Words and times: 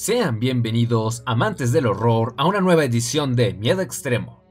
Sean 0.00 0.40
bienvenidos, 0.40 1.22
amantes 1.26 1.72
del 1.72 1.84
horror, 1.84 2.32
a 2.38 2.46
una 2.46 2.62
nueva 2.62 2.86
edición 2.86 3.36
de 3.36 3.52
Miedo 3.52 3.82
Extremo. 3.82 4.42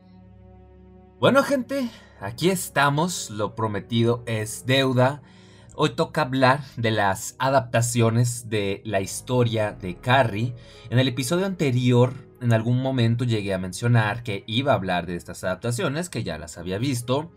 Bueno 1.20 1.42
gente, 1.42 1.90
aquí 2.22 2.52
estamos, 2.52 3.32
lo 3.32 3.56
prometido 3.56 4.22
es 4.28 4.68
deuda. 4.68 5.24
Hoy 5.74 5.96
toca 5.96 6.22
hablar 6.22 6.62
de 6.78 6.92
las 6.92 7.36
adaptaciones 7.40 8.48
de 8.50 8.84
la 8.86 9.02
historia 9.02 9.72
de 9.72 9.96
Carrie. 9.96 10.54
En 10.92 11.00
el 11.00 11.08
episodio 11.08 11.48
anterior, 11.48 12.14
en 12.42 12.54
algún 12.54 12.80
momento 12.80 13.24
llegué 13.24 13.56
a 13.56 13.58
mencionar 13.58 14.22
que 14.22 14.44
iba 14.46 14.74
a 14.74 14.76
hablar 14.76 15.08
de 15.08 15.16
estas 15.16 15.44
adaptaciones, 15.44 16.10
que 16.10 16.24
ya 16.24 16.38
las 16.38 16.60
había 16.60 16.78
visto, 16.78 17.32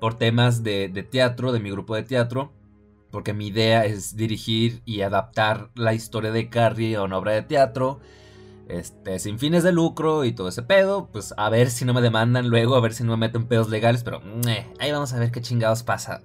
por 0.00 0.14
temas 0.14 0.62
de, 0.62 0.88
teatro, 1.10 1.50
de 1.50 1.58
mi 1.58 1.72
grupo 1.72 1.96
de 1.96 2.04
teatro 2.04 2.52
porque 3.10 3.32
mi 3.32 3.48
idea 3.48 3.84
es 3.84 4.16
dirigir 4.16 4.82
y 4.84 5.02
adaptar 5.02 5.70
la 5.74 5.94
historia 5.94 6.30
de 6.30 6.48
Carrie 6.48 6.96
a 6.96 7.02
una 7.02 7.18
obra 7.18 7.32
de 7.32 7.42
teatro, 7.42 8.00
este, 8.68 9.18
sin 9.18 9.38
fines 9.38 9.62
de 9.62 9.72
lucro 9.72 10.24
y 10.24 10.32
todo 10.32 10.48
ese 10.48 10.62
pedo, 10.62 11.08
pues 11.12 11.32
a 11.36 11.48
ver 11.50 11.70
si 11.70 11.84
no 11.84 11.94
me 11.94 12.02
demandan 12.02 12.48
luego, 12.48 12.74
a 12.76 12.80
ver 12.80 12.94
si 12.94 13.04
no 13.04 13.12
me 13.12 13.26
meten 13.26 13.46
pedos 13.46 13.68
legales, 13.68 14.02
pero 14.02 14.20
ahí 14.78 14.92
vamos 14.92 15.12
a 15.12 15.18
ver 15.18 15.30
qué 15.30 15.40
chingados 15.40 15.82
pasa 15.82 16.22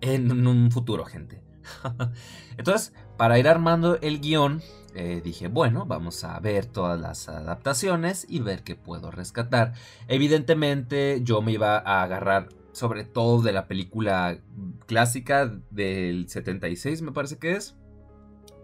en 0.00 0.46
un 0.46 0.70
futuro, 0.70 1.04
gente. 1.04 1.42
Entonces, 2.56 2.92
para 3.16 3.38
ir 3.38 3.48
armando 3.48 3.98
el 4.00 4.20
guion, 4.20 4.62
eh, 4.94 5.20
dije, 5.22 5.48
bueno, 5.48 5.86
vamos 5.86 6.24
a 6.24 6.38
ver 6.40 6.66
todas 6.66 7.00
las 7.00 7.28
adaptaciones 7.28 8.26
y 8.28 8.40
ver 8.40 8.62
qué 8.62 8.76
puedo 8.76 9.10
rescatar. 9.10 9.72
Evidentemente, 10.08 11.20
yo 11.22 11.42
me 11.42 11.52
iba 11.52 11.76
a 11.78 12.02
agarrar 12.02 12.48
sobre 12.80 13.04
todo 13.04 13.42
de 13.42 13.52
la 13.52 13.68
película 13.68 14.38
clásica 14.86 15.52
del 15.70 16.30
76, 16.30 17.02
me 17.02 17.12
parece 17.12 17.36
que 17.36 17.52
es, 17.52 17.76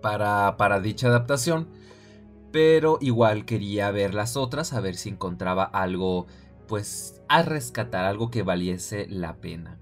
para, 0.01 0.57
para 0.57 0.81
dicha 0.81 1.09
adaptación. 1.09 1.69
Pero 2.51 2.97
igual 3.03 3.45
quería 3.45 3.91
ver 3.91 4.15
las 4.15 4.39
otras, 4.39 4.73
a 4.73 4.81
ver 4.81 4.95
si 4.95 5.11
encontraba 5.11 5.65
algo, 5.65 6.27
pues, 6.67 7.21
a 7.29 7.43
rescatar, 7.43 8.07
algo 8.07 8.31
que 8.31 8.43
valiese 8.43 9.07
la 9.11 9.37
pena. 9.37 9.79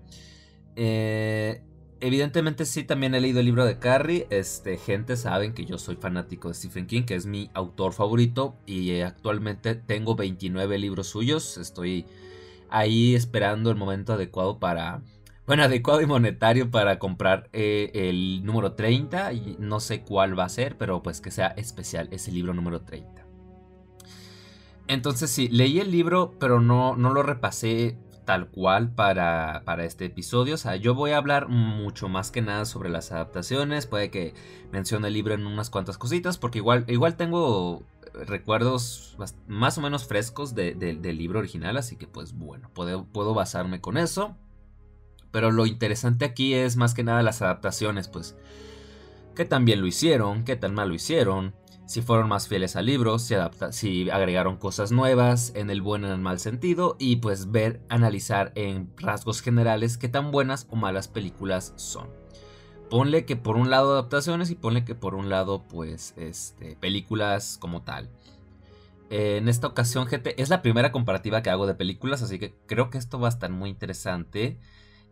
Eh, 0.74 1.62
evidentemente 2.00 2.64
sí, 2.64 2.82
también 2.82 3.14
he 3.14 3.20
leído 3.20 3.38
el 3.38 3.46
libro 3.46 3.64
de 3.64 3.78
Carrie. 3.78 4.26
Este, 4.30 4.78
gente 4.78 5.16
saben 5.16 5.54
que 5.54 5.64
yo 5.64 5.78
soy 5.78 5.94
fanático 5.94 6.48
de 6.48 6.54
Stephen 6.54 6.88
King, 6.88 7.04
que 7.04 7.14
es 7.14 7.26
mi 7.26 7.50
autor 7.54 7.92
favorito. 7.92 8.56
Y 8.66 8.98
actualmente 8.98 9.76
tengo 9.76 10.16
29 10.16 10.76
libros 10.78 11.06
suyos. 11.06 11.56
Estoy 11.56 12.06
ahí 12.74 13.14
esperando 13.14 13.70
el 13.70 13.76
momento 13.76 14.12
adecuado 14.14 14.58
para, 14.58 15.02
bueno, 15.46 15.62
adecuado 15.62 16.02
y 16.02 16.06
monetario 16.06 16.70
para 16.70 16.98
comprar 16.98 17.48
eh, 17.52 17.90
el 17.94 18.44
número 18.44 18.72
30. 18.72 19.32
Y 19.32 19.56
no 19.58 19.80
sé 19.80 20.02
cuál 20.02 20.38
va 20.38 20.44
a 20.44 20.48
ser, 20.48 20.76
pero 20.76 21.02
pues 21.02 21.20
que 21.20 21.30
sea 21.30 21.48
especial 21.56 22.08
ese 22.10 22.32
libro 22.32 22.52
número 22.52 22.80
30. 22.82 23.24
Entonces 24.86 25.30
sí, 25.30 25.48
leí 25.48 25.80
el 25.80 25.90
libro, 25.90 26.34
pero 26.38 26.60
no, 26.60 26.96
no 26.96 27.14
lo 27.14 27.22
repasé 27.22 27.96
tal 28.24 28.48
cual 28.48 28.90
para, 28.90 29.62
para, 29.64 29.84
este 29.84 30.06
episodio. 30.06 30.54
O 30.54 30.58
sea, 30.58 30.76
yo 30.76 30.94
voy 30.94 31.12
a 31.12 31.18
hablar 31.18 31.48
mucho 31.48 32.08
más 32.08 32.30
que 32.30 32.42
nada 32.42 32.64
sobre 32.64 32.90
las 32.90 33.12
adaptaciones. 33.12 33.86
Puede 33.86 34.10
que 34.10 34.34
mencione 34.72 35.08
el 35.08 35.14
libro 35.14 35.34
en 35.34 35.46
unas 35.46 35.70
cuantas 35.70 35.98
cositas, 35.98 36.38
porque 36.38 36.58
igual, 36.58 36.84
igual 36.88 37.16
tengo 37.16 37.82
recuerdos 38.14 39.16
más 39.46 39.78
o 39.78 39.80
menos 39.80 40.06
frescos 40.06 40.54
del 40.54 41.18
libro 41.18 41.38
original, 41.38 41.76
así 41.76 41.96
que 41.96 42.06
pues 42.06 42.32
bueno, 42.32 42.70
puedo, 42.72 43.04
puedo 43.06 43.34
basarme 43.34 43.80
con 43.80 43.96
eso. 43.96 44.36
Pero 45.30 45.50
lo 45.50 45.66
interesante 45.66 46.24
aquí 46.24 46.54
es 46.54 46.76
más 46.76 46.94
que 46.94 47.02
nada 47.02 47.22
las 47.22 47.42
adaptaciones, 47.42 48.08
pues. 48.08 48.36
Qué 49.34 49.44
tan 49.44 49.64
bien 49.64 49.80
lo 49.80 49.88
hicieron, 49.88 50.44
qué 50.44 50.54
tan 50.54 50.74
mal 50.74 50.90
lo 50.90 50.94
hicieron, 50.94 51.54
si 51.86 52.02
fueron 52.02 52.28
más 52.28 52.46
fieles 52.46 52.76
al 52.76 52.86
libro, 52.86 53.18
si, 53.18 53.34
si 53.72 54.10
agregaron 54.10 54.56
cosas 54.56 54.92
nuevas 54.92 55.52
en 55.56 55.70
el 55.70 55.82
buen 55.82 56.04
o 56.04 56.06
en 56.06 56.12
el 56.12 56.20
mal 56.20 56.38
sentido 56.38 56.96
y 57.00 57.16
pues 57.16 57.50
ver, 57.50 57.82
analizar 57.88 58.52
en 58.54 58.92
rasgos 58.96 59.42
generales 59.42 59.98
qué 59.98 60.08
tan 60.08 60.30
buenas 60.30 60.68
o 60.70 60.76
malas 60.76 61.08
películas 61.08 61.72
son 61.76 62.23
ponle 62.90 63.24
que 63.24 63.36
por 63.36 63.56
un 63.56 63.70
lado 63.70 63.92
adaptaciones 63.92 64.50
y 64.50 64.54
ponle 64.54 64.84
que 64.84 64.94
por 64.94 65.14
un 65.14 65.30
lado 65.30 65.64
pues 65.68 66.14
este, 66.16 66.76
películas 66.76 67.58
como 67.60 67.82
tal. 67.82 68.10
en 69.10 69.48
esta 69.48 69.66
ocasión, 69.66 70.06
gente, 70.06 70.40
es 70.42 70.48
la 70.48 70.62
primera 70.62 70.92
comparativa 70.92 71.42
que 71.42 71.50
hago 71.50 71.66
de 71.66 71.74
películas, 71.74 72.22
así 72.22 72.38
que 72.38 72.54
creo 72.66 72.90
que 72.90 72.98
esto 72.98 73.20
va 73.20 73.28
a 73.28 73.30
estar 73.30 73.50
muy 73.50 73.70
interesante. 73.70 74.58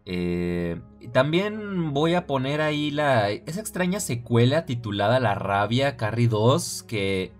Eh, 0.05 0.81
también 1.13 1.95
voy 1.95 2.15
a 2.15 2.27
poner 2.27 2.61
ahí 2.61 2.91
la 2.91 3.31
esa 3.31 3.61
extraña 3.61 4.01
secuela 4.01 4.67
titulada 4.67 5.21
La 5.21 5.37
Rabia 5.37 5.97
Carrie 5.97 6.27
2 6.27 6.83
que 6.89 7.33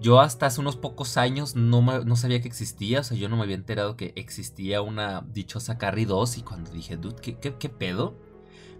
yo 0.00 0.20
hasta 0.20 0.46
hace 0.46 0.60
unos 0.60 0.76
pocos 0.76 1.16
años 1.16 1.56
no, 1.56 1.82
no, 1.82 2.16
sabía 2.16 2.40
que 2.40 2.48
existía, 2.48 3.00
o 3.00 3.04
sea, 3.04 3.16
yo 3.16 3.28
no 3.28 3.36
me 3.36 3.42
había 3.42 3.56
enterado 3.56 3.96
que 3.96 4.12
existía 4.16 4.80
una 4.80 5.22
dichosa 5.32 5.76
Carrie 5.76 6.06
2 6.06 6.38
y 6.38 6.42
cuando 6.42 6.70
dije, 6.70 6.96
dude, 6.96 7.16
¿qué, 7.20 7.36
qué, 7.38 7.56
qué 7.56 7.68
pedo? 7.68 8.16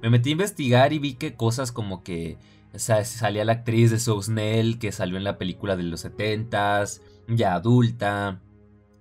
Me 0.02 0.10
metí 0.10 0.30
a 0.30 0.32
investigar 0.32 0.92
y 0.92 0.98
vi 0.98 1.14
que 1.14 1.34
cosas 1.34 1.72
como 1.72 2.02
que 2.02 2.38
o 2.76 2.78
sea, 2.78 3.04
salía 3.06 3.44
la 3.46 3.52
actriz 3.52 3.90
de 3.90 3.98
Snell 3.98 4.78
que 4.78 4.92
salió 4.92 5.16
en 5.16 5.24
la 5.24 5.38
película 5.38 5.76
de 5.76 5.82
los 5.84 6.04
70s, 6.04 7.00
ya 7.26 7.54
adulta. 7.54 8.42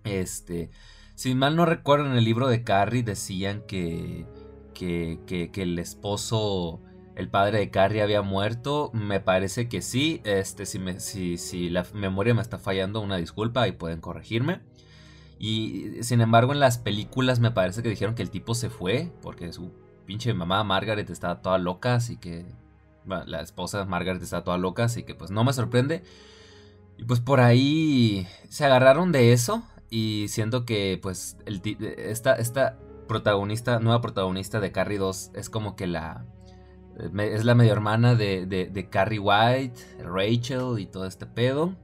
Este, 0.06 0.70
si 1.16 1.36
mal 1.36 1.58
no 1.58 1.66
recuerdo, 1.66 2.06
en 2.06 2.14
el 2.14 2.24
libro 2.24 2.48
de 2.48 2.64
Carrie 2.64 3.04
decían 3.04 3.64
que, 3.68 4.26
que, 4.74 5.20
que, 5.28 5.62
el 5.62 5.78
esposo, 5.78 6.82
el 7.16 7.28
padre 7.30 7.60
de 7.60 7.70
Carrie 7.70 8.02
había 8.02 8.22
muerto. 8.22 8.92
Me 8.94 9.20
parece 9.20 9.68
que 9.68 9.82
sí. 9.82 10.22
Este, 10.24 10.66
si, 10.66 10.80
me, 10.80 11.02
si, 11.02 11.38
si 11.38 11.70
la 11.70 11.86
memoria 11.94 12.34
me 12.34 12.42
está 12.42 12.58
fallando, 12.58 13.02
una 13.02 13.18
disculpa 13.18 13.68
y 13.68 13.74
pueden 13.74 14.00
corregirme. 14.00 14.62
Y 15.38 16.02
sin 16.02 16.22
embargo, 16.22 16.54
en 16.54 16.62
las 16.62 16.78
películas 16.78 17.42
me 17.42 17.52
parece 17.52 17.84
que 17.84 17.90
dijeron 17.90 18.16
que 18.16 18.24
el 18.24 18.30
tipo 18.30 18.56
se 18.56 18.70
fue 18.70 19.12
porque 19.22 19.52
su 19.52 19.74
pinche 20.06 20.34
mamá 20.34 20.64
Margaret 20.64 21.10
está 21.10 21.42
toda 21.42 21.58
loca, 21.58 21.96
así 21.96 22.18
que... 22.18 22.46
la 23.06 23.42
esposa 23.42 23.86
Margaret 23.86 24.22
está 24.22 24.44
toda 24.44 24.58
loca, 24.58 24.86
así 24.86 25.04
que 25.04 25.16
pues 25.16 25.32
no 25.32 25.44
me 25.44 25.54
sorprende. 25.54 26.04
Y 26.98 27.04
pues 27.04 27.20
por 27.20 27.40
ahí 27.40 28.28
se 28.50 28.66
agarraron 28.66 29.12
de 29.12 29.34
eso 29.34 29.64
y 29.90 30.28
siento 30.30 30.66
que 30.66 31.00
pues 31.02 31.38
esta, 31.46 32.34
esta 32.34 32.78
protagonista, 33.08 33.80
nueva 33.80 34.02
protagonista 34.02 34.60
de 34.60 34.72
Carrie 34.72 34.98
2 34.98 35.32
es 35.34 35.50
como 35.50 35.76
que 35.76 35.88
la... 35.88 36.26
Es 37.18 37.44
la 37.44 37.56
medio 37.56 37.74
hermana 37.74 38.16
de, 38.16 38.46
de, 38.46 38.68
de 38.68 38.90
Carrie 38.90 39.20
White, 39.20 40.02
Rachel 40.02 40.80
y 40.80 40.86
todo 40.86 41.06
este 41.06 41.26
pedo. 41.26 41.76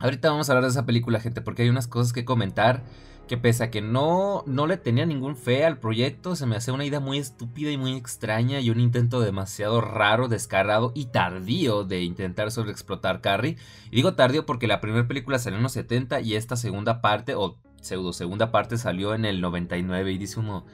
Ahorita 0.00 0.30
vamos 0.30 0.48
a 0.48 0.52
hablar 0.52 0.64
de 0.64 0.70
esa 0.70 0.84
película, 0.84 1.18
gente, 1.18 1.40
porque 1.40 1.62
hay 1.62 1.70
unas 1.70 1.88
cosas 1.88 2.12
que 2.12 2.26
comentar 2.26 2.82
que 3.28 3.36
pese 3.38 3.62
a 3.62 3.70
que 3.70 3.80
no, 3.80 4.42
no 4.46 4.66
le 4.66 4.76
tenía 4.76 5.06
ningún 5.06 5.36
fe 5.36 5.64
al 5.64 5.78
proyecto, 5.78 6.34
se 6.34 6.46
me 6.46 6.56
hacía 6.56 6.74
una 6.74 6.84
idea 6.84 6.98
muy 6.98 7.18
estúpida 7.18 7.70
y 7.70 7.76
muy 7.76 7.94
extraña 7.94 8.58
y 8.58 8.70
un 8.70 8.80
intento 8.80 9.20
demasiado 9.20 9.80
raro, 9.80 10.26
descarado 10.26 10.90
y 10.96 11.06
tardío 11.06 11.84
de 11.84 12.02
intentar 12.02 12.50
sobreexplotar 12.50 13.20
Carrie. 13.20 13.56
Y 13.92 13.96
digo 13.96 14.14
tardío 14.14 14.44
porque 14.46 14.66
la 14.66 14.80
primera 14.80 15.06
película 15.06 15.38
salió 15.38 15.58
en 15.58 15.62
los 15.62 15.72
70 15.72 16.20
y 16.22 16.34
esta 16.34 16.56
segunda 16.56 17.00
parte, 17.00 17.36
o 17.36 17.56
pseudo 17.80 18.12
segunda 18.12 18.50
parte, 18.50 18.76
salió 18.78 19.14
en 19.14 19.24
el 19.24 19.40
99 19.40 20.10
y 20.10 20.18
dice 20.18 20.40
uno, 20.40 20.66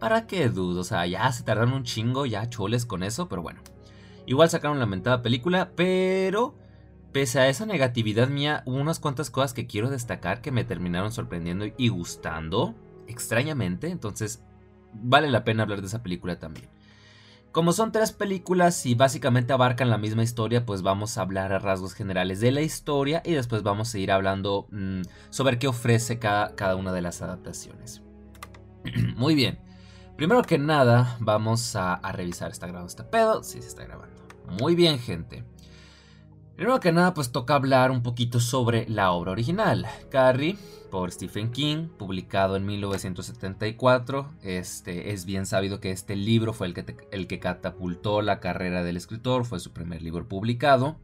¿para 0.00 0.26
qué 0.26 0.48
dudo? 0.48 0.80
O 0.80 0.84
sea, 0.84 1.06
ya 1.06 1.30
se 1.30 1.44
tardaron 1.44 1.74
un 1.74 1.84
chingo, 1.84 2.26
ya 2.26 2.50
choles 2.50 2.86
con 2.86 3.04
eso, 3.04 3.28
pero 3.28 3.42
bueno. 3.42 3.60
Igual 4.26 4.50
sacaron 4.50 4.80
la 4.80 4.86
mentada 4.86 5.22
película, 5.22 5.70
pero 5.76 6.56
Pese 7.14 7.38
a 7.38 7.48
esa 7.48 7.64
negatividad 7.64 8.26
mía, 8.26 8.64
unas 8.66 8.98
cuantas 8.98 9.30
cosas 9.30 9.54
que 9.54 9.68
quiero 9.68 9.88
destacar 9.88 10.40
que 10.40 10.50
me 10.50 10.64
terminaron 10.64 11.12
sorprendiendo 11.12 11.64
y 11.78 11.88
gustando, 11.88 12.74
extrañamente, 13.06 13.88
entonces 13.88 14.42
vale 14.92 15.30
la 15.30 15.44
pena 15.44 15.62
hablar 15.62 15.80
de 15.80 15.86
esa 15.86 16.02
película 16.02 16.40
también. 16.40 16.68
Como 17.52 17.72
son 17.72 17.92
tres 17.92 18.10
películas 18.10 18.84
y 18.84 18.96
básicamente 18.96 19.52
abarcan 19.52 19.90
la 19.90 19.96
misma 19.96 20.24
historia, 20.24 20.66
pues 20.66 20.82
vamos 20.82 21.16
a 21.16 21.20
hablar 21.20 21.52
a 21.52 21.60
rasgos 21.60 21.94
generales 21.94 22.40
de 22.40 22.50
la 22.50 22.62
historia 22.62 23.22
y 23.24 23.30
después 23.30 23.62
vamos 23.62 23.94
a 23.94 23.98
ir 24.00 24.10
hablando 24.10 24.66
mm, 24.72 25.02
sobre 25.30 25.60
qué 25.60 25.68
ofrece 25.68 26.18
cada, 26.18 26.56
cada 26.56 26.74
una 26.74 26.92
de 26.92 27.02
las 27.02 27.22
adaptaciones. 27.22 28.02
Muy 29.14 29.36
bien. 29.36 29.60
Primero 30.16 30.42
que 30.42 30.58
nada, 30.58 31.16
vamos 31.20 31.76
a, 31.76 31.94
a 31.94 32.10
revisar. 32.10 32.50
¿Está 32.50 32.66
grabando 32.66 32.88
este 32.88 33.04
pedo? 33.04 33.44
Sí, 33.44 33.62
se 33.62 33.68
está 33.68 33.84
grabando. 33.84 34.20
Muy 34.60 34.74
bien, 34.74 34.98
gente. 34.98 35.44
Primero 36.56 36.78
que 36.78 36.92
nada, 36.92 37.14
pues 37.14 37.32
toca 37.32 37.56
hablar 37.56 37.90
un 37.90 38.04
poquito 38.04 38.38
sobre 38.38 38.88
la 38.88 39.10
obra 39.10 39.32
original. 39.32 39.86
Carrie, 40.08 40.56
por 40.88 41.10
Stephen 41.10 41.50
King, 41.50 41.88
publicado 41.88 42.54
en 42.54 42.64
1974. 42.64 44.30
Este, 44.40 45.12
es 45.12 45.24
bien 45.24 45.46
sabido 45.46 45.80
que 45.80 45.90
este 45.90 46.14
libro 46.14 46.52
fue 46.52 46.68
el 46.68 46.74
que, 46.74 46.96
el 47.10 47.26
que 47.26 47.40
catapultó 47.40 48.22
la 48.22 48.38
carrera 48.38 48.84
del 48.84 48.96
escritor, 48.96 49.44
fue 49.44 49.58
su 49.58 49.72
primer 49.72 50.00
libro 50.00 50.28
publicado. 50.28 51.00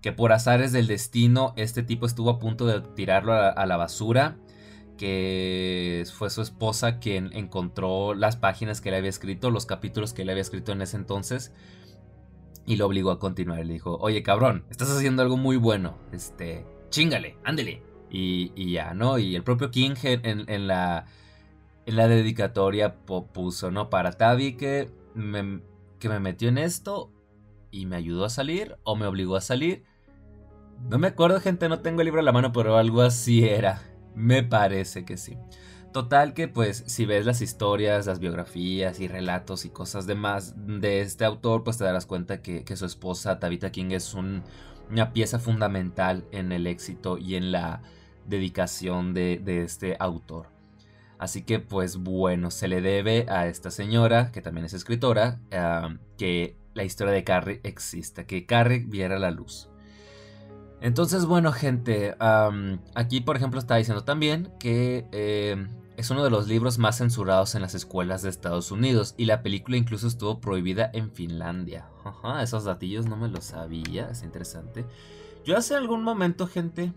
Que 0.00 0.10
por 0.10 0.32
azares 0.32 0.72
del 0.72 0.88
destino, 0.88 1.54
este 1.56 1.84
tipo 1.84 2.04
estuvo 2.04 2.30
a 2.30 2.40
punto 2.40 2.66
de 2.66 2.80
tirarlo 2.80 3.34
a 3.34 3.64
la 3.66 3.76
basura. 3.76 4.36
Que 4.98 6.04
fue 6.12 6.28
su 6.28 6.42
esposa 6.42 6.98
quien 6.98 7.32
encontró 7.34 8.14
las 8.14 8.34
páginas 8.34 8.80
que 8.80 8.90
le 8.90 8.96
había 8.96 9.10
escrito, 9.10 9.52
los 9.52 9.64
capítulos 9.64 10.12
que 10.12 10.24
le 10.24 10.32
había 10.32 10.42
escrito 10.42 10.72
en 10.72 10.82
ese 10.82 10.96
entonces 10.96 11.52
Y 12.66 12.76
lo 12.76 12.86
obligó 12.86 13.10
a 13.10 13.18
continuar. 13.18 13.64
Le 13.64 13.74
dijo, 13.74 13.96
oye 14.00 14.22
cabrón, 14.22 14.64
estás 14.70 14.90
haciendo 14.90 15.22
algo 15.22 15.36
muy 15.36 15.56
bueno. 15.56 15.98
Este, 16.12 16.64
chingale, 16.90 17.36
ándele. 17.44 17.82
Y, 18.14 18.72
ya, 18.72 18.92
¿no? 18.92 19.18
Y 19.18 19.34
el 19.34 19.42
propio 19.42 19.70
King 19.70 19.94
en, 20.02 20.66
la, 20.66 21.06
en 21.86 21.96
la 21.96 22.08
dedicatoria 22.08 22.96
puso, 22.96 23.70
¿no? 23.70 23.88
Para 23.88 24.12
Tavi 24.12 24.52
que 24.58 24.90
me, 25.14 25.62
que 25.98 26.10
me 26.10 26.20
metió 26.20 26.50
en 26.50 26.58
esto 26.58 27.10
y 27.70 27.86
me 27.86 27.96
ayudó 27.96 28.26
a 28.26 28.30
salir 28.30 28.76
o 28.84 28.96
me 28.96 29.06
obligó 29.06 29.36
a 29.36 29.40
salir. 29.40 29.84
No 30.90 30.98
me 30.98 31.08
acuerdo, 31.08 31.40
gente, 31.40 31.68
no 31.68 31.80
tengo 31.80 32.02
el 32.02 32.04
libro 32.04 32.20
a 32.20 32.24
la 32.24 32.32
mano, 32.32 32.52
pero 32.52 32.76
algo 32.76 33.00
así 33.00 33.44
era. 33.44 33.82
Me 34.14 34.42
parece 34.42 35.04
que 35.04 35.16
sí. 35.16 35.38
Total 35.92 36.32
que 36.32 36.48
pues 36.48 36.84
si 36.86 37.04
ves 37.04 37.26
las 37.26 37.42
historias, 37.42 38.06
las 38.06 38.18
biografías 38.18 38.98
y 38.98 39.08
relatos 39.08 39.66
y 39.66 39.68
cosas 39.68 40.06
demás 40.06 40.54
de 40.56 41.02
este 41.02 41.26
autor, 41.26 41.64
pues 41.64 41.76
te 41.76 41.84
darás 41.84 42.06
cuenta 42.06 42.40
que, 42.40 42.64
su 42.76 42.86
esposa 42.86 43.38
Tabitha 43.38 43.70
King 43.70 43.90
es 43.90 44.14
una 44.14 45.12
pieza 45.12 45.38
fundamental 45.38 46.24
en 46.32 46.50
el 46.50 46.66
éxito 46.66 47.18
y 47.18 47.34
en 47.34 47.52
la 47.52 47.82
dedicación 48.26 49.12
de, 49.12 49.42
este 49.62 49.96
autor. 50.00 50.46
Así 51.18 51.42
que 51.42 51.58
pues 51.58 51.98
bueno, 51.98 52.50
se 52.50 52.68
le 52.68 52.80
debe 52.80 53.26
a 53.28 53.46
esta 53.46 53.70
señora, 53.70 54.32
que 54.32 54.40
también 54.40 54.64
es 54.64 54.72
escritora, 54.72 55.40
que 56.16 56.56
la 56.72 56.84
historia 56.84 57.12
de 57.12 57.22
Carrie 57.22 57.60
exista, 57.64 58.24
que 58.24 58.46
Carrie 58.46 58.86
viera 58.86 59.18
la 59.18 59.30
luz. 59.30 59.68
Entonces 60.80 61.26
bueno 61.26 61.52
gente, 61.52 62.16
aquí 62.94 63.20
por 63.20 63.36
ejemplo 63.36 63.60
está 63.60 63.76
diciendo 63.76 64.04
también 64.04 64.50
que 64.58 65.06
eh, 65.12 65.66
es 65.96 66.10
uno 66.10 66.24
de 66.24 66.30
los 66.30 66.48
libros 66.48 66.78
más 66.78 66.98
censurados 66.98 67.54
en 67.54 67.62
las 67.62 67.74
escuelas 67.74 68.22
de 68.22 68.30
Estados 68.30 68.70
Unidos 68.70 69.14
y 69.16 69.26
la 69.26 69.42
película 69.42 69.76
incluso 69.76 70.06
estuvo 70.06 70.40
prohibida 70.40 70.90
en 70.92 71.10
Finlandia. 71.10 71.86
esos 72.40 72.64
datillos 72.64 73.06
no 73.06 73.16
me 73.16 73.28
los 73.28 73.44
sabía, 73.44 74.08
es 74.10 74.22
interesante. 74.22 74.86
Yo 75.44 75.56
hace 75.56 75.74
algún 75.74 76.02
momento 76.02 76.46
gente 76.46 76.92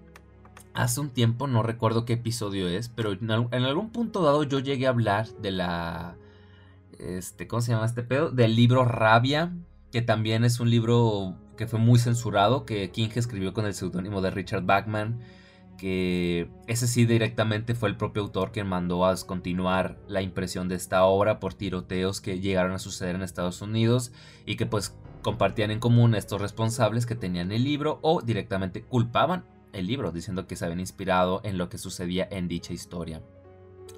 hace 0.74 1.00
un 1.00 1.10
tiempo, 1.10 1.48
no 1.48 1.64
recuerdo 1.64 2.06
qué 2.06 2.14
episodio 2.14 2.68
es, 2.68 2.90
pero 2.90 3.14
en, 3.14 3.32
algún 3.32 3.92
punto 3.92 4.22
dado 4.24 4.44
yo 4.44 4.60
llegué 4.60 4.88
a 4.88 4.90
hablar 4.90 5.28
de 5.42 5.52
la... 5.52 6.16
Este, 7.00 7.48
¿Cómo 7.48 7.62
se 7.62 7.72
llama 7.72 7.86
este 7.86 8.04
pedo? 8.04 8.30
Del 8.30 8.56
libro 8.56 8.86
Rabia, 8.86 9.54
que 9.92 10.02
también 10.02 10.44
es 10.46 10.60
un 10.60 10.70
libro 10.70 11.36
que 11.58 11.68
fue 11.68 11.80
muy 11.80 12.00
censurado, 12.00 12.66
que 12.66 12.92
King 12.92 13.10
escribió 13.16 13.54
con 13.54 13.66
el 13.66 13.74
seudónimo 13.74 14.22
de 14.22 14.32
Richard 14.32 14.64
Bachman, 14.64 15.20
que 15.78 16.50
ese 16.68 16.88
sí 16.88 17.06
directamente 17.06 17.76
fue 17.76 17.90
el 17.90 17.98
propio 17.98 18.24
autor 18.24 18.52
quien 18.52 18.68
mandó 18.68 19.06
a 19.06 19.12
descontinuar 19.12 19.98
la 20.08 20.22
impresión 20.22 20.68
de 20.68 20.76
esta 20.76 21.04
obra 21.06 21.40
por 21.40 21.54
tiroteos 21.54 22.22
que 22.22 22.40
llegaron 22.40 22.72
a 22.72 22.80
suceder 22.80 23.16
en 23.16 23.22
Estados 23.22 23.62
Unidos 23.62 24.12
y 24.46 24.56
que 24.56 24.66
pues 24.66 24.96
compartían 25.22 25.72
en 25.72 25.80
común 25.80 26.16
estos 26.16 26.42
responsables 26.42 27.06
que 27.06 27.16
tenían 27.16 27.52
el 27.52 27.64
libro 27.64 28.00
o 28.02 28.22
directamente 28.22 28.84
culpaban 28.84 29.44
el 29.74 29.88
libro, 29.88 30.12
diciendo 30.12 30.48
que 30.48 30.56
se 30.56 30.66
habían 30.66 30.80
inspirado 30.80 31.42
en 31.44 31.58
lo 31.58 31.68
que 31.68 31.78
sucedía 31.78 32.28
en 32.32 32.48
dicha 32.48 32.74
historia. 32.74 33.22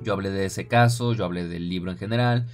Yo 0.02 0.14
hablé 0.14 0.30
de 0.30 0.46
ese 0.46 0.68
caso, 0.68 1.14
yo 1.14 1.26
hablé 1.26 1.48
del 1.48 1.70
libro 1.70 1.92
en 1.92 1.98
general, 1.98 2.48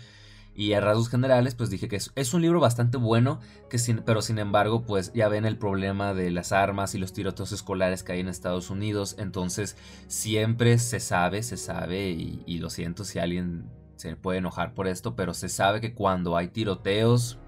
y 0.56 0.74
a 0.74 0.82
rasgos 0.82 1.10
generales, 1.10 1.56
pues 1.56 1.70
dije 1.70 1.88
que 1.88 1.96
es, 1.96 2.34
un 2.34 2.42
libro 2.42 2.60
bastante 2.60 2.98
bueno, 2.98 3.40
que 3.70 3.80
pero 4.06 4.22
sin 4.22 4.40
embargo, 4.40 4.84
pues 4.84 5.12
ya 5.14 5.28
ven 5.28 5.46
el 5.46 5.58
problema 5.58 6.14
de 6.14 6.32
las 6.32 6.52
armas 6.52 6.94
y 6.94 7.00
los 7.00 7.14
tiroteos 7.14 7.52
escolares 7.52 8.04
que 8.04 8.14
hay 8.14 8.20
en 8.20 8.28
Estados 8.28 8.70
Unidos. 8.70 9.16
Entonces, 9.18 9.76
siempre 10.08 10.78
se 10.78 11.00
sabe, 11.00 11.44
se 11.44 11.58
sabe, 11.58 12.10
y, 12.12 12.58
lo 12.60 12.70
siento 12.70 13.04
si 13.04 13.20
alguien 13.20 13.66
se 13.96 14.16
puede 14.16 14.38
enojar 14.38 14.74
por 14.74 14.88
esto, 14.88 15.16
pero 15.16 15.34
se 15.34 15.50
sabe 15.50 15.82
que 15.82 15.94
cuando 15.94 16.38
hay 16.38 16.50
tiroteos, 16.50 17.40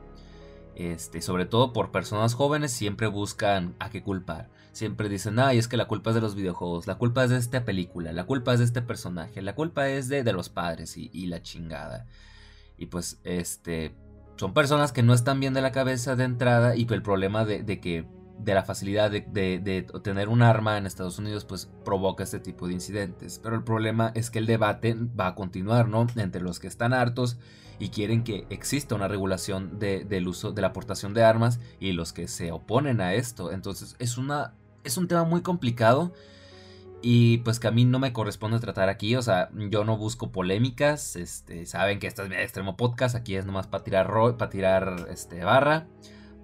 este, 0.76 1.22
sobre 1.22 1.46
todo 1.46 1.74
por 1.74 1.92
personas 1.92 2.34
jóvenes, 2.34 2.72
siempre 2.72 3.08
buscan 3.08 3.76
a 3.80 3.90
qué 3.90 4.04
culpar. 4.04 4.50
Siempre 4.76 5.08
dicen, 5.08 5.40
ay, 5.40 5.58
es 5.58 5.70
que 5.70 5.78
la 5.78 5.88
culpa 5.88 6.10
es 6.10 6.16
de 6.16 6.22
los 6.22 6.36
videojuegos, 6.36 6.86
la 6.86 6.96
culpa 6.96 7.24
es 7.24 7.30
de 7.30 7.38
esta 7.38 7.64
película, 7.64 8.12
la 8.12 8.26
culpa 8.26 8.52
es 8.52 8.60
de 8.60 8.66
este 8.66 8.82
personaje, 8.82 9.42
la 9.42 9.56
culpa 9.56 9.88
es 9.88 10.10
de, 10.10 10.22
de 10.22 10.34
los 10.34 10.50
padres 10.50 10.98
y, 10.98 11.28
la 11.28 11.42
chingada. 11.42 12.08
Y 12.78 12.88
pues, 12.88 13.20
este, 13.24 13.96
son 14.38 14.54
personas 14.54 14.92
que 14.92 15.04
no 15.04 15.14
están 15.14 15.40
bien 15.40 15.54
de 15.54 15.62
la 15.62 15.72
cabeza 15.72 16.16
de 16.16 16.26
entrada 16.26 16.76
y 16.76 16.86
el 16.90 17.02
problema 17.02 17.46
de, 17.46 17.80
que 17.80 18.06
de 18.40 18.54
la 18.54 18.64
facilidad 18.64 19.10
de, 19.10 19.22
de, 19.22 19.88
tener 20.04 20.28
un 20.28 20.42
arma 20.42 20.78
en 20.78 20.86
Estados 20.86 21.18
Unidos 21.20 21.46
pues 21.46 21.72
provoca 21.86 22.24
este 22.24 22.40
tipo 22.40 22.68
de 22.68 22.74
incidentes. 22.74 23.40
Pero 23.42 23.56
el 23.56 23.64
problema 23.64 24.12
es 24.14 24.30
que 24.30 24.40
el 24.40 24.46
debate 24.46 24.96
va 25.20 25.28
a 25.28 25.36
continuar, 25.36 25.88
¿no? 25.88 26.06
Entre 26.16 26.42
los 26.42 26.60
que 26.60 26.68
están 26.68 26.94
hartos 26.94 27.38
y 27.80 27.90
quieren 27.90 28.24
que 28.24 28.46
exista 28.50 28.96
una 28.96 29.08
regulación 29.08 29.80
del 29.80 30.28
uso 30.28 30.52
de 30.52 30.62
la 30.62 30.70
aportación 30.70 31.14
de 31.14 31.24
armas 31.24 31.60
y 31.80 31.94
los 31.94 32.14
que 32.14 32.28
se 32.28 32.52
oponen 32.52 33.02
a 33.02 33.14
esto. 33.14 33.52
Entonces 33.52 33.96
es, 34.00 34.18
una, 34.18 34.54
es 34.84 34.98
un 34.98 35.08
tema 35.08 35.24
muy 35.24 35.42
complicado 35.42 36.14
y 37.02 37.40
pues 37.40 37.60
que 37.60 37.68
a 37.68 37.72
mí 37.72 37.86
no 37.86 38.00
me 38.00 38.14
corresponde 38.14 38.60
tratar 38.60 38.90
aquí, 38.90 39.16
o 39.16 39.22
sea, 39.22 39.50
yo 39.54 39.84
no 39.84 39.98
busco 39.98 40.32
polémicas, 40.32 41.16
este, 41.16 41.66
saben 41.66 42.00
que 42.00 42.08
este 42.08 42.24
es 42.24 42.30
mi 42.30 42.36
extremo 42.36 42.78
podcast, 42.78 43.16
aquí 43.16 43.36
es 43.36 43.46
nomás 43.46 43.68
para 43.68 43.84
tirar, 43.84 44.08
para 44.38 44.50
tirar 44.50 45.08
este, 45.10 45.44
barra, 45.44 45.88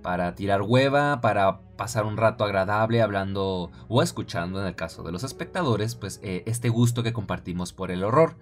para 0.01 0.36
tirar 0.36 0.62
hueva, 0.62 1.21
para 1.21 1.62
pasar 1.77 2.06
un 2.06 2.18
rato 2.18 2.44
agradable 2.44 3.01
hablando 3.01 3.71
o 3.88 4.01
escuchando 4.01 4.62
en 4.62 4.68
el 4.68 4.75
caso 4.75 5.03
de 5.03 5.12
los 5.12 5.24
espectadores, 5.24 5.95
pues 5.95 6.19
eh, 6.24 6.44
este 6.45 6.69
gusto 6.69 7.04
que 7.04 7.13
compartimos 7.13 7.74
por 7.74 7.92
el 7.92 8.04
horror. 8.04 8.36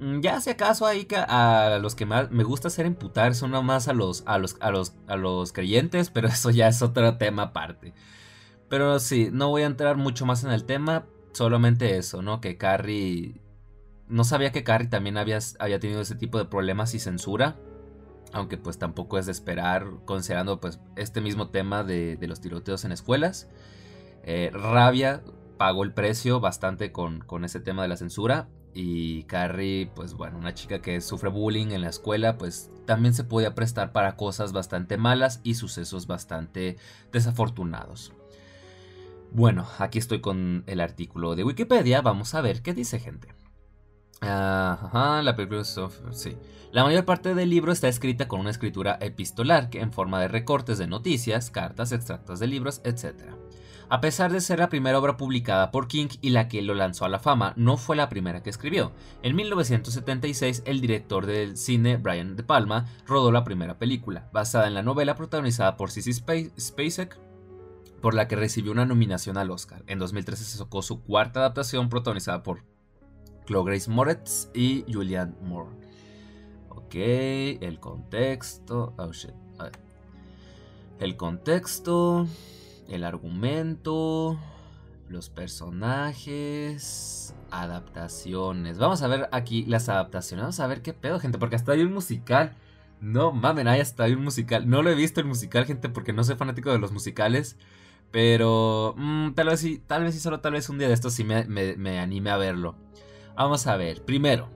Mm, 0.00 0.20
ya 0.20 0.40
si 0.40 0.50
acaso 0.50 0.86
ahí 0.86 1.06
a 1.16 1.78
los 1.80 1.94
que 1.94 2.06
me 2.06 2.44
gusta 2.44 2.68
hacer 2.68 2.86
emputar 2.86 3.34
son 3.34 3.50
nomás 3.50 3.88
a 3.88 3.92
los, 3.92 4.22
a 4.26 4.38
los, 4.38 4.56
a 4.60 4.70
los, 4.70 4.94
a 5.06 5.16
los 5.16 5.52
creyentes, 5.52 6.10
pero 6.14 6.28
eso 6.28 6.50
ya 6.50 6.68
es 6.68 6.82
otro 6.82 7.16
tema 7.16 7.44
aparte. 7.44 7.94
Pero 8.68 8.98
sí, 9.00 9.30
no 9.32 9.48
voy 9.48 9.62
a 9.62 9.66
entrar 9.66 9.96
mucho 9.96 10.26
más 10.26 10.44
en 10.44 10.52
el 10.52 10.64
tema, 10.64 11.04
solamente 11.32 11.96
eso, 11.96 12.22
¿no? 12.22 12.40
Que 12.40 12.56
Carrie... 12.56 13.40
No 14.08 14.24
sabía 14.24 14.50
que 14.50 14.64
Carrie 14.64 14.88
también 14.88 15.16
había, 15.16 15.38
tenido 15.80 16.00
ese 16.00 16.16
tipo 16.16 16.38
de 16.38 16.44
problemas 16.44 16.94
y 16.94 16.98
censura. 16.98 17.56
Aunque 18.32 18.58
pues 18.58 18.78
tampoco 18.78 19.18
es 19.18 19.26
de 19.26 19.32
esperar, 19.32 19.86
considerando 20.04 20.60
pues 20.60 20.80
este 20.96 21.20
mismo 21.20 21.50
tema 21.50 21.84
de, 21.84 22.18
los 22.22 22.40
tiroteos 22.40 22.84
en 22.84 22.92
escuelas. 22.92 23.48
Eh, 24.22 24.50
Rabia 24.52 25.22
pagó 25.58 25.84
el 25.84 25.92
precio 25.92 26.40
bastante 26.40 26.92
con, 26.92 27.20
con 27.20 27.44
ese 27.44 27.60
tema 27.60 27.82
de 27.82 27.88
la 27.88 27.96
censura. 27.96 28.48
Y 28.72 29.24
Carrie, 29.24 29.90
pues 29.94 30.14
bueno, 30.14 30.38
una 30.38 30.54
chica 30.54 30.80
que 30.80 31.00
sufre 31.00 31.28
bullying 31.28 31.72
en 31.72 31.80
la 31.82 31.88
escuela, 31.88 32.38
pues 32.38 32.70
también 32.86 33.14
se 33.14 33.24
podía 33.24 33.54
prestar 33.54 33.92
para 33.92 34.16
cosas 34.16 34.52
bastante 34.52 34.96
malas 34.96 35.40
y 35.42 35.54
sucesos 35.54 36.06
bastante 36.06 36.76
desafortunados. 37.12 38.12
Bueno, 39.32 39.66
aquí 39.78 39.98
estoy 39.98 40.20
con 40.20 40.64
el 40.66 40.80
artículo 40.80 41.36
de 41.36 41.44
Wikipedia, 41.44 42.02
vamos 42.02 42.34
a 42.34 42.40
ver 42.40 42.62
qué 42.62 42.74
dice 42.74 42.98
gente. 42.98 43.28
Ajá, 44.20 45.22
la 45.22 45.36
película 45.36 45.64
sí. 45.64 46.36
La 46.72 46.84
mayor 46.84 47.04
parte 47.04 47.34
del 47.34 47.48
libro 47.48 47.72
está 47.72 47.88
escrita 47.88 48.28
con 48.28 48.40
una 48.40 48.50
escritura 48.50 48.98
epistolar, 49.00 49.70
que 49.70 49.80
en 49.80 49.92
forma 49.92 50.20
de 50.20 50.28
recortes 50.28 50.78
de 50.78 50.86
noticias, 50.86 51.50
cartas, 51.50 51.92
extractos 51.92 52.38
de 52.38 52.48
libros, 52.48 52.80
etc. 52.84 53.14
A 53.88 54.00
pesar 54.00 54.30
de 54.30 54.40
ser 54.40 54.58
la 54.58 54.68
primera 54.68 54.98
obra 54.98 55.16
publicada 55.16 55.70
por 55.70 55.88
King 55.88 56.08
y 56.20 56.30
la 56.30 56.48
que 56.48 56.62
lo 56.62 56.74
lanzó 56.74 57.04
a 57.04 57.08
la 57.08 57.18
fama, 57.18 57.54
no 57.56 57.76
fue 57.76 57.96
la 57.96 58.08
primera 58.08 58.42
que 58.42 58.50
escribió. 58.50 58.92
En 59.22 59.34
1976, 59.34 60.62
el 60.66 60.80
director 60.80 61.26
del 61.26 61.56
cine 61.56 61.96
Brian 61.96 62.36
De 62.36 62.42
Palma 62.42 62.86
rodó 63.06 63.32
la 63.32 63.42
primera 63.42 63.78
película, 63.78 64.28
basada 64.32 64.66
en 64.66 64.74
la 64.74 64.82
novela 64.82 65.14
protagonizada 65.14 65.76
por 65.76 65.90
Sissy 65.90 66.12
Spacek, 66.12 67.18
por 68.00 68.14
la 68.14 68.28
que 68.28 68.36
recibió 68.36 68.72
una 68.72 68.86
nominación 68.86 69.36
al 69.36 69.50
Oscar. 69.50 69.82
En 69.86 69.98
2013 69.98 70.44
se 70.44 70.58
sacó 70.58 70.82
su 70.82 71.02
cuarta 71.02 71.40
adaptación 71.40 71.88
protagonizada 71.88 72.42
por 72.42 72.64
Chloe 73.46 73.64
Grace 73.64 73.90
Moretz 73.90 74.48
y 74.54 74.84
Julianne 74.90 75.34
Moore. 75.42 75.70
Ok, 76.68 76.94
el 76.94 77.78
contexto. 77.80 78.94
Oh 78.96 79.12
shit. 79.12 79.34
El 80.98 81.16
contexto 81.16 82.26
el 82.90 83.04
argumento, 83.04 84.38
los 85.08 85.30
personajes, 85.30 86.74
adaptaciones. 87.50 88.78
Vamos 88.78 89.02
a 89.02 89.08
ver 89.08 89.28
aquí 89.32 89.64
las 89.66 89.88
adaptaciones. 89.88 90.42
Vamos 90.42 90.60
a 90.60 90.66
ver 90.66 90.82
qué 90.82 90.92
pedo, 90.92 91.20
gente, 91.20 91.38
porque 91.38 91.56
hasta 91.56 91.72
hay 91.72 91.82
un 91.82 91.92
musical. 91.92 92.56
No 93.00 93.32
mamen, 93.32 93.68
ahí 93.68 93.80
hasta 93.80 94.04
hay 94.04 94.14
un 94.14 94.24
musical. 94.24 94.68
No 94.68 94.82
lo 94.82 94.90
he 94.90 94.94
visto 94.94 95.20
el 95.20 95.26
musical, 95.26 95.64
gente, 95.64 95.88
porque 95.88 96.12
no 96.12 96.24
soy 96.24 96.36
fanático 96.36 96.70
de 96.72 96.78
los 96.78 96.92
musicales. 96.92 97.56
Pero 98.10 98.94
mm, 98.96 99.32
tal 99.32 99.48
vez 99.48 99.60
sí, 99.60 99.82
tal 99.86 100.04
vez 100.04 100.14
sí, 100.14 100.20
solo 100.20 100.40
tal 100.40 100.52
vez 100.52 100.68
un 100.68 100.78
día 100.78 100.88
de 100.88 100.94
estos 100.94 101.14
sí 101.14 101.24
me, 101.24 101.44
me 101.44 101.98
anime 101.98 102.30
a 102.30 102.36
verlo. 102.36 102.76
Vamos 103.36 103.66
a 103.66 103.76
ver, 103.76 104.04
primero, 104.04 104.50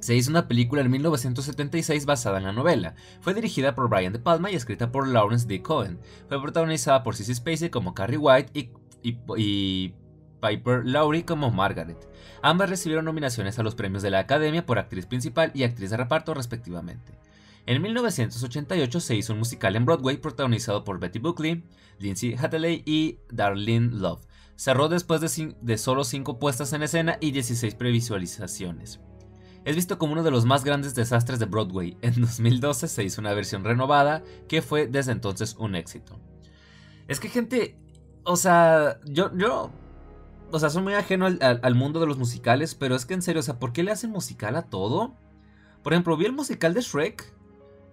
se 0.00 0.14
hizo 0.14 0.30
una 0.30 0.46
película 0.46 0.80
en 0.80 0.90
1976 0.90 2.06
basada 2.06 2.38
en 2.38 2.44
la 2.44 2.52
novela. 2.52 2.94
Fue 3.20 3.34
dirigida 3.34 3.74
por 3.74 3.88
Brian 3.88 4.12
De 4.12 4.18
Palma 4.18 4.50
y 4.50 4.54
escrita 4.54 4.92
por 4.92 5.08
Lawrence 5.08 5.46
D. 5.46 5.60
Cohen. 5.60 5.98
Fue 6.28 6.40
protagonizada 6.40 7.02
por 7.02 7.16
Sissy 7.16 7.34
Spacey 7.34 7.70
como 7.70 7.94
Carrie 7.94 8.18
White 8.18 8.70
y, 9.02 9.94
Piper 10.40 10.86
Lowry 10.86 11.24
como 11.24 11.50
Margaret. 11.50 12.08
Ambas 12.42 12.70
recibieron 12.70 13.06
nominaciones 13.06 13.58
a 13.58 13.64
los 13.64 13.74
premios 13.74 14.02
de 14.02 14.10
la 14.10 14.20
Academia 14.20 14.64
por 14.64 14.78
actriz 14.78 15.06
principal 15.06 15.50
y 15.52 15.64
actriz 15.64 15.90
de 15.90 15.96
reparto 15.96 16.32
respectivamente. 16.32 17.18
En 17.66 17.82
1988 17.82 19.00
se 19.00 19.16
hizo 19.16 19.32
un 19.32 19.40
musical 19.40 19.74
en 19.74 19.84
Broadway 19.84 20.16
protagonizado 20.16 20.84
por 20.84 21.00
Betty 21.00 21.18
Buckley, 21.18 21.64
Lindsay 21.98 22.34
Hathaway 22.34 22.82
y 22.84 23.18
Darlene 23.30 23.90
Love. 23.92 24.26
Cerró 24.56 24.88
después 24.88 25.20
de, 25.20 25.56
de 25.60 25.78
solo 25.78 26.04
5 26.04 26.38
puestas 26.38 26.72
en 26.72 26.82
escena 26.82 27.18
y 27.20 27.30
16 27.30 27.74
previsualizaciones. 27.74 29.00
Es 29.64 29.76
visto 29.76 29.98
como 29.98 30.14
uno 30.14 30.22
de 30.22 30.30
los 30.30 30.46
más 30.46 30.64
grandes 30.64 30.94
desastres 30.94 31.38
de 31.38 31.46
Broadway. 31.46 31.96
En 32.00 32.20
2012 32.20 32.88
se 32.88 33.04
hizo 33.04 33.20
una 33.20 33.34
versión 33.34 33.64
renovada 33.64 34.22
que 34.48 34.62
fue 34.62 34.86
desde 34.86 35.12
entonces 35.12 35.56
un 35.58 35.74
éxito. 35.74 36.18
Es 37.06 37.20
que 37.20 37.28
gente, 37.28 37.76
o 38.24 38.36
sea, 38.36 38.98
yo, 39.04 39.30
yo, 39.36 39.70
o 40.50 40.58
sea, 40.58 40.70
soy 40.70 40.82
muy 40.82 40.94
ajeno 40.94 41.26
al, 41.26 41.74
mundo 41.74 42.00
de 42.00 42.06
los 42.06 42.18
musicales, 42.18 42.74
pero 42.74 42.94
es 42.94 43.06
que 43.06 43.14
en 43.14 43.22
serio, 43.22 43.40
o 43.40 43.42
sea, 43.42 43.58
¿por 43.58 43.72
qué 43.72 43.82
le 43.82 43.90
hacen 43.90 44.10
musical 44.10 44.56
a 44.56 44.62
todo? 44.62 45.14
Por 45.82 45.92
ejemplo, 45.92 46.16
vi 46.16 46.26
el 46.26 46.32
musical 46.32 46.74
de 46.74 46.80
Shrek 46.80 47.32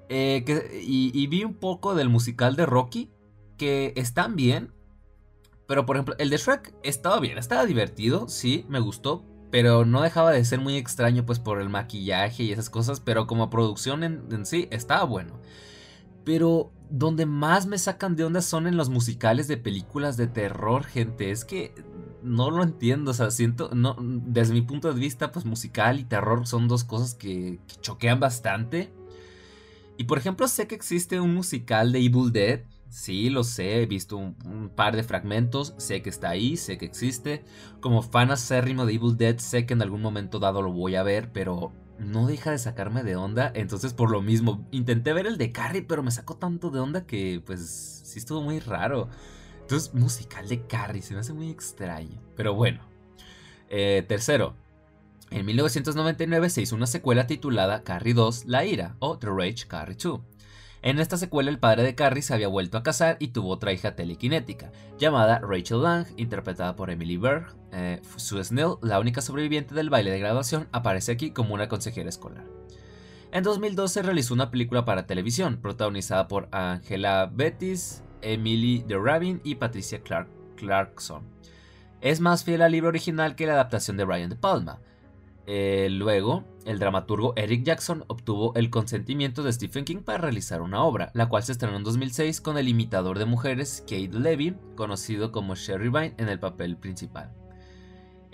eh, 0.10 0.82
y, 0.82 1.28
vi 1.28 1.44
un 1.44 1.56
poco 1.56 1.96
del 1.96 2.10
musical 2.10 2.56
de 2.56 2.66
Rocky, 2.66 3.10
que 3.58 3.94
están 3.96 4.36
bien, 4.36 4.72
pero 5.68 5.86
por 5.86 5.96
ejemplo, 5.96 6.16
el 6.20 6.30
de 6.30 6.38
Shrek 6.38 6.74
estaba 6.84 7.20
bien, 7.20 7.38
estaba 7.38 7.66
divertido, 7.66 8.28
sí, 8.28 8.66
me 8.70 8.80
gustó, 8.80 9.24
pero 9.52 9.86
no 9.86 10.02
dejaba 10.02 10.32
de 10.32 10.46
ser 10.46 10.60
muy 10.60 10.76
extraño 10.76 11.26
pues 11.26 11.40
por 11.40 11.62
el 11.62 11.70
maquillaje 11.70 12.44
y 12.44 12.52
esas 12.52 12.70
cosas, 12.70 13.00
pero 13.00 13.26
como 13.28 13.50
producción 13.50 14.04
en, 14.04 14.46
sí 14.46 14.68
estaba 14.72 15.04
bueno. 15.06 15.40
Pero 16.24 16.72
donde 16.90 17.26
más 17.26 17.66
me 17.66 17.78
sacan 17.78 18.16
de 18.16 18.26
onda 18.26 18.42
son 18.42 18.68
en 18.68 18.78
los 18.78 18.90
musicales 18.90 19.48
de 19.48 19.58
películas 19.58 20.18
de 20.18 20.28
terror, 20.28 20.84
gente. 20.84 21.32
Es 21.32 21.46
que 21.46 21.74
no 22.22 22.52
lo 22.52 22.64
entiendo, 22.64 23.12
o 23.12 23.14
sea, 23.14 23.32
siento, 23.32 23.70
no, 23.74 23.96
desde 24.00 24.54
mi 24.54 24.62
punto 24.62 24.92
de 24.92 25.00
vista, 25.00 25.32
pues 25.32 25.46
musical 25.46 26.00
y 26.00 26.04
terror 26.04 26.48
son 26.48 26.68
dos 26.68 26.84
cosas 26.84 27.14
que, 27.16 27.60
que 27.68 27.76
choquean 27.80 28.20
bastante. 28.20 28.92
Y 29.98 30.06
por 30.06 30.18
ejemplo, 30.18 30.48
sé 30.48 30.68
que 30.68 30.76
existe 30.76 31.20
un 31.20 31.34
musical 31.34 31.92
de 31.92 32.00
Evil 32.00 32.32
Dead, 32.32 32.62
Sí, 32.96 33.30
lo 33.30 33.44
sé, 33.44 33.82
he 33.82 33.86
visto 33.88 34.16
un, 34.16 34.72
par 34.74 34.96
de 34.96 35.04
fragmentos, 35.04 35.74
sé 35.76 36.02
que 36.02 36.10
está 36.10 36.30
ahí, 36.30 36.56
sé 36.56 36.78
que 36.78 36.86
existe. 36.86 37.44
Como 37.82 38.02
fan 38.02 38.32
acérrimo 38.32 38.86
de 38.86 38.94
Evil 38.94 39.18
Dead, 39.18 39.38
sé 39.38 39.66
que 39.66 39.74
en 39.74 39.82
algún 39.82 40.02
momento 40.02 40.40
dado 40.40 40.62
lo 40.62 40.72
voy 40.72 40.96
a 40.96 41.04
ver, 41.04 41.30
pero 41.34 41.74
no 42.00 42.26
deja 42.26 42.52
de 42.52 42.58
sacarme 42.58 43.04
de 43.04 43.18
onda. 43.18 43.52
Entonces, 43.54 43.92
por 43.92 44.10
lo 44.10 44.22
mismo, 44.22 44.66
intenté 44.72 45.12
ver 45.12 45.28
el 45.28 45.38
de 45.38 45.52
Carrie, 45.52 45.82
pero 45.82 46.04
me 46.04 46.12
sacó 46.12 46.38
tanto 46.38 46.70
de 46.70 46.80
onda 46.80 47.06
que, 47.06 47.44
pues, 47.46 48.02
sí 48.06 48.18
estuvo 48.18 48.42
muy 48.42 48.62
raro. 48.62 49.10
Entonces, 49.60 49.94
musical 49.94 50.48
de 50.48 50.66
Carrie, 50.66 51.02
se 51.02 51.16
me 51.16 51.20
hace 51.20 51.34
muy 51.34 51.50
extraño. 51.50 52.22
Pero 52.38 52.54
bueno. 52.54 52.80
Eh, 53.68 54.06
tercero, 54.08 54.56
en 55.32 55.46
1999 55.46 56.50
se 56.50 56.62
hizo 56.62 56.78
una 56.78 56.88
secuela 56.88 57.28
titulada 57.28 57.84
Carrie 57.84 58.14
2, 58.14 58.46
La 58.46 58.64
Ira, 58.64 58.96
o 59.00 59.18
The 59.18 59.28
Rage 59.28 59.68
Carrie 59.68 59.98
2 60.02 60.22
en 60.86 61.00
esta 61.00 61.18
secuela, 61.18 61.50
el 61.50 61.58
padre 61.58 61.82
de 61.82 61.96
Carrie 61.96 62.22
se 62.22 62.36
había 62.36 62.48
vuelto 62.48 62.78
a 62.78 62.84
casar 62.84 63.18
y 63.20 63.30
tuvo 63.30 63.50
otra 63.50 63.74
hija 63.74 63.96
telequinética, 63.96 64.72
llamada 65.00 65.40
Rachel 65.40 65.82
Lang, 65.82 66.06
interpretada 66.16 66.76
por 66.76 66.92
Emily 66.92 67.18
Berg. 67.18 67.56
Eh, 67.72 68.00
Sue 68.18 68.44
Snell, 68.44 68.76
la 68.84 69.00
única 69.00 69.22
sobreviviente 69.22 69.74
del 69.74 69.90
baile 69.90 70.12
de 70.12 70.20
graduación, 70.20 70.68
aparece 70.72 71.12
aquí 71.12 71.32
como 71.32 71.56
una 71.56 71.68
consejera 71.68 72.08
escolar. 72.08 72.46
En 73.32 73.44
2012 73.44 74.04
realizó 74.04 74.36
una 74.36 74.52
película 74.52 74.86
para 74.86 75.08
televisión, 75.08 75.58
protagonizada 75.58 76.28
por 76.28 76.50
Angela 76.52 77.32
Bettis, 77.34 78.04
Emily 78.22 78.84
de 78.88 79.00
Rabin 79.00 79.42
y 79.44 79.56
Patricia 79.56 80.04
Clarkson. 80.56 81.24
Es 82.00 82.20
más 82.20 82.44
fiel 82.44 82.62
al 82.62 82.74
libro 82.74 82.90
original 82.90 83.36
que 83.36 83.48
la 83.48 83.54
adaptación 83.54 83.98
de 83.98 84.04
Brian 84.04 84.30
De 84.30 84.36
Palma. 84.36 84.82
Eh, 85.48 85.90
luego, 85.92 86.44
el 86.66 86.80
dramaturgo 86.80 87.34
Eric 87.36 87.64
Jackson 87.64 88.04
obtuvo 88.08 88.54
el 88.56 88.70
consentimiento 88.70 89.44
de 89.44 89.54
Stephen 89.54 89.86
King 89.86 89.98
para 90.04 90.18
realizar 90.18 90.62
una 90.62 90.84
obra, 90.84 91.12
la 91.14 91.30
cual 91.30 91.44
se 91.44 91.52
estrenó 91.52 91.78
en 91.78 91.84
2006 91.84 92.42
con 92.42 92.58
el 92.58 92.68
imitador 92.68 93.20
de 93.20 93.26
mujeres 93.26 93.82
Kate 93.82 94.10
Levy, 94.12 94.56
conocido 94.76 95.32
como 95.32 95.56
Sherry 95.56 95.90
Vine, 95.90 96.16
en 96.18 96.30
el 96.30 96.40
papel 96.40 96.78
principal. 96.78 97.32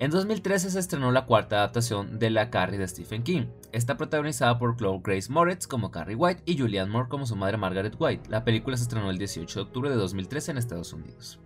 En 0.01 0.09
2013 0.09 0.71
se 0.71 0.79
estrenó 0.79 1.11
la 1.11 1.27
cuarta 1.27 1.57
adaptación 1.57 2.17
de 2.17 2.31
La 2.31 2.49
Carrie 2.49 2.79
de 2.79 2.87
Stephen 2.87 3.21
King. 3.21 3.45
Está 3.71 3.97
protagonizada 3.97 4.57
por 4.57 4.75
Chloe 4.75 4.99
Grace 5.03 5.31
Moretz 5.31 5.67
como 5.67 5.91
Carrie 5.91 6.15
White 6.15 6.41
y 6.47 6.57
Julianne 6.57 6.91
Moore 6.91 7.07
como 7.07 7.27
su 7.27 7.35
madre 7.35 7.57
Margaret 7.57 7.95
White. 7.99 8.27
La 8.27 8.43
película 8.43 8.77
se 8.77 8.83
estrenó 8.83 9.11
el 9.11 9.19
18 9.19 9.59
de 9.59 9.63
octubre 9.63 9.89
de 9.91 9.97
2013 9.97 10.51
en 10.51 10.57
Estados 10.57 10.93
Unidos. 10.93 11.39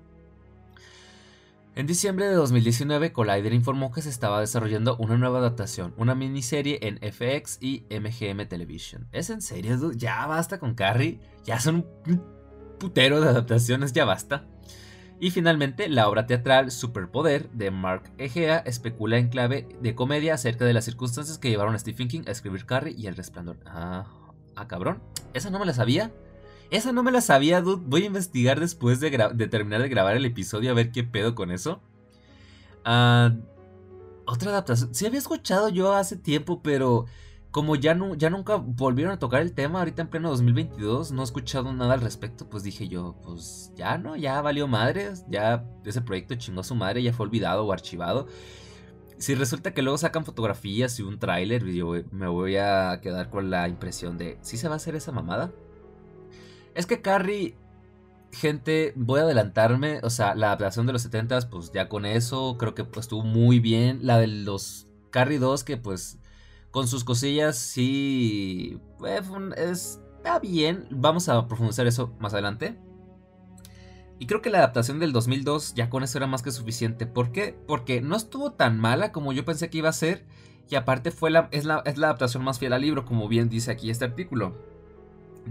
En 1.77 1.88
diciembre 1.88 2.25
de 2.25 2.36
2019, 2.36 3.12
Collider 3.12 3.51
informó 3.51 3.91
que 3.91 4.01
se 4.01 4.08
estaba 4.08 4.39
desarrollando 4.39 4.96
una 4.96 5.17
nueva 5.17 5.39
adaptación, 5.39 5.94
una 5.98 6.15
miniserie 6.15 6.79
en 6.82 7.00
FX 7.00 7.58
y 7.60 7.84
MGM 7.89 8.48
Television. 8.48 9.10
¿Es 9.12 9.29
en 9.29 9.41
serio? 9.41 9.91
Ya 9.91 10.25
basta 10.25 10.58
con 10.58 10.74
Carrie. 10.74 11.20
Ya 11.44 11.60
son 11.60 11.86
un 12.08 12.24
putero 12.79 13.20
de 13.20 13.27
adaptaciones, 13.27 13.91
ya 13.91 14.05
basta. 14.05 14.48
Y 15.20 15.32
finalmente, 15.32 15.89
la 15.89 16.08
obra 16.08 16.27
teatral 16.27 16.72
Superpoder 16.72 17.50
de 17.51 17.72
Mark 17.72 18.10
Egea 18.17 18.60
especula 18.60 19.17
en 19.17 19.27
clave 19.27 19.67
de 19.82 19.96
comedia 19.96 20.36
acerca 20.36 20.63
de 20.63 20.74
las 20.74 20.86
circunstancias 20.86 21.38
que 21.39 21.50
llevaron 21.50 21.75
a 21.75 21.79
Stephen 21.79 22.08
King 22.08 22.22
a 22.25 22.32
escribir 22.32 22.65
Carrie 22.65 22.96
y 22.98 23.08
El 23.08 23.17
Resplandor. 23.17 23.58
Ah, 23.65 24.05
ah 24.55 24.67
cabrón. 24.70 25.03
¿Esa 25.34 25.50
no 25.50 25.60
me 25.60 25.65
la 25.65 25.74
sabía? 25.74 26.13
Esa 26.69 26.91
no 26.91 27.03
me 27.03 27.12
la 27.12 27.22
sabía, 27.22 27.62
dude. 27.62 27.84
Voy 27.86 28.03
a 28.03 28.07
investigar 28.07 28.60
después 28.60 29.00
de, 29.00 29.12
terminar 29.50 29.81
de 29.81 29.89
grabar 29.89 30.17
el 30.17 30.25
episodio 30.25 30.72
a 30.72 30.74
ver 30.74 30.91
qué 30.91 31.03
pedo 31.03 31.36
con 31.36 31.51
eso. 31.51 31.81
Ah, 32.84 33.34
otra 34.25 34.51
adaptación. 34.51 34.93
Sí 34.93 35.05
había 35.05 35.19
escuchado 35.19 35.69
yo 35.69 35.93
hace 35.93 36.17
tiempo, 36.17 36.62
pero 36.62 37.05
como 37.55 37.77
ya, 37.77 37.95
nunca 37.95 38.57
volvieron 38.57 39.13
a 39.13 39.17
tocar 39.17 39.41
el 39.41 39.53
tema, 39.53 39.79
ahorita 39.79 40.01
en 40.01 40.10
pleno 40.10 40.29
2022, 40.29 41.13
no 41.13 41.22
he 41.22 41.24
escuchado 41.24 41.72
nada 41.72 41.93
al 41.93 42.01
respecto, 42.01 42.50
pues 42.50 42.63
dije 42.63 42.89
yo, 42.89 43.15
pues 43.24 43.72
ya 43.77 43.98
no, 43.98 44.17
ya 44.17 44.41
valió 44.41 44.67
madres, 44.67 45.24
ya 45.29 45.63
ese 45.86 46.01
proyecto 46.01 46.36
chingó 46.36 46.60
a 46.60 46.63
su 46.65 46.75
madre, 46.75 47.01
ya 47.01 47.13
fue 47.13 47.27
olvidado 47.27 47.65
o 47.65 47.72
archivado. 47.72 48.27
Si 49.19 49.36
resulta 49.36 49.74
que 49.74 49.81
luego 49.81 49.98
sacan 49.98 50.25
fotografías 50.25 51.00
y 51.00 51.03
un 51.03 51.17
tráiler, 51.17 51.63
me 52.12 52.27
voy 52.27 52.57
a 52.57 53.00
quedar 53.01 53.29
con 53.29 53.50
la 53.50 53.69
impresión 53.69 54.17
de, 54.17 54.38
¿sí 54.41 54.57
se 54.57 54.67
va 54.67 54.74
a 54.74 54.75
hacer 54.75 54.95
esa 54.95 55.13
mamada? 55.13 55.53
Es 56.75 56.86
que 56.86 57.01
Carrie, 57.01 57.55
gente, 58.32 58.94
voy 58.96 59.22
a 59.22 59.24
adelantarme. 59.24 60.00
O 60.03 60.10
sea, 60.10 60.36
la 60.36 60.48
adaptación 60.48 60.86
de 60.86 60.94
los 60.94 61.01
70 61.01 61.50
pues 61.50 61.72
ya 61.72 61.89
con 61.89 62.05
eso, 62.05 62.58
creo 62.58 62.75
que 62.75 62.84
pues, 62.84 63.05
estuvo 63.05 63.24
muy 63.24 63.60
bien. 63.60 64.00
La 64.03 64.20
de 64.20 64.27
los 64.27 64.88
Carrie 65.10 65.39
2, 65.39 65.63
que 65.63 65.77
pues 65.77 66.20
con 66.72 66.88
sus 66.88 67.03
cosillas 67.03 67.58
sí. 67.58 68.79
Eh, 69.05 69.22
está 69.72 70.39
bien. 70.39 70.88
Vamos 70.91 71.29
a 71.29 71.48
profundizar 71.48 71.88
eso 71.88 72.13
más 72.20 72.34
adelante. 72.34 72.77
Y 74.20 74.27
creo 74.27 74.41
que 74.41 74.50
la 74.50 74.60
adaptación 74.60 75.00
del 75.00 75.12
2002 75.12 75.74
ya 75.74 75.89
con 75.89 76.03
eso 76.03 76.17
era 76.17 76.27
más 76.27 76.41
que 76.41 76.51
suficiente. 76.51 77.05
¿Por 77.05 77.32
qué? 77.32 77.58
Porque 77.67 78.01
no 78.01 78.15
estuvo 78.15 78.51
tan 78.51 78.79
mala 78.79 79.12
como 79.12 79.34
yo 79.34 79.46
pensé 79.46 79.70
que 79.70 79.79
iba 79.79 79.89
a 79.89 79.94
ser. 79.94 80.25
Y 80.70 80.75
aparte 80.75 81.12
fue 81.12 81.29
la, 81.29 81.48
es, 81.51 81.63
la, 81.63 81.84
es 81.86 81.98
la 81.98 82.08
adaptación 82.08 82.44
más 82.44 82.60
fiel 82.60 82.74
al 82.74 82.82
libro, 82.82 83.05
como 83.05 83.27
bien 83.27 83.50
dice 83.50 83.72
aquí 83.72 83.89
este 83.89 84.05
artículo. 84.05 84.75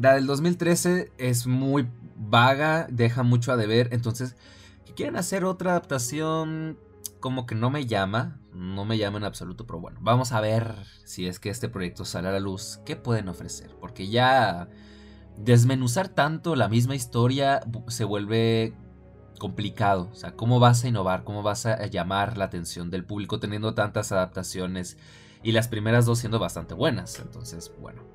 La 0.00 0.14
del 0.14 0.26
2013 0.26 1.12
es 1.18 1.46
muy 1.46 1.88
vaga, 2.16 2.86
deja 2.90 3.22
mucho 3.22 3.52
a 3.52 3.56
deber, 3.56 3.88
entonces, 3.92 4.36
si 4.84 4.92
quieren 4.92 5.16
hacer 5.16 5.44
otra 5.44 5.70
adaptación, 5.72 6.78
como 7.20 7.46
que 7.46 7.54
no 7.54 7.70
me 7.70 7.86
llama, 7.86 8.40
no 8.52 8.84
me 8.84 8.98
llama 8.98 9.18
en 9.18 9.24
absoluto, 9.24 9.66
pero 9.66 9.78
bueno, 9.80 9.98
vamos 10.02 10.32
a 10.32 10.40
ver 10.40 10.74
si 11.04 11.26
es 11.26 11.38
que 11.38 11.50
este 11.50 11.68
proyecto 11.68 12.04
sale 12.04 12.28
a 12.28 12.32
la 12.32 12.40
luz, 12.40 12.80
qué 12.84 12.96
pueden 12.96 13.28
ofrecer, 13.28 13.70
porque 13.80 14.08
ya 14.08 14.68
desmenuzar 15.36 16.08
tanto 16.08 16.56
la 16.56 16.68
misma 16.68 16.96
historia 16.96 17.60
se 17.86 18.04
vuelve 18.04 18.74
complicado, 19.38 20.10
o 20.12 20.14
sea, 20.16 20.32
¿cómo 20.32 20.58
vas 20.58 20.82
a 20.84 20.88
innovar? 20.88 21.22
¿Cómo 21.22 21.42
vas 21.42 21.66
a 21.66 21.86
llamar 21.86 22.36
la 22.36 22.46
atención 22.46 22.90
del 22.90 23.04
público 23.04 23.38
teniendo 23.38 23.74
tantas 23.74 24.10
adaptaciones 24.10 24.96
y 25.42 25.52
las 25.52 25.68
primeras 25.68 26.04
dos 26.04 26.18
siendo 26.18 26.38
bastante 26.38 26.74
buenas? 26.74 27.20
Entonces, 27.20 27.72
bueno 27.80 28.13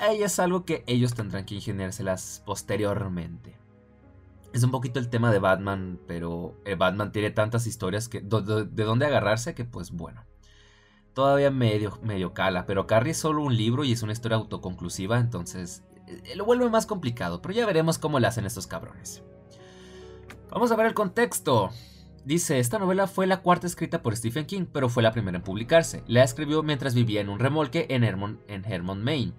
ahí 0.00 0.22
es 0.22 0.38
algo 0.38 0.64
que 0.64 0.82
ellos 0.86 1.14
tendrán 1.14 1.44
que 1.44 1.54
ingeniárselas 1.54 2.42
posteriormente. 2.44 3.56
Es 4.52 4.64
un 4.64 4.70
poquito 4.70 4.98
el 4.98 5.08
tema 5.08 5.30
de 5.30 5.38
Batman, 5.38 6.00
pero 6.08 6.56
el 6.64 6.76
Batman 6.76 7.12
tiene 7.12 7.30
tantas 7.30 7.66
historias 7.66 8.08
que 8.08 8.20
de, 8.20 8.84
dónde 8.84 9.06
agarrarse 9.06 9.54
que 9.54 9.64
pues 9.64 9.92
bueno. 9.92 10.24
Todavía 11.14 11.50
medio, 11.50 11.98
medio 12.02 12.34
cala, 12.34 12.66
pero 12.66 12.86
Carrie 12.86 13.12
es 13.12 13.18
solo 13.18 13.42
un 13.42 13.56
libro 13.56 13.84
y 13.84 13.92
es 13.92 14.02
una 14.02 14.12
historia 14.12 14.38
autoconclusiva, 14.38 15.18
entonces 15.18 15.82
eh, 16.06 16.34
lo 16.36 16.44
vuelve 16.44 16.68
más 16.68 16.86
complicado, 16.86 17.42
pero 17.42 17.52
ya 17.52 17.66
veremos 17.66 17.98
cómo 17.98 18.18
le 18.18 18.26
hacen 18.26 18.46
estos 18.46 18.66
cabrones. 18.66 19.22
Vamos 20.50 20.70
a 20.72 20.76
ver 20.76 20.86
el 20.86 20.94
contexto. 20.94 21.70
Dice, 22.24 22.58
esta 22.58 22.78
novela 22.78 23.06
fue 23.06 23.26
la 23.26 23.40
cuarta 23.40 23.66
escrita 23.66 24.02
por 24.02 24.16
Stephen 24.16 24.46
King, 24.46 24.66
pero 24.72 24.88
fue 24.88 25.02
la 25.02 25.12
primera 25.12 25.38
en 25.38 25.44
publicarse. 25.44 26.02
La 26.06 26.22
escribió 26.22 26.62
mientras 26.62 26.94
vivía 26.94 27.20
en 27.20 27.28
un 27.28 27.38
remolque 27.38 27.86
en 27.90 28.04
Hermon, 28.04 28.40
en 28.46 28.64
Hermon, 28.64 29.02
Maine 29.02 29.34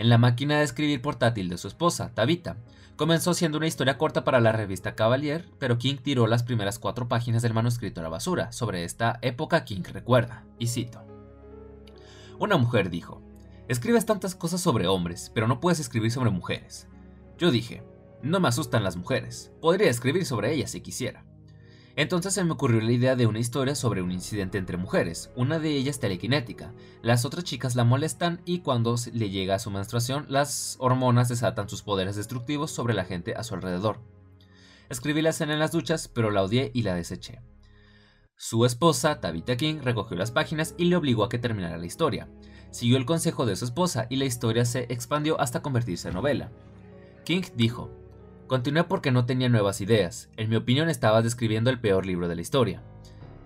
en 0.00 0.08
la 0.08 0.16
máquina 0.16 0.56
de 0.56 0.64
escribir 0.64 1.02
portátil 1.02 1.50
de 1.50 1.58
su 1.58 1.68
esposa, 1.68 2.14
Tabitha. 2.14 2.56
Comenzó 2.96 3.34
siendo 3.34 3.58
una 3.58 3.66
historia 3.66 3.98
corta 3.98 4.24
para 4.24 4.40
la 4.40 4.50
revista 4.50 4.94
Cavalier, 4.94 5.46
pero 5.58 5.76
King 5.76 5.96
tiró 6.02 6.26
las 6.26 6.42
primeras 6.42 6.78
cuatro 6.78 7.06
páginas 7.06 7.42
del 7.42 7.52
manuscrito 7.52 8.00
a 8.00 8.04
la 8.04 8.08
basura. 8.08 8.50
Sobre 8.50 8.84
esta 8.84 9.18
época 9.20 9.62
King 9.64 9.82
recuerda, 9.84 10.46
y 10.58 10.68
cito. 10.68 11.04
Una 12.38 12.56
mujer 12.56 12.88
dijo, 12.88 13.20
Escribes 13.68 14.06
tantas 14.06 14.34
cosas 14.34 14.62
sobre 14.62 14.88
hombres, 14.88 15.30
pero 15.34 15.46
no 15.46 15.60
puedes 15.60 15.80
escribir 15.80 16.10
sobre 16.10 16.30
mujeres. 16.30 16.88
Yo 17.36 17.50
dije, 17.50 17.82
no 18.22 18.40
me 18.40 18.48
asustan 18.48 18.82
las 18.82 18.96
mujeres, 18.96 19.52
podría 19.60 19.90
escribir 19.90 20.24
sobre 20.24 20.54
ellas 20.54 20.70
si 20.70 20.80
quisiera. 20.80 21.26
Entonces 22.00 22.32
se 22.32 22.44
me 22.44 22.52
ocurrió 22.52 22.80
la 22.80 22.92
idea 22.92 23.14
de 23.14 23.26
una 23.26 23.40
historia 23.40 23.74
sobre 23.74 24.00
un 24.00 24.10
incidente 24.10 24.56
entre 24.56 24.78
mujeres, 24.78 25.30
una 25.36 25.58
de 25.58 25.76
ellas 25.76 26.00
telequinética, 26.00 26.72
las 27.02 27.26
otras 27.26 27.44
chicas 27.44 27.76
la 27.76 27.84
molestan 27.84 28.40
y 28.46 28.60
cuando 28.60 28.96
le 29.12 29.28
llega 29.28 29.58
su 29.58 29.70
menstruación, 29.70 30.24
las 30.30 30.76
hormonas 30.78 31.28
desatan 31.28 31.68
sus 31.68 31.82
poderes 31.82 32.16
destructivos 32.16 32.70
sobre 32.70 32.94
la 32.94 33.04
gente 33.04 33.34
a 33.34 33.42
su 33.42 33.54
alrededor. 33.54 34.00
Escribí 34.88 35.20
la 35.20 35.28
escena 35.28 35.52
en 35.52 35.58
las 35.58 35.72
duchas, 35.72 36.08
pero 36.08 36.30
la 36.30 36.42
odié 36.42 36.70
y 36.72 36.84
la 36.84 36.94
deseché. 36.94 37.42
Su 38.34 38.64
esposa, 38.64 39.20
Tabitha 39.20 39.58
King, 39.58 39.80
recogió 39.82 40.16
las 40.16 40.30
páginas 40.30 40.74
y 40.78 40.86
le 40.86 40.96
obligó 40.96 41.24
a 41.24 41.28
que 41.28 41.38
terminara 41.38 41.76
la 41.76 41.84
historia. 41.84 42.30
Siguió 42.70 42.96
el 42.96 43.04
consejo 43.04 43.44
de 43.44 43.56
su 43.56 43.66
esposa 43.66 44.06
y 44.08 44.16
la 44.16 44.24
historia 44.24 44.64
se 44.64 44.86
expandió 44.88 45.38
hasta 45.38 45.60
convertirse 45.60 46.08
en 46.08 46.14
novela. 46.14 46.50
King 47.26 47.42
dijo, 47.56 47.99
Continué 48.50 48.82
porque 48.82 49.12
no 49.12 49.26
tenía 49.26 49.48
nuevas 49.48 49.80
ideas. 49.80 50.28
En 50.36 50.50
mi 50.50 50.56
opinión 50.56 50.88
estaba 50.88 51.22
describiendo 51.22 51.70
el 51.70 51.78
peor 51.78 52.04
libro 52.04 52.26
de 52.26 52.34
la 52.34 52.40
historia. 52.40 52.82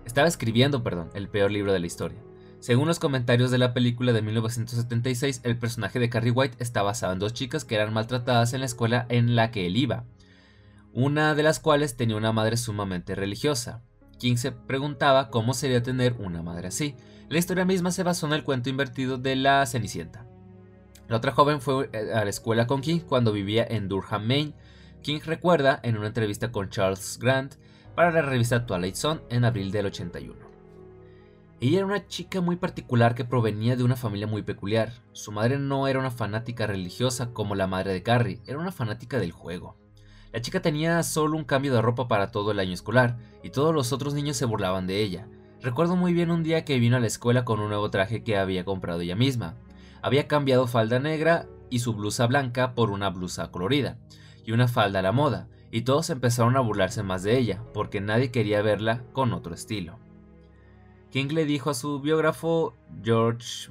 Estaba 0.03 0.27
escribiendo, 0.27 0.81
perdón, 0.81 1.11
el 1.13 1.29
peor 1.29 1.51
libro 1.51 1.71
de 1.71 1.79
la 1.79 1.85
historia. 1.85 2.17
Según 2.59 2.87
los 2.87 2.97
comentarios 2.97 3.51
de 3.51 3.59
la 3.59 3.71
película 3.75 4.13
de 4.13 4.23
1976, 4.23 5.41
el 5.43 5.59
personaje 5.59 5.99
de 5.99 6.09
Carrie 6.09 6.31
White 6.31 6.57
está 6.57 6.81
basado 6.81 7.13
en 7.13 7.19
dos 7.19 7.35
chicas 7.35 7.65
que 7.65 7.75
eran 7.75 7.93
maltratadas 7.93 8.53
en 8.53 8.61
la 8.61 8.65
escuela 8.65 9.05
en 9.09 9.35
la 9.35 9.51
que 9.51 9.67
él 9.67 9.77
iba 9.77 10.05
una 10.91 11.35
de 11.35 11.43
las 11.43 11.59
cuales 11.59 11.95
tenía 11.95 12.15
una 12.15 12.31
madre 12.31 12.57
sumamente 12.57 13.13
religiosa. 13.13 13.83
King 14.17 14.37
se 14.37 14.53
preguntaba 14.53 15.29
cómo 15.29 15.53
sería 15.53 15.83
tener 15.83 16.13
una 16.13 16.41
madre 16.41 16.69
así. 16.69 16.95
La 17.29 17.37
historia 17.37 17.63
misma 17.63 17.91
se 17.91 18.01
basó 18.01 18.25
en 18.25 18.33
el 18.33 18.43
cuento 18.43 18.71
invertido 18.71 19.19
de 19.19 19.35
la 19.35 19.63
Cenicienta. 19.67 20.25
La 21.07 21.17
otra 21.17 21.31
joven 21.31 21.61
fue 21.61 21.91
eh, 21.93 22.11
a 22.11 22.23
la 22.23 22.29
escuela 22.31 22.65
con 22.65 22.81
King 22.81 23.01
cuando 23.01 23.31
vivía 23.31 23.67
en 23.69 23.87
Durham, 23.87 24.25
Maine. 24.25 24.53
King 25.05 25.19
recuerda 25.23 25.79
en 25.83 25.97
una 25.97 26.07
entrevista 26.07 26.51
con 26.51 26.71
Charles 26.71 27.19
Grant 27.21 27.57
para 27.93 28.09
la 28.09 28.23
revista 28.23 28.65
Twilight 28.65 28.95
Zone 28.95 29.21
en 29.29 29.45
abril 29.45 29.69
del 29.69 29.85
81. 29.85 30.33
Ella 31.61 31.77
era 31.77 31.85
una 31.85 32.07
chica 32.07 32.41
muy 32.41 32.55
particular 32.55 33.13
que 33.13 33.23
provenía 33.23 33.75
de 33.75 33.83
una 33.83 33.97
familia 33.97 34.25
muy 34.25 34.41
peculiar. 34.41 34.93
Su 35.11 35.31
madre 35.31 35.59
no 35.59 35.87
era 35.87 35.99
una 35.99 36.09
fanática 36.09 36.65
religiosa 36.65 37.33
como 37.33 37.53
la 37.53 37.67
madre 37.67 37.93
de 37.93 38.01
Carrie, 38.01 38.41
era 38.47 38.57
una 38.57 38.71
fanática 38.71 39.19
del 39.19 39.31
juego. 39.31 39.77
La 40.33 40.41
chica 40.41 40.63
tenía 40.63 41.03
solo 41.03 41.37
un 41.37 41.43
cambio 41.43 41.75
de 41.75 41.83
ropa 41.83 42.07
para 42.07 42.31
todo 42.31 42.49
el 42.49 42.57
año 42.57 42.73
escolar, 42.73 43.15
y 43.43 43.51
todos 43.51 43.75
los 43.75 43.93
otros 43.93 44.15
niños 44.15 44.37
se 44.37 44.45
burlaban 44.45 44.87
de 44.87 45.03
ella. 45.03 45.27
Recuerdo 45.61 45.95
muy 45.95 46.13
bien 46.13 46.31
un 46.31 46.41
día 46.41 46.65
que 46.65 46.79
vino 46.79 46.97
a 46.97 46.99
la 46.99 47.05
escuela 47.05 47.45
con 47.45 47.59
un 47.59 47.69
nuevo 47.69 47.91
traje 47.91 48.23
que 48.23 48.37
había 48.37 48.65
comprado 48.65 49.01
ella 49.01 49.15
misma. 49.15 49.53
Había 50.01 50.27
cambiado 50.27 50.65
falda 50.65 50.97
negra 50.97 51.45
y 51.69 51.77
su 51.77 51.93
blusa 51.93 52.25
blanca 52.25 52.73
por 52.73 52.89
una 52.89 53.11
blusa 53.11 53.51
colorida, 53.51 53.99
y 54.45 54.51
una 54.51 54.67
falda 54.67 54.99
a 54.99 55.01
la 55.01 55.11
moda, 55.11 55.47
y 55.71 55.81
todos 55.81 56.09
empezaron 56.09 56.55
a 56.55 56.61
burlarse 56.61 57.03
más 57.03 57.23
de 57.23 57.37
ella, 57.37 57.63
porque 57.73 57.99
nadie 57.99 58.31
quería 58.31 58.61
verla 58.61 59.03
con 59.11 59.33
otro 59.33 59.53
estilo. 59.53 59.99
King 61.11 61.27
le 61.31 61.45
dijo 61.45 61.69
a 61.69 61.73
su 61.73 61.99
biógrafo 61.99 62.75
George 63.03 63.69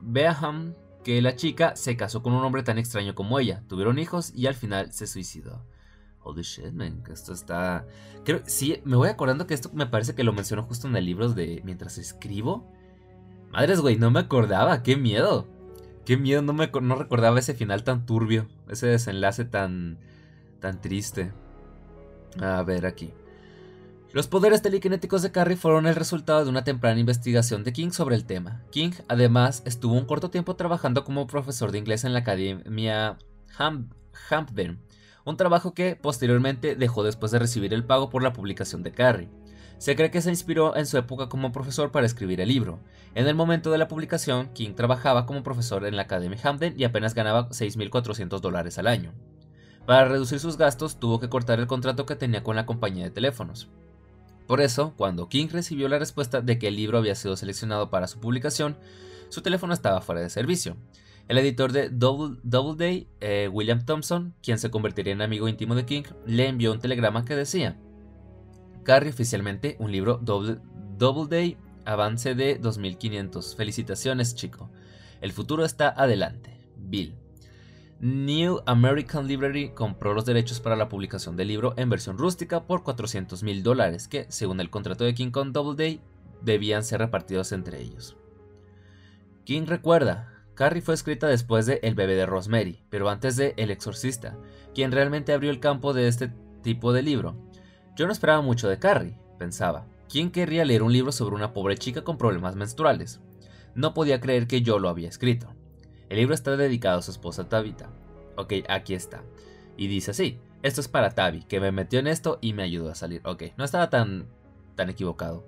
Beham 0.00 0.74
que 1.04 1.20
la 1.20 1.36
chica 1.36 1.74
se 1.74 1.96
casó 1.96 2.22
con 2.22 2.32
un 2.32 2.44
hombre 2.44 2.62
tan 2.62 2.78
extraño 2.78 3.14
como 3.14 3.38
ella, 3.38 3.62
tuvieron 3.68 3.98
hijos 3.98 4.32
y 4.34 4.46
al 4.46 4.54
final 4.54 4.92
se 4.92 5.06
suicidó. 5.06 5.64
Holy 6.24 6.42
shit, 6.42 6.72
man, 6.72 7.02
esto 7.10 7.32
está... 7.32 7.86
Creo, 8.24 8.42
sí, 8.46 8.80
me 8.84 8.96
voy 8.96 9.08
acordando 9.08 9.46
que 9.46 9.54
esto 9.54 9.70
me 9.74 9.86
parece 9.86 10.14
que 10.14 10.22
lo 10.22 10.32
menciono 10.32 10.62
justo 10.62 10.86
en 10.86 10.94
el 10.94 11.04
libro 11.04 11.28
de 11.28 11.60
Mientras 11.64 11.98
escribo. 11.98 12.70
Madres, 13.50 13.80
güey, 13.80 13.96
no 13.96 14.10
me 14.10 14.20
acordaba, 14.20 14.82
qué 14.82 14.96
miedo. 14.96 15.48
Qué 16.04 16.16
miedo, 16.16 16.42
no, 16.42 16.52
me, 16.52 16.70
no 16.80 16.94
recordaba 16.94 17.38
ese 17.38 17.54
final 17.54 17.84
tan 17.84 18.06
turbio, 18.06 18.48
ese 18.68 18.86
desenlace 18.86 19.44
tan, 19.44 19.98
tan 20.62 20.80
triste. 20.80 21.32
A 22.40 22.62
ver 22.62 22.86
aquí. 22.86 23.12
Los 24.12 24.26
poderes 24.26 24.62
telequinéticos 24.62 25.20
de 25.20 25.32
Carrie 25.32 25.56
fueron 25.56 25.86
el 25.86 25.94
resultado 25.94 26.44
de 26.44 26.50
una 26.50 26.64
temprana 26.64 27.00
investigación 27.00 27.64
de 27.64 27.74
King 27.74 27.90
sobre 27.90 28.16
el 28.16 28.24
tema. 28.24 28.62
King, 28.70 28.92
además, 29.08 29.62
estuvo 29.66 29.94
un 29.94 30.06
corto 30.06 30.30
tiempo 30.30 30.56
trabajando 30.56 31.04
como 31.04 31.26
profesor 31.26 31.72
de 31.72 31.78
inglés 31.78 32.04
en 32.04 32.14
la 32.14 32.20
Academia 32.20 33.18
Hampden 33.58 34.80
un 35.24 35.36
trabajo 35.36 35.74
que 35.74 35.96
posteriormente 35.96 36.74
dejó 36.74 37.02
después 37.02 37.32
de 37.32 37.38
recibir 37.38 37.72
el 37.74 37.84
pago 37.84 38.10
por 38.10 38.22
la 38.22 38.32
publicación 38.32 38.82
de 38.82 38.92
Carrie. 38.92 39.28
Se 39.78 39.96
cree 39.96 40.10
que 40.10 40.22
se 40.22 40.30
inspiró 40.30 40.76
en 40.76 40.86
su 40.86 40.96
época 40.96 41.28
como 41.28 41.52
profesor 41.52 41.90
para 41.90 42.06
escribir 42.06 42.40
el 42.40 42.48
libro. 42.48 42.78
En 43.14 43.26
el 43.26 43.34
momento 43.34 43.70
de 43.70 43.78
la 43.78 43.88
publicación, 43.88 44.48
King 44.52 44.74
trabajaba 44.74 45.26
como 45.26 45.42
profesor 45.42 45.84
en 45.86 45.96
la 45.96 46.02
Academia 46.02 46.38
Hamden 46.42 46.74
y 46.76 46.84
apenas 46.84 47.14
ganaba 47.14 47.48
6.400 47.48 48.40
dólares 48.40 48.78
al 48.78 48.86
año. 48.86 49.12
Para 49.86 50.04
reducir 50.04 50.38
sus 50.38 50.56
gastos, 50.56 50.98
tuvo 50.98 51.18
que 51.18 51.28
cortar 51.28 51.58
el 51.58 51.66
contrato 51.66 52.06
que 52.06 52.16
tenía 52.16 52.42
con 52.42 52.56
la 52.56 52.66
compañía 52.66 53.04
de 53.04 53.10
teléfonos. 53.10 53.68
Por 54.46 54.60
eso, 54.60 54.94
cuando 54.96 55.28
King 55.28 55.48
recibió 55.50 55.88
la 55.88 55.98
respuesta 55.98 56.40
de 56.40 56.58
que 56.58 56.68
el 56.68 56.76
libro 56.76 56.98
había 56.98 57.14
sido 57.14 57.36
seleccionado 57.36 57.90
para 57.90 58.06
su 58.06 58.20
publicación, 58.20 58.76
su 59.28 59.40
teléfono 59.40 59.72
estaba 59.72 60.00
fuera 60.00 60.20
de 60.20 60.30
servicio. 60.30 60.76
El 61.28 61.38
editor 61.38 61.72
de 61.72 61.88
Doubleday, 61.88 63.08
eh, 63.20 63.48
William 63.50 63.84
Thompson, 63.84 64.34
quien 64.42 64.58
se 64.58 64.70
convertiría 64.70 65.12
en 65.12 65.22
amigo 65.22 65.48
íntimo 65.48 65.74
de 65.74 65.86
King, 65.86 66.02
le 66.26 66.48
envió 66.48 66.72
un 66.72 66.80
telegrama 66.80 67.24
que 67.24 67.36
decía: 67.36 67.78
Carrie 68.82 69.10
oficialmente 69.10 69.76
un 69.78 69.92
libro 69.92 70.20
Doubleday, 70.22 71.56
avance 71.84 72.34
de 72.34 72.56
2500. 72.56 73.56
Felicitaciones, 73.56 74.34
chico. 74.34 74.70
El 75.20 75.32
futuro 75.32 75.64
está 75.64 75.88
adelante. 75.88 76.58
Bill. 76.76 77.21
New 78.04 78.62
American 78.66 79.28
Library 79.28 79.68
compró 79.76 80.12
los 80.12 80.24
derechos 80.24 80.58
para 80.58 80.74
la 80.74 80.88
publicación 80.88 81.36
del 81.36 81.46
libro 81.46 81.72
en 81.76 81.88
versión 81.88 82.18
rústica 82.18 82.64
por 82.64 82.82
400 82.82 83.44
mil 83.44 83.62
dólares, 83.62 84.08
que, 84.08 84.26
según 84.28 84.58
el 84.58 84.70
contrato 84.70 85.04
de 85.04 85.14
King 85.14 85.30
con 85.30 85.52
Doubleday, 85.52 86.00
debían 86.40 86.82
ser 86.82 86.98
repartidos 86.98 87.52
entre 87.52 87.80
ellos. 87.80 88.16
King 89.44 89.66
recuerda, 89.66 90.42
Carrie 90.54 90.82
fue 90.82 90.94
escrita 90.94 91.28
después 91.28 91.64
de 91.66 91.78
El 91.84 91.94
bebé 91.94 92.16
de 92.16 92.26
Rosemary, 92.26 92.82
pero 92.90 93.08
antes 93.08 93.36
de 93.36 93.54
El 93.56 93.70
exorcista, 93.70 94.36
quien 94.74 94.90
realmente 94.90 95.32
abrió 95.32 95.52
el 95.52 95.60
campo 95.60 95.92
de 95.92 96.08
este 96.08 96.32
tipo 96.64 96.92
de 96.92 97.02
libro. 97.02 97.36
Yo 97.94 98.06
no 98.06 98.12
esperaba 98.12 98.42
mucho 98.42 98.68
de 98.68 98.80
Carrie, 98.80 99.16
pensaba. 99.38 99.86
¿Quién 100.08 100.32
querría 100.32 100.64
leer 100.64 100.82
un 100.82 100.92
libro 100.92 101.12
sobre 101.12 101.36
una 101.36 101.52
pobre 101.52 101.78
chica 101.78 102.02
con 102.02 102.18
problemas 102.18 102.56
menstruales? 102.56 103.20
No 103.76 103.94
podía 103.94 104.20
creer 104.20 104.48
que 104.48 104.60
yo 104.60 104.80
lo 104.80 104.88
había 104.88 105.08
escrito. 105.08 105.54
El 106.12 106.18
libro 106.18 106.34
está 106.34 106.58
dedicado 106.58 106.98
a 106.98 107.02
su 107.02 107.10
esposa 107.10 107.48
Tabitha. 107.48 107.88
Ok, 108.36 108.52
aquí 108.68 108.92
está. 108.92 109.22
Y 109.78 109.86
dice 109.86 110.10
así, 110.10 110.38
esto 110.62 110.82
es 110.82 110.88
para 110.88 111.14
Tabi, 111.14 111.44
que 111.44 111.58
me 111.58 111.72
metió 111.72 112.00
en 112.00 112.06
esto 112.06 112.38
y 112.42 112.52
me 112.52 112.62
ayudó 112.62 112.90
a 112.90 112.94
salir. 112.94 113.22
Ok, 113.24 113.44
no 113.56 113.64
estaba 113.64 113.88
tan, 113.88 114.26
tan 114.74 114.90
equivocado. 114.90 115.42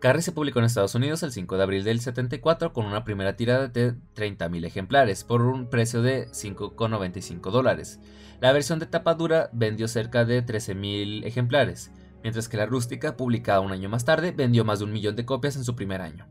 Carrie 0.00 0.22
se 0.22 0.32
publicó 0.32 0.60
en 0.60 0.64
Estados 0.64 0.94
Unidos 0.94 1.22
el 1.24 1.32
5 1.32 1.58
de 1.58 1.62
abril 1.62 1.84
del 1.84 2.00
74 2.00 2.72
con 2.72 2.86
una 2.86 3.04
primera 3.04 3.36
tirada 3.36 3.68
de 3.68 3.92
30.000 4.16 4.64
ejemplares 4.64 5.24
por 5.24 5.42
un 5.42 5.68
precio 5.68 6.00
de 6.00 6.28
5,95 6.28 7.50
dólares. 7.50 8.00
La 8.40 8.52
versión 8.52 8.78
de 8.78 8.86
tapa 8.86 9.12
dura 9.12 9.50
vendió 9.52 9.88
cerca 9.88 10.24
de 10.24 10.42
13.000 10.42 11.26
ejemplares, 11.26 11.90
mientras 12.22 12.48
que 12.48 12.56
la 12.56 12.64
rústica, 12.64 13.18
publicada 13.18 13.60
un 13.60 13.72
año 13.72 13.90
más 13.90 14.06
tarde, 14.06 14.32
vendió 14.32 14.64
más 14.64 14.78
de 14.78 14.86
un 14.86 14.92
millón 14.92 15.16
de 15.16 15.26
copias 15.26 15.56
en 15.56 15.64
su 15.64 15.76
primer 15.76 16.00
año. 16.00 16.26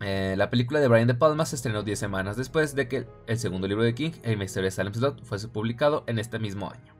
Eh, 0.00 0.34
la 0.36 0.50
película 0.50 0.80
de 0.80 0.88
Brian 0.88 1.06
De 1.06 1.14
Palma 1.14 1.46
se 1.46 1.56
estrenó 1.56 1.82
10 1.82 1.98
semanas 1.98 2.36
después 2.36 2.74
de 2.74 2.86
que 2.88 3.06
el 3.26 3.38
segundo 3.38 3.66
libro 3.66 3.82
de 3.82 3.94
King, 3.94 4.12
El 4.22 4.36
misterio 4.36 4.66
de 4.66 4.70
Salem 4.70 4.92
Slot, 4.92 5.24
fuese 5.24 5.48
publicado 5.48 6.04
en 6.06 6.18
este 6.18 6.38
mismo 6.38 6.70
año. 6.70 6.94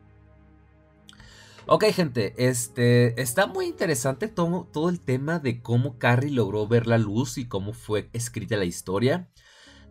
Ok, 1.68 1.84
gente, 1.86 2.32
este 2.38 3.20
está 3.20 3.48
muy 3.48 3.66
interesante 3.66 4.28
todo, 4.28 4.68
todo, 4.72 4.88
el 4.88 5.00
tema 5.00 5.40
de 5.40 5.60
cómo 5.60 5.98
Carrie 5.98 6.30
logró 6.30 6.68
ver 6.68 6.86
la 6.86 6.96
luz 6.96 7.38
y 7.38 7.48
cómo 7.48 7.72
fue 7.72 8.08
escrita 8.12 8.56
la 8.56 8.64
historia. 8.64 9.28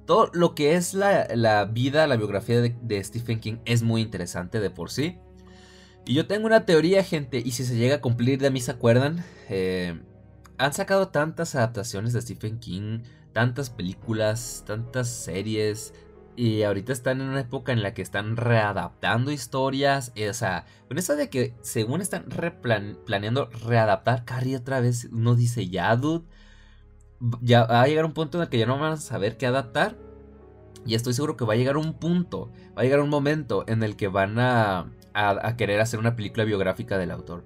Todo 0.06 0.32
lo 0.34 0.56
que 0.56 0.76
es 0.76 0.94
la, 0.94 1.66
vida, 1.66 2.08
la 2.08 2.16
biografía 2.16 2.62
de, 2.62 3.04
Stephen 3.04 3.42
King 3.42 3.58
es 3.66 3.84
muy 3.84 4.02
interesante 4.02 4.62
de 4.62 4.70
por 4.70 4.90
sí. 4.90 5.18
Y 6.06 6.14
yo 6.14 6.28
tengo 6.28 6.46
una 6.46 6.66
teoría, 6.66 7.04
gente, 7.04 7.42
y 7.44 7.52
si 7.52 7.66
se 7.66 7.76
llega 7.76 7.96
a 7.96 8.02
cumplir 8.02 8.40
de 8.40 8.52
mí 8.52 8.62
se 8.62 8.72
acuerdan, 8.72 9.26
eh, 9.50 10.00
han 10.58 10.74
sacado 10.74 11.10
tantas 11.10 11.56
adaptaciones 11.56 12.14
de 12.14 12.22
Stephen 12.22 12.60
King, 12.60 13.00
tantas 13.34 13.70
películas, 13.70 14.64
tantas 14.66 15.10
series, 15.10 15.94
y 16.38 16.64
ahorita 16.64 16.92
están 16.92 17.22
en 17.22 17.30
una 17.30 17.42
época 17.42 17.72
en 17.72 17.82
la 17.82 17.94
que 17.94 18.02
están 18.02 18.36
readaptando 18.36 19.32
historias. 19.32 20.12
O 20.30 20.34
sea, 20.34 20.66
con 20.88 20.98
eso 20.98 21.16
de 21.16 21.30
que 21.30 21.54
según 21.62 22.02
están 22.02 22.26
planeando 23.06 23.50
readaptar 23.66 24.26
Carrie 24.26 24.58
otra 24.58 24.82
vez, 24.82 25.08
uno 25.12 25.36
dice, 25.36 25.70
ya, 25.70 25.96
dude. 25.96 26.26
Ya 27.42 27.64
va 27.66 27.82
a 27.82 27.88
llegar 27.88 28.04
un 28.04 28.14
punto 28.14 28.38
en 28.38 28.44
el 28.44 28.50
que 28.50 28.60
ya 28.60 28.66
no 28.66 28.78
van 28.78 28.94
a 28.94 28.98
saber 28.98 29.38
qué 29.38 29.48
adaptar. 29.48 29.98
Y 30.86 30.96
estoy 30.96 31.14
seguro 31.14 31.38
que 31.38 31.46
va 31.46 31.54
a 31.54 31.58
llegar 31.58 31.78
un 31.78 31.94
punto, 31.94 32.52
va 32.78 32.82
a 32.82 32.84
llegar 32.84 33.00
un 33.00 33.10
momento 33.10 33.64
en 33.68 33.82
el 33.82 33.96
que 33.96 34.10
van 34.10 34.38
a 34.38 34.92
querer 35.58 35.80
hacer 35.80 36.00
una 36.00 36.18
película 36.18 36.44
biográfica 36.44 36.98
del 36.98 37.12
autor. 37.12 37.46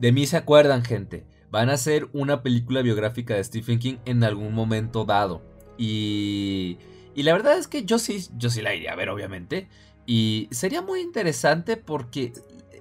De 0.00 0.10
mí 0.10 0.26
se 0.26 0.36
acuerdan, 0.36 0.84
gente. 0.84 1.24
Van 1.50 1.70
a 1.70 1.74
hacer 1.74 2.08
una 2.12 2.42
película 2.42 2.82
biográfica 2.82 3.34
de 3.34 3.44
Stephen 3.44 3.78
King 3.78 3.96
en 4.04 4.22
algún 4.22 4.52
momento 4.52 5.04
dado 5.04 5.42
Y, 5.78 6.78
y 7.14 7.22
la 7.22 7.32
verdad 7.32 7.56
es 7.58 7.68
que 7.68 7.84
yo 7.84 7.98
sí, 7.98 8.26
yo 8.36 8.50
sí 8.50 8.60
la 8.62 8.74
iría 8.74 8.92
a 8.92 8.96
ver, 8.96 9.08
obviamente. 9.08 9.68
Y 10.06 10.48
sería 10.50 10.82
muy 10.82 11.00
interesante 11.00 11.76
porque 11.76 12.32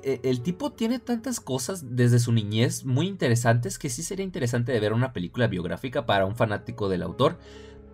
e, 0.04 0.22
el 0.24 0.42
tipo 0.42 0.72
tiene 0.72 1.00
tantas 1.00 1.40
cosas 1.40 1.96
desde 1.96 2.20
su 2.20 2.32
niñez 2.32 2.86
muy 2.86 3.08
interesantes 3.08 3.78
que 3.78 3.90
sí 3.90 4.04
sería 4.04 4.24
interesante 4.24 4.72
de 4.72 4.80
ver 4.80 4.94
una 4.94 5.12
película 5.12 5.48
biográfica 5.48 6.06
para 6.06 6.26
un 6.26 6.36
fanático 6.36 6.88
del 6.90 7.02
autor. 7.04 7.40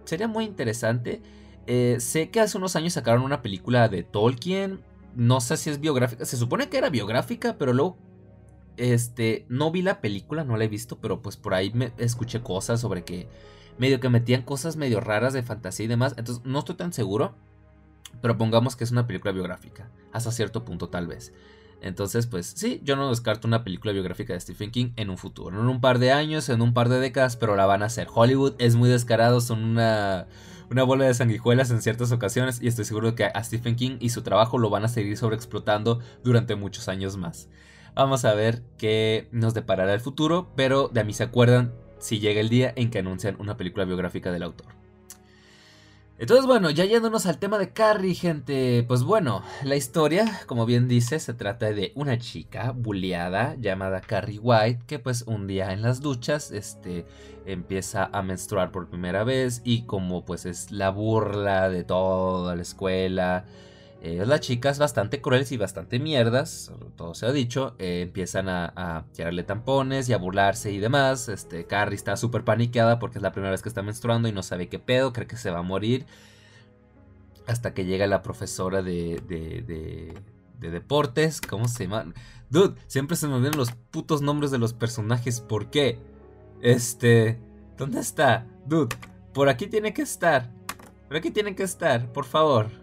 Sería 0.05 0.27
muy 0.27 0.45
interesante. 0.45 1.21
Eh, 1.65 1.97
sé 1.99 2.29
que 2.29 2.41
hace 2.41 2.57
unos 2.57 2.75
años 2.75 2.93
sacaron 2.93 3.23
una 3.23 3.41
película 3.41 3.87
de 3.89 4.03
Tolkien. 4.03 4.81
No 5.15 5.41
sé 5.41 5.57
si 5.57 5.69
es 5.69 5.79
biográfica. 5.79 6.25
Se 6.25 6.37
supone 6.37 6.69
que 6.69 6.77
era 6.77 6.89
biográfica, 6.89 7.57
pero 7.57 7.73
luego. 7.73 7.97
Este. 8.77 9.45
No 9.49 9.71
vi 9.71 9.81
la 9.81 10.01
película, 10.01 10.43
no 10.43 10.57
la 10.57 10.65
he 10.65 10.67
visto. 10.67 10.97
Pero 10.99 11.21
pues 11.21 11.37
por 11.37 11.53
ahí 11.53 11.71
me 11.73 11.91
escuché 11.97 12.41
cosas 12.41 12.81
sobre 12.81 13.03
que. 13.03 13.27
Medio 13.77 13.99
que 13.99 14.09
metían 14.09 14.43
cosas 14.43 14.75
medio 14.75 14.99
raras 14.99 15.33
de 15.33 15.43
fantasía 15.43 15.85
y 15.85 15.89
demás. 15.89 16.13
Entonces 16.17 16.43
no 16.45 16.59
estoy 16.59 16.75
tan 16.75 16.93
seguro. 16.93 17.35
Pero 18.21 18.37
pongamos 18.37 18.75
que 18.75 18.83
es 18.83 18.91
una 18.91 19.07
película 19.07 19.33
biográfica. 19.33 19.89
Hasta 20.11 20.31
cierto 20.31 20.63
punto, 20.63 20.89
tal 20.89 21.07
vez. 21.07 21.33
Entonces, 21.81 22.27
pues 22.27 22.45
sí, 22.55 22.79
yo 22.83 22.95
no 22.95 23.09
descarto 23.09 23.47
una 23.47 23.63
película 23.63 23.91
biográfica 23.91 24.31
de 24.33 24.39
Stephen 24.39 24.71
King 24.71 24.91
en 24.95 25.09
un 25.09 25.17
futuro. 25.17 25.59
En 25.59 25.67
un 25.67 25.81
par 25.81 25.99
de 25.99 26.11
años, 26.13 26.47
en 26.49 26.61
un 26.61 26.73
par 26.73 26.87
de 26.87 26.99
décadas, 26.99 27.35
pero 27.35 27.55
la 27.55 27.65
van 27.65 27.83
a 27.83 27.87
hacer. 27.87 28.07
Hollywood 28.13 28.53
es 28.59 28.75
muy 28.75 28.89
descarado, 28.89 29.41
son 29.41 29.63
una 29.63 30.27
una 30.73 30.83
bola 30.83 31.05
de 31.05 31.13
sanguijuelas 31.13 31.71
en 31.71 31.81
ciertas 31.81 32.11
ocasiones 32.11 32.61
y 32.61 32.67
estoy 32.67 32.85
seguro 32.85 33.15
que 33.15 33.25
a 33.25 33.43
Stephen 33.43 33.75
King 33.75 33.97
y 33.99 34.09
su 34.09 34.23
trabajo 34.23 34.57
lo 34.57 34.69
van 34.69 34.83
a 34.83 34.87
seguir 34.87 35.17
sobreexplotando 35.17 35.99
durante 36.23 36.55
muchos 36.55 36.87
años 36.89 37.15
más. 37.15 37.47
Vamos 37.95 38.25
a 38.25 38.33
ver 38.33 38.63
qué 38.77 39.27
nos 39.31 39.53
deparará 39.53 39.93
el 39.93 39.99
futuro, 39.99 40.51
pero 40.55 40.87
de 40.87 41.01
a 41.01 41.03
mí 41.03 41.13
se 41.13 41.23
acuerdan 41.23 41.73
si 41.99 42.19
llega 42.19 42.41
el 42.41 42.49
día 42.49 42.73
en 42.75 42.89
que 42.89 42.99
anuncian 42.99 43.35
una 43.39 43.55
película 43.55 43.85
biográfica 43.85 44.31
del 44.31 44.43
autor. 44.43 44.67
Entonces, 46.17 46.45
bueno, 46.45 46.69
ya 46.69 46.85
yéndonos 46.85 47.25
al 47.25 47.37
tema 47.37 47.57
de 47.57 47.73
Carrie, 47.73 48.15
gente. 48.15 48.83
Pues 48.87 49.03
bueno, 49.03 49.43
la 49.63 49.75
historia, 49.75 50.41
como 50.45 50.65
bien 50.65 50.87
dice, 50.87 51.19
se 51.19 51.33
trata 51.33 51.71
de 51.71 51.91
una 51.95 52.17
chica 52.17 52.71
bulleada 52.71 53.55
llamada 53.59 53.99
Carrie 53.99 54.39
White, 54.39 54.83
que 54.87 54.99
pues 54.99 55.23
un 55.23 55.47
día 55.47 55.73
en 55.73 55.81
las 55.81 56.01
duchas, 56.01 56.51
este, 56.51 57.05
empieza 57.45 58.09
a 58.13 58.21
menstruar 58.21 58.71
por 58.71 58.89
primera 58.89 59.23
vez 59.23 59.61
y 59.65 59.83
como 59.83 60.23
pues 60.23 60.45
es 60.45 60.71
la 60.71 60.89
burla 60.89 61.69
de 61.69 61.83
toda 61.83 62.55
la 62.55 62.61
escuela, 62.61 63.45
eh, 64.05 64.25
las 64.25 64.41
chicas 64.41 64.79
bastante 64.79 65.21
crueles 65.21 65.53
y 65.53 65.57
bastante 65.57 65.97
mierdas, 65.97 66.73
todo 66.97 67.15
se 67.15 67.25
ha 67.25 67.31
dicho, 67.31 67.73
eh, 67.79 68.01
empiezan 68.01 68.49
a, 68.49 69.05
tirarle 69.13 69.43
tampones 69.43 70.09
y 70.09 70.13
a 70.13 70.17
burlarse 70.17 70.73
y 70.73 70.79
demás. 70.79 71.29
Este, 71.29 71.65
Carrie 71.67 71.95
está 71.95 72.17
súper 72.17 72.43
paniqueada 72.43 72.99
porque 72.99 73.19
es 73.19 73.21
la 73.21 73.31
primera 73.31 73.51
vez 73.51 73.61
que 73.61 73.69
está 73.69 73.81
menstruando 73.81 74.27
y 74.27 74.33
no 74.33 74.43
sabe 74.43 74.67
qué 74.67 74.77
pedo, 74.77 75.13
cree 75.13 75.25
que 75.25 75.37
se 75.37 75.51
va 75.51 75.59
a 75.59 75.61
morir. 75.61 76.05
Hasta 77.47 77.73
que 77.73 77.85
llega 77.85 78.05
la 78.05 78.21
profesora 78.21 78.81
de, 78.81 79.21
de 79.25 80.69
deportes, 80.69 81.39
¿cómo 81.39 81.69
se 81.69 81.85
llama? 81.85 82.13
Dude, 82.49 82.75
siempre 82.87 83.15
se 83.15 83.29
me 83.29 83.35
olvidan 83.35 83.55
los 83.55 83.71
putos 83.71 84.21
nombres 84.21 84.51
de 84.51 84.57
los 84.57 84.73
personajes, 84.73 85.39
¿por 85.39 85.69
qué? 85.69 85.97
Este, 86.61 87.39
¿dónde 87.77 88.01
está? 88.01 88.47
Dude, 88.65 88.93
por 89.33 89.47
aquí 89.47 89.67
tiene 89.67 89.93
que 89.93 90.01
estar. 90.01 90.51
Por 91.07 91.15
aquí 91.15 91.31
tiene 91.31 91.55
que 91.55 91.63
estar, 91.63 92.11
por 92.11 92.25
favor. 92.25 92.82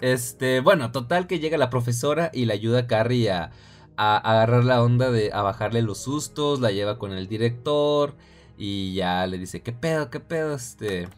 Este, 0.00 0.60
bueno, 0.60 0.92
total 0.92 1.26
que 1.26 1.40
llega 1.40 1.58
la 1.58 1.70
profesora 1.70 2.30
y 2.32 2.44
le 2.44 2.54
ayuda 2.54 2.80
a 2.80 2.86
Carrie 2.86 3.30
a, 3.30 3.50
agarrar 3.96 4.64
la 4.64 4.82
onda 4.82 5.10
de 5.10 5.32
a 5.32 5.42
bajarle 5.42 5.82
los 5.82 5.98
sustos, 5.98 6.60
la 6.60 6.70
lleva 6.70 6.98
con 6.98 7.12
el 7.12 7.26
director 7.26 8.14
y 8.56 8.94
ya 8.94 9.26
le 9.26 9.38
dice, 9.38 9.60
¿qué 9.62 9.72
pedo? 9.72 10.08
¿Qué 10.08 10.20
pedo? 10.20 10.54
Este, 10.54 11.08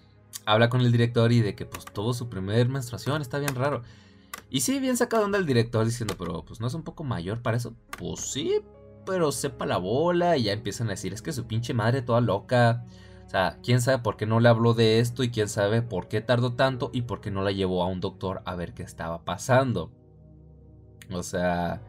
habla 0.46 0.70
con 0.70 0.80
el 0.80 0.90
director 0.90 1.30
y 1.30 1.40
de 1.40 1.54
que 1.54 1.66
pues 1.66 1.84
tuvo 1.84 2.14
su 2.14 2.30
primer 2.30 2.68
menstruación, 2.68 3.20
está 3.20 3.38
bien 3.38 3.54
raro. 3.54 3.82
Y 4.50 4.62
sí, 4.62 4.78
bien 4.80 4.96
sacado 4.96 5.24
onda 5.24 5.38
el 5.38 5.46
director 5.46 5.84
diciendo, 5.84 6.14
pero 6.18 6.44
pues 6.44 6.60
no 6.60 6.66
es 6.66 6.74
un 6.74 6.82
poco 6.82 7.04
mayor 7.04 7.40
para 7.42 7.56
eso. 7.56 7.74
Pues 7.98 8.20
sí, 8.20 8.60
pero 9.06 9.30
sepa 9.30 9.66
la 9.66 9.76
bola 9.76 10.36
y 10.36 10.44
ya 10.44 10.52
empiezan 10.52 10.88
a 10.88 10.90
decir, 10.90 11.12
es 11.12 11.22
que 11.22 11.32
su 11.32 11.46
pinche 11.46 11.74
madre 11.74 12.02
toda 12.02 12.20
loca. 12.20 12.84
O 13.30 13.32
sea, 13.32 13.58
quién 13.62 13.80
sabe 13.80 13.98
por 13.98 14.16
qué 14.16 14.26
no 14.26 14.40
le 14.40 14.48
habló 14.48 14.74
de 14.74 14.98
esto 14.98 15.22
y 15.22 15.30
quién 15.30 15.48
sabe 15.48 15.82
por 15.82 16.08
qué 16.08 16.20
tardó 16.20 16.54
tanto 16.54 16.90
y 16.92 17.02
por 17.02 17.20
qué 17.20 17.30
no 17.30 17.42
la 17.42 17.52
llevó 17.52 17.84
a 17.84 17.86
un 17.86 18.00
doctor 18.00 18.42
a 18.44 18.56
ver 18.56 18.74
qué 18.74 18.82
estaba 18.82 19.24
pasando. 19.24 19.92
O 21.12 21.22
sea, 21.22 21.80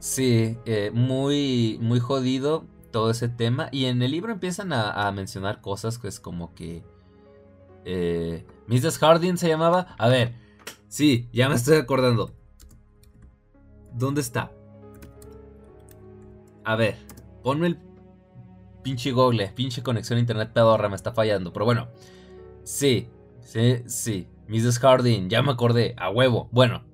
sí, 0.00 0.58
eh, 0.64 0.90
muy, 0.92 1.78
muy 1.80 2.00
jodido 2.00 2.64
todo 2.90 3.12
ese 3.12 3.28
tema. 3.28 3.68
Y 3.70 3.84
en 3.84 4.02
el 4.02 4.10
libro 4.10 4.32
empiezan 4.32 4.72
a, 4.72 5.08
mencionar 5.12 5.60
cosas 5.60 5.96
que 5.98 6.08
es 6.08 6.18
como 6.18 6.52
que... 6.56 6.82
Eh, 7.84 8.44
Mrs. 8.66 8.98
Harding 8.98 9.36
se 9.36 9.46
llamaba. 9.46 9.94
A 9.96 10.08
ver, 10.08 10.34
sí, 10.88 11.28
ya 11.32 11.48
me 11.48 11.54
estoy 11.54 11.76
acordando. 11.76 12.32
¿Dónde 13.92 14.20
está? 14.20 14.50
A 16.64 16.74
ver, 16.74 16.96
ponme 17.44 17.68
el 17.68 17.91
Pinche 18.82 19.12
Google, 19.12 19.52
pinche 19.54 19.82
conexión 19.82 20.18
a 20.18 20.20
internet 20.20 20.50
pedorra, 20.52 20.88
me 20.88 20.96
está 20.96 21.12
fallando. 21.12 21.52
Pero 21.52 21.64
bueno, 21.64 21.88
sí, 22.64 23.08
sí, 23.40 23.82
sí. 23.86 24.28
Mrs. 24.48 24.78
Harding, 24.80 25.28
ya 25.28 25.42
me 25.42 25.52
acordé, 25.52 25.94
a 25.96 26.10
huevo. 26.10 26.48
Bueno, 26.52 26.84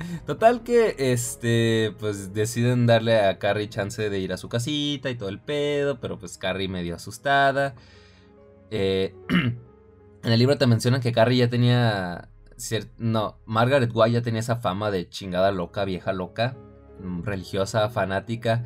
total 0.26 0.62
que 0.62 0.96
este, 0.98 1.94
pues 1.98 2.32
deciden 2.32 2.86
darle 2.86 3.20
a 3.20 3.38
Carrie 3.38 3.68
chance 3.68 4.08
de 4.08 4.18
ir 4.18 4.32
a 4.32 4.36
su 4.36 4.48
casita 4.48 5.10
y 5.10 5.16
todo 5.16 5.28
el 5.28 5.40
pedo, 5.40 6.00
pero 6.00 6.18
pues 6.18 6.38
Carrie 6.38 6.68
medio 6.68 6.94
asustada. 6.94 7.74
Eh, 8.70 9.14
en 9.28 10.32
el 10.32 10.38
libro 10.38 10.58
te 10.58 10.66
mencionan 10.66 11.00
que 11.00 11.12
Carrie 11.12 11.38
ya 11.38 11.50
tenía. 11.50 12.28
No, 12.98 13.38
Margaret 13.46 13.90
White 13.92 14.12
ya 14.12 14.22
tenía 14.22 14.40
esa 14.40 14.56
fama 14.56 14.90
de 14.90 15.08
chingada 15.08 15.50
loca, 15.50 15.84
vieja 15.86 16.12
loca, 16.12 16.56
mm, 17.02 17.22
religiosa, 17.22 17.88
fanática. 17.88 18.64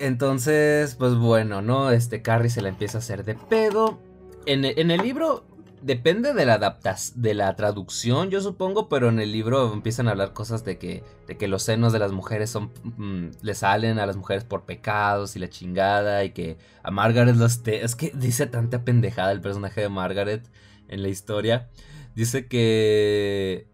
Entonces, 0.00 0.94
pues 0.94 1.14
bueno, 1.14 1.60
¿no? 1.60 1.90
Este 1.90 2.22
Carrie 2.22 2.48
se 2.48 2.62
la 2.62 2.70
empieza 2.70 2.96
a 2.98 3.00
hacer 3.00 3.22
de 3.22 3.34
pedo. 3.34 4.00
En, 4.46 4.64
el 4.64 5.02
libro 5.02 5.44
depende 5.82 6.32
de 6.32 6.46
la 6.46 6.54
adaptación, 6.54 7.20
de 7.20 7.34
la 7.34 7.54
traducción, 7.54 8.30
yo 8.30 8.40
supongo, 8.40 8.88
pero 8.88 9.10
en 9.10 9.20
el 9.20 9.30
libro 9.30 9.70
empiezan 9.74 10.08
a 10.08 10.12
hablar 10.12 10.32
cosas 10.32 10.64
de 10.64 10.78
que, 10.78 11.04
de 11.26 11.36
que 11.36 11.48
los 11.48 11.64
senos 11.64 11.92
de 11.92 11.98
las 11.98 12.12
mujeres 12.12 12.48
son, 12.48 12.70
mm, 12.82 13.28
le 13.42 13.54
salen 13.54 13.98
a 13.98 14.06
las 14.06 14.16
mujeres 14.16 14.44
por 14.44 14.64
pecados 14.64 15.36
y 15.36 15.38
la 15.38 15.50
chingada 15.50 16.24
y 16.24 16.30
que 16.30 16.56
a 16.82 16.90
Margaret 16.90 17.36
los 17.36 17.62
te... 17.62 17.84
Es 17.84 17.94
que 17.94 18.10
dice 18.14 18.46
tanta 18.46 18.84
pendejada 18.84 19.32
el 19.32 19.42
personaje 19.42 19.82
de 19.82 19.90
Margaret 19.90 20.48
en 20.88 21.02
la 21.02 21.08
historia. 21.08 21.68
Dice 22.14 22.46
que 22.46 23.69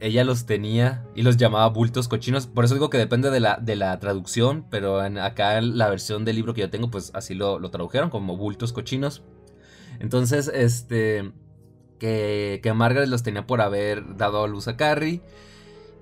ella 0.00 0.24
los 0.24 0.46
tenía 0.46 1.04
y 1.14 1.22
los 1.22 1.36
llamaba 1.36 1.68
bultos 1.68 2.08
cochinos. 2.08 2.46
Por 2.46 2.64
eso 2.64 2.74
digo 2.74 2.90
que 2.90 2.98
depende 2.98 3.30
de 3.30 3.40
la, 3.40 3.56
de 3.56 3.76
la 3.76 3.98
traducción, 3.98 4.66
pero 4.70 5.04
en, 5.04 5.18
acá 5.18 5.58
en 5.58 5.78
la 5.78 5.88
versión 5.88 6.24
del 6.24 6.36
libro 6.36 6.54
que 6.54 6.60
yo 6.62 6.70
tengo, 6.70 6.90
pues 6.90 7.10
así 7.14 7.34
lo, 7.34 7.60
tradujeron 7.70 8.10
como 8.10 8.36
bultos 8.36 8.72
cochinos. 8.72 9.22
Entonces, 9.98 10.48
este, 10.54 11.32
que, 11.98 12.60
que 12.62 12.72
Margaret 12.72 13.08
los 13.08 13.22
tenía 13.22 13.46
por 13.46 13.60
haber 13.60 14.16
dado 14.16 14.44
a 14.44 14.48
luz 14.48 14.68
a 14.68 14.76
Carrie. 14.76 15.22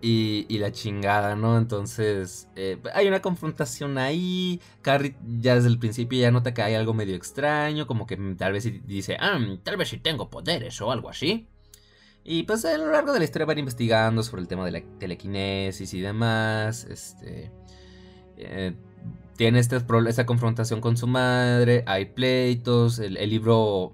Y, 0.03 0.45
y, 0.51 0.59
la 0.59 0.73
chingada, 0.73 1.37
¿no? 1.37 1.57
Entonces 1.57 2.49
eh, 2.55 2.79
hay 2.95 3.09
una 3.09 3.23
confrontación 3.23 3.97
ahí. 3.97 4.61
Carrie 4.83 5.17
ya 5.39 5.55
desde 5.55 5.69
el 5.69 5.79
principio 5.79 6.21
ya 6.21 6.31
nota 6.31 6.53
que 6.53 6.63
hay 6.63 6.75
algo 6.75 6.93
medio 6.93 7.17
extraño, 7.17 7.87
como 7.87 8.07
que 8.07 8.17
tal 8.37 8.53
vez 8.53 8.71
dice, 8.87 9.17
ah, 9.19 9.39
tal 9.65 9.79
vez 9.79 9.89
si 9.89 9.99
tengo 9.99 10.29
poderes 10.29 10.81
o 10.83 10.93
algo 10.93 11.09
así. 11.09 11.49
Y 12.29 12.43
pues 12.43 12.65
a 12.65 12.77
lo 12.77 12.91
largo 12.91 13.13
de 13.13 13.21
la 13.21 13.25
historia 13.25 13.47
van 13.47 13.59
investigando 13.59 14.21
sobre 14.25 14.43
el 14.43 14.49
tema 14.49 14.65
de 14.65 14.73
la 14.73 14.83
telequinesis 14.99 15.95
y 15.95 16.01
demás. 16.01 16.85
Este. 16.85 17.53
Eh, 18.37 18.75
tiene 19.37 19.61
este, 19.61 19.77
esta 20.09 20.27
confrontación 20.27 20.81
con 20.81 20.97
su 20.97 21.07
madre. 21.07 21.85
Hay 21.87 22.07
pleitos. 22.07 22.99
El, 22.99 23.15
libro 23.31 23.93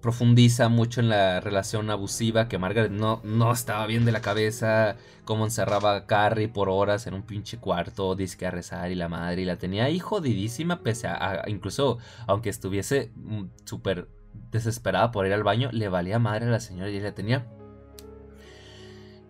profundiza 0.00 0.70
mucho 0.70 1.00
en 1.00 1.10
la 1.10 1.40
relación 1.40 1.90
abusiva 1.90 2.48
que 2.48 2.56
Margaret 2.56 2.92
no, 2.92 3.20
no 3.24 3.52
estaba 3.52 3.86
bien 3.86 4.06
de 4.06 4.12
la 4.12 4.22
cabeza. 4.22 4.96
Cómo 5.26 5.44
encerraba 5.44 5.96
a 5.96 6.06
Carrie 6.06 6.48
por 6.48 6.70
horas 6.70 7.06
en 7.06 7.12
un 7.12 7.24
pinche 7.24 7.58
cuarto, 7.58 8.14
disque 8.14 8.46
a 8.46 8.50
rezar 8.50 8.90
y 8.90 8.94
la 8.94 9.10
madre. 9.10 9.42
Y 9.42 9.44
la 9.44 9.58
tenía 9.58 9.84
ahí 9.84 9.98
jodidísima, 9.98 10.82
pese 10.82 11.08
a, 11.08 11.44
incluso, 11.46 11.98
aunque 12.26 12.48
estuviese 12.48 13.10
mm, 13.16 13.44
súper 13.66 14.08
desesperada 14.50 15.10
por 15.10 15.26
ir 15.26 15.34
al 15.34 15.42
baño, 15.42 15.68
le 15.72 15.90
valía 15.90 16.18
madre 16.18 16.46
a 16.46 16.50
la 16.50 16.60
señora 16.60 16.90
y 16.90 16.96
ella 16.96 17.14
tenía 17.14 17.46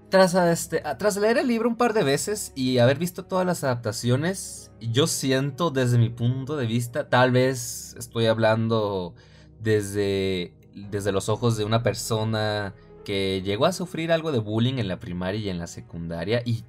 tras, 0.09 0.35
este, 0.35 0.83
tras 0.99 1.17
leer 1.17 1.39
el 1.39 1.49
libro 1.49 1.69
un 1.69 1.77
par 1.77 1.93
de 1.93 2.05
veces 2.05 2.53
y 2.55 2.79
haber 2.79 2.99
visto 2.99 3.25
todas 3.25 3.47
las 3.47 3.65
adaptaciones, 3.65 4.71
yo 4.81 5.07
siento 5.07 5.71
desde 5.71 5.99
mi 5.99 6.11
punto 6.11 6.57
de 6.57 6.67
vista, 6.67 7.09
tal 7.09 7.33
vez 7.33 7.95
estoy 7.99 8.27
hablando 8.27 9.15
desde, 9.61 10.55
desde 10.75 11.13
los 11.13 11.29
ojos 11.29 11.57
de 11.57 11.65
una 11.65 11.83
persona 11.83 12.75
que 13.05 13.43
llegó 13.43 13.67
a 13.67 13.73
sufrir 13.73 14.13
algo 14.13 14.33
de 14.33 14.39
bullying 14.39 14.79
en 14.79 14.89
la 14.89 14.99
primaria 14.99 15.41
y 15.41 15.49
en 15.49 15.59
la 15.59 15.67
secundaria 15.67 16.43
y 16.45 16.65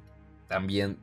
también 0.47 1.00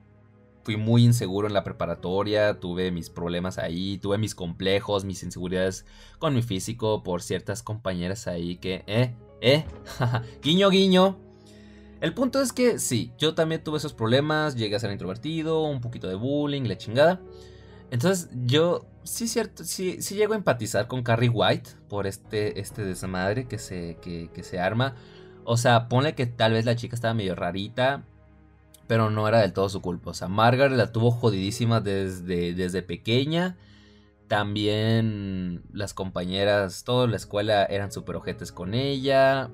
fui 0.65 0.77
muy 0.77 1.05
inseguro 1.05 1.47
en 1.47 1.53
la 1.53 1.63
preparatoria, 1.63 2.59
tuve 2.59 2.91
mis 2.91 3.11
problemas 3.11 3.59
ahí, 3.59 3.99
tuve 3.99 4.17
mis 4.17 4.35
complejos, 4.35 5.05
mis 5.05 5.23
inseguridades 5.23 5.85
con 6.19 6.35
mi 6.35 6.43
físico 6.43 7.03
por 7.03 7.21
ciertas 7.23 7.63
compañeras 7.63 8.27
ahí 8.27 8.57
que, 8.57 8.83
eh, 8.87 9.15
eh, 9.41 9.65
guiño, 10.43 10.71
guiño. 10.71 11.24
El 12.05 12.13
punto 12.13 12.43
es 12.43 12.53
que 12.53 12.79
sí, 12.79 13.13
yo 13.17 13.35
también 13.35 13.65
tuve 13.65 13.79
esos 13.79 13.95
problemas, 13.95 14.57
llegué 14.57 14.77
a 14.77 14.79
ser 14.79 14.93
introvertido, 14.93 15.63
un 15.63 15.81
poquito 15.81 16.07
de 16.07 16.17
bullying, 16.17 16.65
la 16.65 16.77
chingada. 16.77 17.19
Entonces 17.91 18.29
yo 18.45 18.85
sí 19.05 19.27
cierto, 19.27 19.65
sí, 19.65 19.97
llego 19.97 20.35
a 20.35 20.37
empatizar 20.37 20.87
con 20.87 21.03
Carrie 21.03 21.31
White 21.31 21.71
por 21.89 22.07
este, 22.07 22.61
este 22.61 22.85
desmadre 22.85 23.49
que 23.49 23.57
se, 23.57 23.97
que, 24.03 24.43
se 24.43 24.61
arma. 24.61 24.97
O 25.45 25.57
sea, 25.57 25.89
pone 25.89 26.15
que 26.15 26.27
tal 26.27 26.53
vez 26.53 26.67
la 26.67 26.77
chica 26.77 26.95
estaba 26.95 27.15
medio 27.15 27.35
rarita, 27.35 28.05
pero 28.87 29.09
no 29.09 29.27
era 29.27 29.41
del 29.41 29.55
todo 29.55 29.71
su 29.71 29.81
culpa. 29.81 30.11
O 30.11 30.15
sea, 30.15 30.29
Margaret 30.29 30.77
la 30.77 30.93
tuvo 30.93 31.11
jodidísima 31.11 31.81
desde, 31.81 32.53
desde 32.53 32.83
pequeña. 32.83 33.57
También 34.29 35.63
las 35.73 35.95
compañeras, 35.95 36.85
toda 36.85 37.07
la 37.07 37.17
escuela 37.17 37.65
eran 37.65 37.91
super 37.91 38.17
ojetes 38.17 38.53
con 38.53 38.75
ella. 38.75 39.51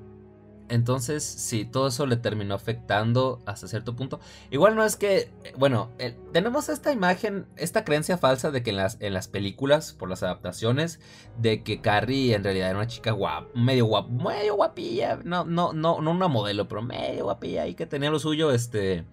Entonces, 0.70 1.24
sí, 1.24 1.64
todo 1.64 1.88
eso 1.88 2.06
le 2.06 2.16
terminó 2.16 2.54
afectando 2.54 3.42
hasta 3.44 3.66
cierto 3.66 3.96
punto. 3.96 4.20
Igual 4.52 4.76
no 4.76 4.84
es 4.84 4.94
que, 4.94 5.28
bueno, 5.58 5.90
tenemos 6.32 6.68
esta 6.68 6.92
imagen, 6.92 7.46
esta 7.56 7.84
creencia 7.84 8.16
falsa 8.18 8.52
de 8.52 8.62
que 8.62 8.70
en 8.70 8.76
las, 8.76 8.96
en 9.00 9.12
las 9.12 9.26
películas, 9.26 9.92
por 9.92 10.08
las 10.08 10.22
adaptaciones, 10.22 11.00
de 11.38 11.64
que 11.64 11.80
Carrie 11.80 12.34
en 12.36 12.44
realidad 12.44 12.70
era 12.70 12.78
una 12.78 12.86
chica 12.86 13.10
guapa, 13.10 13.48
medio 13.52 13.86
guapa, 13.86 14.10
medio 14.10 14.54
guapilla, 14.54 15.18
no, 15.24 15.44
no, 15.44 15.72
no, 15.72 16.00
no 16.00 16.10
una 16.12 16.28
modelo, 16.28 16.68
pero 16.68 16.82
medio 16.82 17.24
guapilla 17.24 17.66
y 17.66 17.74
que 17.74 17.86
tenía 17.86 18.10
lo 18.10 18.20
suyo, 18.20 18.52
este, 18.52 19.04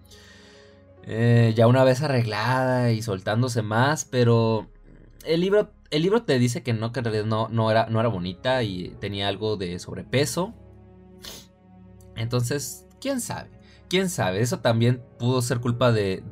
eh, 1.02 1.54
ya 1.56 1.66
una 1.66 1.82
vez 1.82 2.02
arreglada 2.02 2.92
y 2.92 3.02
soltándose 3.02 3.62
más, 3.62 4.04
pero 4.04 4.68
el 5.24 5.40
libro, 5.40 5.72
el 5.90 6.02
libro 6.02 6.22
te 6.22 6.38
dice 6.38 6.62
que 6.62 6.72
no, 6.72 6.92
que 6.92 7.00
en 7.00 7.04
realidad 7.04 7.24
no, 7.24 7.48
no, 7.48 7.68
era, 7.72 7.86
no 7.86 7.98
era 7.98 8.08
bonita 8.08 8.62
y 8.62 8.94
tenía 9.00 9.26
algo 9.26 9.56
de 9.56 9.80
sobrepeso. 9.80 10.54
Entonces, 12.18 12.86
quién 13.00 13.20
sabe, 13.20 13.50
quién 13.88 14.10
sabe. 14.10 14.40
Eso 14.40 14.60
también 14.60 15.02
pudo 15.18 15.42
ser 15.42 15.60
culpa 15.60 15.92
de, 15.92 16.22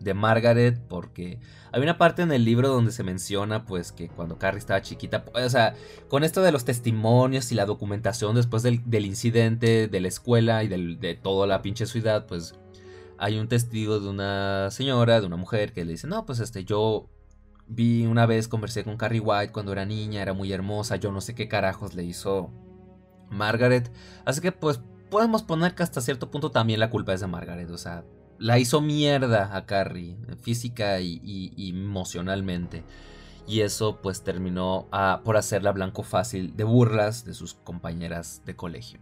de, 0.00 0.14
Margaret, 0.14 0.80
porque 0.88 1.38
hay 1.72 1.82
una 1.82 1.98
parte 1.98 2.22
en 2.22 2.32
el 2.32 2.44
libro 2.44 2.68
donde 2.68 2.92
se 2.92 3.02
menciona, 3.04 3.64
pues, 3.64 3.92
que 3.92 4.08
cuando 4.08 4.38
Carrie 4.38 4.58
estaba 4.58 4.80
chiquita, 4.80 5.24
o 5.34 5.48
sea, 5.48 5.74
con 6.08 6.24
esto 6.24 6.42
de 6.42 6.52
los 6.52 6.64
testimonios 6.64 7.52
y 7.52 7.54
la 7.54 7.66
documentación 7.66 8.34
después 8.34 8.62
del, 8.62 9.04
incidente, 9.04 9.88
de 9.88 10.00
la 10.00 10.08
escuela 10.08 10.64
y 10.64 10.68
de 10.68 11.14
toda 11.14 11.46
la 11.46 11.62
pinche 11.62 11.86
ciudad, 11.86 12.26
pues, 12.26 12.54
hay 13.18 13.38
un 13.38 13.48
testigo 13.48 14.00
de 14.00 14.08
una 14.08 14.70
señora, 14.70 15.20
de 15.20 15.26
una 15.26 15.36
mujer, 15.36 15.72
que 15.72 15.84
le 15.84 15.92
dice, 15.92 16.06
no, 16.06 16.24
pues, 16.24 16.40
este, 16.40 16.64
yo 16.64 17.10
vi 17.66 18.06
una 18.06 18.26
vez, 18.26 18.48
conversé 18.48 18.84
con 18.84 18.96
Carrie 18.96 19.20
White 19.20 19.52
cuando 19.52 19.72
era 19.72 19.84
niña, 19.84 20.22
era 20.22 20.32
muy 20.32 20.52
hermosa, 20.52 20.96
yo 20.96 21.12
no 21.12 21.20
sé 21.20 21.34
qué 21.34 21.48
carajos 21.48 21.94
le 21.94 22.04
hizo 22.04 22.50
Margaret. 23.30 23.90
Así 24.24 24.40
que, 24.40 24.52
pues, 24.52 24.80
podemos 25.10 25.42
poner 25.42 25.74
que 25.74 25.82
hasta 25.82 26.00
cierto 26.00 26.30
punto 26.30 26.50
también 26.50 26.80
la 26.80 26.90
culpa 26.90 27.14
es 27.14 27.20
de 27.20 27.26
Margaret. 27.26 27.70
O 27.70 27.78
sea, 27.78 28.04
la 28.38 28.58
hizo 28.58 28.80
mierda 28.80 29.56
a 29.56 29.66
Carrie, 29.66 30.16
física 30.40 31.00
y, 31.00 31.70
emocionalmente. 31.70 32.84
Y 33.46 33.60
eso 33.60 34.00
pues 34.02 34.22
terminó 34.22 34.88
por 35.24 35.36
hacerla 35.36 35.72
blanco 35.72 36.02
fácil 36.02 36.54
de 36.56 36.64
burlas 36.64 37.24
de 37.24 37.34
sus 37.34 37.54
compañeras 37.54 38.42
de 38.44 38.56
colegio. 38.56 39.00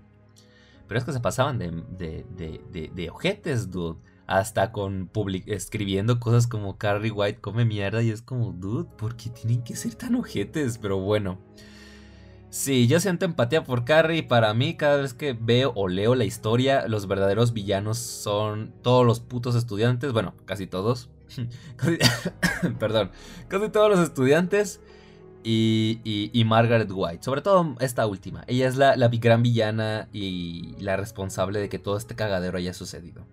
Pero 0.87 0.99
es 0.99 1.05
que 1.05 1.13
se 1.13 1.21
pasaban 1.21 1.59
de, 1.59 1.71
de 1.97 3.11
ojetes, 3.11 3.71
dude. 3.71 3.99
Hasta 4.29 4.73
con 4.73 5.09
escribiendo 5.47 6.19
cosas 6.19 6.49
como 6.49 6.79
Carrie 6.79 7.13
White 7.13 7.41
come 7.41 7.65
mierda. 7.65 8.03
Y 8.03 8.11
es 8.11 8.23
como, 8.23 8.53
dude, 8.53 8.89
¿por 8.97 9.17
qué 9.17 9.31
tienen 9.31 9.63
que 9.63 9.77
ser 9.77 9.95
tan 9.95 10.17
ojetes? 10.17 10.79
Pero 10.79 10.99
bueno. 10.99 11.39
Sí, 12.57 12.87
yo 12.87 13.01
siento 13.01 13.27
empatía 13.27 13.65
por 13.65 13.85
Carrie 13.85 14.23
para 14.23 14.55
mí 14.55 14.79
cada 14.79 14.97
vez 14.97 15.13
que 15.13 15.35
veo 15.39 15.73
o 15.77 15.89
leo 15.89 16.15
la 16.15 16.25
historia, 16.25 16.89
los 16.89 17.07
verdaderos 17.07 17.53
villanos 17.53 17.99
son 17.99 18.73
todos 18.83 19.05
los 19.05 19.21
putos 19.21 19.55
estudiantes, 19.55 20.15
bueno, 20.15 20.35
casi 20.47 20.67
todos. 20.67 21.11
perdón, 22.81 23.11
casi 23.49 23.69
todos 23.69 23.91
los 23.91 24.01
estudiantes 24.01 24.81
y, 25.45 26.01
y, 26.03 26.45
Margaret 26.45 26.91
White, 26.91 27.23
sobre 27.23 27.43
todo 27.43 27.77
esta 27.79 28.07
última. 28.07 28.43
Ella 28.47 28.67
es 28.69 28.77
la, 28.77 28.97
la 28.97 29.09
gran 29.09 29.43
villana 29.43 30.09
y 30.15 30.77
la 30.81 30.97
responsable 30.97 31.61
de 31.61 31.69
que 31.69 31.79
todo 31.79 31.99
este 31.99 32.17
cagadero 32.17 32.57
haya 32.57 32.73
sucedido. 32.73 33.27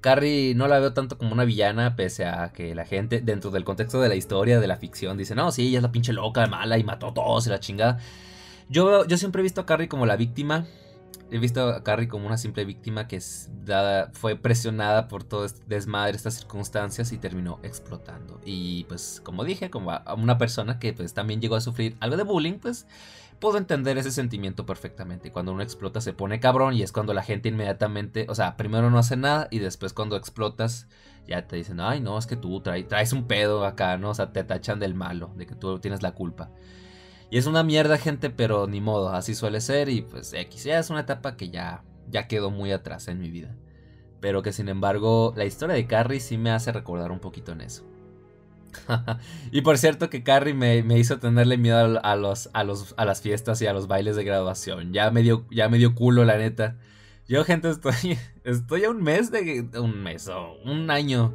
Carrie 0.00 0.54
no 0.54 0.68
la 0.68 0.78
veo 0.78 0.92
tanto 0.92 1.18
como 1.18 1.32
una 1.32 1.44
villana, 1.44 1.96
pese 1.96 2.24
a 2.24 2.52
que 2.52 2.74
la 2.74 2.84
gente, 2.84 3.20
dentro 3.20 3.50
del 3.50 3.64
contexto 3.64 4.00
de 4.00 4.08
la 4.08 4.14
historia, 4.14 4.60
de 4.60 4.66
la 4.66 4.76
ficción, 4.76 5.18
dice, 5.18 5.34
no, 5.34 5.50
sí, 5.50 5.68
ella 5.68 5.78
es 5.78 5.82
la 5.82 5.92
pinche 5.92 6.12
loca, 6.12 6.46
mala 6.46 6.78
y 6.78 6.84
mató 6.84 7.08
a 7.08 7.14
todos 7.14 7.46
y 7.46 7.50
la 7.50 7.60
chingada. 7.60 7.98
Yo, 8.68 9.06
yo 9.06 9.16
siempre 9.16 9.40
he 9.40 9.42
visto 9.42 9.60
a 9.60 9.66
Carrie 9.66 9.88
como 9.88 10.06
la 10.06 10.16
víctima. 10.16 10.66
He 11.30 11.38
visto 11.38 11.68
a 11.68 11.82
Carrie 11.82 12.08
como 12.08 12.26
una 12.26 12.38
simple 12.38 12.64
víctima 12.64 13.06
que 13.06 13.20
dada, 13.64 14.10
fue 14.14 14.36
presionada 14.36 15.08
por 15.08 15.24
todo 15.24 15.44
este 15.44 15.62
desmadre, 15.66 16.16
estas 16.16 16.34
circunstancias 16.34 17.12
y 17.12 17.18
terminó 17.18 17.58
explotando. 17.62 18.40
Y 18.44 18.84
pues, 18.84 19.20
como 19.24 19.44
dije, 19.44 19.68
como 19.68 19.92
una 20.16 20.38
persona 20.38 20.78
que 20.78 20.92
pues 20.92 21.12
también 21.12 21.40
llegó 21.40 21.56
a 21.56 21.60
sufrir 21.60 21.96
algo 22.00 22.16
de 22.16 22.22
bullying, 22.22 22.58
pues 22.58 22.86
puedo 23.40 23.58
entender 23.58 23.98
ese 23.98 24.10
sentimiento 24.10 24.66
perfectamente. 24.66 25.30
Cuando 25.30 25.52
uno 25.52 25.62
explota 25.62 26.00
se 26.00 26.12
pone 26.12 26.40
cabrón 26.40 26.74
y 26.74 26.82
es 26.82 26.92
cuando 26.92 27.14
la 27.14 27.22
gente 27.22 27.48
inmediatamente, 27.48 28.26
o 28.28 28.34
sea, 28.34 28.56
primero 28.56 28.90
no 28.90 28.98
hace 28.98 29.16
nada 29.16 29.48
y 29.50 29.58
después 29.58 29.92
cuando 29.92 30.16
explotas 30.16 30.88
ya 31.26 31.46
te 31.46 31.56
dicen, 31.56 31.80
ay, 31.80 32.00
no, 32.00 32.18
es 32.18 32.26
que 32.26 32.36
tú 32.36 32.60
traes, 32.60 33.12
un 33.12 33.26
pedo 33.26 33.64
acá, 33.66 33.98
¿no? 33.98 34.10
O 34.10 34.14
sea, 34.14 34.32
te 34.32 34.44
tachan 34.44 34.80
del 34.80 34.94
malo, 34.94 35.32
de 35.36 35.46
que 35.46 35.54
tú 35.54 35.78
tienes 35.78 36.02
la 36.02 36.12
culpa. 36.12 36.50
Y 37.30 37.36
es 37.36 37.46
una 37.46 37.62
mierda, 37.62 37.98
gente, 37.98 38.30
pero 38.30 38.66
ni 38.66 38.80
modo, 38.80 39.10
así 39.10 39.34
suele 39.34 39.60
ser 39.60 39.90
y 39.90 40.00
pues 40.00 40.32
X, 40.32 40.64
ya 40.64 40.78
es 40.78 40.88
una 40.88 41.00
etapa 41.00 41.36
que 41.36 41.50
ya, 41.50 41.84
ya 42.08 42.26
quedó 42.26 42.50
muy 42.50 42.72
atrás 42.72 43.08
en 43.08 43.20
mi 43.20 43.30
vida. 43.30 43.54
Pero 44.20 44.42
que 44.42 44.52
sin 44.52 44.68
embargo, 44.68 45.34
la 45.36 45.44
historia 45.44 45.76
de 45.76 45.86
Carrie 45.86 46.20
sí 46.20 46.38
me 46.38 46.50
hace 46.50 46.72
recordar 46.72 47.12
un 47.12 47.20
poquito 47.20 47.52
en 47.52 47.60
eso. 47.60 47.84
y 49.52 49.60
por 49.62 49.78
cierto 49.78 50.10
que 50.10 50.22
Carrie 50.22 50.54
me, 50.54 50.98
hizo 50.98 51.18
tenerle 51.18 51.56
miedo 51.56 52.00
a, 52.02 52.16
los, 52.16 52.50
a, 52.52 52.64
los, 52.64 52.94
a 52.96 53.04
las 53.04 53.20
fiestas 53.20 53.60
y 53.62 53.66
a 53.66 53.72
los 53.72 53.86
bailes 53.86 54.16
de 54.16 54.24
graduación. 54.24 54.92
Ya 54.92 55.10
me 55.10 55.22
dio, 55.22 55.46
ya 55.50 55.68
me 55.68 55.94
culo, 55.94 56.24
la 56.24 56.36
neta. 56.36 56.76
Yo, 57.28 57.44
gente, 57.44 57.68
estoy, 57.68 58.18
estoy 58.44 58.84
a 58.84 58.90
un 58.90 59.02
mes 59.02 59.30
de... 59.30 59.68
Un 59.78 60.02
mes 60.02 60.28
o 60.28 60.56
un 60.64 60.90
año. 60.90 61.34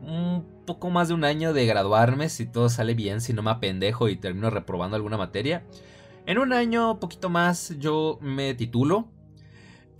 Un 0.00 0.46
poco 0.66 0.90
más 0.90 1.08
de 1.08 1.14
un 1.14 1.24
año 1.24 1.52
de 1.52 1.66
graduarme 1.66 2.28
si 2.28 2.46
todo 2.46 2.68
sale 2.68 2.94
bien, 2.94 3.20
si 3.20 3.32
no 3.32 3.42
me 3.42 3.50
apendejo 3.50 4.08
y 4.08 4.16
termino 4.16 4.50
reprobando 4.50 4.96
alguna 4.96 5.16
materia. 5.16 5.64
En 6.26 6.38
un 6.38 6.52
año, 6.52 7.00
poquito 7.00 7.28
más, 7.28 7.74
yo 7.78 8.18
me 8.20 8.54
titulo. 8.54 9.08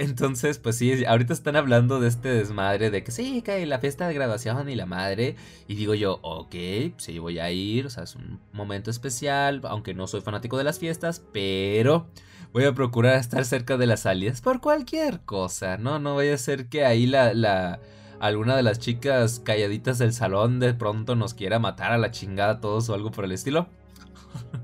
Entonces, 0.01 0.59
pues 0.59 0.77
sí, 0.77 1.05
ahorita 1.05 1.35
están 1.35 1.57
hablando 1.57 2.01
de 2.01 2.09
este 2.09 2.31
desmadre 2.31 2.91
de 2.91 3.05
que 3.05 3.11
sí, 3.11 3.43
que 3.43 3.67
la 3.67 3.81
fiesta 3.81 4.09
de 4.09 4.15
graduación 4.15 4.71
y 4.71 4.75
la 4.75 4.87
madre. 4.87 5.37
Y 5.69 5.75
digo 5.75 5.93
yo, 5.93 6.21
ok, 6.23 6.55
sí, 6.97 7.19
voy 7.19 7.39
a 7.39 7.51
ir, 7.51 7.85
o 7.85 7.91
sea, 7.91 8.05
es 8.05 8.17
un 8.17 8.41
momento 8.55 8.91
especial, 8.91 9.61
aunque 9.65 9.93
no 9.93 10.07
soy 10.07 10.23
fanático 10.23 10.57
de 10.57 10.65
las 10.65 10.79
fiestas, 10.79 11.23
pero 11.35 12.07
voy 12.55 12.65
a 12.65 12.73
procurar 12.73 13.17
estar 13.17 13.45
cerca 13.45 13.77
de 13.77 13.87
las 13.87 14.01
salidas 14.01 14.41
por 14.41 14.63
cualquier 14.63 15.21
cosa, 15.21 15.77
¿no? 15.77 15.99
No 15.99 16.15
vaya 16.15 16.33
a 16.33 16.39
ser 16.39 16.71
que 16.71 16.87
ahí 16.87 17.07
la, 17.07 17.35
la, 17.35 17.79
alguna 18.21 18.57
de 18.57 18.63
las 18.63 18.79
chicas 18.79 19.43
calladitas 19.45 19.99
del 19.99 20.15
salón 20.15 20.61
de 20.61 20.73
pronto 20.73 21.15
nos 21.15 21.35
quiera 21.35 21.59
matar 21.59 21.93
a 21.93 21.99
la 21.99 22.11
chingada 22.11 22.53
a 22.53 22.61
todos 22.63 22.89
o 22.89 22.95
algo 22.95 23.11
por 23.11 23.27
el 23.27 23.33
estilo. 23.33 23.69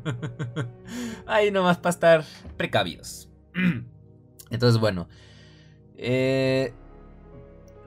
ahí 1.27 1.51
nomás 1.51 1.77
para 1.77 1.90
estar 1.90 2.25
precavidos. 2.57 3.29
Entonces, 4.51 4.81
bueno, 4.81 5.09
eh, 5.98 6.72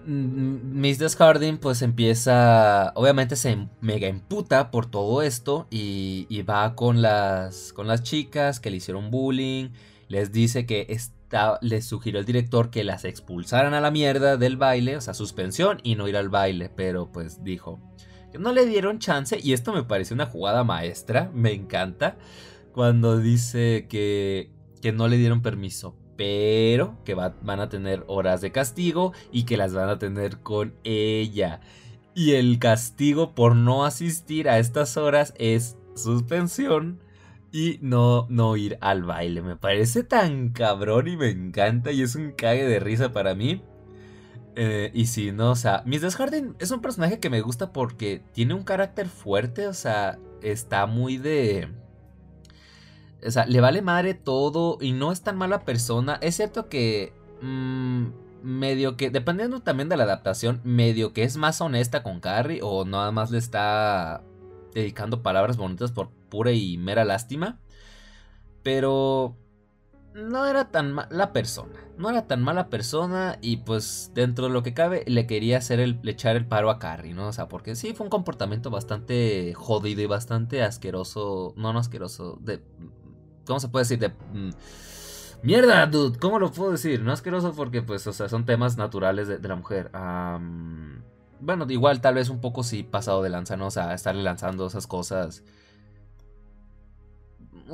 Miss 0.06 1.16
Harding 1.16 1.58
pues 1.58 1.82
empieza, 1.82 2.94
obviamente 2.96 3.36
se 3.36 3.68
mega 3.82 4.08
emputa 4.08 4.72
por 4.72 4.90
todo 4.90 5.22
esto 5.22 5.68
y, 5.70 6.42
va 6.44 6.76
con 6.76 7.02
las, 7.02 7.74
con 7.74 7.88
las 7.88 8.02
chicas 8.02 8.60
que 8.60 8.72
le 8.72 8.78
hicieron 8.78 9.12
bullying, 9.12 9.70
les 10.08 10.32
dice 10.32 10.66
que 10.66 10.88
está, 10.90 11.60
les 11.62 11.86
sugirió 11.86 12.20
el 12.20 12.26
director 12.26 12.72
que 12.72 12.84
las 12.84 13.06
expulsaran 13.06 13.74
a 13.74 13.82
la 13.82 13.92
mierda 13.92 14.38
del 14.38 14.58
baile, 14.58 14.98
o 14.98 15.02
sea, 15.02 15.14
suspensión 15.14 15.80
y 15.84 15.96
no 15.96 16.08
ir 16.08 16.18
al 16.18 16.30
baile, 16.30 16.72
pero 16.76 17.12
pues 17.12 17.44
dijo 17.44 17.80
que 18.32 18.40
no 18.40 18.52
le 18.52 18.66
dieron 18.66 19.00
chance 19.00 19.38
y 19.42 19.54
esto 19.54 19.74
me 19.74 19.84
parece 19.84 20.14
una 20.14 20.26
jugada 20.26 20.64
maestra, 20.64 21.30
me 21.34 21.52
encanta, 21.54 22.18
cuando 22.74 23.18
dice 23.20 23.86
que, 23.90 24.52
que 24.82 24.92
no 24.92 25.08
le 25.08 25.18
dieron 25.18 25.42
permiso 25.42 25.99
pero 26.20 26.98
que 27.06 27.14
van 27.14 27.62
a 27.62 27.70
tener 27.70 28.04
horas 28.08 28.42
de 28.42 28.52
castigo 28.52 29.14
y 29.32 29.46
que 29.46 29.56
las 29.56 29.74
van 29.74 29.88
a 29.88 30.00
tener 30.00 30.40
con 30.40 30.74
ella. 30.84 31.62
Y 32.14 32.34
el 32.34 32.60
castigo 32.60 33.34
por 33.34 33.56
no 33.56 33.86
asistir 33.86 34.50
a 34.50 34.60
estas 34.60 34.98
horas 34.98 35.34
es 35.38 35.78
suspensión 35.96 37.00
y 37.54 37.80
no, 37.82 38.28
no 38.28 38.58
ir 38.58 38.78
al 38.82 39.04
baile. 39.04 39.42
Me 39.42 39.56
parece 39.56 40.04
tan 40.04 40.50
cabrón 40.50 41.08
y 41.08 41.16
me 41.16 41.30
encanta 41.30 41.94
y 41.94 42.02
es 42.02 42.16
un 42.16 42.34
cague 42.34 42.68
de 42.68 42.82
risa 42.82 43.14
para 43.14 43.34
mí. 43.34 43.64
Eh, 44.58 44.92
y 44.94 45.06
sí, 45.06 45.32
no, 45.32 45.52
o 45.52 45.56
sea, 45.56 45.84
Miss 45.86 46.02
Desjardins 46.02 46.54
es 46.60 46.72
un 46.72 46.82
personaje 46.82 47.22
que 47.22 47.30
me 47.30 47.40
gusta 47.40 47.72
porque 47.72 48.24
tiene 48.34 48.56
un 48.56 48.64
carácter 48.64 49.08
fuerte, 49.08 49.68
o 49.68 49.74
sea, 49.74 50.20
está 50.42 50.86
muy 50.86 51.16
de... 51.16 51.70
O 53.26 53.32
sea, 53.32 53.46
le 53.46 53.62
vale 53.62 53.82
madre 53.82 54.14
todo 54.14 54.78
y 54.82 54.94
no 54.94 55.12
es 55.12 55.22
tan 55.22 55.38
mala 55.38 55.66
persona. 55.66 56.18
Es 56.22 56.36
cierto 56.36 56.70
que... 56.70 57.14
Mm, 57.42 58.08
medio 58.44 58.96
que, 58.98 59.10
dependiendo 59.10 59.62
también 59.62 59.90
de 59.90 59.98
la 59.98 60.04
adaptación, 60.04 60.62
medio 60.64 61.14
que 61.14 61.24
es 61.24 61.38
más 61.38 61.62
honesta 61.62 62.04
con 62.04 62.20
Carrie 62.20 62.62
o 62.64 62.86
nada 62.86 63.12
más 63.12 63.32
le 63.32 63.38
está 63.38 64.24
dedicando 64.74 65.22
palabras 65.22 65.58
bonitas 65.58 65.92
por 65.92 66.10
pura 66.30 66.52
y 66.52 66.78
mera 66.78 67.06
lástima. 67.06 67.60
Pero 68.64 69.36
no 70.14 70.46
era 70.46 70.72
tan 70.72 70.92
mala 70.94 71.34
persona. 71.34 71.74
No 71.98 72.10
era 72.10 72.28
tan 72.28 72.42
mala 72.42 72.70
persona 72.70 73.38
y 73.42 73.58
pues 73.58 74.12
dentro 74.14 74.48
de 74.48 74.54
lo 74.54 74.64
que 74.64 74.74
cabe 74.74 75.04
le 75.08 75.28
quería 75.28 75.58
hacer 75.58 75.80
el, 75.80 76.00
echar 76.06 76.36
el 76.36 76.46
paro 76.46 76.70
a 76.70 76.80
Carrie, 76.80 77.14
¿no? 77.14 77.28
O 77.28 77.34
sea, 77.34 77.48
porque 77.48 77.76
sí 77.76 77.94
fue 77.94 78.06
un 78.06 78.10
comportamiento 78.10 78.70
bastante 78.70 79.54
jodido 79.54 80.02
y 80.02 80.06
bastante 80.06 80.64
asqueroso. 80.64 81.54
No, 81.58 81.74
no 81.74 81.80
asqueroso. 81.80 82.38
De... 82.42 82.62
¿Cómo 83.50 83.60
se 83.60 83.68
puede 83.68 83.84
decir? 83.84 84.00
De... 84.00 84.10
Mm, 84.10 84.52
mierda, 85.42 85.86
dude. 85.88 86.20
¿Cómo 86.20 86.38
lo 86.38 86.52
puedo 86.52 86.72
decir? 86.72 87.02
No 87.02 87.12
asqueroso 87.12 87.54
porque 87.54 87.82
pues, 87.82 88.06
o 88.06 88.14
sea, 88.14 88.30
son 88.30 88.46
temas 88.46 88.78
naturales 88.78 89.28
de, 89.28 89.40
la 89.40 89.56
mujer. 89.56 89.92
bueno, 91.40 91.66
igual 91.68 92.00
tal 92.00 92.14
vez 92.14 92.30
un 92.30 92.42
poco 92.42 92.64
sí 92.64 92.84
pasado 92.84 93.24
de 93.24 93.30
lanza, 93.30 93.58
¿no? 93.58 93.66
O 93.66 93.72
sea, 93.72 93.94
estarle 93.96 94.22
lanzando 94.22 94.68
esas 94.68 94.86
cosas 94.86 95.44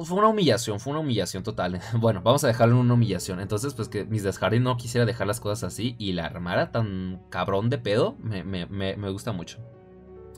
fue 0.04 0.18
una 0.18 0.28
humillación, 0.28 0.80
fue 0.80 0.92
una 0.92 1.00
humillación 1.00 1.44
total. 1.44 1.82
Bueno, 2.00 2.22
vamos 2.24 2.44
a 2.44 2.48
dejarlo 2.48 2.76
en 2.76 2.82
una 2.82 2.94
humillación. 2.94 3.40
Entonces, 3.40 3.74
pues 3.74 3.88
que 3.88 4.06
Miss 4.06 4.24
Desjardins 4.24 4.64
no 4.64 4.78
quisiera 4.78 5.06
dejar 5.06 5.28
las 5.28 5.40
cosas 5.40 5.74
así 5.74 5.96
y 6.00 6.14
la 6.14 6.26
armara 6.26 6.72
tan 6.72 7.22
cabrón 7.30 7.70
de 7.70 7.78
pedo, 7.78 8.16
me, 8.20 9.12
gusta 9.12 9.32
mucho. 9.32 9.60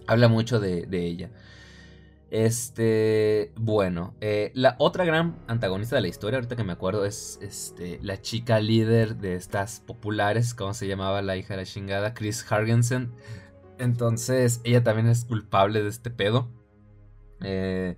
Habla 0.06 0.28
mucho 0.28 0.60
de, 0.60 0.88
ella. 0.92 1.30
Este, 2.30 3.54
bueno, 3.56 4.14
eh, 4.20 4.52
la 4.54 4.76
otra 4.80 5.06
gran 5.06 5.38
antagonista 5.48 5.96
de 5.96 6.02
la 6.02 6.08
historia, 6.10 6.38
ahorita 6.38 6.58
que 6.58 6.64
me 6.64 6.74
acuerdo, 6.74 7.06
es 7.06 7.40
este, 7.42 8.00
la 8.02 8.22
chica 8.22 8.60
líder 8.60 9.16
de 9.16 9.36
estas 9.36 9.80
populares, 9.80 10.54
¿cómo 10.54 10.74
se 10.74 10.88
llamaba 10.88 11.22
la 11.22 11.38
hija 11.38 11.54
de 11.54 11.62
la 11.62 11.66
chingada? 11.66 12.14
Chris 12.14 12.46
Hargensen. 12.52 13.14
Entonces, 13.80 14.60
ella 14.64 14.84
también 14.84 15.08
es 15.08 15.26
culpable 15.26 15.84
de 15.84 15.90
este 15.90 16.10
pedo. 16.10 16.50
Eh, 17.42 17.96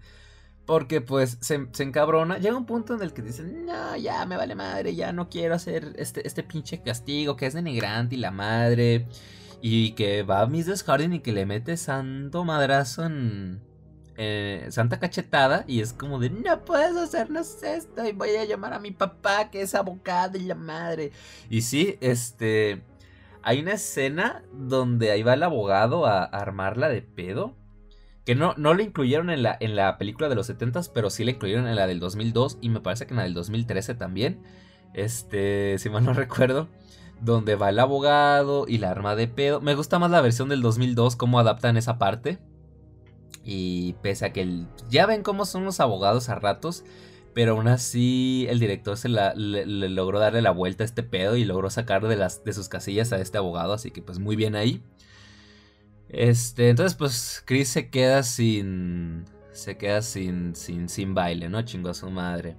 porque 0.66 1.02
pues 1.02 1.40
se, 1.42 1.56
encabrona. 1.80 2.38
Llega 2.38 2.56
un 2.56 2.68
punto 2.68 2.94
en 2.94 3.02
el 3.02 3.14
que 3.14 3.24
dicen, 3.24 3.66
no, 3.66 3.98
ya 3.98 4.24
me 4.28 4.38
vale 4.38 4.54
madre, 4.54 4.94
ya 4.94 5.12
no 5.12 5.28
quiero 5.28 5.56
hacer 5.56 5.94
este, 5.98 6.28
este 6.28 6.44
pinche 6.44 6.84
castigo 6.84 7.36
que 7.36 7.48
es 7.48 7.56
denigrante 7.56 8.16
y 8.16 8.20
la 8.20 8.30
madre. 8.30 9.08
Y 9.62 9.94
que 9.94 10.22
va 10.22 10.42
a 10.42 10.46
Mrs. 10.46 10.84
Harding 10.84 11.14
y 11.14 11.20
que 11.22 11.32
le 11.32 11.48
mete 11.48 11.76
santo 11.76 12.46
madrazo 12.46 13.04
en... 13.06 13.69
santa 14.70 15.00
cachetada 15.00 15.64
y 15.68 15.82
es 15.82 15.94
como 15.94 16.20
de 16.20 16.30
no 16.30 16.66
puedes 16.66 16.96
hacernos 16.98 17.64
esto 17.64 18.06
y 18.06 18.12
voy 18.12 18.32
a 18.32 18.46
llamar 18.46 18.74
a 18.74 18.80
mi 18.80 18.92
papá 18.92 19.50
que 19.50 19.62
es 19.62 19.76
abogado 19.76 20.38
y 20.38 20.42
la 20.42 20.56
madre 20.56 21.12
y 21.50 21.62
sí 21.62 21.98
este 22.02 22.84
hay 23.42 23.62
una 23.62 23.74
escena 23.74 24.44
donde 24.52 25.12
ahí 25.12 25.24
va 25.24 25.36
el 25.36 25.44
abogado 25.44 26.06
a 26.06 26.24
armarla 26.24 26.90
de 26.90 27.02
pedo 27.02 27.56
que 28.30 28.36
no, 28.36 28.54
no 28.58 28.76
lo 28.76 28.84
incluyeron 28.84 29.32
en 29.32 29.42
la, 29.42 29.58
en 29.60 29.76
la 29.76 29.98
película 29.98 30.30
de 30.30 30.36
los 30.36 30.46
70 30.46 30.82
pero 30.94 31.10
sí 31.10 31.24
la 31.24 31.32
incluyeron 31.32 31.68
en 31.68 31.76
la 31.76 31.88
del 31.88 32.00
2002 32.00 32.60
y 32.62 32.70
me 32.70 32.80
parece 32.80 33.08
que 33.08 33.14
en 33.14 33.18
la 33.18 33.24
del 33.24 33.34
2013 33.34 33.96
también. 33.96 34.44
Este, 34.94 35.80
si 35.80 35.90
mal 35.90 36.06
no 36.06 36.14
recuerdo. 36.14 36.68
Donde 37.22 37.56
va 37.56 37.70
el 37.70 37.80
abogado 37.80 38.66
y 38.68 38.78
la 38.78 38.92
arma 38.92 39.16
de 39.16 39.28
pedo. 39.28 39.62
Me 39.62 39.74
gusta 39.74 39.98
más 39.98 40.12
la 40.12 40.22
versión 40.22 40.48
del 40.48 40.62
2002, 40.62 41.16
cómo 41.16 41.40
adaptan 41.40 41.76
esa 41.76 41.98
parte. 41.98 42.38
Y 43.52 43.94
pese 44.04 44.28
a 44.28 44.32
que 44.32 44.42
el, 44.42 44.68
ya 44.90 45.08
ven 45.08 45.24
cómo 45.24 45.44
son 45.44 45.66
los 45.66 45.80
abogados 45.80 46.30
a 46.30 46.36
ratos. 46.36 46.84
Pero 47.34 47.54
aún 47.54 47.68
así 47.68 48.46
el 48.48 48.60
director 48.60 48.96
se 48.96 49.10
la, 49.10 49.34
le, 49.34 49.66
logró 49.66 50.20
darle 50.20 50.44
la 50.44 50.52
vuelta 50.52 50.84
a 50.84 50.86
este 50.86 51.02
pedo 51.02 51.36
y 51.36 51.46
logró 51.46 51.72
sacar 51.72 52.08
de, 52.08 52.16
las, 52.16 52.44
de 52.44 52.54
sus 52.54 52.70
casillas 52.70 53.12
a 53.12 53.20
este 53.20 53.40
abogado. 53.40 53.74
Así 53.74 53.90
que 53.90 54.04
pues 54.04 54.20
muy 54.20 54.36
bien 54.36 54.56
ahí. 54.56 54.84
Este, 56.10 56.70
entonces 56.70 56.96
pues 56.96 57.42
Chris 57.46 57.70
se 57.70 57.90
queda 57.90 58.22
sin 58.22 59.26
se 59.52 59.78
queda 59.78 60.04
sin 60.04 60.56
sin 60.56 60.88
sin 60.88 61.16
baile, 61.16 61.50
¿no? 61.50 61.64
Chingo 61.64 61.90
a 61.90 61.96
su 61.96 62.10
madre. 62.12 62.56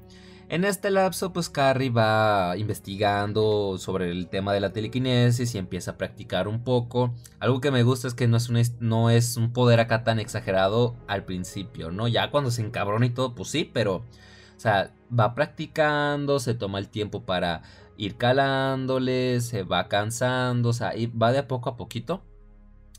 En 0.51 0.65
este 0.65 0.91
lapso, 0.91 1.33
pues 1.33 1.49
Carrie 1.49 1.91
va 1.91 2.57
investigando 2.57 3.79
sobre 3.79 4.11
el 4.11 4.27
tema 4.27 4.53
de 4.53 4.59
la 4.59 4.73
telequinesis 4.73 5.55
y 5.55 5.59
empieza 5.59 5.93
a 5.93 5.97
practicar 5.97 6.49
un 6.49 6.65
poco. 6.65 7.15
Algo 7.39 7.61
que 7.61 7.71
me 7.71 7.85
gusta 7.85 8.09
es 8.09 8.15
que 8.15 8.27
no 8.27 8.37
es, 8.37 9.37
un, 9.37 9.53
poder 9.53 9.79
acá 9.79 10.03
tan 10.03 10.19
exagerado 10.19 10.97
al 11.07 11.25
principio, 11.25 11.93
¿no? 11.93 12.09
Ya 12.09 12.33
cuando 12.33 12.51
se 12.51 12.63
encabrona 12.63 13.07
y 13.07 13.11
todo, 13.11 13.37
pues 13.37 13.49
sí, 13.49 13.63
pero, 13.73 13.99
o 13.99 14.05
sea, 14.57 14.93
va 15.17 15.37
practicando, 15.37 16.41
se 16.41 16.55
toma 16.55 16.81
el 16.81 16.89
tiempo 16.89 17.23
para 17.25 17.63
ir 17.97 18.17
calándole, 18.17 19.41
se 19.43 19.63
va 19.63 19.87
cansando, 19.87 20.71
o 20.71 20.73
sea, 20.73 20.97
y 20.97 21.07
va 21.07 21.31
de 21.31 21.39
a 21.39 21.47
poco 21.47 21.71
a 21.71 21.77
poquito. 21.77 22.25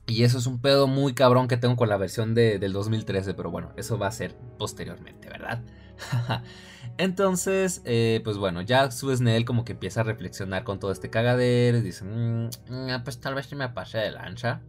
Y 0.07 0.23
eso 0.23 0.37
es 0.37 0.47
un 0.47 0.61
pedo 0.61 0.87
muy 0.87 1.13
cabrón 1.13 1.49
que 1.49 1.57
tengo 1.57 1.75
con 1.75 1.89
la 1.89 1.97
versión 1.97 2.33
de, 2.33 2.59
del 2.59 2.71
2013, 2.71 3.33
pero 3.33 3.51
bueno, 3.51 3.73
eso 3.75 3.97
va 3.97 4.07
a 4.07 4.11
ser 4.11 4.37
posteriormente, 4.57 5.27
¿verdad? 5.27 5.61
Entonces, 6.97 7.81
eh, 7.85 8.21
pues 8.23 8.37
bueno, 8.37 8.61
ya 8.61 8.91
su 8.91 9.15
Snell 9.15 9.45
como 9.45 9.65
que 9.65 9.73
empieza 9.73 10.01
a 10.01 10.03
reflexionar 10.03 10.63
con 10.63 10.79
todo 10.79 10.91
este 10.91 11.09
cagadero 11.09 11.81
dice, 11.81 12.05
mm, 12.05 12.49
mm, 12.69 13.03
pues 13.03 13.19
tal 13.19 13.33
vez 13.35 13.51
me 13.53 13.69
pase 13.69 13.97
de 13.97 14.11
lancha. 14.11 14.61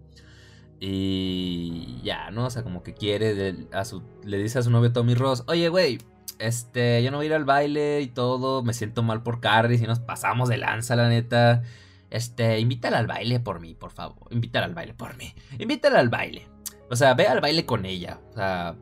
Y 0.80 2.00
ya, 2.02 2.30
¿no? 2.30 2.46
O 2.46 2.50
sea, 2.50 2.62
como 2.64 2.82
que 2.82 2.94
quiere, 2.94 3.68
a 3.72 3.84
su, 3.84 4.02
le 4.24 4.38
dice 4.38 4.58
a 4.58 4.62
su 4.62 4.70
novio 4.70 4.92
Tommy 4.92 5.14
Ross, 5.14 5.44
oye, 5.46 5.68
güey, 5.68 5.98
este, 6.38 7.02
yo 7.04 7.12
no 7.12 7.18
voy 7.18 7.26
a 7.26 7.28
ir 7.28 7.34
al 7.34 7.44
baile 7.44 8.00
y 8.00 8.08
todo, 8.08 8.64
me 8.64 8.74
siento 8.74 9.02
mal 9.04 9.22
por 9.22 9.40
Carrie, 9.40 9.78
si 9.78 9.86
nos 9.86 10.00
pasamos 10.00 10.48
de 10.48 10.56
lanza, 10.56 10.96
la 10.96 11.08
neta. 11.08 11.62
Este, 12.10 12.58
invítala 12.58 12.98
al 12.98 13.06
baile 13.06 13.40
por 13.40 13.60
mí, 13.60 13.74
por 13.74 13.92
favor. 13.92 14.26
Invítala 14.30 14.66
al 14.66 14.74
baile 14.74 14.92
por 14.92 15.16
mí. 15.16 15.34
Invítala 15.58 16.00
al 16.00 16.08
baile. 16.08 16.48
O 16.90 16.96
sea, 16.96 17.14
ve 17.14 17.26
al 17.26 17.40
baile 17.40 17.64
con 17.64 17.86
ella. 17.86 18.20
O 18.32 18.34
sea, 18.34 18.76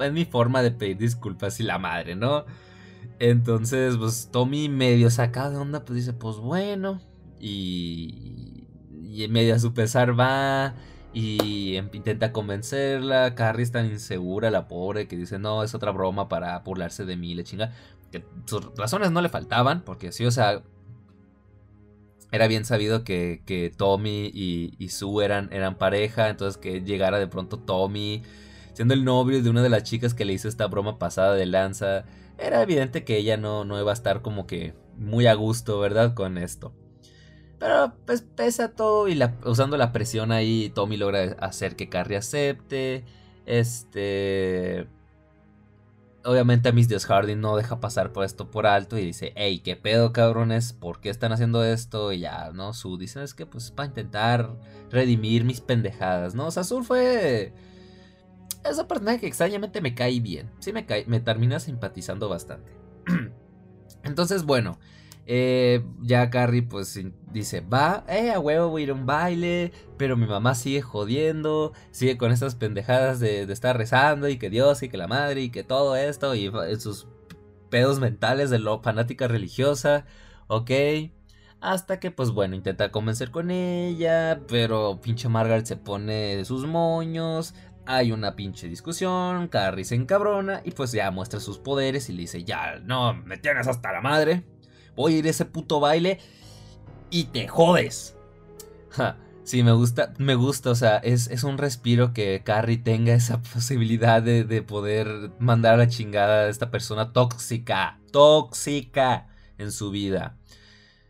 es 0.00 0.12
mi 0.12 0.24
forma 0.24 0.62
de 0.62 0.70
pedir 0.70 0.98
disculpas 0.98 1.60
y 1.60 1.62
la 1.62 1.78
madre, 1.78 2.14
¿no? 2.16 2.44
Entonces, 3.18 3.96
pues 3.96 4.28
Tommy 4.30 4.68
medio 4.68 5.10
sacado 5.10 5.50
de 5.52 5.56
onda, 5.58 5.84
pues 5.84 5.96
dice, 5.96 6.12
pues 6.12 6.36
bueno. 6.36 7.00
Y, 7.40 8.64
y 9.02 9.28
medio 9.28 9.54
a 9.54 9.58
su 9.58 9.74
pesar 9.74 10.18
va 10.18 10.74
y 11.16 11.76
em, 11.76 11.88
intenta 11.94 12.30
convencerla. 12.30 13.34
Carrie 13.34 13.62
es 13.62 13.72
tan 13.72 13.86
insegura, 13.86 14.50
la 14.50 14.68
pobre, 14.68 15.08
que 15.08 15.16
dice, 15.16 15.38
no, 15.38 15.62
es 15.62 15.74
otra 15.74 15.90
broma 15.90 16.28
para 16.28 16.58
burlarse 16.58 17.06
de 17.06 17.16
mí, 17.16 17.34
le 17.34 17.42
chinga. 17.42 17.72
Que 18.12 18.22
sus 18.44 18.74
razones 18.76 19.10
no 19.10 19.22
le 19.22 19.30
faltaban, 19.30 19.82
porque 19.82 20.12
sí, 20.12 20.26
o 20.26 20.30
sea, 20.30 20.62
era 22.32 22.48
bien 22.48 22.66
sabido 22.66 23.02
que, 23.02 23.72
Tommy 23.78 24.30
y, 24.34 24.88
Sue 24.90 25.24
eran, 25.24 25.48
eran 25.52 25.78
pareja, 25.78 26.28
entonces 26.28 26.58
que 26.58 26.82
llegara 26.82 27.18
de 27.18 27.28
pronto 27.28 27.58
Tommy 27.58 28.22
siendo 28.76 28.92
el 28.92 29.06
novio 29.06 29.42
de 29.42 29.48
una 29.48 29.62
de 29.62 29.70
las 29.70 29.84
chicas 29.84 30.12
que 30.12 30.26
le 30.26 30.34
hizo 30.34 30.48
esta 30.48 30.66
broma 30.66 30.98
pasada 30.98 31.32
de 31.34 31.46
lanza, 31.46 32.04
era 32.36 32.60
evidente 32.60 33.04
que 33.04 33.16
ella 33.16 33.38
no, 33.38 33.64
no 33.64 33.80
iba 33.80 33.90
a 33.90 33.94
estar 33.94 34.20
como 34.20 34.46
que 34.46 34.74
muy 34.98 35.26
a 35.26 35.32
gusto, 35.32 35.80
¿verdad? 35.80 36.12
Con 36.12 36.36
esto. 36.36 36.74
Pero 37.58 37.94
pues 38.04 38.20
pese 38.20 38.64
a 38.64 38.72
todo 38.72 39.08
y 39.08 39.18
usando 39.46 39.78
la 39.78 39.92
presión 39.92 40.30
ahí, 40.30 40.70
Tommy 40.74 40.98
logra 40.98 41.36
hacer 41.40 41.74
que 41.74 41.88
Carrie 41.88 42.18
acepte. 42.18 43.06
Este 43.46 44.86
obviamente 46.22 46.68
a 46.68 46.72
Miss 46.72 46.88
Dios 46.88 47.06
Harding 47.06 47.40
no 47.40 47.56
deja 47.56 47.80
pasar 47.80 48.12
por 48.12 48.26
esto 48.26 48.50
por 48.50 48.66
alto 48.66 48.98
y 48.98 49.06
dice, 49.06 49.32
hey, 49.36 49.60
¿qué 49.64 49.76
pedo 49.76 50.12
cabrones? 50.12 50.74
¿Por 50.74 51.00
qué 51.00 51.08
están 51.08 51.32
haciendo 51.32 51.64
esto? 51.64 52.12
Y 52.12 52.20
ya, 52.20 52.50
¿no? 52.52 52.74
Su 52.74 52.98
dice, 52.98 53.22
es 53.22 53.32
que 53.32 53.46
pues 53.46 53.70
para 53.70 53.88
intentar 53.88 54.54
redimir 54.90 55.44
mis 55.44 55.62
pendejadas, 55.62 56.34
¿no? 56.34 56.48
O 56.48 56.50
sea, 56.50 56.64
fue... 56.64 57.54
Esa 58.70 58.88
personaje 58.88 59.20
que 59.20 59.26
extrañamente 59.26 59.80
me 59.80 59.94
cae 59.94 60.20
bien. 60.20 60.50
Sí 60.58 60.72
me 60.72 60.86
cae, 60.86 61.04
me 61.06 61.20
termina 61.20 61.60
simpatizando 61.60 62.28
bastante. 62.28 62.72
Entonces, 64.04 64.44
bueno, 64.44 64.78
eh, 65.28 65.84
ya 66.02 66.30
Carrie 66.30 66.62
pues 66.62 67.00
dice, 67.32 67.60
va, 67.60 68.04
eh, 68.08 68.30
a 68.30 68.38
huevo 68.38 68.68
voy 68.68 68.82
a 68.82 68.84
ir 68.84 68.90
a 68.90 68.94
un 68.94 69.06
baile, 69.06 69.72
pero 69.96 70.16
mi 70.16 70.26
mamá 70.26 70.54
sigue 70.54 70.82
jodiendo, 70.82 71.72
sigue 71.90 72.16
con 72.16 72.30
estas 72.30 72.54
pendejadas 72.54 73.18
de, 73.18 73.42
estar 73.42 73.76
rezando 73.76 74.28
y 74.28 74.38
que 74.38 74.50
Dios 74.50 74.84
y 74.84 74.88
que 74.88 74.96
la 74.96 75.08
madre 75.08 75.42
y 75.42 75.50
que 75.50 75.64
todo 75.64 75.96
esto 75.96 76.34
y 76.36 76.52
sus 76.78 77.08
pedos 77.70 77.98
mentales 77.98 78.50
de 78.50 78.60
lo 78.60 78.80
fanática 78.82 79.26
religiosa, 79.26 80.06
ok. 80.46 80.70
Hasta 81.60 81.98
que, 81.98 82.10
pues 82.10 82.30
bueno, 82.30 82.54
intenta 82.54 82.92
convencer 82.92 83.30
con 83.30 83.50
ella, 83.50 84.42
pero 84.46 85.00
pinche 85.00 85.28
Margaret 85.28 85.64
se 85.66 85.76
pone 85.76 86.36
de 86.36 86.44
sus 86.44 86.66
moños, 86.66 87.54
hay 87.86 88.12
una 88.12 88.36
pinche 88.36 88.68
discusión, 88.68 89.48
Carrie 89.48 89.84
se 89.84 89.94
encabrona 89.94 90.60
y 90.64 90.72
pues 90.72 90.92
ya 90.92 91.10
muestra 91.10 91.40
sus 91.40 91.58
poderes 91.58 92.08
y 92.08 92.12
le 92.12 92.22
dice, 92.22 92.44
ya, 92.44 92.80
no, 92.84 93.14
me 93.14 93.38
tienes 93.38 93.66
hasta 93.66 93.92
la 93.92 94.00
madre 94.00 94.44
voy 94.96 95.14
a 95.14 95.18
ir 95.18 95.26
a 95.26 95.30
ese 95.30 95.44
puto 95.44 95.78
baile 95.78 96.18
y 97.10 97.24
te 97.24 97.46
jodes. 97.46 98.16
sí, 99.44 99.62
me 99.62 99.72
gusta, 99.72 100.14
me 100.18 100.34
gusta, 100.34 100.70
o 100.70 100.74
sea, 100.74 100.96
es, 100.96 101.28
es, 101.28 101.44
un 101.44 101.58
respiro 101.58 102.12
que 102.12 102.42
Carrie 102.44 102.78
tenga 102.78 103.14
esa 103.14 103.40
posibilidad 103.54 104.22
de, 104.22 104.44
de 104.44 104.62
poder 104.62 105.30
mandar 105.38 105.74
a 105.74 105.78
la 105.78 105.88
chingada 105.88 106.44
a 106.44 106.48
esta 106.48 106.70
persona 106.70 107.12
tóxica, 107.12 108.00
tóxica 108.10 109.28
en 109.58 109.70
su 109.70 109.90
vida. 109.90 110.36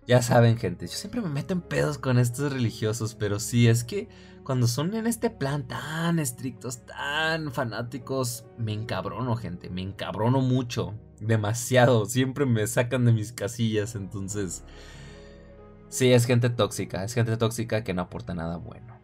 Ya 0.06 0.22
saben, 0.22 0.56
gente, 0.56 0.86
yo 0.86 0.92
siempre 0.92 1.20
me 1.20 1.28
meto 1.28 1.52
en 1.52 1.62
pedos 1.62 1.98
con 1.98 2.18
estos 2.18 2.52
religiosos, 2.52 3.16
pero 3.16 3.40
sí, 3.40 3.66
es 3.66 3.82
que 3.82 4.08
cuando 4.46 4.68
son 4.68 4.94
en 4.94 5.08
este 5.08 5.28
plan 5.28 5.66
tan 5.66 6.20
estrictos, 6.20 6.86
tan 6.86 7.50
fanáticos, 7.50 8.44
me 8.56 8.72
encabrono, 8.72 9.34
gente, 9.34 9.68
me 9.70 9.82
encabrono 9.82 10.40
mucho, 10.40 10.94
demasiado, 11.20 12.06
siempre 12.06 12.46
me 12.46 12.64
sacan 12.68 13.04
de 13.04 13.12
mis 13.12 13.32
casillas, 13.32 13.96
entonces... 13.96 14.62
Sí, 15.88 16.12
es 16.12 16.26
gente 16.26 16.48
tóxica, 16.48 17.02
es 17.02 17.12
gente 17.14 17.36
tóxica 17.36 17.82
que 17.82 17.92
no 17.92 18.02
aporta 18.02 18.34
nada 18.34 18.56
bueno. 18.56 18.98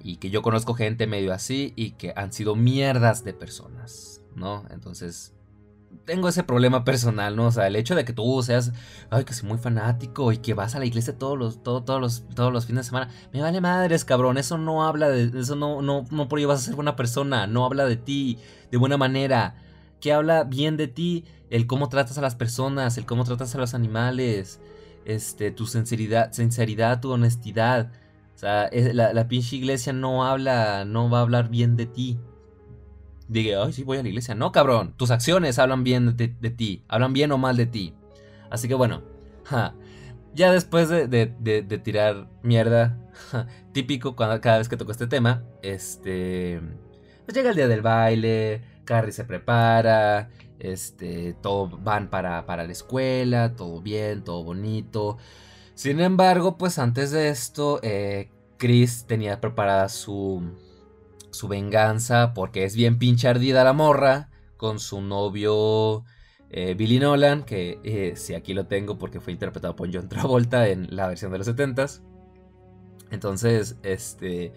Y 0.00 0.16
que 0.16 0.30
yo 0.30 0.42
conozco 0.42 0.74
gente 0.74 1.08
medio 1.08 1.32
así 1.32 1.72
y 1.74 1.92
que 1.92 2.12
han 2.14 2.32
sido 2.32 2.54
mierdas 2.54 3.24
de 3.24 3.34
personas, 3.34 4.20
¿no? 4.36 4.64
Entonces, 4.70 5.32
tengo 6.04 6.28
ese 6.28 6.42
problema 6.42 6.84
personal, 6.84 7.36
¿no? 7.36 7.46
O 7.46 7.52
sea, 7.52 7.66
el 7.66 7.76
hecho 7.76 7.94
de 7.94 8.04
que 8.04 8.12
tú 8.12 8.42
seas, 8.42 8.72
ay, 9.10 9.24
que 9.24 9.34
soy 9.34 9.48
muy 9.48 9.58
fanático 9.58 10.32
y 10.32 10.38
que 10.38 10.54
vas 10.54 10.74
a 10.74 10.78
la 10.78 10.86
iglesia 10.86 11.16
todos 11.16 11.38
los, 11.38 11.62
todos 11.62 12.00
los, 12.00 12.28
todos 12.34 12.52
los 12.52 12.66
fines 12.66 12.86
de 12.86 12.88
semana, 12.88 13.10
me 13.32 13.40
vale 13.40 13.60
madres, 13.60 14.04
cabrón. 14.04 14.38
Eso 14.38 14.58
no 14.58 14.84
habla 14.84 15.08
de, 15.08 15.38
eso 15.38 15.56
no, 15.56 15.82
no, 15.82 16.04
no 16.10 16.28
por 16.28 16.38
ello 16.38 16.48
vas 16.48 16.60
a 16.60 16.64
ser 16.64 16.74
buena 16.74 16.96
persona, 16.96 17.46
no 17.46 17.64
habla 17.64 17.84
de 17.86 17.96
ti 17.96 18.38
de 18.70 18.78
buena 18.78 18.96
manera. 18.96 19.56
Que 20.00 20.12
habla 20.12 20.44
bien 20.44 20.76
de 20.76 20.88
ti, 20.88 21.24
el 21.50 21.66
cómo 21.66 21.88
tratas 21.88 22.18
a 22.18 22.22
las 22.22 22.34
personas, 22.34 22.98
el 22.98 23.06
cómo 23.06 23.24
tratas 23.24 23.54
a 23.54 23.58
los 23.58 23.74
animales, 23.74 24.60
este, 25.04 25.52
tu 25.52 25.66
sinceridad, 25.66 26.32
sinceridad, 26.32 27.00
tu 27.00 27.12
honestidad. 27.12 27.92
O 28.34 28.38
sea, 28.38 28.68
la, 28.72 29.12
la 29.12 29.28
pinche 29.28 29.56
iglesia 29.56 29.92
no 29.92 30.24
habla, 30.24 30.84
no 30.84 31.08
va 31.08 31.18
a 31.18 31.22
hablar 31.22 31.48
bien 31.48 31.76
de 31.76 31.86
ti 31.86 32.18
diga, 33.28 33.64
ay, 33.64 33.72
sí, 33.72 33.82
voy 33.84 33.98
a 33.98 34.02
la 34.02 34.08
iglesia. 34.08 34.34
No, 34.34 34.52
cabrón, 34.52 34.94
tus 34.96 35.10
acciones 35.10 35.58
hablan 35.58 35.84
bien 35.84 36.16
de, 36.16 36.28
ti, 36.28 36.84
hablan 36.88 37.12
bien 37.12 37.32
o 37.32 37.38
mal 37.38 37.56
de 37.56 37.66
ti. 37.66 37.94
Así 38.50 38.68
que 38.68 38.74
bueno, 38.74 39.02
ya 40.34 40.52
después 40.52 40.88
de, 40.88 41.80
tirar 41.82 42.28
mierda, 42.42 42.98
típico 43.72 44.16
cuando, 44.16 44.40
cada 44.40 44.58
vez 44.58 44.68
que 44.68 44.76
toco 44.76 44.92
este 44.92 45.06
tema, 45.06 45.44
este, 45.62 46.60
pues 47.24 47.36
llega 47.36 47.50
el 47.50 47.56
día 47.56 47.68
del 47.68 47.82
baile, 47.82 48.62
Carrie 48.84 49.12
se 49.12 49.24
prepara, 49.24 50.30
este, 50.58 51.36
van 51.80 52.08
para, 52.08 52.46
para 52.46 52.64
la 52.64 52.72
escuela, 52.72 53.54
todo 53.54 53.80
bien, 53.80 54.22
todo 54.22 54.44
bonito. 54.44 55.18
Sin 55.74 56.00
embargo, 56.00 56.58
pues 56.58 56.78
antes 56.78 57.10
de 57.10 57.28
esto, 57.28 57.80
eh, 57.82 58.30
Chris 58.58 59.06
tenía 59.06 59.40
preparada 59.40 59.88
su 59.88 60.42
su 61.32 61.48
venganza 61.48 62.32
porque 62.34 62.64
es 62.64 62.76
bien 62.76 62.98
pinche 62.98 63.28
ardida 63.28 63.64
la 63.64 63.72
morra 63.72 64.28
con 64.56 64.78
su 64.78 65.00
novio 65.00 66.04
eh, 66.50 66.74
Billy 66.74 66.98
Nolan, 67.00 67.44
que 67.44 67.80
eh, 67.82 68.12
si 68.14 68.34
aquí 68.34 68.52
lo 68.52 68.66
tengo 68.66 68.98
porque 68.98 69.20
fue 69.20 69.32
interpretado 69.32 69.74
por 69.74 69.92
John 69.92 70.08
Travolta 70.08 70.68
en 70.68 70.94
la 70.94 71.08
versión 71.08 71.32
de 71.32 71.38
los 71.38 71.48
70s. 71.48 72.02
Entonces, 73.10 73.76
este, 73.82 74.52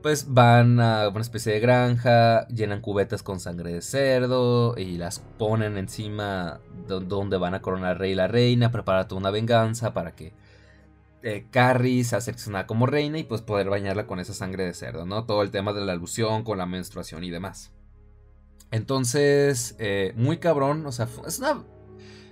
pues 0.00 0.32
van 0.32 0.80
a 0.80 1.08
una 1.08 1.20
especie 1.20 1.52
de 1.52 1.60
granja, 1.60 2.46
llenan 2.48 2.80
cubetas 2.80 3.22
con 3.22 3.40
sangre 3.40 3.72
de 3.72 3.82
cerdo 3.82 4.74
y 4.76 4.96
las 4.96 5.18
ponen 5.38 5.76
encima 5.76 6.60
donde 6.86 7.36
van 7.36 7.54
a 7.54 7.62
coronar 7.62 7.92
al 7.92 7.98
rey 7.98 8.12
y 8.12 8.16
la 8.16 8.28
reina, 8.28 8.70
preparar 8.70 9.08
toda 9.08 9.20
una 9.20 9.30
venganza 9.30 9.92
para 9.92 10.14
que 10.14 10.32
eh, 11.22 11.46
Carrie 11.50 12.04
se 12.04 12.16
hace 12.16 12.34
como 12.66 12.86
reina 12.86 13.18
y 13.18 13.24
pues 13.24 13.42
poder 13.42 13.68
bañarla 13.70 14.06
con 14.06 14.18
esa 14.18 14.34
sangre 14.34 14.64
de 14.64 14.74
cerdo, 14.74 15.06
¿no? 15.06 15.24
Todo 15.24 15.42
el 15.42 15.50
tema 15.50 15.72
de 15.72 15.84
la 15.84 15.92
alusión 15.92 16.42
con 16.42 16.58
la 16.58 16.66
menstruación 16.66 17.24
y 17.24 17.30
demás. 17.30 17.72
Entonces, 18.70 19.76
eh, 19.78 20.12
muy 20.16 20.38
cabrón, 20.38 20.84
o 20.86 20.92
sea, 20.92 21.08
es 21.26 21.38
una, 21.38 21.62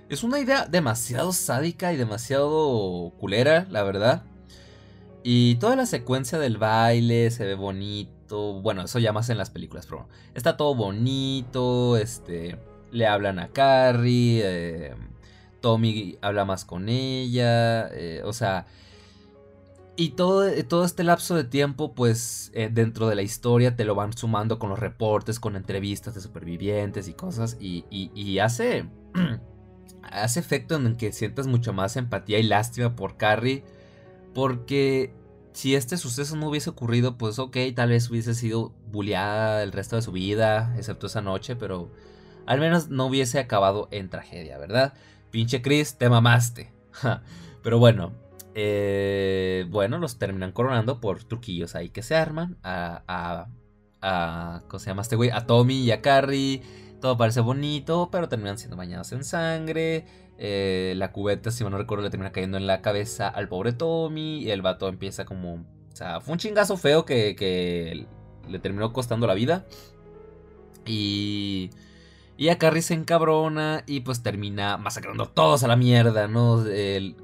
es 0.09 0.23
una 0.23 0.39
idea 0.39 0.65
demasiado 0.65 1.31
sádica 1.31 1.93
y 1.93 1.97
demasiado 1.97 3.13
culera, 3.19 3.67
la 3.69 3.83
verdad. 3.83 4.23
Y 5.23 5.55
toda 5.55 5.75
la 5.75 5.85
secuencia 5.85 6.39
del 6.39 6.57
baile 6.57 7.29
se 7.31 7.45
ve 7.45 7.53
bonito. 7.53 8.61
Bueno, 8.61 8.81
eso 8.83 8.99
ya 8.99 9.13
más 9.13 9.29
en 9.29 9.37
las 9.37 9.51
películas, 9.51 9.85
pero 9.85 10.09
está 10.33 10.57
todo 10.57 10.73
bonito. 10.73 11.95
Este, 11.95 12.57
le 12.91 13.05
hablan 13.05 13.39
a 13.39 13.49
Carrie. 13.49 14.41
Eh, 14.43 14.95
Tommy 15.61 16.17
habla 16.21 16.45
más 16.45 16.65
con 16.65 16.89
ella. 16.89 17.89
o 18.25 18.33
sea, 18.33 18.65
y 20.01 20.09
todo, 20.09 20.49
todo 20.67 20.85
este 20.85 21.03
lapso 21.03 21.35
de 21.35 21.43
tiempo, 21.43 21.93
pues 21.93 22.49
eh, 22.53 22.69
dentro 22.71 23.07
de 23.07 23.15
la 23.15 23.21
historia 23.21 23.75
te 23.75 23.85
lo 23.85 23.93
van 23.93 24.13
sumando 24.13 24.57
con 24.57 24.69
los 24.69 24.79
reportes, 24.79 25.39
con 25.39 25.55
entrevistas 25.55 26.15
de 26.15 26.21
supervivientes 26.21 27.07
y 27.07 27.13
cosas. 27.13 27.57
Y, 27.59 28.39
hace, 28.39 28.89
hace 30.11 30.39
efecto 30.39 30.75
en 30.75 30.95
que 30.95 31.11
sientas 31.11 31.45
mucho 31.47 31.73
más 31.73 31.97
empatía 31.97 32.39
y 32.39 32.43
lástima 32.43 32.95
por 32.95 33.17
Carrie. 33.17 33.63
Porque 34.33 35.13
si 35.53 35.75
este 35.75 35.97
suceso 35.97 36.37
no 36.37 36.49
hubiese 36.49 36.69
ocurrido, 36.69 37.17
pues 37.17 37.37
ok, 37.37 37.57
tal 37.75 37.89
vez 37.89 38.09
hubiese 38.09 38.33
sido 38.33 38.73
bulliada 38.91 39.61
el 39.61 39.73
resto 39.73 39.97
de 39.97 40.01
su 40.01 40.13
vida, 40.13 40.73
excepto 40.77 41.07
esa 41.07 41.21
noche, 41.21 41.57
pero 41.57 41.91
al 42.45 42.59
menos 42.59 42.89
no 42.89 43.05
hubiese 43.05 43.39
acabado 43.39 43.89
en 43.91 44.09
tragedia, 44.09 44.57
¿verdad? 44.57 44.93
Pinche 45.31 45.61
Chris, 45.61 45.97
te 45.97 46.09
mamaste. 46.09 46.71
pero 47.63 47.79
bueno, 47.79 48.13
eh, 48.53 49.65
bueno, 49.69 49.97
los 49.97 50.17
terminan 50.19 50.51
coronando 50.51 50.99
por 50.99 51.23
truquillos 51.23 51.75
ahí 51.75 51.89
que 51.89 52.03
se 52.03 52.15
arman. 52.15 52.57
A, 52.63 53.03
a, 53.07 53.47
a 54.01 54.61
¿Cómo 54.67 54.79
se 54.79 54.87
llama 54.87 55.01
este 55.01 55.15
güey? 55.15 55.29
A 55.29 55.45
Tommy 55.45 55.79
y 55.79 55.91
a 55.91 56.01
Carrie. 56.01 56.61
Todo 56.99 57.17
parece 57.17 57.39
bonito, 57.39 58.09
pero 58.11 58.29
terminan 58.29 58.57
siendo 58.57 58.77
bañados 58.77 59.11
en 59.11 59.23
sangre. 59.23 60.05
Eh, 60.37 60.93
la 60.97 61.11
cubeta, 61.11 61.51
si 61.51 61.63
no 61.63 61.77
recuerdo, 61.77 62.03
le 62.03 62.09
termina 62.09 62.31
cayendo 62.31 62.57
en 62.57 62.67
la 62.67 62.81
cabeza 62.81 63.27
al 63.27 63.47
pobre 63.47 63.73
Tommy. 63.73 64.39
Y 64.43 64.51
el 64.51 64.61
vato 64.61 64.87
empieza 64.87 65.25
como. 65.25 65.53
O 65.55 65.95
sea, 65.95 66.21
fue 66.21 66.33
un 66.33 66.39
chingazo 66.39 66.77
feo 66.77 67.05
que, 67.05 67.35
que 67.35 68.05
le 68.47 68.59
terminó 68.59 68.91
costando 68.93 69.27
la 69.27 69.33
vida. 69.33 69.65
Y. 70.85 71.69
Y 72.41 72.49
a 72.49 72.57
Carrie 72.57 72.81
se 72.81 72.95
encabrona 72.95 73.83
y 73.85 73.99
pues 73.99 74.23
termina 74.23 74.75
masacrando 74.77 75.25
a 75.25 75.31
todos 75.31 75.61
a 75.61 75.67
la 75.67 75.75
mierda, 75.75 76.27
¿no? 76.27 76.65
El, 76.65 77.15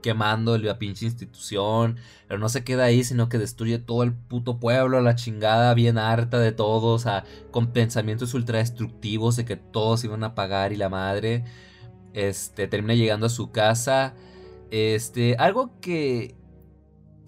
quemando 0.00 0.56
la 0.58 0.78
pinche 0.78 1.06
institución, 1.06 1.96
pero 2.28 2.38
no 2.38 2.48
se 2.48 2.62
queda 2.62 2.84
ahí, 2.84 3.02
sino 3.02 3.28
que 3.28 3.36
destruye 3.36 3.80
todo 3.80 4.04
el 4.04 4.12
puto 4.12 4.60
pueblo 4.60 4.98
a 4.98 5.00
la 5.00 5.16
chingada, 5.16 5.74
bien 5.74 5.98
harta 5.98 6.38
de 6.38 6.52
todos, 6.52 7.04
con 7.50 7.72
pensamientos 7.72 8.32
ultra 8.32 8.58
destructivos 8.58 9.34
de 9.34 9.44
que 9.44 9.56
todos 9.56 10.04
iban 10.04 10.22
a 10.22 10.36
pagar 10.36 10.72
y 10.72 10.76
la 10.76 10.88
madre, 10.88 11.42
este, 12.12 12.68
termina 12.68 12.94
llegando 12.94 13.26
a 13.26 13.30
su 13.30 13.50
casa, 13.50 14.14
este, 14.70 15.34
algo 15.40 15.80
que, 15.80 16.36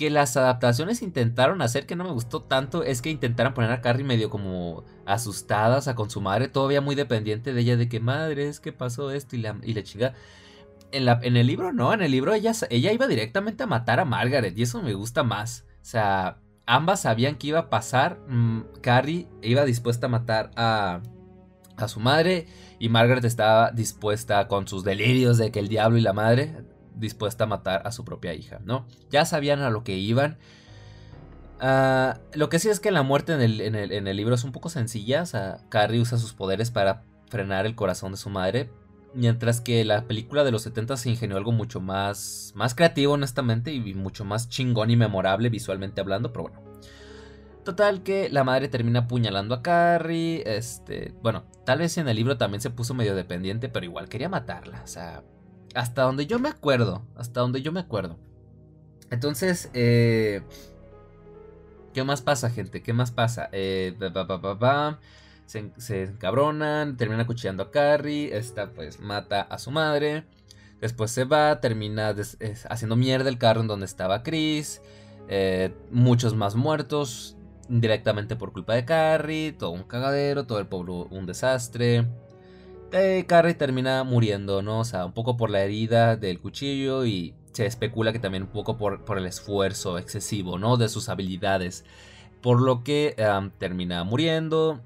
que 0.02 0.10
las 0.10 0.36
adaptaciones 0.36 1.00
intentaron 1.00 1.62
hacer 1.62 1.86
que 1.86 1.94
no 1.94 2.02
me 2.02 2.10
gustó 2.10 2.42
tanto 2.42 2.82
es 2.82 3.02
que 3.02 3.08
intentaron 3.08 3.54
poner 3.54 3.70
a 3.70 3.80
Carrie 3.80 4.02
medio 4.02 4.30
como 4.30 4.82
asustada, 5.06 5.94
con 5.94 6.10
su 6.10 6.20
madre 6.20 6.48
todavía 6.48 6.80
muy 6.80 6.96
dependiente 6.96 7.54
de 7.54 7.60
ella, 7.60 7.76
de 7.76 7.88
que 7.88 8.00
madre, 8.00 8.48
es 8.48 8.58
que 8.58 8.72
pasó 8.72 9.12
esto 9.12 9.36
y 9.36 9.38
la, 9.38 9.56
y 9.62 9.74
la 9.74 9.84
chinga 9.84 10.14
en, 10.90 11.36
el 11.36 11.46
libro 11.46 11.72
no, 11.72 11.94
en 11.94 12.02
el 12.02 12.10
libro 12.10 12.34
ella, 12.34 12.50
ella 12.68 12.92
iba 12.92 13.06
directamente 13.06 13.62
a 13.62 13.68
matar 13.68 14.00
a 14.00 14.04
Margaret 14.04 14.58
y 14.58 14.62
eso 14.62 14.82
me 14.82 14.92
gusta 14.92 15.22
más. 15.22 15.66
O 15.80 15.84
sea, 15.84 16.38
ambas 16.66 17.02
sabían 17.02 17.36
que 17.36 17.46
iba 17.46 17.60
a 17.60 17.70
pasar. 17.70 18.18
Mm, 18.26 18.62
Carrie 18.80 19.28
iba 19.40 19.64
dispuesta 19.64 20.06
a 20.06 20.10
matar 20.10 20.50
a, 20.56 21.00
a 21.76 21.86
su 21.86 22.00
madre 22.00 22.48
y 22.80 22.88
Margaret 22.88 23.24
estaba 23.24 23.70
dispuesta 23.70 24.48
con 24.48 24.66
sus 24.66 24.82
delirios 24.82 25.38
de 25.38 25.52
que 25.52 25.60
el 25.60 25.68
diablo 25.68 25.96
y 25.96 26.00
la 26.00 26.12
madre 26.12 26.71
dispuesta 26.96 27.44
a 27.44 27.46
matar 27.46 27.86
a 27.86 27.92
su 27.92 28.04
propia 28.04 28.34
hija, 28.34 28.60
¿no? 28.64 28.86
Ya 29.10 29.24
sabían 29.24 29.60
a 29.60 29.70
lo 29.70 29.84
que 29.84 29.96
iban. 29.96 30.38
Ah, 31.60 32.18
lo 32.34 32.48
que 32.48 32.58
sí 32.58 32.68
es 32.68 32.80
que 32.80 32.90
la 32.90 33.02
muerte 33.02 33.32
en 33.34 33.40
el, 33.40 33.60
en, 33.60 34.06
el, 34.08 34.16
libro 34.16 34.34
es 34.34 34.44
un 34.44 34.52
poco 34.52 34.68
sencilla. 34.68 35.22
O 35.22 35.26
sea, 35.26 35.58
Carrie 35.68 36.00
usa 36.00 36.18
sus 36.18 36.32
poderes 36.32 36.70
para 36.70 37.04
frenar 37.28 37.66
el 37.66 37.74
corazón 37.74 38.12
de 38.12 38.18
su 38.18 38.30
madre, 38.30 38.70
Mientras 39.14 39.60
que 39.60 39.84
la 39.84 40.06
película 40.06 40.42
de 40.42 40.50
los 40.50 40.62
70 40.62 40.96
se 40.96 41.10
ingenió 41.10 41.36
algo 41.36 41.52
mucho 41.52 41.80
más, 41.80 42.52
más 42.54 42.74
creativo, 42.74 43.12
honestamente, 43.12 43.72
y 43.72 43.94
mucho 43.94 44.24
más 44.24 44.48
chingón 44.48 44.90
y 44.90 44.96
memorable 44.96 45.50
visualmente 45.50 46.00
hablando, 46.00 46.32
pero 46.32 46.48
bueno. 46.48 46.62
Total 47.62 48.02
que 48.02 48.28
la 48.30 48.42
madre 48.42 48.68
termina 48.68 49.00
apuñalando 49.00 49.54
a 49.54 49.62
Carrie. 49.62 50.42
Este, 50.46 51.14
bueno, 51.22 51.44
tal 51.64 51.80
vez 51.80 51.96
en 51.98 52.08
el 52.08 52.16
libro 52.16 52.38
también 52.38 52.60
se 52.60 52.70
puso 52.70 52.94
medio 52.94 53.14
dependiente, 53.14 53.68
pero 53.68 53.84
igual 53.84 54.08
quería 54.08 54.30
matarla. 54.30 54.80
O 54.82 54.86
sea, 54.86 55.22
hasta 55.74 56.02
donde 56.02 56.26
yo 56.26 56.38
me 56.38 56.48
acuerdo. 56.48 57.02
Hasta 57.16 57.40
donde 57.40 57.62
yo 57.62 57.72
me 57.72 57.80
acuerdo. 57.80 58.18
Entonces, 59.10 59.70
eh, 59.74 60.42
¿qué 61.92 62.02
más 62.02 62.22
pasa, 62.22 62.50
gente? 62.50 62.82
¿Qué 62.82 62.92
más 62.92 63.10
pasa? 63.10 63.48
Eh, 63.52 63.94
se, 65.76 66.04
encabronan, 66.04 66.96
termina 66.96 67.26
cuchillando 67.26 67.64
a 67.64 67.70
Carrie, 67.70 68.34
esta 68.36 68.70
pues 68.70 69.00
mata 69.00 69.42
a 69.42 69.58
su 69.58 69.70
madre, 69.70 70.24
después 70.80 71.10
se 71.10 71.24
va, 71.24 71.60
termina 71.60 72.14
haciendo 72.70 72.96
mierda 72.96 73.28
el 73.28 73.36
carro 73.36 73.60
en 73.60 73.66
donde 73.66 73.86
estaba 73.86 74.22
Chris, 74.22 74.80
Eh, 75.28 75.72
muchos 75.90 76.34
más 76.34 76.56
muertos 76.56 77.36
directamente 77.68 78.34
por 78.34 78.52
culpa 78.52 78.74
de 78.74 78.84
Carrie, 78.84 79.52
todo 79.52 79.70
un 79.70 79.84
cagadero, 79.84 80.46
todo 80.46 80.58
el 80.58 80.66
pueblo 80.66 81.06
un 81.10 81.26
desastre. 81.26 82.06
Eh, 82.92 83.24
Carrie 83.26 83.54
termina 83.54 84.04
muriendo, 84.04 84.60
¿no? 84.60 84.80
O 84.80 84.84
sea, 84.84 85.06
un 85.06 85.12
poco 85.12 85.38
por 85.38 85.48
la 85.48 85.62
herida 85.62 86.16
del 86.16 86.40
cuchillo 86.40 87.06
y 87.06 87.34
se 87.52 87.64
especula 87.64 88.12
que 88.12 88.18
también 88.18 88.42
un 88.44 88.50
poco 88.50 88.76
por, 88.76 89.02
el 89.16 89.26
esfuerzo 89.26 89.98
excesivo, 89.98 90.58
¿no? 90.58 90.76
De 90.76 90.90
sus 90.90 91.08
habilidades. 91.08 91.84
Por 92.42 92.60
lo 92.60 92.84
que 92.84 93.16
termina 93.58 94.04
muriendo. 94.04 94.80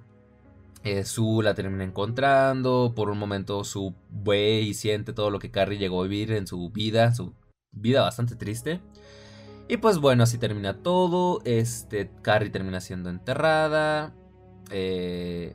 Eh, 0.84 1.04
la 1.42 1.54
termina 1.54 1.82
encontrando. 1.82 2.92
Por 2.94 3.11
un 3.11 3.18
momento 3.18 3.64
Su 3.64 3.94
ve 4.11 4.61
y 4.61 4.74
siente 4.74 5.12
todo 5.12 5.30
lo 5.30 5.40
que 5.40 5.50
Carrie 5.50 5.78
llegó 5.78 6.00
a 6.00 6.07
vivir 6.07 6.32
en 6.32 6.46
su 6.46 6.70
vida. 6.70 7.12
Su 7.12 7.34
vida 7.72 8.02
bastante 8.02 8.36
triste. 8.36 8.80
Y 9.68 9.78
pues 9.78 9.98
bueno, 9.98 10.22
así 10.22 10.38
termina 10.38 10.74
todo. 10.82 11.40
Este, 11.44 12.11
Carrie 12.22 12.50
termina 12.50 12.80
siendo 12.80 13.11
enterrada. 13.11 14.14
Eh, 14.70 15.54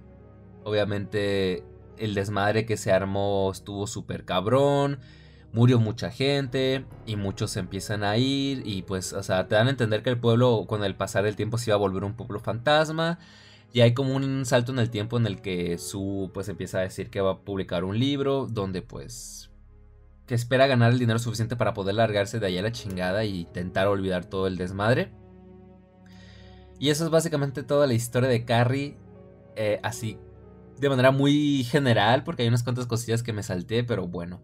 obviamente 0.66 1.64
el 1.98 2.14
desmadre 2.14 2.66
que 2.66 2.78
se 2.78 2.92
armó 2.92 3.50
estuvo 3.52 3.88
súper 3.88 4.26
cabrón. 4.26 5.00
Murió 5.54 5.80
mucha 5.80 6.12
gente 6.12 6.86
y 7.06 7.18
muchos 7.18 7.52
se 7.52 7.60
empiezan 7.60 8.04
a 8.04 8.18
ir 8.18 8.62
y 8.66 8.84
pues, 8.84 9.12
o 9.14 9.22
sea, 9.22 9.48
te 9.48 9.56
dan 9.56 9.68
a 9.68 9.72
entender 9.72 10.02
que 10.02 10.10
el 10.10 10.20
pueblo 10.20 10.66
con 10.68 10.84
el 10.84 10.96
pasar 10.96 11.26
del 11.26 11.36
tiempo 11.36 11.58
se 11.58 11.70
iba 11.70 11.76
a 11.76 11.80
volver 11.80 12.04
un 12.04 12.16
pueblo 12.16 12.40
fantasma. 12.40 13.20
Y 13.74 13.82
hay 13.82 13.94
como 13.94 14.16
un 14.16 14.46
salto 14.46 14.72
en 14.72 14.80
el 14.80 14.90
tiempo 14.90 15.18
en 15.18 15.26
el 15.26 15.42
que 15.42 15.78
Su 15.78 16.32
pues 16.34 16.50
empieza 16.50 16.80
a 16.80 16.82
decir 16.82 17.10
que 17.10 17.22
va 17.22 17.32
a 17.32 17.40
publicar 17.40 17.84
un 17.84 17.98
libro 18.00 18.48
donde 18.50 18.82
pues 18.82 19.50
que 20.26 20.36
espera 20.36 20.68
ganar 20.68 20.94
el 20.94 21.00
dinero 21.00 21.20
suficiente 21.20 21.58
para 21.58 21.74
poder 21.74 21.96
largarse 21.96 22.40
de 22.40 22.48
allá 22.48 22.62
a 22.62 22.64
la 22.64 22.72
chingada 22.72 23.26
y 23.26 23.42
intentar 23.42 23.88
olvidar 23.88 24.26
todo 24.26 24.48
el 24.48 24.58
desmadre. 24.58 25.12
Y 26.80 26.90
eso 26.90 27.04
es 27.04 27.10
básicamente 27.10 27.64
toda 27.64 27.86
la 27.86 27.94
historia 27.94 28.30
de 28.30 28.46
Carrie, 28.46 28.96
eh, 29.56 29.80
así 29.84 30.18
de 30.82 30.90
manera 30.90 31.12
muy 31.12 31.64
general, 31.64 32.24
porque 32.24 32.42
hay 32.42 32.48
unas 32.48 32.64
cuantas 32.64 32.88
cosillas 32.88 33.22
que 33.22 33.34
me 33.34 33.44
salté, 33.44 33.84
pero 33.84 34.08
bueno. 34.08 34.42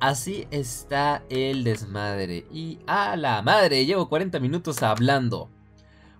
Así 0.00 0.46
está 0.50 1.22
el 1.30 1.64
desmadre. 1.64 2.44
Y 2.52 2.80
a 2.86 3.16
la 3.16 3.40
madre, 3.40 3.86
llevo 3.86 4.08
40 4.08 4.38
minutos 4.38 4.82
hablando. 4.82 5.48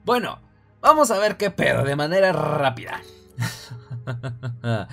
Bueno, 0.05 0.41
vamos 0.81 1.11
a 1.11 1.19
ver 1.19 1.37
qué 1.37 1.51
pedo 1.51 1.85
de 1.85 1.97
manera 1.97 2.33
rápida. 2.33 3.03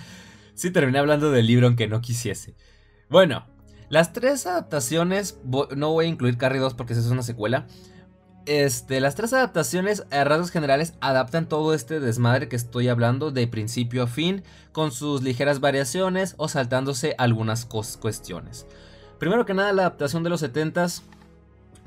sí, 0.55 0.71
terminé 0.71 0.99
hablando 0.99 1.31
del 1.31 1.47
libro 1.47 1.67
aunque 1.67 1.87
no 1.87 2.01
quisiese. 2.01 2.55
Bueno, 3.09 3.45
las 3.89 4.11
tres 4.11 4.45
adaptaciones, 4.45 5.39
no 5.75 5.91
voy 5.93 6.05
a 6.05 6.09
incluir 6.09 6.37
Carrie 6.37 6.59
2 6.59 6.73
porque 6.73 6.93
esa 6.93 7.01
es 7.01 7.09
una 7.09 7.23
secuela. 7.23 7.67
Este, 8.49 8.99
las 8.99 9.13
tres 9.13 9.31
adaptaciones 9.31 10.05
a 10.09 10.23
rasgos 10.23 10.49
generales 10.49 10.95
adaptan 11.01 11.47
todo 11.47 11.75
este 11.75 11.99
desmadre 11.99 12.49
que 12.49 12.55
estoy 12.55 12.87
hablando 12.87 13.29
de 13.29 13.45
principio 13.45 14.01
a 14.01 14.07
fin, 14.07 14.41
con 14.71 14.91
sus 14.91 15.21
ligeras 15.21 15.59
variaciones 15.59 16.33
o 16.37 16.47
saltándose 16.47 17.13
algunas 17.19 17.67
cuestiones. 17.67 18.65
Primero 19.19 19.45
que 19.45 19.53
nada, 19.53 19.71
la 19.71 19.83
adaptación 19.83 20.23
de 20.23 20.31
los 20.31 20.41
70s 20.41 21.03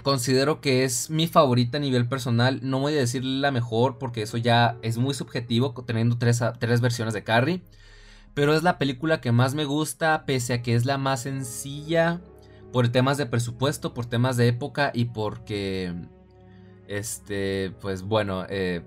considero 0.04 0.60
que 0.60 0.84
es 0.84 1.10
mi 1.10 1.26
favorita 1.26 1.78
a 1.78 1.80
nivel 1.80 2.06
personal. 2.06 2.60
No 2.62 2.78
voy 2.78 2.92
a 2.92 2.98
decir 3.00 3.24
la 3.24 3.50
mejor 3.50 3.98
porque 3.98 4.22
eso 4.22 4.36
ya 4.36 4.78
es 4.82 4.98
muy 4.98 5.14
subjetivo, 5.14 5.74
teniendo 5.84 6.16
tres, 6.16 6.44
tres 6.60 6.80
versiones 6.80 7.12
de 7.12 7.24
Carrie. 7.24 7.62
Pero 8.34 8.54
es 8.54 8.62
la 8.62 8.78
película 8.78 9.20
que 9.20 9.32
más 9.32 9.54
me 9.54 9.64
gusta, 9.64 10.22
pese 10.26 10.52
a 10.52 10.62
que 10.62 10.76
es 10.76 10.84
la 10.84 10.96
más 10.96 11.22
sencilla, 11.22 12.20
por 12.72 12.88
temas 12.90 13.16
de 13.16 13.26
presupuesto, 13.26 13.94
por 13.94 14.06
temas 14.06 14.36
de 14.36 14.46
época 14.46 14.92
y 14.94 15.06
porque 15.06 15.92
este, 16.98 17.72
pues 17.80 18.02
bueno, 18.02 18.44
eh, 18.50 18.82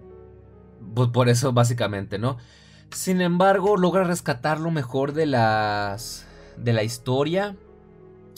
por 1.11 1.29
eso 1.29 1.53
básicamente, 1.53 2.19
¿no? 2.19 2.37
Sin 2.91 3.19
embargo, 3.19 3.77
logra 3.77 4.03
rescatar 4.03 4.59
lo 4.59 4.71
mejor 4.71 5.13
de 5.13 5.25
las. 5.25 6.27
de 6.57 6.73
la 6.73 6.83
historia. 6.83 7.55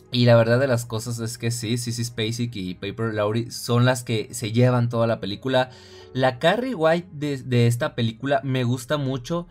Y 0.09 0.25
la 0.25 0.37
verdad 0.37 0.57
de 0.59 0.67
las 0.67 0.85
cosas 0.85 1.19
es 1.19 1.37
que 1.37 1.51
sí, 1.51 1.77
Sissy 1.77 2.05
Spacek 2.05 2.55
y 2.55 2.75
Paper 2.75 3.13
Laurie 3.13 3.51
son 3.51 3.83
las 3.83 4.03
que 4.03 4.29
se 4.31 4.53
llevan 4.53 4.87
toda 4.87 5.05
la 5.05 5.19
película. 5.19 5.69
La 6.13 6.39
Carrie 6.39 6.73
White 6.73 7.09
de, 7.11 7.67
esta 7.67 7.93
película 7.93 8.39
me 8.43 8.63
gusta 8.63 8.95
mucho. 8.95 9.47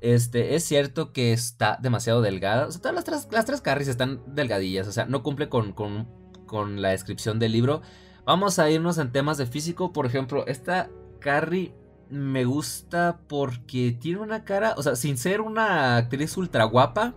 Este, 0.00 0.54
es 0.54 0.64
cierto 0.64 1.12
que 1.12 1.34
está 1.34 1.78
demasiado 1.82 2.22
delgada. 2.22 2.66
O 2.66 2.70
sea, 2.72 2.80
todas 2.80 2.94
las 2.94 3.04
tres, 3.04 3.28
las 3.30 3.44
tres 3.44 3.60
Carries 3.60 3.88
están 3.88 4.22
delgadillas. 4.34 4.88
O 4.88 4.92
sea, 4.92 5.04
no 5.04 5.22
cumple 5.22 5.50
con, 5.50 5.74
con, 5.74 6.08
con 6.46 6.80
la 6.80 6.88
descripción 6.88 7.38
del 7.38 7.52
libro. 7.52 7.82
Vamos 8.28 8.58
a 8.58 8.68
irnos 8.68 8.98
en 8.98 9.10
temas 9.10 9.38
de 9.38 9.46
físico. 9.46 9.90
Por 9.90 10.04
ejemplo, 10.04 10.46
esta 10.46 10.90
Carrie 11.18 11.72
me 12.10 12.44
gusta 12.44 13.20
porque 13.26 13.96
tiene 13.98 14.20
una 14.20 14.44
cara, 14.44 14.74
o 14.76 14.82
sea, 14.82 14.96
sin 14.96 15.16
ser 15.16 15.40
una 15.40 15.96
actriz 15.96 16.36
ultra 16.36 16.64
guapa, 16.64 17.14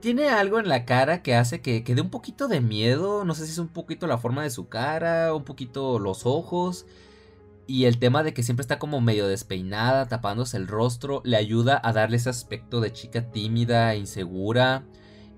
tiene 0.00 0.30
algo 0.30 0.58
en 0.58 0.70
la 0.70 0.86
cara 0.86 1.22
que 1.22 1.34
hace 1.34 1.60
que, 1.60 1.84
que 1.84 1.94
dé 1.94 2.00
un 2.00 2.08
poquito 2.08 2.48
de 2.48 2.62
miedo. 2.62 3.26
No 3.26 3.34
sé 3.34 3.44
si 3.44 3.52
es 3.52 3.58
un 3.58 3.68
poquito 3.68 4.06
la 4.06 4.16
forma 4.16 4.42
de 4.42 4.48
su 4.48 4.66
cara, 4.70 5.34
un 5.34 5.44
poquito 5.44 5.98
los 5.98 6.24
ojos. 6.24 6.86
Y 7.66 7.84
el 7.84 7.98
tema 7.98 8.22
de 8.22 8.32
que 8.32 8.42
siempre 8.42 8.62
está 8.62 8.78
como 8.78 9.02
medio 9.02 9.28
despeinada, 9.28 10.08
tapándose 10.08 10.56
el 10.56 10.68
rostro, 10.68 11.20
le 11.22 11.36
ayuda 11.36 11.78
a 11.84 11.92
darle 11.92 12.16
ese 12.16 12.30
aspecto 12.30 12.80
de 12.80 12.94
chica 12.94 13.30
tímida, 13.30 13.94
insegura 13.94 14.86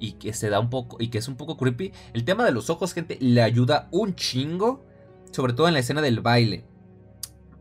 y 0.01 0.13
que 0.13 0.33
se 0.33 0.51
da 0.51 0.61
un 0.61 0.71
poco 0.71 0.97
y 1.01 1.09
que 1.09 1.19
es 1.19 1.29
un 1.29 1.37
poco 1.37 1.57
creepy. 1.57 1.93
El 2.13 2.25
tema 2.25 2.45
de 2.45 2.53
los 2.53 2.71
ojos, 2.71 2.93
gente, 2.93 3.19
le 3.21 3.43
ayuda 3.43 3.89
un 3.91 4.15
chingo, 4.15 4.85
sobre 5.31 5.53
todo 5.53 5.69
en 5.69 5.75
la 5.75 5.81
escena 5.81 6.03
del 6.03 6.21
baile. 6.21 6.65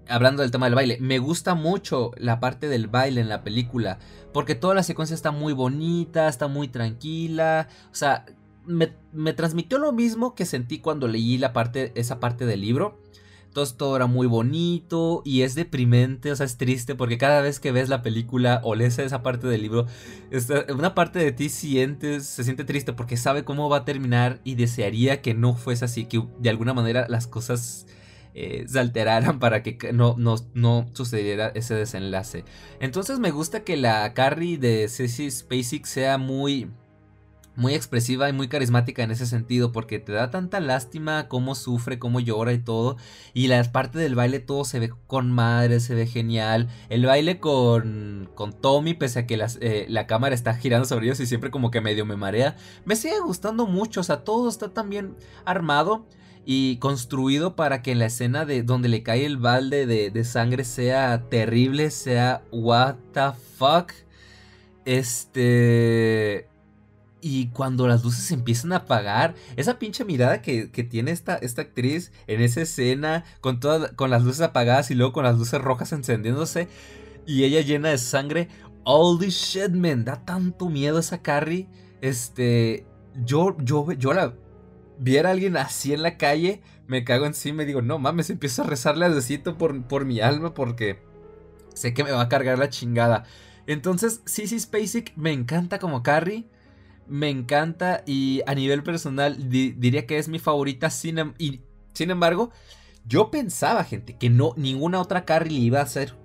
Hablando 0.09 0.41
del 0.41 0.51
tema 0.51 0.67
del 0.67 0.75
baile, 0.75 0.97
me 1.01 1.19
gusta 1.19 1.53
mucho 1.53 2.11
la 2.17 2.39
parte 2.39 2.69
del 2.69 2.88
baile 2.88 3.19
en 3.19 3.27
la 3.29 3.43
película, 3.43 3.99
porque 4.33 4.55
toda 4.55 4.73
la 4.73 4.83
secuencia 4.83 5.13
está 5.13 5.31
muy 5.31 5.51
bonita, 5.51 6.29
está 6.29 6.47
muy 6.47 6.69
tranquila, 6.69 7.67
o 7.91 7.95
sea, 7.95 8.25
me, 8.65 8.93
me 9.11 9.33
transmitió 9.33 9.79
lo 9.79 9.91
mismo 9.91 10.33
que 10.33 10.45
sentí 10.45 10.79
cuando 10.79 11.09
leí 11.09 11.38
la 11.38 11.51
parte, 11.51 11.91
esa 11.95 12.21
parte 12.21 12.45
del 12.45 12.61
libro 12.61 12.99
entonces 13.48 13.78
todo 13.78 13.95
era 13.95 14.06
muy 14.06 14.28
bonito 14.28 15.22
y 15.26 15.41
es 15.41 15.56
deprimente, 15.56 16.32
o 16.32 16.36
sea, 16.36 16.45
es 16.45 16.58
triste 16.58 16.95
porque 16.95 17.18
cada 17.18 17.41
vez 17.41 17.60
que 17.60 17.72
ves 17.72 17.89
la 17.89 18.02
película 18.02 18.62
o 18.64 18.76
lees 18.76 19.00
esa 19.00 19.24
parte 19.24 19.48
del 19.48 19.62
libro, 19.62 19.88
una 20.74 20.93
parte 20.93 21.20
de 21.20 21.32
ti 21.32 21.50
sientes, 21.50 22.26
se 22.26 22.43
siente 22.43 22.66
triste 22.66 22.93
porque 22.93 23.18
sabe 23.18 23.43
cómo 23.43 23.70
va 23.70 23.78
a 23.78 23.86
terminar 23.86 24.39
y 24.43 24.56
desearía 24.56 25.22
que 25.22 25.34
no 25.34 25.56
fuese 25.56 25.86
así, 25.86 26.06
que 26.06 26.24
de 26.39 26.50
alguna 26.50 26.74
manera 26.74 27.08
las 27.10 27.28
cosas 27.28 27.88
eh, 28.39 28.66
se 28.68 28.80
alteraran 28.80 29.39
para 29.39 29.64
que 29.64 29.91
no, 29.91 30.16
no, 30.18 30.36
no, 30.54 30.88
sucediera 30.93 31.52
ese 31.56 31.74
desenlace. 31.74 32.45
Entonces 32.80 33.18
me 33.18 33.32
gusta 33.32 33.64
que 33.64 33.78
la 33.78 34.14
Carrie 34.14 34.60
de 34.60 34.88
Ceci 34.89 35.32
Spacek 35.32 35.86
sea 35.86 36.20
muy 36.20 36.70
muy 37.58 37.74
expresiva 37.74 38.30
y 38.30 38.34
muy 38.34 38.47
carismática 38.47 39.01
en 39.01 39.10
ese 39.10 39.26
sentido, 39.26 39.72
porque 39.72 39.97
te 39.97 40.12
da 40.12 40.30
tanta 40.30 40.60
lástima 40.60 41.28
cómo 41.28 41.55
sufre, 41.55 41.97
cómo 41.97 42.20
llora 42.20 42.53
y 42.53 42.60
todo. 42.60 42.97
Y 43.34 43.47
la 43.47 43.62
parte 43.72 43.97
del 43.97 44.14
baile 44.14 44.39
todo 44.39 44.64
se 44.64 44.80
ve 44.80 44.93
con 45.08 45.32
madre, 45.32 45.80
se 45.80 45.95
ve 45.95 46.05
genial. 46.05 46.70
El 46.89 47.08
baile 47.08 47.39
con, 47.39 48.30
con 48.36 48.53
Tommy, 48.53 48.93
pese 48.93 49.20
a 49.20 49.28
que 49.28 49.43
eh, 49.60 49.88
la 49.89 50.05
cámara 50.05 50.36
está 50.36 50.53
girando 50.53 50.88
sobre 50.88 51.08
ellos 51.08 51.20
y 51.20 51.26
siempre 51.26 51.49
como 51.49 51.72
que 51.72 51.82
medio 51.82 52.05
me 52.05 52.16
marea, 52.16 52.55
me 52.86 52.95
sigue 52.95 53.20
gustando 53.20 53.66
mucho, 53.66 54.01
o 54.01 54.03
sea, 54.03 54.24
todo 54.24 54.49
está 54.49 54.70
tan 54.70 54.91
bien 54.91 55.16
armado 55.43 56.05
y 56.45 56.78
construido 56.78 57.55
para 57.55 57.82
que 57.82 57.95
la 57.95 58.05
escena 58.05 58.45
de 58.45 58.62
donde 58.62 58.88
le 58.88 59.01
cae 59.01 59.26
el 59.26 59.38
balde 59.38 59.88
de, 59.88 60.12
de 60.12 60.24
sangre 60.24 60.64
sea 60.64 61.28
terrible, 61.28 61.89
sea 61.89 62.43
what 62.51 62.97
the 63.14 63.32
fuck. 63.58 63.93
Este 64.86 66.47
y 67.22 67.47
cuando 67.47 67.88
las 67.88 68.03
luces 68.03 68.32
empiezan 68.32 68.74
a 68.74 68.78
apagar, 68.78 69.36
esa 69.55 69.80
pinche 69.80 70.05
mirada 70.05 70.41
que, 70.41 70.68
tiene 70.68 71.11
esta, 71.11 71.36
esta, 71.36 71.63
actriz 71.63 72.11
en 72.28 72.41
esa 72.41 72.61
escena, 72.61 73.26
con, 73.41 73.59
todas 73.59 73.91
con 73.93 74.09
las 74.09 74.24
luces 74.24 74.41
apagadas 74.41 74.91
y 74.91 74.95
luego 74.95 75.13
con 75.13 75.24
las 75.24 75.38
luces 75.38 75.61
rojas 75.61 75.91
encendiéndose, 75.91 76.68
y 77.26 77.43
ella 77.43 77.61
llena 77.61 77.89
de 77.89 77.97
sangre. 77.97 78.47
Holy 78.84 79.30
shit, 79.30 79.72
man, 79.72 80.05
da 80.05 80.24
tanto 80.24 80.70
miedo 80.70 80.99
esa 80.99 81.22
Carrie. 81.22 81.68
Este, 82.01 82.86
yo, 83.26 83.57
yo, 83.59 83.91
yo 83.91 84.13
la 84.13 84.34
viera 84.99 85.30
a 85.30 85.32
alguien 85.34 85.57
así 85.57 85.93
en 85.93 86.03
la 86.03 86.18
calle, 86.18 86.61
me 86.88 87.03
cago 87.03 87.26
encima 87.26 87.63
y 87.63 87.65
digo, 87.65 87.82
no 87.82 87.99
mames, 87.99 88.30
empiezo 88.30 88.61
a 88.61 88.65
rezarle 88.65 89.05
a 89.05 89.09
Diosito 89.09 89.57
por, 89.57 89.84
por 89.84 90.05
mi 90.05 90.22
alma 90.22 90.53
porque 90.53 90.99
sé 91.74 91.93
que 91.93 92.03
me 92.03 92.11
va 92.11 92.22
a 92.22 92.30
cargar 92.30 92.57
la 92.59 92.70
chingada. 92.70 93.26
Entonces, 93.65 94.22
Sissy 94.26 94.59
Spacek 94.59 95.13
me 95.18 95.34
encanta 95.34 95.80
como 95.80 96.01
Carrie 96.01 96.47
me 97.08 97.30
encanta 97.30 98.03
y 98.05 98.41
a 98.45 98.55
nivel 98.55 98.84
personal 98.84 99.49
diría 99.49 100.05
que 100.05 100.18
es 100.18 100.28
mi 100.28 100.39
favorita. 100.39 100.89
Sin, 100.89 101.20
em, 101.20 101.34
sin 101.93 102.12
embargo, 102.12 102.51
yo 103.05 103.32
pensaba, 103.32 103.84
gente, 103.84 104.18
que 104.18 104.30
no 104.30 104.53
ninguna 104.58 105.01
otra 105.01 105.26
Carrie 105.26 105.60
le 105.60 105.66
iba 105.66 105.80
a 105.80 105.84
hacer, 105.84 106.16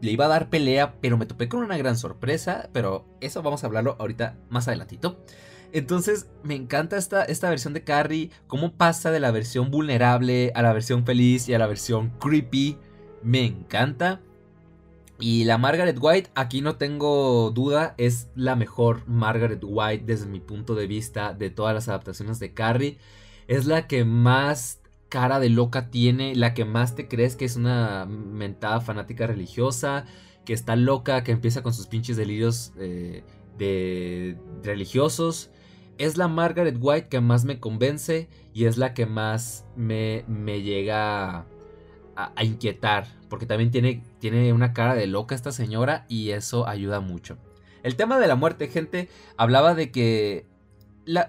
le 0.00 0.12
iba 0.12 0.26
a 0.26 0.28
dar 0.28 0.50
pelea, 0.50 0.94
pero 1.00 1.18
me 1.18 1.26
topé 1.26 1.48
con 1.48 1.62
una 1.62 1.76
gran 1.76 1.96
sorpresa. 1.96 2.70
Pero 2.72 3.04
eso 3.20 3.42
vamos 3.42 3.62
a 3.62 3.66
hablarlo 3.66 3.96
ahorita 3.98 4.36
más 4.48 4.68
adelantito. 4.68 5.24
Entonces 5.72 6.28
me 6.42 6.54
encanta 6.54 6.96
esta, 6.96 7.24
esta 7.24 7.50
versión 7.50 7.74
de 7.74 7.84
Carrie, 7.84 8.30
cómo 8.46 8.72
pasa 8.72 9.10
de 9.10 9.20
la 9.20 9.30
versión 9.30 9.70
vulnerable 9.70 10.52
a 10.54 10.62
la 10.62 10.72
versión 10.72 11.04
feliz 11.04 11.48
y 11.48 11.54
a 11.54 11.58
la 11.58 11.66
versión 11.66 12.10
creepy. 12.18 12.78
Me 13.22 13.44
encanta. 13.44 14.20
Y 15.20 15.44
la 15.44 15.58
Margaret 15.58 15.98
White, 16.00 16.30
aquí 16.34 16.60
no 16.60 16.76
tengo 16.76 17.50
duda, 17.50 17.94
es 17.98 18.28
la 18.36 18.54
mejor 18.54 19.06
Margaret 19.08 19.62
White 19.64 20.04
desde 20.06 20.26
mi 20.26 20.38
punto 20.38 20.74
de 20.74 20.86
vista 20.86 21.34
de 21.34 21.50
todas 21.50 21.74
las 21.74 21.88
adaptaciones 21.88 22.38
de 22.38 22.54
Carrie. 22.54 22.98
Es 23.48 23.66
la 23.66 23.88
que 23.88 24.04
más 24.04 24.80
cara 25.08 25.40
de 25.40 25.48
loca 25.48 25.90
tiene, 25.90 26.34
la 26.34 26.54
que 26.54 26.64
más 26.64 26.94
te 26.94 27.08
crees 27.08 27.34
que 27.34 27.44
es 27.44 27.56
una 27.56 28.06
mentada 28.06 28.80
fanática 28.80 29.26
religiosa, 29.26 30.04
que 30.44 30.52
está 30.52 30.76
loca, 30.76 31.24
que 31.24 31.32
empieza 31.32 31.62
con 31.62 31.74
sus 31.74 31.86
pinches 31.88 32.16
delirios 32.16 32.72
eh, 32.78 33.24
de 33.58 34.38
religiosos. 34.62 35.50
Es 35.98 36.16
la 36.16 36.28
Margaret 36.28 36.76
White 36.78 37.08
que 37.08 37.20
más 37.20 37.44
me 37.44 37.58
convence 37.58 38.28
y 38.54 38.66
es 38.66 38.78
la 38.78 38.94
que 38.94 39.06
más 39.06 39.66
me, 39.74 40.24
me 40.28 40.62
llega 40.62 41.46
a, 42.18 42.44
inquietar, 42.44 43.06
porque 43.28 43.46
también 43.46 43.70
tiene, 43.70 44.02
tiene 44.18 44.52
una 44.52 44.72
cara 44.72 44.94
de 44.94 45.06
loca 45.06 45.34
esta 45.34 45.52
señora 45.52 46.04
y 46.08 46.30
eso 46.30 46.66
ayuda 46.68 47.00
mucho. 47.00 47.38
El 47.82 47.96
tema 47.96 48.18
de 48.18 48.26
la 48.26 48.34
muerte, 48.34 48.68
gente, 48.68 49.08
hablaba 49.36 49.74
de 49.74 49.90
que 49.90 50.46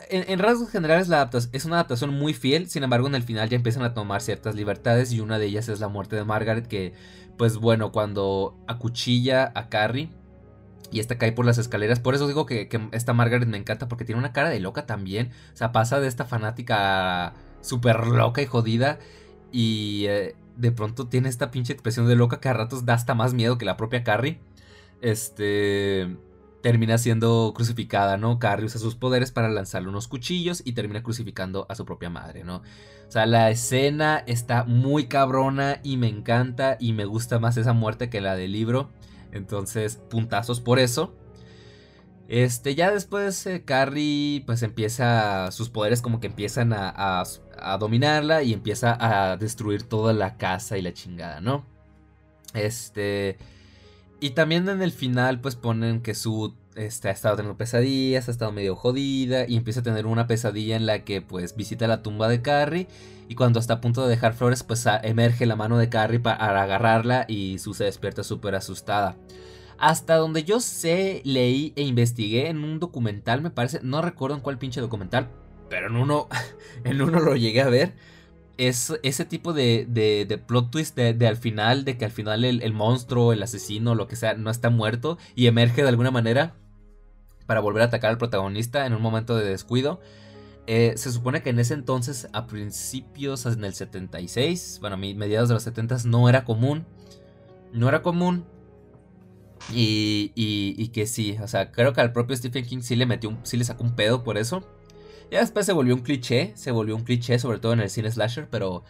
en, 0.10 0.39
rasgos 0.39 0.70
generales 0.70 1.08
la 1.08 1.30
es 1.54 1.66
una 1.66 1.76
adaptación 1.76 2.14
muy 2.14 2.34
fiel, 2.34 2.70
sin 2.70 2.84
embargo 2.84 3.08
en 3.08 3.16
el 3.16 3.24
final 3.24 3.50
ya 3.50 3.56
empiezan 3.56 3.84
a 3.84 3.93
tomar 3.93 4.22
ciertas 4.22 4.56
libertades 4.56 5.14
y 5.14 5.22
una 5.22 5.39
de 5.39 5.45
ellas 5.45 5.70
es 5.70 5.80
la 5.80 5.88
muerte 5.88 6.16
de 6.16 6.26
Margaret 6.26 6.68
que, 6.68 6.93
pues 7.38 7.58
bueno, 7.58 7.91
cuando 7.91 8.58
acuchilla 8.68 9.52
a 9.56 9.70
Carrie 9.70 10.10
y 10.91 11.00
esta 11.00 11.18
cae 11.18 11.32
por 11.32 11.45
las 11.45 11.58
escaleras, 11.58 12.00
por 12.00 12.16
eso 12.16 12.28
digo 12.28 12.45
que, 12.45 12.68
esta 12.91 13.14
Margaret 13.14 13.47
me 13.47 13.58
encanta 13.58 13.88
porque 13.88 14.06
tiene 14.06 14.20
una 14.20 14.34
cara 14.34 14.50
de 14.50 14.60
loca 14.60 14.86
también, 14.86 15.32
o 15.54 15.58
sea, 15.58 15.72
pasa 15.72 16.00
de 16.00 16.08
esta 16.08 16.26
fanática 16.26 17.34
súper 17.62 18.08
loca 18.08 18.41
y 18.41 18.47
jodida 18.47 19.00
y 19.52 20.06
eh, 20.08 20.36
de 20.60 20.72
pronto 20.72 21.07
tiene 21.07 21.30
esta 21.30 21.51
pinche 21.51 21.74
expresión 21.74 22.07
de 22.07 22.16
loca 22.16 22.39
que 22.39 22.49
a 22.49 22.53
ratos 22.53 22.86
da 22.86 22.93
hasta 22.93 23.16
más 23.16 23.34
miedo 23.34 23.57
que 23.57 23.66
la 23.66 23.78
propia 23.78 24.03
Carrie. 24.03 24.39
Este 25.01 26.18
termina 26.62 26.97
siendo 26.97 27.53
crucificada, 27.55 28.18
¿no? 28.18 28.38
Carrie 28.38 28.66
usa 28.66 28.82
sus 28.82 28.95
poderes 28.95 29.32
para 29.32 29.47
lanzarle 29.49 29.88
unos 29.88 30.10
cuchillos 30.10 30.62
y 30.66 30.74
termina 30.74 31.01
crucificando 31.01 31.66
a 31.70 31.76
su 31.76 31.86
propia 31.86 32.10
madre, 32.10 32.43
¿no? 32.43 32.57
O 32.57 33.12
sea, 33.12 33.26
la 33.26 33.49
escena 33.49 34.22
está 34.28 34.66
muy 34.66 35.07
cabrona 35.07 35.80
y 35.84 35.95
me 35.95 36.10
encanta 36.10 36.76
y 36.80 36.91
me 36.91 37.05
gusta 37.05 37.39
más 37.39 37.55
esa 37.55 37.72
muerte 37.74 38.10
que 38.10 38.20
la 38.20 38.36
del 38.36 38.51
libro. 38.51 38.89
Entonces, 39.32 40.01
puntazos 40.10 40.60
por 40.60 40.80
eso. 40.80 41.16
Este, 42.28 42.76
ya 42.76 42.91
después 42.91 43.43
eh, 43.47 43.64
Carrie 43.64 44.43
pues 44.45 44.62
empieza, 44.62 45.51
sus 45.51 45.70
poderes 45.70 46.03
como 46.03 46.20
que 46.20 46.28
empiezan 46.28 46.74
a, 46.74 46.93
a, 46.95 47.24
dominarla 47.78 48.43
y 48.43 48.53
empieza 48.53 48.97
a 48.99 49.38
destruir 49.38 49.84
toda 49.84 50.14
la 50.14 50.38
casa 50.38 50.78
y 50.78 50.82
la 50.82 50.93
chingada, 50.93 51.41
¿no? 51.41 51.66
Este... 52.53 53.38
Y 54.22 54.32
también 54.32 54.68
en 54.68 54.82
el 54.82 54.91
final 54.91 55.39
pues 55.39 55.55
ponen 55.55 56.01
que 56.01 56.14
su 56.14 56.53
este, 56.76 57.10
ha 57.10 57.12
estado 57.12 57.36
teniendo 57.38 57.57
pesadillas, 57.57 58.28
ha 58.28 58.32
estado 58.32 58.51
medio 58.51 58.76
jodida 58.76 59.47
y 59.47 59.55
empieza 59.55 59.80
a 59.80 59.84
tener 59.84 60.05
una 60.05 60.28
pesadilla 60.28 60.76
en 60.76 60.86
la 60.86 61.03
que 61.03 61.22
pues 61.22 61.55
visita 61.55 61.88
la 61.88 62.01
tumba 62.01 62.28
de 62.28 62.41
Carrie 62.41 62.88
y 63.28 63.36
cuando 63.36 63.60
está 63.60 63.76
a 63.76 63.82
punto 63.82 64.03
de 64.03 64.10
dejar 64.10 64.34
flores 64.34 64.64
pues 64.64 64.86
emerge 65.03 65.45
la 65.45 65.55
mano 65.55 65.78
de 65.78 65.89
Carrie 65.89 66.20
para 66.20 66.62
agarrarla 66.62 67.26
y 67.28 67.60
su 67.60 67.74
se 67.74 67.86
despierta 67.86 68.24
súper 68.24 68.55
asustada. 68.55 69.16
Hasta 69.78 70.16
donde 70.16 70.43
yo 70.43 70.60
sé, 70.60 71.22
leí 71.24 71.72
e 71.78 71.84
investigué 71.84 72.49
en 72.49 72.64
un 72.64 72.80
documental, 72.80 73.41
me 73.41 73.49
parece, 73.49 73.80
no 73.82 74.01
recuerdo 74.01 74.36
en 74.36 74.41
cuál 74.41 74.57
pinche 74.57 74.82
documental, 74.82 75.30
pero 75.70 75.88
en 75.88 75.95
uno, 75.95 76.28
en 76.84 77.01
uno 77.01 77.20
lo 77.20 77.36
llegué 77.36 77.61
a 77.61 77.70
ver. 77.70 77.93
Es 78.57 78.93
ese 79.03 79.24
tipo 79.24 79.53
de, 79.53 79.86
de, 79.88 80.38
plot 80.38 80.70
twist 80.70 80.97
de, 80.97 81.28
al 81.28 81.38
final, 81.38 81.86
de 81.86 81.97
que 81.97 82.03
al 82.03 82.11
final 82.11 82.43
el, 82.43 82.74
monstruo, 82.74 83.32
el 83.32 83.41
asesino, 83.41 83.95
lo 83.95 84.07
que 84.07 84.17
sea, 84.17 84.34
no 84.34 84.49
está 84.49 84.70
muerto 84.70 85.17
y 85.34 85.47
emerge 85.47 85.82
de 85.82 85.88
alguna 85.88 86.11
manera 86.11 86.55
para 87.45 87.61
volver 87.61 87.84
a 87.84 87.86
atacar 87.86 88.09
al 88.09 88.17
protagonista 88.17 88.86
en 88.86 88.93
un 88.93 89.01
momento 89.01 89.38
de 89.38 89.49
descuido. 89.49 90.01
Eh, 90.67 90.93
se 90.97 91.11
supone 91.11 91.41
que 91.41 91.51
en 91.51 91.59
ese 91.59 91.74
entonces, 91.74 92.28
a 92.34 92.47
principios, 92.47 93.45
en 93.45 93.63
el 93.63 93.74
76, 93.74 94.80
bueno, 94.82 94.97
mediados 94.97 95.47
de 95.47 95.55
los 95.55 95.63
70, 95.63 95.99
no 96.05 96.28
era 96.28 96.43
común. 96.43 96.86
No 97.72 97.88
era 97.88 98.01
común 98.01 98.45
y, 99.74 100.32
y, 100.36 100.88
que 100.89 101.05
sí, 101.05 101.38
o 101.41 101.47
sea, 101.47 101.72
creo 101.72 101.93
que 101.93 102.01
al 102.01 102.11
propio 102.11 102.36
Stephen 102.36 102.65
King 102.65 102.82
sí 102.82 102.95
le 102.95 103.05
metió, 103.05 103.38
sí 103.43 103.57
le 103.57 103.63
sacó 103.63 103.84
un 103.84 103.95
pedo 103.95 104.24
por 104.24 104.38
eso. 104.38 104.63
Ya 105.32 105.41
después 105.41 105.65
se 105.65 105.73
volvió 105.73 105.95
un 105.95 106.01
cliché, 106.01 106.53
se 106.55 106.71
volvió 106.71 106.95
un 106.95 107.03
cliché, 107.03 107.38
sobre 107.39 107.59
todo 107.59 107.73
en 107.73 107.82
el 107.82 107.89
cine 107.89 108.11
slasher, 108.11 108.49
pero 108.49 108.84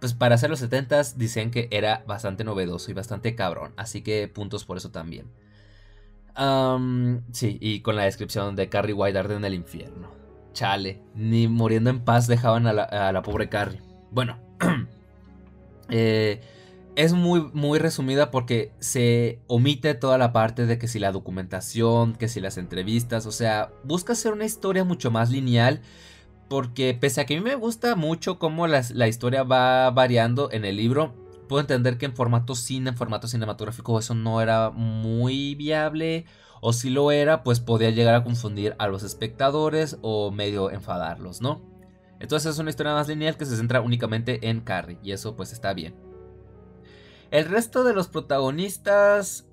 pues 0.00 0.14
para 0.14 0.34
hacer 0.34 0.50
los 0.50 0.62
70s 0.62 1.14
dicen 1.16 1.50
que 1.50 1.68
era 1.70 2.04
bastante 2.06 2.44
novedoso 2.44 2.90
y 2.90 2.94
bastante 2.94 3.34
cabrón, 3.34 3.72
así 3.76 4.02
que 4.02 4.28
puntos 4.28 4.64
por 4.64 4.76
eso 4.76 4.90
también. 4.90 5.26
sí, 7.32 7.58
y 7.60 7.80
con 7.80 7.96
la 7.96 8.04
descripción 8.04 8.56
de 8.56 8.68
Carrie 8.68 8.94
White 8.94 9.18
en 9.18 9.44
el 9.44 9.54
infierno. 9.54 10.08
Chale, 10.52 11.02
ni 11.14 11.48
muriendo 11.48 11.90
en 11.90 12.00
paz 12.00 12.26
dejaban 12.26 12.66
a 12.66 12.72
la, 12.72 12.84
a 12.84 13.12
la 13.12 13.22
pobre 13.22 13.48
Carrie. 13.48 13.80
Bueno, 14.10 14.38
eh, 15.88 16.40
es 16.96 17.12
muy, 17.12 17.50
muy 17.52 17.78
resumida 17.78 18.30
porque 18.30 18.72
se 18.78 19.40
omite 19.46 19.94
toda 19.94 20.18
la 20.18 20.32
parte 20.32 20.66
de 20.66 20.78
que 20.78 20.88
si 20.88 20.98
la 20.98 21.12
documentación, 21.12 22.14
que 22.14 22.28
si 22.28 22.40
las 22.40 22.56
entrevistas, 22.56 23.26
o 23.26 23.32
sea, 23.32 23.72
busca 23.82 24.12
hacer 24.12 24.32
una 24.32 24.44
historia 24.44 24.84
mucho 24.84 25.10
más 25.10 25.30
lineal. 25.30 25.80
Porque 26.48 26.94
pese 26.94 27.20
a 27.20 27.26
que 27.26 27.34
a 27.34 27.38
mí 27.38 27.42
me 27.42 27.54
gusta 27.54 27.96
mucho 27.96 28.38
cómo 28.38 28.66
la 28.66 29.08
historia 29.08 29.44
va 29.44 29.90
variando 29.90 30.52
en 30.52 30.64
el 30.66 30.76
libro, 30.76 31.14
puedo 31.48 31.60
entender 31.60 31.98
que 31.98 32.06
en 32.06 32.14
formato 32.14 32.54
cine, 32.54 32.90
en 32.90 32.96
formato 32.96 33.28
cinematográfico, 33.28 33.98
eso 33.98 34.14
no 34.14 34.40
era 34.40 34.70
muy 34.70 35.54
viable. 35.54 36.26
O 36.60 36.72
si 36.72 36.90
lo 36.90 37.10
era, 37.12 37.42
pues 37.42 37.60
podía 37.60 37.90
llegar 37.90 38.14
a 38.14 38.24
confundir 38.24 38.74
a 38.78 38.88
los 38.88 39.02
espectadores 39.02 39.98
o 40.02 40.30
medio 40.30 40.70
enfadarlos, 40.70 41.40
¿no? 41.40 41.62
Entonces 42.20 42.52
es 42.52 42.58
una 42.58 42.70
historia 42.70 42.94
más 42.94 43.08
lineal 43.08 43.36
que 43.36 43.44
se 43.44 43.56
centra 43.56 43.80
únicamente 43.80 44.48
en 44.48 44.60
Carrie. 44.60 44.98
Y 45.02 45.12
eso 45.12 45.36
pues 45.36 45.52
está 45.52 45.74
bien. 45.74 46.13
El 47.34 47.46
resto 47.46 47.82
de 47.82 47.94
los 47.94 48.06
protagonistas... 48.06 49.44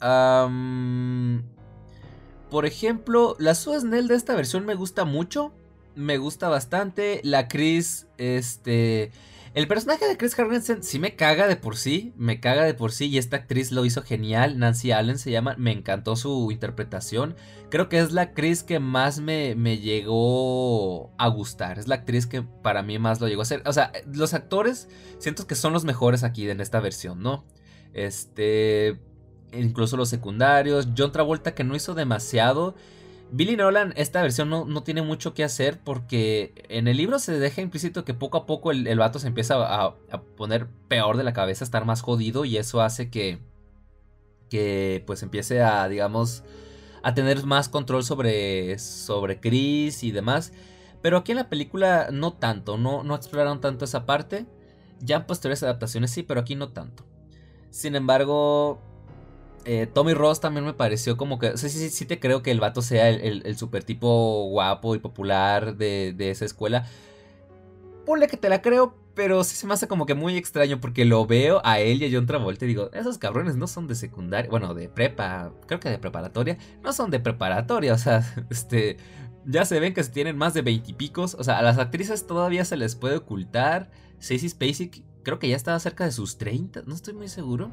por 2.51 2.67
ejemplo, 2.67 3.35
la 3.39 3.55
Sue 3.55 3.79
Snell 3.79 4.07
de 4.07 4.13
esta 4.13 4.35
versión 4.35 4.67
me 4.67 4.75
gusta 4.75 5.03
mucho. 5.03 5.51
Me 5.95 6.19
gusta 6.19 6.47
bastante. 6.47 7.21
La 7.23 7.47
Chris, 7.47 8.05
este... 8.19 9.11
El 9.55 9.67
personaje 9.67 10.07
de 10.07 10.15
Chris 10.15 10.37
Harrison 10.37 10.83
sí 10.83 10.99
me 10.99 11.15
caga 11.15 11.47
de 11.47 11.55
por 11.55 11.75
sí, 11.75 12.13
me 12.15 12.39
caga 12.39 12.65
de 12.65 12.75
por 12.75 12.91
sí 12.91 13.07
y 13.07 13.17
esta 13.17 13.37
actriz 13.37 13.71
lo 13.71 13.83
hizo 13.83 14.01
genial, 14.01 14.59
Nancy 14.59 14.91
Allen 14.91 15.17
se 15.17 15.29
llama, 15.29 15.55
me 15.57 15.73
encantó 15.73 16.15
su 16.15 16.49
interpretación, 16.51 17.35
creo 17.69 17.89
que 17.89 17.99
es 17.99 18.13
la 18.13 18.21
actriz 18.21 18.63
que 18.63 18.79
más 18.79 19.19
me, 19.19 19.55
me 19.55 19.79
llegó 19.79 21.11
a 21.17 21.27
gustar, 21.27 21.79
es 21.79 21.89
la 21.89 21.95
actriz 21.95 22.27
que 22.27 22.43
para 22.43 22.81
mí 22.81 22.97
más 22.97 23.19
lo 23.19 23.27
llegó 23.27 23.41
a 23.41 23.43
hacer, 23.43 23.61
o 23.65 23.73
sea, 23.73 23.91
los 24.13 24.33
actores 24.33 24.87
siento 25.19 25.45
que 25.47 25.55
son 25.55 25.73
los 25.73 25.83
mejores 25.83 26.23
aquí 26.23 26.49
en 26.49 26.61
esta 26.61 26.79
versión, 26.79 27.21
¿no? 27.21 27.43
Este. 27.93 28.99
Incluso 29.53 29.97
los 29.97 30.09
secundarios. 30.09 30.89
John 30.97 31.11
Travolta 31.11 31.53
que 31.53 31.63
no 31.63 31.75
hizo 31.75 31.93
demasiado. 31.93 32.75
Billy 33.33 33.55
Nolan, 33.55 33.93
esta 33.95 34.21
versión 34.21 34.49
no, 34.49 34.83
tiene 34.83 35.01
mucho 35.01 35.33
que 35.33 35.45
hacer 35.45 35.79
porque 35.79 36.53
en 36.67 36.89
el 36.89 36.97
libro 36.97 37.17
se 37.17 37.39
deja 37.39 37.61
implícito 37.61 38.03
que 38.03 38.13
poco 38.13 38.37
a 38.37 38.45
poco 38.45 38.71
el, 38.71 38.99
vato 38.99 39.19
se 39.19 39.27
empieza 39.27 39.55
a, 39.55 39.95
poner 40.35 40.67
peor 40.89 41.15
de 41.15 41.23
la 41.23 41.31
cabeza, 41.31 41.63
estar 41.63 41.85
más 41.85 42.01
jodido 42.01 42.43
y 42.43 42.57
eso 42.57 42.81
hace 42.81 43.09
que, 43.09 43.39
que 44.49 45.01
pues 45.07 45.23
empiece 45.23 45.61
a, 45.61 45.87
digamos, 45.87 46.43
a 47.03 47.13
tener 47.13 47.45
más 47.45 47.69
control 47.69 48.03
sobre, 48.03 48.77
sobre 48.79 49.39
Chris 49.39 50.03
y 50.03 50.11
demás. 50.11 50.51
Pero 51.01 51.17
aquí 51.17 51.31
en 51.31 51.37
la 51.37 51.49
película 51.49 52.09
no 52.11 52.33
tanto, 52.33 52.77
no, 52.77 53.03
no 53.03 53.15
exploraron 53.15 53.61
tanto 53.61 53.85
esa 53.85 54.05
parte. 54.05 54.45
Ya 54.99 55.15
en 55.15 55.25
posteriores 55.25 55.63
adaptaciones 55.63 56.11
sí, 56.11 56.21
pero 56.21 56.41
aquí 56.41 56.55
no 56.55 56.73
tanto. 56.73 57.05
Sin 57.71 57.95
embargo, 57.95 58.79
eh, 59.65 59.87
Tommy 59.87 60.13
Ross 60.13 60.39
también 60.41 60.65
me 60.65 60.73
pareció 60.73 61.17
como 61.17 61.39
que. 61.39 61.57
Sí, 61.57 61.69
sí, 61.69 61.89
sí, 61.89 62.05
te 62.05 62.19
creo 62.19 62.43
que 62.43 62.51
el 62.51 62.59
vato 62.59 62.81
sea 62.81 63.09
el, 63.09 63.57
super 63.57 63.83
tipo 63.83 64.45
guapo 64.49 64.95
y 64.95 64.99
popular 64.99 65.77
de, 65.77 66.15
esa 66.19 66.45
escuela. 66.45 66.85
Ponle 68.05 68.27
que 68.27 68.37
te 68.37 68.49
la 68.49 68.61
creo, 68.61 68.95
pero 69.13 69.43
sí 69.43 69.55
se 69.55 69.67
me 69.67 69.73
hace 69.73 69.87
como 69.87 70.05
que 70.05 70.15
muy 70.15 70.35
extraño 70.35 70.81
porque 70.81 71.05
lo 71.05 71.25
veo 71.25 71.61
a 71.63 71.79
él 71.79 72.01
y 72.01 72.07
a 72.07 72.09
John 72.11 72.25
Travolta 72.25 72.65
y 72.65 72.69
digo, 72.69 72.89
esos 72.93 73.17
cabrones 73.17 73.55
no 73.55 73.67
son 73.67 73.87
de 73.87 73.95
secundaria, 73.95 74.49
bueno, 74.49 74.73
de 74.73 74.89
prepa, 74.89 75.53
creo 75.67 75.79
que 75.79 75.89
de 75.89 75.99
preparatoria, 75.99 76.57
no 76.83 76.93
son 76.93 77.11
de 77.11 77.19
preparatoria, 77.19 77.93
o 77.93 77.97
sea, 77.99 78.25
este, 78.49 78.97
ya 79.45 79.65
se 79.65 79.79
ven 79.79 79.93
que 79.93 80.03
tienen 80.05 80.35
más 80.35 80.55
de 80.55 80.63
veintipicos, 80.63 81.35
o 81.35 81.43
sea, 81.43 81.59
a 81.59 81.61
las 81.61 81.77
actrices 81.77 82.25
todavía 82.25 82.65
se 82.65 82.75
les 82.75 82.95
puede 82.95 83.17
ocultar, 83.17 83.91
Ceci 84.19 84.49
Spacek 84.49 85.03
creo 85.23 85.39
que 85.39 85.49
ya 85.49 85.55
estaba 85.55 85.79
cerca 85.79 86.05
de 86.05 86.11
sus 86.11 86.37
30, 86.37 86.83
no 86.85 86.95
estoy 86.95 87.13
muy 87.13 87.27
seguro. 87.27 87.71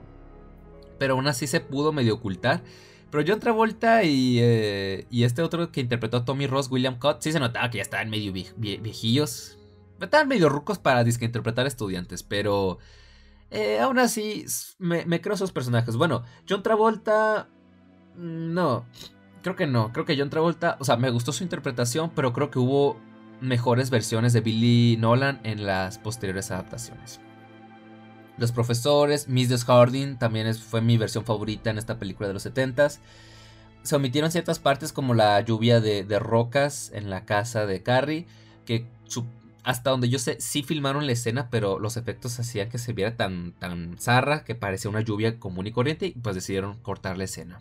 Pero 0.98 1.14
aún 1.14 1.28
así 1.28 1.46
se 1.46 1.60
pudo 1.60 1.92
medio 1.92 2.14
ocultar. 2.14 2.62
Pero 3.10 3.24
John 3.26 3.40
Travolta 3.40 4.02
y, 4.04 4.38
eh, 4.40 5.06
y 5.10 5.22
este 5.22 5.42
otro 5.42 5.72
que 5.72 5.80
interpretó 5.80 6.18
a 6.18 6.24
Tommy 6.24 6.46
Ross, 6.46 6.70
William 6.70 6.98
Cott, 6.98 7.22
sí 7.22 7.32
se 7.32 7.40
notaba 7.40 7.70
que 7.70 7.78
ya 7.78 7.82
estaban 7.82 8.10
medio 8.10 8.32
viejillos. 8.32 9.58
Estaban 10.00 10.28
medio 10.28 10.48
rucos 10.48 10.78
para 10.78 11.04
disque 11.04 11.24
interpretar 11.24 11.66
estudiantes, 11.66 12.22
pero 12.22 12.78
eh, 13.50 13.78
aún 13.80 13.98
así 13.98 14.44
me, 14.78 15.20
creo 15.20 15.36
sus 15.36 15.52
personajes. 15.52 15.96
Bueno, 15.96 16.22
John 16.48 16.62
Travolta... 16.62 17.48
Mm, 18.16 18.52
no, 18.52 18.84
creo 19.42 19.56
que 19.56 19.66
no. 19.66 19.92
Creo 19.92 20.04
que 20.04 20.16
John 20.18 20.30
Travolta, 20.30 20.76
o 20.80 20.84
sea, 20.84 20.96
me 20.96 21.10
gustó 21.10 21.32
su 21.32 21.42
interpretación, 21.42 22.10
pero 22.14 22.32
creo 22.32 22.50
que 22.50 22.58
hubo 22.58 22.98
mejores 23.40 23.90
versiones 23.90 24.32
de 24.32 24.40
Billy 24.40 24.96
Nolan 24.98 25.40
en 25.44 25.64
las 25.64 25.98
posteriores 25.98 26.50
adaptaciones. 26.50 27.20
Los 28.38 28.52
profesores, 28.52 29.28
Mrs. 29.28 29.64
Harding 29.64 30.16
también 30.16 30.54
fue 30.54 30.80
mi 30.80 30.96
versión 30.96 31.24
favorita 31.24 31.70
en 31.70 31.78
esta 31.78 31.98
película 31.98 32.28
de 32.28 32.34
los 32.34 32.46
70s. 32.46 32.98
Se 33.82 33.96
omitieron 33.96 34.30
ciertas 34.30 34.58
partes 34.58 34.92
como 34.92 35.14
la 35.14 35.40
lluvia 35.40 35.80
de, 35.80 36.18
rocas 36.18 36.90
en 36.94 37.10
la 37.10 37.24
casa 37.24 37.66
de 37.66 37.82
Carrie, 37.82 38.26
que 38.64 38.86
hasta 39.64 39.90
donde 39.90 40.08
yo 40.08 40.18
sé 40.18 40.40
sí 40.40 40.62
filmaron 40.62 41.06
la 41.06 41.12
escena, 41.12 41.48
pero 41.50 41.78
los 41.78 41.96
efectos 41.96 42.38
hacían 42.38 42.68
que 42.68 42.78
se 42.78 42.92
viera 42.92 43.16
tan, 43.16 43.52
tan 43.52 43.98
zarra 43.98 44.44
que 44.44 44.54
parecía 44.54 44.90
una 44.90 45.00
lluvia 45.00 45.38
común 45.38 45.66
y 45.66 45.72
corriente 45.72 46.06
y 46.06 46.12
pues 46.12 46.34
decidieron 46.34 46.78
cortar 46.78 47.18
la 47.18 47.24
escena. 47.24 47.60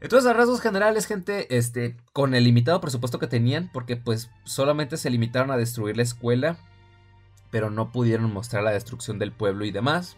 Entonces, 0.00 0.30
a 0.30 0.32
rasgos 0.32 0.60
generales, 0.60 1.06
gente, 1.06 1.54
este, 1.56 1.96
con 2.12 2.34
el 2.34 2.44
limitado 2.44 2.80
presupuesto 2.80 3.18
que 3.18 3.26
tenían, 3.26 3.68
porque 3.72 3.96
pues 3.96 4.30
solamente 4.44 4.96
se 4.96 5.10
limitaron 5.10 5.50
a 5.50 5.58
destruir 5.58 5.96
la 5.96 6.02
escuela 6.02 6.56
pero 7.50 7.70
no 7.70 7.92
pudieron 7.92 8.32
mostrar 8.32 8.62
la 8.62 8.70
destrucción 8.70 9.18
del 9.18 9.32
pueblo 9.32 9.64
y 9.64 9.70
demás. 9.70 10.16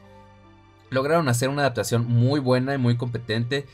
Lograron 0.91 1.29
hacer 1.29 1.49
una 1.49 1.63
adaptación 1.63 2.07
muy 2.07 2.41
buena 2.41 2.75
y 2.75 2.79
muy 2.79 2.97
competente, 2.97 3.67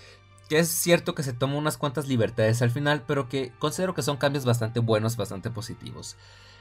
que 0.49 0.59
es 0.59 0.69
cierto 0.69 1.15
que 1.15 1.23
se 1.23 1.33
toma 1.33 1.57
unas 1.57 1.77
cuantas 1.77 2.09
libertades 2.09 2.63
al 2.63 2.71
final, 2.71 3.03
pero 3.07 3.29
que 3.29 3.53
considero 3.59 3.95
que 3.95 4.03
son 4.03 4.17
cambios 4.17 4.45
bastante 4.45 4.81
buenos, 4.81 5.17
bastante 5.17 5.51
positivos. 5.51 6.17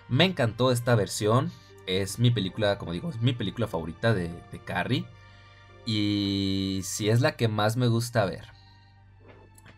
Me 0.09 0.25
encantó 0.25 0.71
esta 0.71 0.95
versión, 0.95 1.51
es 1.85 2.19
mi 2.19 2.31
película, 2.31 2.77
como 2.77 2.91
digo, 2.91 3.09
es 3.09 3.21
mi 3.21 3.33
película 3.33 3.67
favorita 3.67 4.13
de, 4.13 4.29
de 4.51 4.59
Carrie, 4.59 5.05
y 5.85 6.81
si 6.83 7.09
es 7.09 7.21
la 7.21 7.37
que 7.37 7.47
más 7.47 7.77
me 7.77 7.87
gusta 7.87 8.25
ver. 8.25 8.45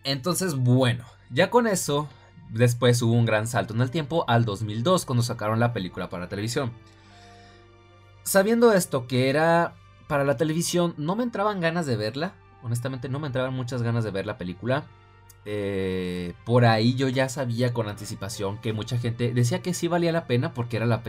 Entonces, 0.03 0.55
bueno, 0.55 1.05
ya 1.30 1.51
con 1.51 1.67
eso, 1.67 2.09
después 2.49 3.01
hubo 3.01 3.13
un 3.13 3.26
gran 3.26 3.47
salto 3.47 3.74
en 3.74 3.82
el 3.82 3.91
tiempo 3.91 4.26
al 4.28 4.43
2002 4.45 5.05
cuando 5.05 5.24
sacaron 5.24 5.59
la 5.59 5.74
película 5.74 6.09
para 6.09 6.30
televisión. 6.30 6.72
Sabiendo 8.30 8.73
esto, 8.73 9.07
que 9.07 9.27
era 9.27 9.73
para 10.07 10.23
la 10.23 10.38
televisión, 10.38 10.93
no 10.97 11.15
me 11.15 11.23
entraban 11.23 11.61
ganas 11.61 11.88
de 11.88 11.97
verla. 11.97 12.36
Honestamente, 12.61 13.09
no 13.09 13.19
me 13.19 13.25
entraban 13.25 13.55
muchas 13.55 13.82
ganas 13.82 14.03
de 14.03 14.11
ver 14.11 14.27
la 14.27 14.38
película. 14.38 14.86
Eh, 15.45 16.36
por 16.45 16.65
ahí 16.65 16.93
yo 16.93 17.09
ya 17.09 17.27
sabía 17.27 17.73
con 17.73 17.89
anticipación 17.89 18.59
que 18.59 18.71
mucha 18.71 18.99
gente 18.99 19.34
decía 19.34 19.63
que 19.63 19.73
sí 19.73 19.88
valía 19.88 20.11
la 20.11 20.27
pena 20.27 20.53
porque 20.53 20.77
era 20.77 20.86
la, 20.86 21.01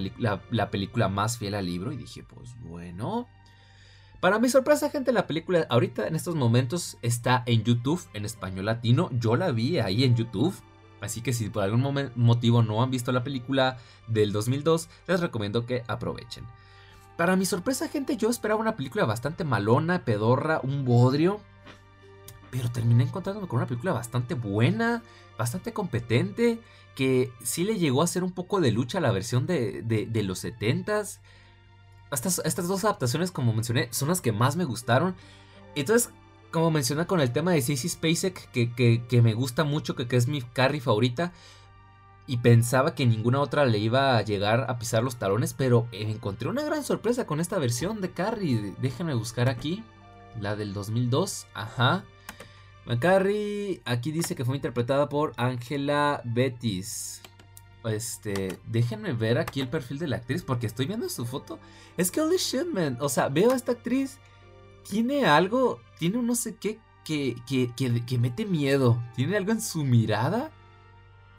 la, 0.48 0.70
película 0.70 1.10
más 1.10 1.36
fiel 1.36 1.52
al 1.56 1.66
libro. 1.66 1.92
Y 1.92 1.98
dije, 1.98 2.22
pues 2.22 2.58
bueno. 2.62 3.28
Para 4.20 4.38
mi 4.38 4.48
sorpresa, 4.48 4.88
gente, 4.88 5.12
la 5.12 5.26
película 5.26 5.66
ahorita 5.68 6.08
en 6.08 6.16
estos 6.16 6.36
momentos 6.36 6.96
está 7.02 7.42
en 7.44 7.64
YouTube, 7.64 8.00
en 8.14 8.24
español 8.24 8.64
latino. 8.64 9.10
Yo 9.12 9.36
la 9.36 9.50
vi 9.50 9.78
ahí 9.78 10.04
en 10.04 10.16
YouTube. 10.16 10.54
Así 11.02 11.20
que 11.20 11.34
si 11.34 11.50
por 11.50 11.64
algún 11.64 12.12
motivo 12.14 12.62
no 12.62 12.82
han 12.82 12.90
visto 12.90 13.12
la 13.12 13.24
película 13.24 13.76
del 14.08 14.32
2002, 14.32 14.88
les 15.06 15.20
recomiendo 15.20 15.66
que 15.66 15.84
aprovechen. 15.86 16.46
Para 17.20 17.36
mi 17.36 17.44
sorpresa, 17.44 17.86
gente, 17.86 18.16
yo 18.16 18.30
esperaba 18.30 18.58
una 18.58 18.76
película 18.76 19.04
bastante 19.04 19.44
malona, 19.44 20.06
pedorra, 20.06 20.58
un 20.62 20.86
bodrio. 20.86 21.38
Pero 22.50 22.70
terminé 22.70 23.04
encontrándome 23.04 23.46
con 23.46 23.58
una 23.58 23.66
película 23.66 23.92
bastante 23.92 24.32
buena, 24.32 25.02
bastante 25.36 25.74
competente, 25.74 26.62
que 26.96 27.30
sí 27.42 27.64
le 27.64 27.76
llegó 27.76 28.00
a 28.00 28.04
hacer 28.04 28.24
un 28.24 28.32
poco 28.32 28.62
de 28.62 28.72
lucha 28.72 28.96
a 28.96 29.00
la 29.02 29.12
versión 29.12 29.46
de, 29.46 29.84
los 30.24 30.42
70s. 30.42 31.18
Estas, 32.10 32.40
estas 32.42 32.68
dos 32.68 32.86
adaptaciones, 32.86 33.32
como 33.32 33.52
mencioné, 33.52 33.88
son 33.92 34.08
las 34.08 34.22
que 34.22 34.32
más 34.32 34.56
me 34.56 34.64
gustaron. 34.64 35.14
Entonces, 35.74 36.08
como 36.50 36.70
mencioné 36.70 37.06
con 37.06 37.20
el 37.20 37.34
tema 37.34 37.52
de 37.52 37.60
Sissy 37.60 37.90
Spacek, 37.90 38.50
que, 38.50 38.72
que, 39.06 39.20
me 39.20 39.34
gusta 39.34 39.64
mucho, 39.64 39.94
que, 39.94 40.08
que 40.08 40.16
es 40.16 40.26
mi 40.26 40.40
Carrie 40.40 40.80
favorita, 40.80 41.34
y 42.30 42.36
pensaba 42.36 42.94
que 42.94 43.06
ninguna 43.06 43.40
otra 43.40 43.66
le 43.66 43.78
iba 43.78 44.16
a 44.16 44.22
llegar 44.22 44.66
a 44.68 44.78
pisar 44.78 45.02
los 45.02 45.16
talones, 45.16 45.52
pero 45.52 45.88
encontré 45.90 46.48
una 46.48 46.62
gran 46.62 46.84
sorpresa 46.84 47.26
con 47.26 47.40
esta 47.40 47.58
versión 47.58 48.00
de 48.00 48.12
Carrie. 48.12 48.72
Déjenme 48.80 49.14
buscar 49.14 49.48
aquí, 49.48 49.82
la 50.40 50.54
del 50.54 50.72
2002, 50.72 51.48
ajá. 51.54 52.04
Carrie 53.00 53.82
aquí 53.84 54.12
dice 54.12 54.36
que 54.36 54.44
fue 54.44 54.54
interpretada 54.54 55.08
por 55.08 55.32
Angela 55.38 56.22
Bettis. 56.24 57.20
Este, 57.82 58.60
déjenme 58.68 59.12
ver 59.12 59.36
aquí 59.36 59.60
el 59.60 59.68
perfil 59.68 59.98
de 59.98 60.06
la 60.06 60.18
actriz 60.18 60.44
porque 60.44 60.68
estoy 60.68 60.86
viendo 60.86 61.08
su 61.08 61.26
foto. 61.26 61.58
Es 61.96 62.12
que 62.12 62.20
holy 62.20 62.36
shit, 62.36 62.66
man. 62.72 62.96
O 63.00 63.08
sea, 63.08 63.28
veo 63.28 63.50
a 63.50 63.56
esta 63.56 63.72
actriz. 63.72 64.18
Tiene 64.88 65.26
algo, 65.26 65.80
tiene 65.98 66.18
un 66.18 66.28
no 66.28 66.36
sé 66.36 66.54
qué 66.54 66.78
que, 67.04 67.34
que, 67.48 67.72
que, 67.76 68.06
que 68.06 68.18
mete 68.18 68.44
miedo. 68.46 69.02
Tiene 69.16 69.36
algo 69.36 69.50
en 69.50 69.60
su 69.60 69.82
mirada 69.82 70.52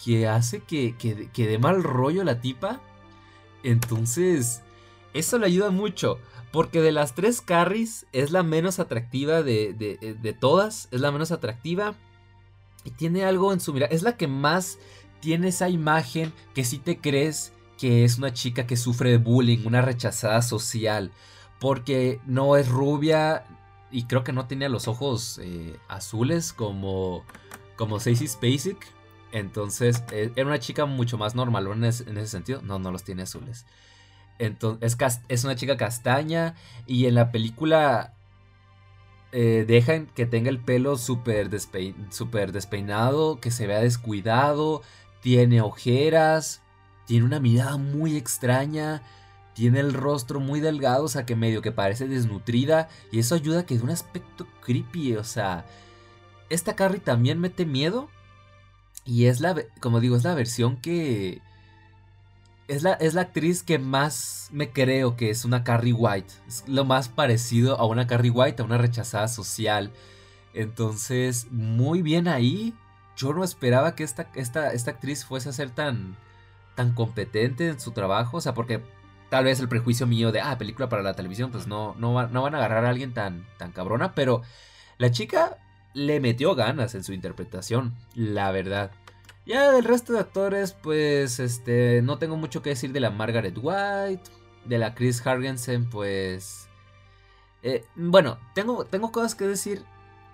que 0.03 0.27
hace 0.27 0.61
que, 0.61 0.95
que, 0.97 1.47
dé 1.47 1.59
mal 1.59 1.83
rollo 1.83 2.23
la 2.23 2.41
tipa. 2.41 2.81
Entonces, 3.63 4.61
eso 5.13 5.37
le 5.37 5.45
ayuda 5.45 5.69
mucho. 5.69 6.19
Porque 6.51 6.81
de 6.81 6.91
las 6.91 7.15
tres 7.15 7.39
carries 7.39 8.05
es 8.11 8.31
la 8.31 8.43
menos 8.43 8.79
atractiva 8.79 9.41
de, 9.41 9.73
de, 9.73 10.15
de, 10.15 10.33
todas. 10.33 10.89
Es 10.91 10.99
la 10.99 11.11
menos 11.11 11.31
atractiva. 11.31 11.95
Y 12.83 12.91
tiene 12.91 13.23
algo 13.23 13.53
en 13.53 13.59
su 13.59 13.73
mirada. 13.73 13.93
Es 13.93 14.01
la 14.01 14.17
que 14.17 14.27
más 14.27 14.79
tiene 15.21 15.49
esa 15.49 15.69
imagen 15.69 16.33
que 16.53 16.65
si 16.65 16.77
te 16.77 16.97
crees 16.97 17.53
que 17.77 18.03
es 18.03 18.17
una 18.17 18.33
chica 18.33 18.67
que 18.67 18.77
sufre 18.77 19.11
de 19.11 19.17
bullying, 19.17 19.65
una 19.65 19.81
rechazada 19.81 20.41
social. 20.41 21.11
Porque 21.59 22.19
no 22.25 22.57
es 22.57 22.67
rubia 22.67 23.45
y 23.91 24.03
creo 24.03 24.23
que 24.23 24.33
no 24.33 24.47
tiene 24.47 24.67
los 24.67 24.87
ojos 24.87 25.39
eh, 25.43 25.77
azules 25.87 26.53
como, 26.53 27.23
como 27.77 27.99
Spacek. 27.99 29.00
Entonces, 29.31 30.03
eh, 30.11 30.31
era 30.35 30.47
una 30.47 30.59
chica 30.59 30.85
mucho 30.85 31.17
más 31.17 31.35
normal 31.35 31.67
en 31.67 31.85
ese, 31.85 32.09
en 32.09 32.17
ese 32.17 32.27
sentido. 32.27 32.61
No, 32.61 32.79
no 32.79 32.91
los 32.91 33.03
tiene 33.03 33.23
azules. 33.23 33.65
Entonces, 34.39 34.97
es, 35.27 35.43
una 35.43 35.55
chica 35.55 35.77
castaña. 35.77 36.55
Y 36.87 37.05
en 37.05 37.15
la 37.15 37.31
película 37.31 38.13
eh, 39.31 39.65
dejan 39.67 40.07
que 40.07 40.25
tenga 40.25 40.49
el 40.49 40.59
pelo 40.59 40.97
súper 40.97 41.49
despeinado, 41.49 43.39
que 43.39 43.51
se 43.51 43.67
vea 43.67 43.79
descuidado, 43.79 44.81
tiene 45.21 45.61
ojeras, 45.61 46.61
tiene 47.05 47.25
una 47.25 47.39
mirada 47.39 47.77
muy 47.77 48.17
extraña, 48.17 49.03
tiene 49.53 49.79
el 49.79 49.93
rostro 49.93 50.39
muy 50.39 50.59
delgado, 50.59 51.05
o 51.05 51.07
sea 51.07 51.25
que 51.25 51.35
medio 51.35 51.61
que 51.61 51.71
parece 51.71 52.07
desnutrida, 52.07 52.89
y 53.11 53.19
eso 53.19 53.35
ayuda 53.35 53.61
a 53.61 53.65
que 53.65 53.77
dé 53.77 53.83
un 53.83 53.89
aspecto 53.89 54.47
creepy, 54.61 55.15
o 55.15 55.23
sea, 55.23 55.65
esta 56.49 56.75
Carrie 56.75 56.99
también 56.99 57.39
mete 57.39 57.65
miedo, 57.65 58.09
y 59.05 59.25
es 59.25 59.41
la, 59.41 59.55
como 59.79 59.99
digo, 59.99 60.15
es 60.15 60.23
la 60.23 60.35
versión 60.35 60.77
que... 60.77 61.41
Es 62.67 62.83
la, 62.83 62.93
es 62.93 63.13
la 63.13 63.21
actriz 63.21 63.63
que 63.63 63.79
más 63.79 64.47
me 64.51 64.71
creo 64.71 65.17
que 65.17 65.29
es 65.29 65.43
una 65.43 65.63
Carrie 65.63 65.91
White. 65.91 66.33
Es 66.47 66.63
lo 66.67 66.85
más 66.85 67.09
parecido 67.09 67.77
a 67.77 67.85
una 67.85 68.07
Carrie 68.07 68.31
White, 68.31 68.61
a 68.61 68.65
una 68.65 68.77
rechazada 68.77 69.27
social. 69.27 69.91
Entonces, 70.53 71.47
muy 71.51 72.01
bien 72.01 72.29
ahí. 72.29 72.73
Yo 73.17 73.33
no 73.33 73.43
esperaba 73.43 73.93
que 73.93 74.03
esta, 74.03 74.29
esta, 74.35 74.71
esta 74.71 74.91
actriz 74.91 75.25
fuese 75.25 75.49
a 75.49 75.53
ser 75.53 75.71
tan, 75.71 76.15
tan 76.75 76.93
competente 76.93 77.67
en 77.67 77.79
su 77.79 77.91
trabajo. 77.91 78.37
O 78.37 78.41
sea, 78.41 78.53
porque 78.53 78.81
tal 79.29 79.43
vez 79.43 79.59
el 79.59 79.67
prejuicio 79.67 80.07
mío 80.07 80.31
de, 80.31 80.39
ah, 80.39 80.57
película 80.57 80.87
para 80.87 81.03
la 81.03 81.13
televisión, 81.13 81.51
pues 81.51 81.67
no, 81.67 81.93
no, 81.97 82.25
no 82.27 82.41
van 82.41 82.55
a 82.55 82.57
agarrar 82.59 82.85
a 82.85 82.89
alguien 82.89 83.13
tan, 83.13 83.45
tan 83.57 83.73
cabrona. 83.73 84.15
Pero 84.15 84.43
la 84.97 85.11
chica 85.11 85.57
le 85.93 86.19
metió 86.19 86.55
ganas 86.55 86.95
en 86.95 87.03
su 87.03 87.13
interpretación, 87.13 87.95
la 88.15 88.51
verdad. 88.51 88.91
Ya 89.45 89.71
del 89.71 89.83
resto 89.83 90.13
de 90.13 90.19
actores, 90.19 90.73
pues 90.73 91.39
este, 91.39 92.01
no 92.03 92.17
tengo 92.17 92.37
mucho 92.37 92.61
que 92.61 92.69
decir 92.71 92.91
de 92.91 92.99
la 92.99 93.09
Margaret 93.09 93.57
White, 93.59 94.29
de 94.65 94.77
la 94.77 94.93
Chris 94.93 95.25
Hargensen, 95.25 95.89
pues... 95.89 96.67
Eh, 97.63 97.83
bueno, 97.95 98.37
tengo, 98.55 98.85
tengo 98.85 99.11
cosas 99.11 99.35
que 99.35 99.47
decir 99.47 99.83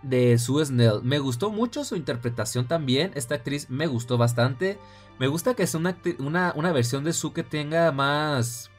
de 0.02 0.38
Sue 0.38 0.66
Snell. 0.66 1.02
Me 1.04 1.20
gustó 1.20 1.50
mucho 1.50 1.84
su 1.84 1.96
interpretación 1.96 2.68
también. 2.68 3.12
Esta 3.16 3.36
actriz 3.36 3.70
me 3.70 3.88
gustó 3.88 4.18
bastante. 4.18 4.78
Me 5.20 5.28
gusta 5.28 5.54
que 5.54 5.68
sea 5.68 5.80
una, 5.80 5.98
una, 6.20 6.54
una 6.56 6.72
versión 6.72 7.04
de 7.04 7.14
Sue 7.14 7.34
que 7.34 7.44
tenga 7.44 7.92
más... 7.92 8.70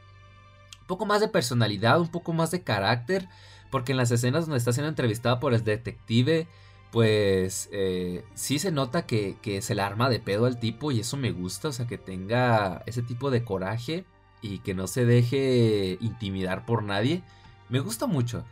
Un 0.80 0.86
poco 0.86 1.04
más 1.04 1.20
de 1.20 1.28
personalidad, 1.28 2.00
un 2.00 2.08
poco 2.08 2.32
más 2.32 2.50
de 2.50 2.62
carácter. 2.62 3.28
Porque 3.70 3.92
en 3.92 3.98
las 3.98 4.10
escenas 4.10 4.46
donde 4.46 4.58
está 4.58 4.72
siendo 4.72 4.88
entrevistada 4.88 5.40
por 5.40 5.52
el 5.52 5.64
detective 5.64 6.48
pues 6.90 7.68
eh, 7.72 8.24
sí 8.34 8.58
se 8.58 8.72
nota 8.72 9.06
que, 9.06 9.36
que 9.42 9.62
se 9.62 9.74
le 9.74 9.82
arma 9.82 10.08
de 10.08 10.20
pedo 10.20 10.46
al 10.46 10.58
tipo 10.58 10.90
y 10.90 11.00
eso 11.00 11.16
me 11.16 11.32
gusta, 11.32 11.68
o 11.68 11.72
sea, 11.72 11.86
que 11.86 11.98
tenga 11.98 12.82
ese 12.86 13.02
tipo 13.02 13.30
de 13.30 13.44
coraje 13.44 14.04
y 14.40 14.60
que 14.60 14.74
no 14.74 14.86
se 14.86 15.04
deje 15.04 15.98
intimidar 16.00 16.64
por 16.64 16.82
nadie, 16.82 17.22
me 17.68 17.80
gusta 17.80 18.06
mucho. 18.06 18.44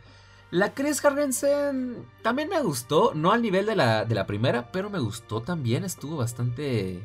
La 0.49 0.73
Chris 0.73 1.03
Hargensen 1.03 2.05
también 2.21 2.47
me 2.47 2.61
gustó, 2.61 3.13
no 3.13 3.31
al 3.31 3.41
nivel 3.41 3.65
de 3.65 3.75
la, 3.75 4.05
de 4.05 4.15
la 4.15 4.25
primera, 4.25 4.71
pero 4.71 4.89
me 4.89 4.99
gustó 4.99 5.41
también, 5.41 5.83
estuvo 5.83 6.15
bastante, 6.15 7.03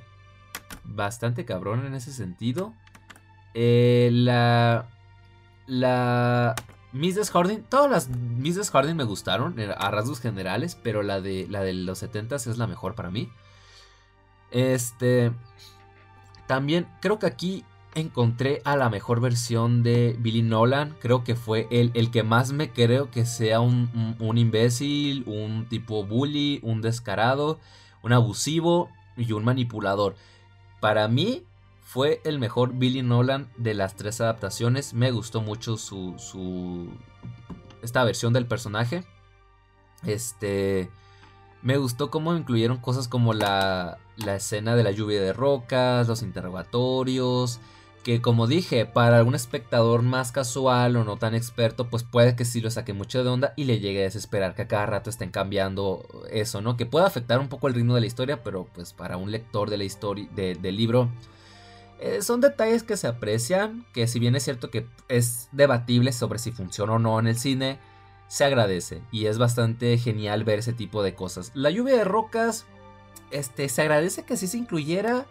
bastante 0.85 1.45
cabrón 1.45 1.85
en 1.85 1.95
ese 1.95 2.13
sentido. 2.13 2.73
Eh, 3.55 4.11
la, 4.13 4.89
la 5.67 6.55
Mrs. 6.93 7.31
Harding, 7.31 7.63
todas 7.63 7.91
las 7.91 8.09
Mrs. 8.09 8.71
Harding 8.71 8.97
me 8.97 9.05
gustaron 9.05 9.57
a 9.59 9.91
rasgos 9.91 10.21
generales, 10.21 10.79
pero 10.83 11.03
la 11.03 11.21
de, 11.21 11.47
la 11.49 11.63
de 11.63 11.73
los 11.73 11.99
70 11.99 12.37
es 12.37 12.59
la 12.59 12.67
mejor 12.67 12.95
para 12.95 13.11
mí. 13.11 13.31
Este, 14.51 15.33
también 16.47 16.87
creo 17.01 17.19
que 17.19 17.27
aquí 17.27 17.65
encontré 17.95 18.61
a 18.65 18.77
la 18.77 18.91
mejor 18.91 19.21
versión 19.21 19.83
de 19.83 20.17
Billy 20.19 20.43
Nolan. 20.43 20.95
Creo 21.01 21.25
que 21.25 21.35
fue 21.35 21.69
el, 21.71 21.91
el 21.95 22.11
que 22.11 22.23
más 22.23 22.53
me 22.53 22.71
creo 22.71 23.11
que 23.11 23.25
sea 23.25 23.61
un, 23.61 23.89
imbécil, 24.37 25.25
un 25.27 25.67
tipo 25.69 26.05
bully, 26.05 26.61
un 26.63 26.83
descarado, 26.83 27.59
un 28.03 28.13
abusivo 28.13 28.91
y 29.17 29.33
un 29.33 29.45
manipulador. 29.45 30.15
Para 30.81 31.09
mí 31.09 31.45
fue 31.93 32.23
el 32.25 32.39
mejor 32.39 32.73
Billy 32.73 33.03
Nolan 33.03 33.51
de 33.59 33.75
las 33.75 33.97
tres 33.97 34.23
adaptaciones. 34.23 34.95
Me 34.95 35.11
gustó 35.11 35.43
mucho 35.43 35.77
su, 35.77 36.15
su 36.17 36.89
esta 37.83 38.03
versión 38.03 38.33
del 38.33 38.47
personaje. 38.47 39.05
Este 40.07 40.89
me 41.61 41.77
gustó 41.77 42.11
cómo 42.11 42.35
incluyeron 42.35 42.79
cosas 42.79 43.09
como 43.09 43.35
la, 43.35 43.99
la 44.17 44.37
escena 44.37 44.75
de 44.75 44.85
la 44.85 44.91
lluvia 44.91 45.21
de 45.21 45.35
rocas, 45.35 46.09
los 46.09 46.23
interrogatorios, 46.23 47.61
que 48.03 48.23
como 48.23 48.47
dije, 48.47 48.87
para 48.87 49.19
algún 49.19 49.35
espectador 49.35 50.01
más 50.01 50.33
casual 50.33 50.97
o 50.97 51.05
no 51.05 51.19
tan 51.19 51.35
experto, 51.35 51.91
pues 51.91 52.05
puede 52.05 52.35
que 52.37 52.47
sí 52.47 52.63
lo 52.63 52.71
saque 52.71 52.95
mucho 52.95 53.23
de 53.23 53.29
onda 53.29 53.53
y 53.55 53.65
le 53.65 53.81
llegue 53.81 54.01
a 54.01 54.05
desesperar 54.05 54.55
que 54.55 54.63
a 54.63 54.69
cada 54.69 54.87
rato 54.87 55.11
estén 55.11 55.31
cambiando 55.31 56.07
eso, 56.31 56.63
¿no? 56.63 56.79
Que 56.79 56.87
puede 56.87 57.05
afectar 57.05 57.39
un 57.39 57.49
poco 57.49 57.69
el 57.69 57.75
ritmo 57.75 57.95
de 57.95 58.01
la 58.01 58.07
historia, 58.07 58.43
pero 58.43 58.67
pues 58.73 58.95
para 58.95 59.19
un 59.19 59.31
lector 59.31 59.69
de 59.69 59.77
la 59.77 59.85
historia, 59.85 60.27
del 60.33 60.77
libro, 60.77 61.11
eh, 62.03 62.23
son 62.23 62.41
detalles 62.41 62.83
que 62.83 62.97
se 62.97 63.07
aprecian, 63.07 63.87
que 63.93 64.07
si 64.07 64.19
bien 64.19 64.37
es 64.37 64.43
cierto 64.45 64.71
que 64.71 64.87
es 65.09 65.49
debatible 65.53 66.13
sobre 66.13 66.39
si 66.39 66.53
funciona 66.53 66.95
o 66.95 66.99
no 66.99 67.19
en 67.19 67.27
el 67.27 67.39
cine, 67.39 67.79
se 68.29 68.45
agradece 68.45 69.03
y 69.11 69.27
es 69.27 69.39
bastante 69.39 69.97
genial 69.99 70.45
ver 70.45 70.59
ese 70.59 70.73
tipo 70.73 71.03
de 71.03 71.15
cosas. 71.15 71.53
La 71.55 71.71
lluvia 71.71 71.97
de 71.97 72.05
rocas, 72.05 72.67
este, 73.31 73.69
se 73.69 73.83
agradece 73.83 74.25
que 74.25 74.37
sí 74.37 74.47
se 74.47 74.59
incluyera, 74.59 75.27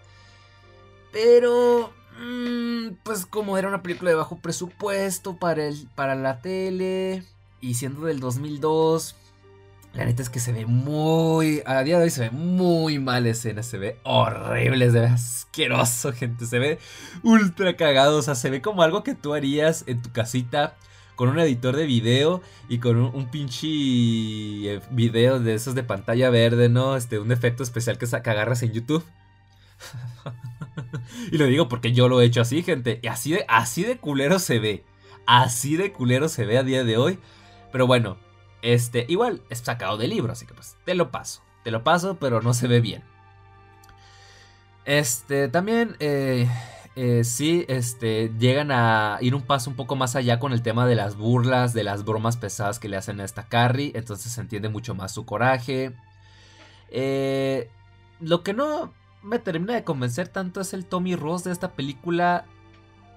pero 1.11 1.93
Mm, 2.19 2.95
pues 3.03 3.25
como 3.25 3.57
era 3.57 3.67
una 3.67 3.81
película 3.81 4.11
de 4.11 4.15
bajo 4.15 4.37
presupuesto 4.37 5.37
para, 5.37 5.65
el, 5.65 5.87
para 5.95 6.15
la 6.15 6.41
tele 6.41 7.23
y 7.61 7.75
siendo 7.75 8.05
del 8.05 8.19
2002, 8.19 9.15
la 9.93 10.05
neta 10.05 10.21
es 10.21 10.29
que 10.29 10.39
se 10.39 10.53
ve 10.53 10.65
muy, 10.65 11.61
a 11.65 11.83
día 11.83 11.97
de 11.97 12.05
hoy 12.05 12.09
se 12.09 12.21
ve 12.21 12.31
muy 12.31 12.97
mal 12.99 13.27
escena, 13.27 13.61
se 13.61 13.77
ve 13.77 13.99
horrible, 14.03 14.89
se 14.89 14.99
ve 14.99 15.07
asqueroso, 15.07 16.13
gente, 16.13 16.45
se 16.45 16.59
ve 16.59 16.79
ultra 17.23 17.75
cagado, 17.75 18.17
o 18.17 18.21
sea, 18.21 18.35
se 18.35 18.49
ve 18.49 18.61
como 18.61 18.83
algo 18.83 19.03
que 19.03 19.15
tú 19.15 19.33
harías 19.33 19.83
en 19.87 20.01
tu 20.01 20.11
casita 20.11 20.77
con 21.15 21.29
un 21.29 21.39
editor 21.39 21.75
de 21.75 21.85
video 21.85 22.41
y 22.69 22.79
con 22.79 22.97
un, 22.97 23.29
pinche 23.29 23.67
eh, 23.67 24.81
video 24.91 25.39
de 25.39 25.53
esos 25.53 25.75
de 25.75 25.83
pantalla 25.83 26.29
verde, 26.29 26.69
¿no? 26.69 26.95
Este, 26.95 27.19
un 27.19 27.31
efecto 27.31 27.61
especial 27.61 27.97
que, 27.97 28.07
que 28.07 28.29
agarras 28.29 28.63
en 28.63 28.71
YouTube. 28.71 29.03
y 31.31 31.37
lo 31.37 31.45
digo 31.45 31.67
porque 31.67 31.91
yo 31.91 32.07
lo 32.07 32.21
he 32.21 32.25
hecho 32.25 32.41
así, 32.41 32.63
gente. 32.63 32.99
Y 33.03 33.07
así 33.07 33.33
de, 33.33 33.45
así 33.47 33.83
de 33.83 33.97
culero 33.97 34.39
se 34.39 34.59
ve. 34.59 34.83
Así 35.27 35.75
de 35.75 35.91
culero 35.91 36.27
se 36.27 36.45
ve 36.45 36.57
a 36.57 36.63
día 36.63 36.83
de 36.83 36.97
hoy. 36.97 37.19
Pero 37.71 37.85
bueno, 37.85 38.17
este, 38.61 39.05
igual 39.09 39.41
es 39.49 39.59
sacado 39.59 39.97
del 39.97 40.11
libro, 40.11 40.33
así 40.33 40.45
que 40.45 40.53
pues 40.53 40.77
te 40.85 40.95
lo 40.95 41.11
paso. 41.11 41.41
Te 41.63 41.71
lo 41.71 41.83
paso, 41.83 42.17
pero 42.19 42.41
no 42.41 42.53
se 42.53 42.67
ve 42.67 42.81
bien. 42.81 43.03
Este, 44.85 45.47
también, 45.47 45.95
eh, 45.99 46.49
eh, 46.95 47.23
sí, 47.23 47.65
este, 47.67 48.31
llegan 48.39 48.71
a 48.71 49.17
ir 49.21 49.35
un 49.35 49.43
paso 49.43 49.69
un 49.69 49.75
poco 49.75 49.95
más 49.95 50.15
allá 50.15 50.39
con 50.39 50.53
el 50.53 50.63
tema 50.63 50.87
de 50.87 50.95
las 50.95 51.15
burlas, 51.15 51.73
de 51.73 51.83
las 51.83 52.03
bromas 52.03 52.37
pesadas 52.37 52.79
que 52.79 52.89
le 52.89 52.97
hacen 52.97 53.19
a 53.19 53.25
esta 53.25 53.47
Carrie. 53.47 53.91
Entonces 53.95 54.31
se 54.31 54.41
entiende 54.41 54.69
mucho 54.69 54.95
más 54.95 55.13
su 55.13 55.25
coraje. 55.25 55.93
Eh, 56.89 57.69
lo 58.19 58.43
que 58.43 58.53
no 58.53 58.91
me 59.23 59.39
termina 59.39 59.73
de 59.73 59.83
convencer 59.83 60.27
tanto 60.27 60.61
es 60.61 60.73
el 60.73 60.85
Tommy 60.85 61.15
Ross 61.15 61.43
de 61.43 61.51
esta 61.51 61.73
película. 61.73 62.45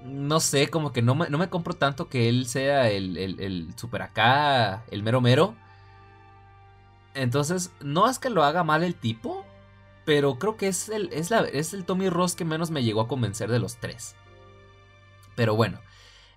No 0.04 0.38
sé, 0.40 0.68
como 0.68 0.92
que 0.92 1.02
no 1.02 1.14
me, 1.14 1.28
no 1.30 1.38
me 1.38 1.48
compro 1.48 1.74
tanto 1.74 2.08
que 2.08 2.28
él 2.28 2.46
sea 2.46 2.90
el, 2.90 3.16
el, 3.16 3.72
super 3.76 4.02
acá, 4.02 4.84
el 4.90 5.02
mero 5.02 5.20
mero. 5.20 5.54
Entonces, 7.14 7.72
no 7.80 8.08
es 8.08 8.18
que 8.18 8.30
lo 8.30 8.44
haga 8.44 8.64
mal 8.64 8.82
el 8.84 8.94
tipo, 8.94 9.44
pero 10.04 10.38
creo 10.38 10.56
que 10.56 10.68
es 10.68 10.88
el, 10.88 11.10
es, 11.12 11.30
la, 11.30 11.40
es 11.40 11.72
el 11.74 11.84
Tommy 11.84 12.10
Ross 12.10 12.34
que 12.34 12.44
menos 12.44 12.70
me 12.70 12.82
llegó 12.82 13.00
a 13.00 13.08
convencer 13.08 13.50
de 13.50 13.58
los 13.58 13.76
tres. 13.76 14.14
Pero 15.36 15.56
bueno, 15.56 15.80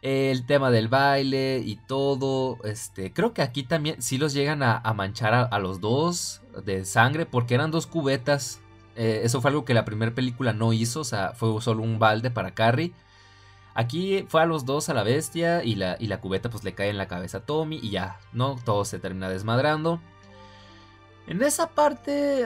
el 0.01 0.45
tema 0.45 0.71
del 0.71 0.87
baile 0.87 1.61
y 1.63 1.75
todo, 1.75 2.57
este, 2.63 3.11
creo 3.13 3.33
que 3.33 3.41
aquí 3.41 3.63
también 3.63 4.01
sí 4.01 4.17
los 4.17 4.33
llegan 4.33 4.63
a, 4.63 4.81
manchar 4.95 5.33
a, 5.33 5.41
a, 5.43 5.59
los 5.59 5.81
dos 5.81 6.41
de 6.63 6.85
sangre 6.85 7.25
porque 7.25 7.55
eran 7.55 7.71
dos 7.71 7.85
cubetas 7.85 8.61
eh, 8.97 9.21
eso 9.23 9.41
fue 9.41 9.51
algo 9.51 9.63
que 9.63 9.75
la 9.75 9.85
primera 9.85 10.13
película 10.13 10.53
no 10.53 10.73
hizo, 10.73 11.01
o 11.01 11.03
sea, 11.03 11.33
fue 11.33 11.61
solo 11.61 11.83
un 11.83 11.99
balde 11.99 12.31
para 12.31 12.55
Carrie. 12.55 12.93
Aquí 13.77 14.25
fue 14.27 14.41
a 14.41 14.47
los 14.47 14.65
dos 14.65 14.89
a 14.89 14.95
la 14.95 15.03
bestia 15.03 15.63
y 15.63 15.75
la, 15.75 15.97
y 15.99 16.07
la 16.07 16.19
cubeta 16.19 16.49
pues 16.49 16.63
le 16.63 16.73
cae 16.73 16.89
en 16.89 16.97
la 16.97 17.07
cabeza 17.07 17.37
a 17.37 17.41
Tommy 17.41 17.79
y 17.79 17.91
ya, 17.91 18.17
¿no? 18.33 18.55
Todo 18.65 18.83
se 18.85 18.97
termina 18.97 19.29
desmadrando. 19.29 20.01
En 21.27 21.43
esa 21.43 21.69
parte... 21.69 22.43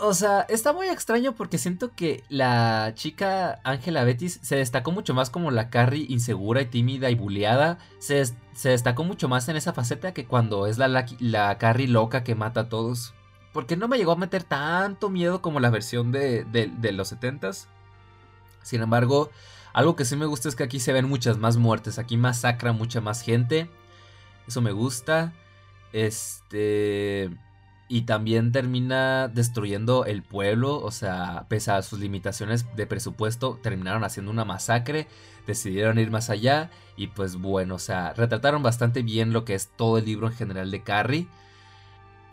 o 0.00 0.12
sea, 0.12 0.40
está 0.48 0.72
muy 0.72 0.88
extraño 0.88 1.36
porque 1.36 1.56
siento 1.56 1.94
que 1.94 2.24
la 2.28 2.90
chica 2.96 3.60
Angela 3.62 4.02
Betis 4.02 4.40
se 4.42 4.56
destacó 4.56 4.90
mucho 4.90 5.14
más 5.14 5.30
como 5.30 5.52
la 5.52 5.70
Carrie 5.70 6.06
insegura 6.08 6.62
y 6.62 6.66
tímida 6.66 7.08
y 7.08 7.14
buleada. 7.14 7.78
Se, 8.00 8.24
destacó 8.64 9.04
mucho 9.04 9.28
más 9.28 9.48
en 9.48 9.54
esa 9.54 9.72
faceta 9.72 10.12
que 10.12 10.26
cuando 10.26 10.66
es 10.66 10.78
la, 10.78 11.06
la, 11.20 11.58
Carrie 11.58 11.86
loca 11.86 12.24
que 12.24 12.34
mata 12.34 12.62
a 12.62 12.68
todos. 12.68 13.14
Porque 13.52 13.76
no 13.76 13.86
me 13.86 13.98
llegó 13.98 14.10
a 14.10 14.16
meter 14.16 14.42
tanto 14.42 15.10
miedo 15.10 15.42
como 15.42 15.60
la 15.60 15.70
versión 15.70 16.10
de, 16.10 16.44
los 16.92 17.12
70s. 17.12 17.68
Sin 18.68 18.82
embargo, 18.82 19.30
algo 19.72 19.96
que 19.96 20.04
sí 20.04 20.14
me 20.14 20.26
gusta 20.26 20.50
es 20.50 20.56
que 20.56 20.62
aquí 20.62 20.78
se 20.78 20.92
ven 20.92 21.08
muchas 21.08 21.38
más 21.38 21.56
muertes. 21.56 21.98
Aquí 21.98 22.18
masacra 22.18 22.72
mucha 22.72 23.00
más 23.00 23.22
gente. 23.22 23.70
Eso 24.46 24.60
me 24.60 24.72
gusta. 24.72 25.32
Este. 25.94 27.30
Y 27.88 28.02
también 28.02 28.52
termina 28.52 29.28
destruyendo 29.28 30.04
el 30.04 30.22
pueblo. 30.22 30.82
O 30.82 30.90
sea, 30.90 31.46
pese 31.48 31.70
a 31.70 31.80
sus 31.80 31.98
limitaciones 31.98 32.66
de 32.76 32.86
presupuesto, 32.86 33.58
terminaron 33.62 34.04
haciendo 34.04 34.30
una 34.30 34.44
masacre. 34.44 35.08
Decidieron 35.46 35.98
ir 35.98 36.10
más 36.10 36.28
allá. 36.28 36.70
Y 36.94 37.06
pues 37.06 37.36
bueno, 37.36 37.76
o 37.76 37.78
sea, 37.78 38.12
retrataron 38.12 38.62
bastante 38.62 39.00
bien 39.00 39.32
lo 39.32 39.46
que 39.46 39.54
es 39.54 39.68
todo 39.68 39.96
el 39.96 40.04
libro 40.04 40.26
en 40.26 40.34
general 40.34 40.70
de 40.70 40.82
Carrie. 40.82 41.26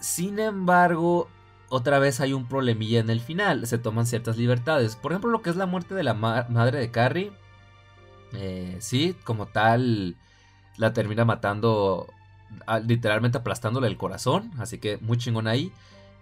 Sin 0.01 0.39
embargo, 0.39 1.29
otra 1.69 1.99
vez 1.99 2.19
hay 2.19 2.33
un 2.33 2.47
problemilla 2.47 2.99
en 2.99 3.09
el 3.09 3.19
final. 3.19 3.65
Se 3.67 3.77
toman 3.77 4.05
ciertas 4.05 4.37
libertades. 4.37 4.95
Por 4.95 5.11
ejemplo, 5.11 5.31
lo 5.31 5.41
que 5.41 5.49
es 5.49 5.55
la 5.55 5.65
muerte 5.65 5.95
de 5.95 6.03
la 6.03 6.13
madre 6.13 6.79
de 6.79 6.91
Carrie. 6.91 7.31
Eh, 8.33 8.77
sí, 8.79 9.15
como 9.23 9.47
tal, 9.47 10.15
la 10.77 10.93
termina 10.93 11.25
matando, 11.25 12.07
literalmente 12.85 13.37
aplastándole 13.37 13.87
el 13.87 13.97
corazón. 13.97 14.51
Así 14.59 14.77
que 14.77 14.97
muy 14.97 15.17
chingón 15.17 15.47
ahí. 15.47 15.71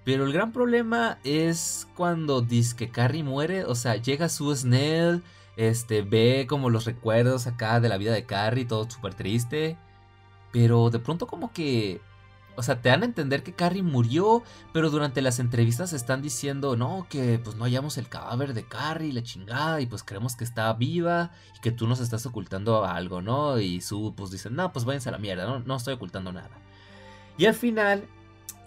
Pero 0.05 0.25
el 0.25 0.33
gran 0.33 0.51
problema 0.51 1.17
es 1.23 1.87
cuando 1.95 2.41
dice 2.41 2.75
que 2.75 2.89
Carrie 2.89 3.23
muere. 3.23 3.65
O 3.65 3.75
sea, 3.75 3.95
llega 3.95 4.29
su 4.29 4.53
Snell. 4.55 5.23
Este, 5.55 6.01
ve 6.01 6.47
como 6.49 6.69
los 6.69 6.85
recuerdos 6.85 7.45
acá 7.45 7.79
de 7.79 7.87
la 7.87 7.97
vida 7.97 8.11
de 8.11 8.25
Carrie, 8.25 8.65
todo 8.65 8.89
súper 8.89 9.13
triste. 9.13 9.77
Pero 10.51 10.89
de 10.89 10.99
pronto 10.99 11.27
como 11.27 11.51
que 11.53 12.01
o 12.55 12.63
sea, 12.63 12.81
te 12.81 12.89
dan 12.89 13.01
a 13.01 13.05
entender 13.05 13.43
que 13.43 13.53
Carrie 13.53 13.83
murió, 13.83 14.43
pero 14.73 14.89
durante 14.89 15.21
las 15.21 15.39
entrevistas 15.39 15.93
están 15.93 16.21
diciendo, 16.21 16.75
no, 16.75 17.07
que 17.09 17.39
pues 17.43 17.55
no 17.55 17.63
hallamos 17.63 17.97
el 17.97 18.09
cadáver 18.09 18.53
de 18.53 18.63
Carrie, 18.63 19.13
la 19.13 19.23
chingada, 19.23 19.81
y 19.81 19.85
pues 19.85 20.03
creemos 20.03 20.35
que 20.35 20.43
está 20.43 20.71
viva 20.73 21.31
y 21.57 21.61
que 21.61 21.71
tú 21.71 21.87
nos 21.87 21.99
estás 21.99 22.25
ocultando 22.25 22.85
algo, 22.85 23.21
¿no? 23.21 23.59
Y 23.59 23.81
su 23.81 24.13
pues 24.15 24.31
dicen, 24.31 24.55
no, 24.55 24.71
pues 24.71 24.85
váyanse 24.85 25.09
a 25.09 25.13
la 25.13 25.17
mierda, 25.17 25.45
no, 25.45 25.59
no 25.59 25.75
estoy 25.75 25.95
ocultando 25.95 26.31
nada. 26.31 26.51
Y 27.37 27.45
al 27.45 27.55
final 27.55 28.05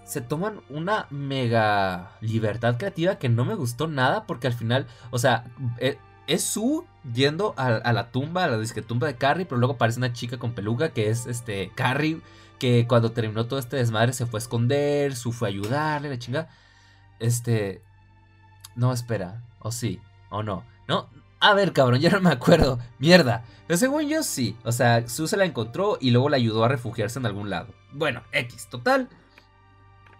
se 0.04 0.20
toman 0.20 0.60
una 0.68 1.06
mega 1.10 2.12
libertad 2.20 2.78
creativa 2.78 3.18
que 3.18 3.28
no 3.28 3.44
me 3.44 3.54
gustó 3.54 3.88
nada 3.88 4.24
porque 4.26 4.46
al 4.46 4.54
final, 4.54 4.86
o 5.10 5.18
sea, 5.18 5.44
eh, 5.78 5.98
es 6.26 6.42
su 6.42 6.84
yendo 7.12 7.54
a, 7.56 7.92
la 7.92 8.10
tumba, 8.10 8.44
a 8.44 8.48
la 8.48 8.58
disque 8.58 8.82
tumba 8.82 9.06
de 9.06 9.16
Carrie, 9.16 9.46
pero 9.46 9.58
luego 9.58 9.74
aparece 9.74 9.98
una 9.98 10.12
chica 10.12 10.38
con 10.38 10.52
peluca 10.52 10.90
que 10.90 11.10
es 11.10 11.26
este 11.26 11.70
Carrie 11.74 12.20
que 12.58 12.86
cuando 12.86 13.12
terminó 13.12 13.46
todo 13.46 13.58
este 13.58 13.76
desmadre 13.76 14.12
se 14.12 14.26
fue 14.26 14.38
a 14.38 14.42
esconder, 14.42 15.14
su 15.14 15.32
fue 15.32 15.48
a 15.48 15.50
ayudarle, 15.50 16.08
la 16.08 16.18
chinga. 16.18 16.48
Este. 17.18 17.82
No, 18.74 18.92
espera. 18.92 19.42
O 19.60 19.72
sí, 19.72 20.00
o 20.30 20.42
no. 20.42 20.64
No. 20.88 21.08
A 21.40 21.54
ver, 21.54 21.72
cabrón, 21.72 22.00
ya 22.00 22.10
no 22.10 22.20
me 22.20 22.30
acuerdo. 22.30 22.78
Mierda. 22.98 23.44
Pero 23.66 23.76
según 23.76 24.08
yo 24.08 24.22
sí. 24.22 24.56
O 24.64 24.72
sea, 24.72 25.06
Sue 25.08 25.28
se 25.28 25.36
la 25.36 25.44
encontró 25.44 25.98
y 26.00 26.10
luego 26.10 26.28
la 26.28 26.36
ayudó 26.36 26.64
a 26.64 26.68
refugiarse 26.68 27.18
en 27.18 27.26
algún 27.26 27.50
lado. 27.50 27.74
Bueno, 27.92 28.22
X, 28.32 28.68
total. 28.70 29.08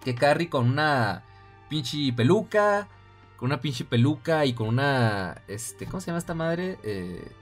Que 0.04 0.14
Carrie 0.14 0.50
con 0.50 0.68
una 0.68 1.24
pinche 1.68 2.12
peluca. 2.12 2.88
Con 3.36 3.46
una 3.46 3.60
pinche 3.60 3.84
peluca 3.84 4.44
y 4.44 4.52
con 4.52 4.68
una. 4.68 5.42
Este. 5.48 5.86
¿Cómo 5.86 6.00
se 6.00 6.08
llama 6.08 6.18
esta 6.18 6.34
madre? 6.34 6.78
Eh, 6.82 7.32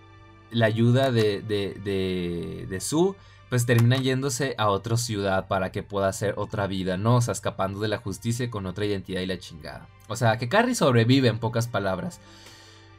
la 0.50 0.66
ayuda 0.66 1.10
de, 1.10 1.42
de, 1.42 1.74
de, 1.82 2.66
de 2.68 2.80
Sue 2.80 3.16
pues 3.54 3.66
termina 3.66 3.98
yéndose 3.98 4.56
a 4.58 4.68
otra 4.68 4.96
ciudad 4.96 5.46
para 5.46 5.70
que 5.70 5.84
pueda 5.84 6.08
hacer 6.08 6.34
otra 6.38 6.66
vida, 6.66 6.96
¿no? 6.96 7.14
O 7.14 7.20
sea, 7.20 7.30
escapando 7.30 7.78
de 7.78 7.86
la 7.86 7.98
justicia 7.98 8.50
con 8.50 8.66
otra 8.66 8.84
identidad 8.84 9.20
y 9.20 9.26
la 9.26 9.38
chingada. 9.38 9.86
O 10.08 10.16
sea, 10.16 10.38
que 10.38 10.48
Carrie 10.48 10.74
sobrevive 10.74 11.28
en 11.28 11.38
pocas 11.38 11.68
palabras. 11.68 12.20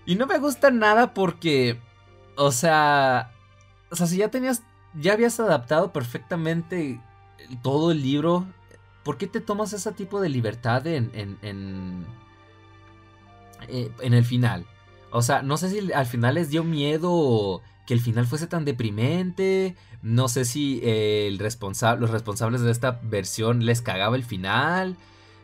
Y 0.06 0.16
no 0.16 0.28
me 0.28 0.38
gusta 0.38 0.72
nada 0.72 1.14
porque, 1.14 1.78
o 2.38 2.54
sea, 2.54 3.34
o 3.92 3.98
sea, 3.98 4.08
si 4.08 4.16
ya 4.16 4.32
tenías, 4.32 4.64
ya 4.94 5.12
habías 5.12 5.38
adaptado 5.42 5.92
perfectamente 5.92 7.02
todo 7.62 7.92
el 7.92 8.02
libro, 8.02 8.48
¿por 9.04 9.18
qué 9.18 9.28
te 9.28 9.42
tomas 9.42 9.74
ese 9.74 9.92
tipo 9.92 10.22
de 10.22 10.30
libertad 10.30 10.88
en, 10.88 11.12
en, 11.14 11.38
en, 11.42 12.06
eh, 13.68 13.92
en 14.00 14.14
el 14.14 14.24
final? 14.24 14.66
O 15.12 15.22
sea, 15.22 15.42
no 15.42 15.58
sé 15.58 15.70
si 15.70 15.92
al 15.92 16.06
final 16.06 16.36
les 16.36 16.50
dio 16.50 16.64
miedo 16.64 17.62
que 17.86 17.94
el 17.94 18.02
final 18.02 18.26
fuese 18.26 18.48
tan 18.48 18.66
deprimente. 18.66 19.76
No 20.02 20.28
sé 20.28 20.46
si 20.46 20.80
eh, 20.84 21.28
el 21.28 21.38
los 21.38 22.10
responsables 22.10 22.62
de 22.62 22.72
esta 22.72 23.00
versión 23.04 23.66
les 23.66 23.82
cagaba 23.82 24.16
el 24.16 24.24
final. 24.24 24.98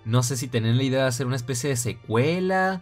No 0.06 0.24
sé 0.24 0.38
si 0.38 0.48
tenían 0.48 0.78
la 0.78 0.84
idea 0.84 1.02
de 1.04 1.08
hacer 1.08 1.28
una 1.28 1.36
especie 1.36 1.70
de 1.70 1.76
secuela. 1.76 2.82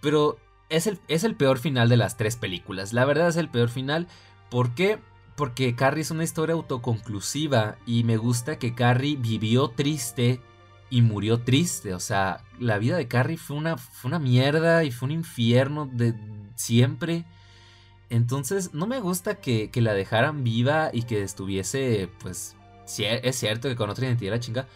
Pero 0.00 0.38
es 0.68 0.86
el, 0.86 0.98
es 1.08 1.24
el 1.24 1.34
peor 1.34 1.58
final 1.58 1.88
de 1.88 1.96
las 1.96 2.16
tres 2.16 2.36
películas. 2.36 2.92
La 2.92 3.04
verdad 3.04 3.28
es 3.28 3.36
el 3.36 3.48
peor 3.48 3.68
final. 3.68 4.06
¿Por 4.50 4.74
qué? 4.74 4.98
Porque 5.36 5.74
Carrie 5.74 6.02
es 6.02 6.10
una 6.10 6.24
historia 6.24 6.54
autoconclusiva. 6.54 7.76
Y 7.86 8.04
me 8.04 8.16
gusta 8.16 8.58
que 8.58 8.74
Carrie 8.74 9.16
vivió 9.16 9.68
triste 9.68 10.40
y 10.90 11.02
murió 11.02 11.40
triste. 11.40 11.94
O 11.94 12.00
sea, 12.00 12.44
la 12.58 12.78
vida 12.78 12.96
de 12.96 13.08
Carrie 13.08 13.36
fue 13.36 13.56
una, 13.56 13.76
fue 13.76 14.08
una 14.08 14.18
mierda 14.18 14.84
y 14.84 14.90
fue 14.90 15.06
un 15.06 15.12
infierno 15.12 15.88
de 15.92 16.14
siempre. 16.54 17.24
Entonces, 18.10 18.74
no 18.74 18.86
me 18.86 19.00
gusta 19.00 19.36
que, 19.36 19.70
la 19.74 19.94
dejaran 19.94 20.44
viva 20.44 20.90
y 20.92 21.02
que 21.02 21.22
estuviese, 21.22 22.08
pues, 22.20 22.56
es 22.98 23.36
cierto 23.36 23.68
que 23.68 23.76
con 23.76 23.90
otra 23.90 24.06
identidad 24.06 24.32
la 24.32 24.40
chinga. 24.40 24.66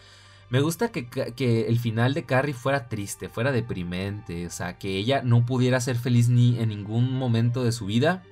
Me 0.51 0.61
gusta 0.61 0.93
que, 0.93 1.09
que, 1.09 1.67
el 1.67 1.79
final 1.79 2.13
de 2.13 2.25
Carrie 2.25 2.55
fuera 2.55 2.89
triste, 2.89 3.31
fuera 3.31 3.53
deprimente, 3.53 4.47
o 4.47 4.51
sea, 4.51 4.79
que 4.79 4.99
ella 4.99 5.23
no 5.23 5.47
pudiera 5.47 5.81
ser 5.81 5.97
feliz 5.97 6.29
ni 6.29 6.59
en 6.59 6.69
ningún 6.69 7.17
momento 7.17 7.65
de 7.65 7.73
su 7.73 7.87
vida 7.87 8.23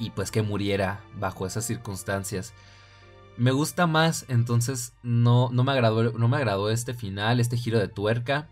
y 0.00 0.10
pues 0.10 0.32
que 0.32 0.42
muriera 0.42 1.04
bajo 1.14 1.46
esas 1.46 1.64
circunstancias. 1.66 2.52
Me 3.36 3.52
gusta 3.52 3.86
más, 3.86 4.24
entonces 4.28 4.94
no, 5.02 5.50
no, 5.52 5.62
me, 5.62 5.72
agradó, 5.72 6.12
no 6.12 6.26
me 6.26 6.36
agradó 6.36 6.70
este 6.70 6.94
final, 6.94 7.38
este 7.38 7.56
giro 7.56 7.78
de 7.78 7.88
tuerca. 7.88 8.48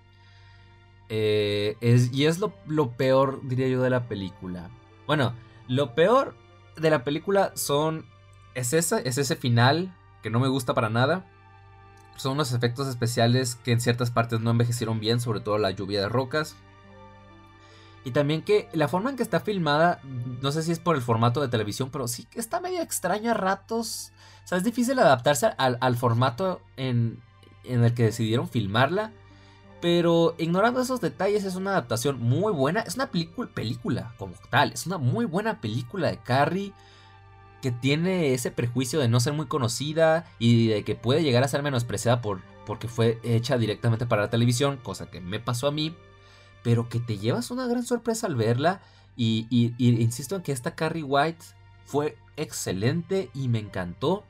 Eh, 1.08 1.76
y 2.12 2.26
es 2.26 2.38
lo, 2.38 2.52
lo 2.66 2.92
peor, 2.92 3.40
diría 3.42 3.66
yo, 3.68 3.82
de 3.82 3.90
la 3.90 4.06
película. 4.06 4.70
Bueno, 5.06 5.32
lo 5.68 5.94
peor 5.94 6.34
de 6.76 6.90
la 6.90 7.04
película 7.04 7.52
son. 7.54 8.06
Es, 8.54 8.72
es 8.72 8.92
ese 8.92 9.36
final 9.36 9.94
que 10.22 10.30
no 10.30 10.40
me 10.40 10.48
gusta 10.48 10.74
para 10.74 10.88
nada. 10.88 11.24
Son 12.16 12.32
unos 12.32 12.52
efectos 12.52 12.88
especiales 12.88 13.54
que 13.54 13.70
en 13.70 13.80
ciertas 13.80 14.10
partes 14.10 14.40
no 14.40 14.50
envejecieron 14.50 14.98
bien, 14.98 15.20
sobre 15.20 15.40
todo 15.40 15.58
la 15.58 15.70
lluvia 15.70 16.00
de 16.00 16.08
rocas. 16.08 16.56
Y 18.04 18.10
también 18.10 18.42
que 18.42 18.68
la 18.72 18.88
forma 18.88 19.10
en 19.10 19.16
que 19.16 19.22
está 19.22 19.40
filmada, 19.40 20.00
no 20.40 20.50
sé 20.50 20.62
si 20.62 20.72
es 20.72 20.78
por 20.78 20.96
el 20.96 21.02
formato 21.02 21.40
de 21.40 21.48
televisión, 21.48 21.90
pero 21.90 22.08
sí 22.08 22.24
que 22.24 22.40
está 22.40 22.60
medio 22.60 22.80
extraño 22.80 23.30
a 23.30 23.34
ratos. 23.34 24.12
O 24.44 24.48
sea, 24.48 24.58
es 24.58 24.64
difícil 24.64 24.98
adaptarse 24.98 25.46
al, 25.56 25.96
formato 25.96 26.60
en, 26.76 27.20
en 27.64 27.84
el 27.84 27.94
que 27.94 28.04
decidieron 28.04 28.48
filmarla. 28.48 29.12
Pero 29.80 30.34
ignorando 30.38 30.80
esos 30.80 31.00
detalles 31.00 31.44
es 31.44 31.54
una 31.54 31.70
adaptación 31.70 32.20
muy 32.20 32.52
buena. 32.52 32.80
Es 32.80 32.96
una 32.96 33.10
película, 33.10 34.12
como 34.18 34.34
tal. 34.50 34.72
Es 34.72 34.86
una 34.86 34.98
muy 34.98 35.24
buena 35.24 35.60
película 35.60 36.08
de 36.08 36.18
Carrie. 36.18 36.72
Que 37.62 37.70
tiene 37.70 38.34
ese 38.34 38.50
prejuicio 38.50 39.00
de 39.00 39.08
no 39.08 39.20
ser 39.20 39.34
muy 39.34 39.46
conocida. 39.46 40.26
Y 40.38 40.68
de 40.68 40.84
que 40.84 40.94
puede 40.94 41.22
llegar 41.22 41.44
a 41.44 41.48
ser 41.48 41.62
menospreciada 41.62 42.20
por, 42.20 42.40
porque 42.66 42.88
fue 42.88 43.20
hecha 43.22 43.56
directamente 43.56 44.06
para 44.06 44.22
la 44.22 44.30
televisión. 44.30 44.78
Cosa 44.82 45.10
que 45.10 45.20
me 45.20 45.40
pasó 45.40 45.68
a 45.68 45.72
mí. 45.72 45.94
Pero 46.64 46.88
que 46.88 46.98
te 46.98 47.18
llevas 47.18 47.50
una 47.50 47.66
gran 47.66 47.84
sorpresa 47.84 48.26
al 48.26 48.34
verla. 48.36 48.80
Y 49.16 49.46
insisto 49.78 50.36
en 50.36 50.42
que 50.42 50.52
esta 50.52 50.74
Carrie 50.74 51.02
White 51.02 51.44
fue 51.84 52.16
excelente 52.36 53.30
y 53.34 53.48
me 53.48 53.58
encantó. 53.58 54.24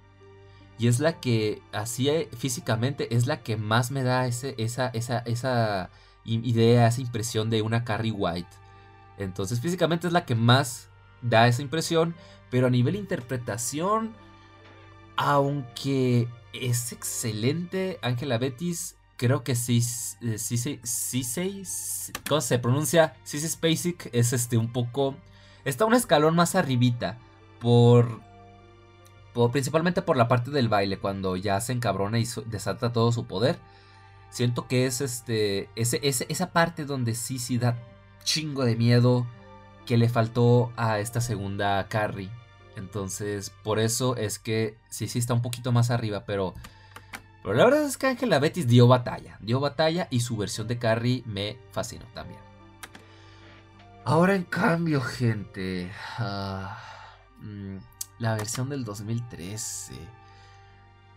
Y 0.78 0.86
es 0.86 1.00
la 1.00 1.20
que, 1.20 1.60
así 1.72 2.08
eh, 2.08 2.28
físicamente, 2.36 3.14
es 3.14 3.26
la 3.26 3.42
que 3.42 3.56
más 3.56 3.90
me 3.90 4.04
da 4.04 4.26
ese, 4.26 4.54
esa, 4.58 4.88
esa, 4.88 5.18
esa 5.20 5.90
idea, 6.24 6.86
esa 6.86 7.00
impresión 7.00 7.50
de 7.50 7.62
una 7.62 7.84
Carrie 7.84 8.12
White. 8.12 8.48
Entonces 9.18 9.60
físicamente 9.60 10.06
es 10.06 10.12
la 10.12 10.24
que 10.24 10.34
más 10.34 10.88
da 11.22 11.48
esa 11.48 11.62
impresión, 11.62 12.14
pero 12.50 12.68
a 12.68 12.70
nivel 12.70 12.96
interpretación, 12.96 14.14
aunque 15.16 16.28
es 16.52 16.92
excelente, 16.92 17.98
Ángela 18.02 18.38
Betis, 18.38 18.96
creo 19.16 19.42
que 19.42 19.56
sí, 19.56 19.82
eh, 20.22 20.38
sí, 20.38 20.56
sí, 20.56 21.24
sí, 21.24 21.62
¿cómo 22.28 22.40
se 22.40 22.58
pronuncia? 22.58 23.16
Sí, 23.24 23.40
Spacek 23.40 24.10
es 24.12 24.32
este 24.32 24.56
un 24.56 24.72
poco, 24.72 25.16
está 25.64 25.84
un 25.84 25.94
escalón 25.94 26.36
más 26.36 26.54
arribita 26.54 27.18
por 27.60 28.20
principalmente 29.52 30.02
por 30.02 30.16
la 30.16 30.28
parte 30.28 30.50
del 30.50 30.68
baile, 30.68 30.98
cuando 30.98 31.36
ya 31.36 31.60
se 31.60 31.72
encabrona 31.72 32.18
y 32.18 32.26
desata 32.46 32.92
todo 32.92 33.12
su 33.12 33.26
poder. 33.26 33.58
Siento 34.30 34.66
que 34.66 34.86
es 34.86 35.00
este, 35.00 35.70
ese, 35.76 36.00
esa 36.02 36.52
parte 36.52 36.84
donde 36.84 37.14
sí, 37.14 37.38
sí 37.38 37.56
da 37.56 37.78
chingo 38.24 38.64
de 38.64 38.76
miedo 38.76 39.26
que 39.86 39.96
le 39.96 40.08
faltó 40.08 40.72
a 40.76 40.98
esta 40.98 41.20
segunda 41.20 41.86
Carrie. 41.88 42.30
Entonces, 42.76 43.50
por 43.62 43.78
eso 43.78 44.16
es 44.16 44.38
que 44.38 44.76
sí, 44.90 45.08
sí 45.08 45.18
está 45.18 45.34
un 45.34 45.42
poquito 45.42 45.72
más 45.72 45.90
arriba, 45.90 46.24
pero... 46.26 46.54
Pero 47.42 47.54
la 47.54 47.64
verdad 47.64 47.84
es 47.84 47.96
que 47.96 48.08
Angela 48.08 48.40
Betis 48.40 48.66
dio 48.66 48.88
batalla, 48.88 49.38
dio 49.40 49.60
batalla 49.60 50.08
y 50.10 50.20
su 50.20 50.36
versión 50.36 50.68
de 50.68 50.78
Carrie 50.78 51.22
me 51.24 51.56
fascinó 51.70 52.04
también. 52.12 52.40
Ahora 54.04 54.34
en 54.34 54.44
cambio, 54.44 55.00
gente... 55.00 55.90
Ah, 56.18 56.78
mm, 57.40 57.78
la 58.18 58.34
versión 58.34 58.68
del 58.68 58.84
2013. 58.84 59.94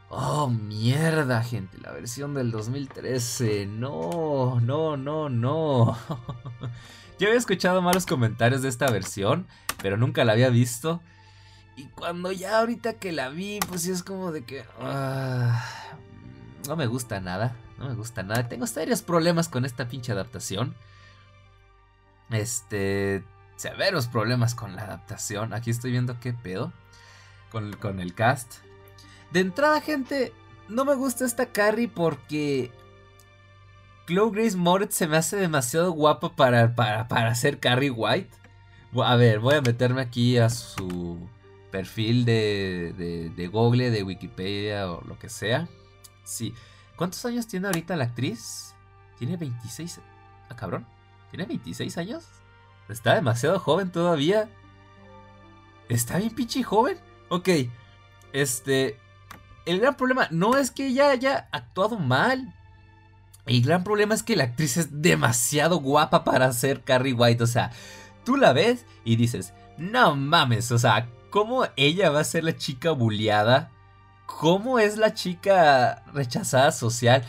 Oh, 0.09 0.49
mierda, 0.49 1.41
gente. 1.41 1.77
La 1.79 1.91
versión 1.91 2.33
del 2.33 2.51
2013. 2.51 3.65
No, 3.65 4.59
no, 4.59 4.97
no, 4.97 5.29
no. 5.29 5.97
Yo 7.19 7.27
había 7.27 7.39
escuchado 7.39 7.81
malos 7.81 8.05
comentarios 8.05 8.61
de 8.61 8.69
esta 8.69 8.89
versión, 8.91 9.47
pero 9.81 9.97
nunca 9.97 10.25
la 10.25 10.33
había 10.33 10.49
visto. 10.49 11.01
Y 11.77 11.85
cuando 11.85 12.31
ya 12.31 12.59
ahorita 12.59 12.95
que 12.95 13.11
la 13.11 13.29
vi, 13.29 13.59
pues 13.67 13.83
sí 13.83 13.91
es 13.91 14.03
como 14.03 14.31
de 14.31 14.43
que... 14.43 14.65
Ah, 14.81 15.65
no 16.67 16.75
me 16.75 16.87
gusta 16.87 17.19
nada. 17.21 17.55
No 17.77 17.87
me 17.87 17.95
gusta 17.95 18.21
nada. 18.21 18.49
Tengo 18.49 18.67
serios 18.67 19.01
problemas 19.01 19.47
con 19.49 19.65
esta 19.65 19.87
pinche 19.87 20.11
adaptación. 20.11 20.75
Este... 22.29 23.23
Severos 23.55 24.07
problemas 24.07 24.55
con 24.55 24.75
la 24.75 24.83
adaptación. 24.83 25.53
Aquí 25.53 25.69
estoy 25.69 25.91
viendo 25.91 26.19
qué 26.19 26.33
pedo 26.33 26.73
con, 27.51 27.99
el 27.99 28.13
cast. 28.13 28.55
De 29.31 29.41
entrada, 29.41 29.81
gente, 29.81 30.33
no 30.69 30.85
me 30.85 30.95
gusta 30.95 31.25
esta 31.25 31.47
Carrie 31.47 31.87
porque 31.87 32.71
Chloe 34.07 34.31
Grace 34.31 34.57
Moritz 34.57 34.95
se 34.95 35.07
me 35.07 35.17
hace 35.17 35.37
demasiado 35.37 35.91
guapa 35.91 36.35
para, 36.35 36.75
para, 36.75 37.07
para 37.07 37.35
ser 37.35 37.59
Carrie 37.59 37.91
White. 37.91 38.29
A 39.03 39.15
ver, 39.15 39.39
voy 39.39 39.55
a 39.55 39.61
meterme 39.61 40.01
aquí 40.01 40.37
a 40.37 40.49
su 40.49 41.19
perfil 41.71 42.25
de, 42.25 42.93
de, 42.97 43.29
de, 43.29 43.47
Google, 43.47 43.89
de 43.89 44.03
Wikipedia 44.03 44.91
o 44.91 45.01
lo 45.05 45.17
que 45.17 45.29
sea. 45.29 45.67
Sí. 46.23 46.53
¿Cuántos 46.97 47.25
años 47.25 47.47
tiene 47.47 47.67
ahorita 47.67 47.95
la 47.95 48.05
actriz? 48.05 48.75
Tiene 49.17 49.37
26. 49.37 50.01
Ah, 50.49 50.55
cabrón. 50.55 50.85
¿Tiene 51.29 51.45
26 51.45 51.97
años? 51.97 52.25
Está 52.89 53.15
demasiado 53.15 53.57
joven 53.59 53.91
todavía. 53.91 54.49
Está 55.87 56.17
bien 56.17 56.35
pinche 56.35 56.61
joven. 56.63 56.97
Ok, 57.31 57.47
este... 58.33 58.97
El 59.65 59.79
gran 59.79 59.95
problema 59.95 60.27
no 60.31 60.57
es 60.57 60.69
que 60.69 60.87
ella 60.87 61.11
haya 61.11 61.47
actuado 61.53 61.97
mal. 61.97 62.53
El 63.45 63.61
gran 63.61 63.85
problema 63.85 64.13
es 64.13 64.21
que 64.21 64.35
la 64.35 64.43
actriz 64.43 64.75
es 64.75 65.01
demasiado 65.01 65.79
guapa 65.79 66.25
para 66.25 66.51
ser 66.51 66.83
Carrie 66.83 67.13
White. 67.13 67.41
O 67.43 67.47
sea, 67.47 67.71
tú 68.25 68.35
la 68.35 68.51
ves 68.51 68.85
y 69.05 69.15
dices, 69.15 69.53
no 69.77 70.15
mames, 70.17 70.73
o 70.73 70.77
sea, 70.77 71.07
¿cómo 71.29 71.65
ella 71.77 72.09
va 72.09 72.19
a 72.19 72.25
ser 72.25 72.43
la 72.43 72.57
chica 72.57 72.91
bulliada? 72.91 73.71
¿Cómo 74.25 74.77
es 74.77 74.97
la 74.97 75.13
chica 75.13 76.03
rechazada 76.13 76.73
social? 76.73 77.23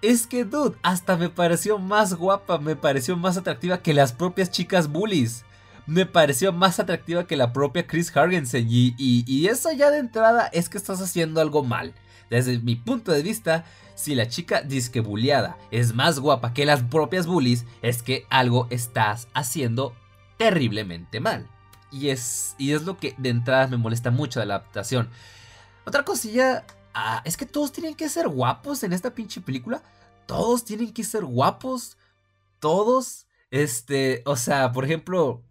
Es 0.00 0.26
que, 0.26 0.44
dude, 0.44 0.78
hasta 0.82 1.16
me 1.16 1.28
pareció 1.28 1.78
más 1.78 2.14
guapa, 2.14 2.56
me 2.56 2.74
pareció 2.74 3.18
más 3.18 3.36
atractiva 3.36 3.82
que 3.82 3.92
las 3.92 4.14
propias 4.14 4.50
chicas 4.50 4.88
bullies. 4.88 5.44
Me 5.86 6.04
pareció 6.04 6.52
más 6.52 6.80
atractiva 6.80 7.26
que 7.26 7.36
la 7.36 7.52
propia 7.52 7.86
Chris 7.86 8.14
Hargensen. 8.14 8.66
Y, 8.68 8.94
y, 8.98 9.46
eso 9.46 9.70
ya 9.72 9.90
de 9.90 9.98
entrada 9.98 10.48
es 10.52 10.68
que 10.68 10.78
estás 10.78 11.00
haciendo 11.00 11.40
algo 11.40 11.62
mal. 11.62 11.94
Desde 12.28 12.58
mi 12.58 12.74
punto 12.74 13.12
de 13.12 13.22
vista, 13.22 13.64
si 13.94 14.14
la 14.14 14.28
chica 14.28 14.62
disque 14.62 15.00
bulliada 15.00 15.56
es 15.70 15.94
más 15.94 16.18
guapa 16.18 16.52
que 16.52 16.66
las 16.66 16.82
propias 16.82 17.26
bullies, 17.26 17.64
es 17.82 18.02
que 18.02 18.26
algo 18.30 18.66
estás 18.70 19.28
haciendo 19.32 19.94
terriblemente 20.38 21.20
mal. 21.20 21.48
Y 21.92 22.08
es, 22.08 22.56
y 22.58 22.72
es 22.72 22.82
lo 22.82 22.98
que 22.98 23.14
de 23.16 23.28
entrada 23.28 23.68
me 23.68 23.76
molesta 23.76 24.10
mucho 24.10 24.40
de 24.40 24.46
la 24.46 24.56
adaptación. 24.56 25.08
Otra 25.86 26.04
cosilla, 26.04 26.66
ah, 26.94 27.22
es 27.24 27.36
que 27.36 27.46
todos 27.46 27.70
tienen 27.70 27.94
que 27.94 28.08
ser 28.08 28.28
guapos 28.28 28.82
en 28.82 28.92
esta 28.92 29.14
pinche 29.14 29.40
película. 29.40 29.82
Todos 30.26 30.64
tienen 30.64 30.92
que 30.92 31.04
ser 31.04 31.24
guapos. 31.24 31.96
Todos. 32.58 33.26
Este, 33.52 34.22
o 34.26 34.34
sea, 34.34 34.72
por 34.72 34.84
ejemplo, 34.84 35.42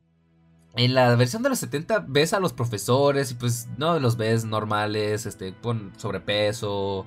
en 0.78 0.94
la 0.94 1.16
versión 1.16 1.44
de 1.44 1.50
los 1.50 1.60
70 1.60 2.06
ves 2.08 2.34
a 2.34 2.40
los 2.40 2.54
profesores 2.54 3.32
y 3.32 3.36
pues 3.36 3.68
no 3.78 4.00
los 4.00 4.18
ves 4.18 4.46
normales, 4.46 5.26
este, 5.26 5.54
con 5.54 5.94
sobrepeso, 5.98 7.06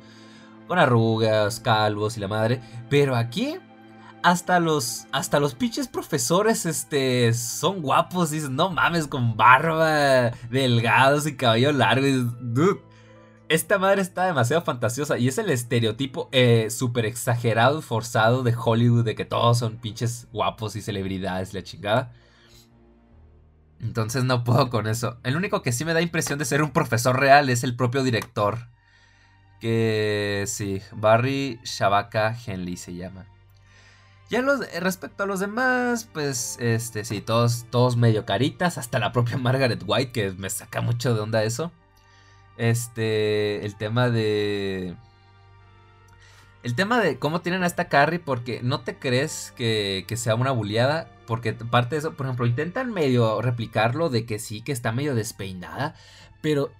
con 0.66 0.78
arrugas, 0.78 1.60
calvos 1.60 2.16
y 2.16 2.20
la 2.20 2.28
madre. 2.28 2.60
Pero 2.88 3.14
aquí 3.14 3.56
hasta 4.22 4.58
los 4.58 5.06
hasta 5.12 5.38
los 5.38 5.54
pinches 5.54 5.86
profesores 5.86 6.66
este 6.66 7.32
son 7.34 7.82
guapos, 7.82 8.30
dices, 8.30 8.50
no 8.50 8.70
mames 8.70 9.06
con 9.06 9.36
barba, 9.36 10.32
delgados 10.50 11.26
y 11.26 11.36
cabello 11.36 11.72
largo, 11.72 12.06
dude, 12.40 12.80
esta 13.48 13.78
madre 13.78 14.02
está 14.02 14.26
demasiado 14.26 14.62
fantasiosa 14.62 15.18
y 15.18 15.28
es 15.28 15.38
el 15.38 15.50
estereotipo 15.50 16.28
eh, 16.32 16.68
súper 16.70 17.06
exagerado 17.06 17.78
y 17.78 17.82
forzado 17.82 18.42
de 18.42 18.54
Hollywood 18.54 19.04
de 19.04 19.14
que 19.14 19.24
todos 19.24 19.58
son 19.58 19.76
pinches 19.76 20.28
guapos 20.32 20.76
y 20.76 20.82
celebridades, 20.82 21.54
la 21.54 21.62
chingada. 21.62 22.12
Entonces 23.80 24.24
no 24.24 24.44
puedo 24.44 24.70
con 24.70 24.86
eso. 24.86 25.18
El 25.22 25.36
único 25.36 25.62
que 25.62 25.72
sí 25.72 25.84
me 25.84 25.94
da 25.94 26.00
impresión 26.00 26.38
de 26.38 26.44
ser 26.44 26.62
un 26.62 26.70
profesor 26.70 27.18
real 27.18 27.48
es 27.48 27.64
el 27.64 27.76
propio 27.76 28.02
director. 28.02 28.68
Que 29.60 30.44
sí, 30.46 30.82
Barry 30.92 31.60
Shabaka 31.64 32.36
Henley 32.46 32.76
se 32.76 32.94
llama. 32.94 33.26
Ya 34.30 34.42
los, 34.42 34.60
respecto 34.80 35.22
a 35.22 35.26
los 35.26 35.40
demás, 35.40 36.08
pues 36.12 36.58
este 36.60 37.04
sí, 37.04 37.22
todos, 37.22 37.66
todos 37.70 37.96
medio 37.96 38.26
caritas, 38.26 38.76
hasta 38.76 38.98
la 38.98 39.12
propia 39.12 39.38
Margaret 39.38 39.82
White, 39.86 40.12
que 40.12 40.32
me 40.32 40.50
saca 40.50 40.80
mucho 40.80 41.14
de 41.14 41.20
onda 41.20 41.42
eso. 41.44 41.72
Este, 42.58 43.64
el 43.64 43.76
tema 43.76 44.10
de... 44.10 44.96
El 46.64 46.74
tema 46.74 46.98
de 46.98 47.18
cómo 47.18 47.40
tienen 47.40 47.62
a 47.62 47.66
esta 47.66 47.88
Carrie, 47.88 48.18
porque 48.18 48.60
no 48.62 48.80
te 48.80 48.98
crees 48.98 49.52
que, 49.56 50.04
que 50.08 50.16
sea 50.16 50.34
una 50.34 50.50
bulleada, 50.50 51.08
porque 51.28 51.52
parte 51.52 51.94
de 51.94 51.98
eso, 51.98 52.14
por 52.14 52.24
ejemplo, 52.24 52.46
intentan 52.46 52.90
medio 52.90 53.42
replicarlo 53.42 54.08
de 54.08 54.24
que 54.24 54.38
sí, 54.38 54.62
que 54.62 54.72
está 54.72 54.92
medio 54.92 55.14
despeinada, 55.14 55.94
pero 56.40 56.72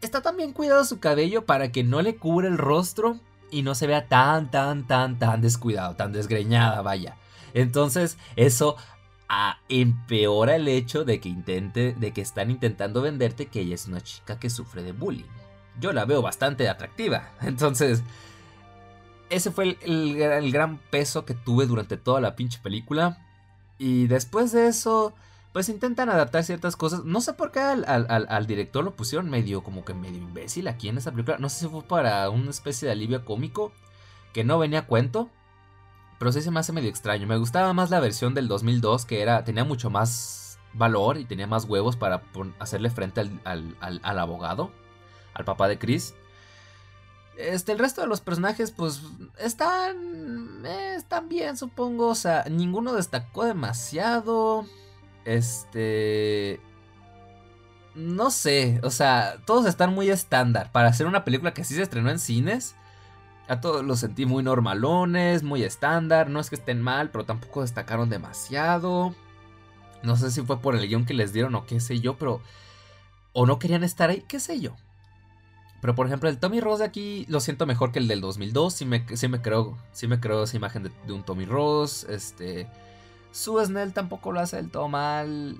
está 0.00 0.22
también 0.22 0.54
cuidado 0.54 0.86
su 0.86 1.00
cabello 1.00 1.44
para 1.44 1.70
que 1.70 1.84
no 1.84 2.00
le 2.00 2.16
cubra 2.16 2.48
el 2.48 2.56
rostro 2.56 3.20
y 3.50 3.60
no 3.60 3.74
se 3.74 3.86
vea 3.86 4.08
tan, 4.08 4.50
tan, 4.50 4.86
tan, 4.86 5.18
tan 5.18 5.42
descuidado, 5.42 5.96
tan 5.96 6.12
desgreñada, 6.12 6.80
vaya. 6.80 7.18
Entonces, 7.52 8.16
eso 8.36 8.76
ah, 9.28 9.58
empeora 9.68 10.56
el 10.56 10.66
hecho 10.66 11.04
de 11.04 11.20
que 11.20 11.28
intente, 11.28 11.92
de 11.92 12.12
que 12.14 12.22
están 12.22 12.50
intentando 12.50 13.02
venderte 13.02 13.48
que 13.48 13.60
ella 13.60 13.74
es 13.74 13.86
una 13.86 14.00
chica 14.00 14.40
que 14.40 14.48
sufre 14.48 14.82
de 14.82 14.92
bullying. 14.92 15.28
Yo 15.78 15.92
la 15.92 16.06
veo 16.06 16.22
bastante 16.22 16.70
atractiva. 16.70 17.32
Entonces, 17.42 18.02
ese 19.28 19.50
fue 19.50 19.76
el 19.82 20.52
gran 20.52 20.78
peso 20.78 21.26
que 21.26 21.34
tuve 21.34 21.66
durante 21.66 21.98
toda 21.98 22.22
la 22.22 22.34
pinche 22.34 22.58
película. 22.62 23.18
Y 23.82 24.06
después 24.06 24.52
de 24.52 24.68
eso, 24.68 25.12
pues 25.52 25.68
intentan 25.68 26.08
adaptar 26.08 26.44
ciertas 26.44 26.76
cosas. 26.76 27.02
No 27.04 27.20
sé 27.20 27.32
por 27.32 27.50
qué 27.50 27.58
al, 27.58 28.46
director 28.46 28.84
lo 28.84 28.94
pusieron 28.94 29.28
medio, 29.28 29.64
como 29.64 29.84
que 29.84 29.92
medio 29.92 30.18
imbécil 30.18 30.68
aquí 30.68 30.88
en 30.88 30.98
esa 30.98 31.10
película. 31.10 31.38
No 31.38 31.48
sé 31.48 31.64
si 31.64 31.68
fue 31.68 31.82
para 31.82 32.30
una 32.30 32.50
especie 32.50 32.86
de 32.86 32.92
alivio 32.92 33.24
cómico 33.24 33.72
que 34.32 34.44
no 34.44 34.60
venía 34.60 34.78
a 34.78 34.86
cuento. 34.86 35.30
Pero 36.20 36.30
sí 36.30 36.42
se 36.42 36.52
me 36.52 36.60
hace 36.60 36.72
medio 36.72 36.90
extraño. 36.90 37.26
Me 37.26 37.36
gustaba 37.38 37.72
más 37.72 37.90
la 37.90 37.98
versión 37.98 38.34
del 38.34 38.46
2002 38.46 39.04
que 39.04 39.20
era, 39.20 39.42
tenía 39.42 39.64
mucho 39.64 39.90
más 39.90 40.60
valor 40.74 41.16
y 41.18 41.24
tenía 41.24 41.48
más 41.48 41.64
huevos 41.64 41.96
para 41.96 42.22
hacerle 42.60 42.88
frente 42.88 43.20
al, 43.20 43.76
al 43.80 44.18
abogado, 44.20 44.70
al 45.34 45.44
papá 45.44 45.66
de 45.66 45.80
Chris. 45.80 46.14
Este, 47.36 47.72
el 47.72 47.78
resto 47.78 48.02
de 48.02 48.06
los 48.06 48.20
personajes, 48.20 48.70
pues, 48.70 49.02
están. 49.38 50.64
Eh, 50.64 50.94
están 50.96 51.28
bien, 51.28 51.56
supongo. 51.56 52.08
O 52.08 52.14
sea, 52.14 52.44
ninguno 52.50 52.92
destacó 52.92 53.44
demasiado. 53.44 54.66
Este. 55.24 56.60
No 57.94 58.30
sé, 58.30 58.80
o 58.82 58.90
sea, 58.90 59.36
todos 59.44 59.66
están 59.66 59.94
muy 59.94 60.08
estándar. 60.10 60.72
Para 60.72 60.88
hacer 60.88 61.06
una 61.06 61.24
película 61.24 61.52
que 61.52 61.64
sí 61.64 61.74
se 61.74 61.82
estrenó 61.82 62.10
en 62.10 62.18
cines, 62.18 62.74
a 63.48 63.60
todos 63.60 63.84
los 63.84 64.00
sentí 64.00 64.24
muy 64.24 64.42
normalones, 64.42 65.42
muy 65.42 65.62
estándar. 65.62 66.30
No 66.30 66.40
es 66.40 66.48
que 66.48 66.56
estén 66.56 66.80
mal, 66.80 67.10
pero 67.10 67.24
tampoco 67.24 67.62
destacaron 67.62 68.08
demasiado. 68.08 69.14
No 70.02 70.16
sé 70.16 70.30
si 70.30 70.42
fue 70.42 70.60
por 70.60 70.74
el 70.74 70.88
guion 70.88 71.04
que 71.04 71.14
les 71.14 71.32
dieron 71.32 71.54
o 71.54 71.66
qué 71.66 71.80
sé 71.80 72.00
yo, 72.00 72.16
pero. 72.16 72.40
O 73.34 73.46
no 73.46 73.58
querían 73.58 73.84
estar 73.84 74.10
ahí, 74.10 74.24
qué 74.28 74.40
sé 74.40 74.60
yo. 74.60 74.76
Pero 75.82 75.96
por 75.96 76.06
ejemplo, 76.06 76.28
el 76.28 76.38
Tommy 76.38 76.60
Ross 76.60 76.78
de 76.78 76.84
aquí 76.84 77.26
lo 77.28 77.40
siento 77.40 77.66
mejor 77.66 77.90
que 77.90 77.98
el 77.98 78.06
del 78.06 78.20
2002. 78.20 78.72
Sí 78.72 78.84
me, 78.86 79.04
sí 79.16 79.26
me 79.26 79.42
creo, 79.42 79.76
sí 79.90 80.06
me 80.06 80.20
creo 80.20 80.44
esa 80.44 80.56
imagen 80.56 80.84
de, 80.84 81.12
un 81.12 81.24
Tommy 81.24 81.44
Ross. 81.44 82.04
Este. 82.04 82.68
Su 83.32 83.58
Snell 83.58 83.92
tampoco 83.92 84.30
lo 84.30 84.38
hace 84.38 84.56
del 84.58 84.70
todo 84.70 84.86
mal. 84.86 85.56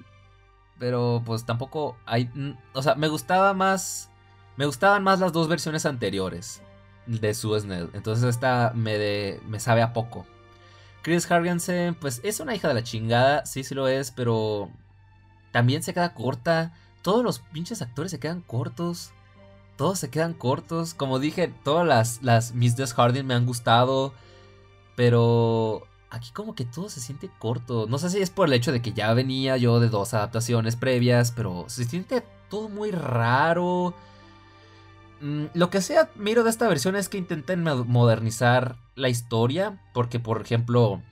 Pero 0.79 1.25
pues 1.27 1.45
tampoco 1.45 1.97
hay. 2.07 2.31
O 2.73 2.83
sea, 2.83 2.95
me 2.95 3.09
gustaba 3.09 3.53
más. 3.53 4.11
Me 4.57 4.65
gustaban 4.65 5.03
más 5.03 5.19
las 5.19 5.33
dos 5.33 5.49
versiones 5.49 5.87
anteriores 5.87 6.63
de 7.07 7.35
Sue 7.35 7.59
Snell. 7.59 7.91
Entonces 7.93 8.25
esta 8.25 8.71
me, 8.77 8.99
de, 8.99 9.41
me 9.49 9.59
sabe 9.59 9.83
a 9.83 9.93
poco. 9.93 10.25
Chris 11.03 11.29
Hargensen, 11.29 11.97
pues 11.97 12.21
es 12.23 12.39
una 12.39 12.55
hija 12.55 12.69
de 12.69 12.75
la 12.75 12.85
chingada. 12.85 13.45
Sí, 13.45 13.65
sí 13.65 13.75
lo 13.75 13.89
es, 13.89 14.13
pero. 14.13 14.71
También 15.51 15.83
se 15.83 15.93
queda 15.93 16.15
corta. 16.15 16.73
Todos 17.03 17.25
los 17.25 17.41
pinches 17.41 17.83
actores 17.83 18.13
se 18.13 18.21
quedan 18.21 18.41
cortos 18.41 19.13
todos 19.83 19.99
se 19.99 20.11
quedan 20.11 20.33
cortos. 20.33 20.95
Como 20.95 21.19
dije, 21.19 21.53
todas 21.65 21.85
las, 21.85 22.23
las 22.23 22.55
Miss 22.55 22.77
Harding 22.95 23.27
me 23.27 23.35
han 23.35 23.47
gustado. 23.47 24.15
Pero 24.95 25.89
aquí 26.09 26.31
como 26.31 26.55
que 26.55 26.65
todo 26.65 26.89
se 26.89 27.01
siente 27.01 27.29
corto. 27.41 27.89
No 27.89 27.99
sé 27.99 28.11
si 28.11 28.23
es 28.23 28.31
por 28.31 28.47
el 28.47 28.53
hecho 28.53 28.71
de 28.71 28.81
que 28.81 28.93
ya 28.93 29.13
venía 29.13 29.57
yo 29.57 29.81
de 29.81 29.89
dos 29.89 30.15
adaptaciones 30.15 30.77
previas, 30.77 31.33
pero 31.33 31.65
se 31.67 31.83
siente 31.83 32.25
todo 32.49 32.69
muy 32.69 32.93
raro. 32.93 33.93
Mm, 35.21 35.47
lo 35.53 35.69
que 35.69 35.81
sea 35.81 36.11
miro 36.15 36.45
de 36.45 36.51
esta 36.51 36.69
versión 36.69 36.95
es 36.95 37.09
que 37.09 37.19
intenten 37.19 37.65
modernizar 37.65 38.77
la 38.95 39.09
historia, 39.09 39.83
porque 39.93 40.21
por 40.21 40.41
ejemplo, 40.43 41.03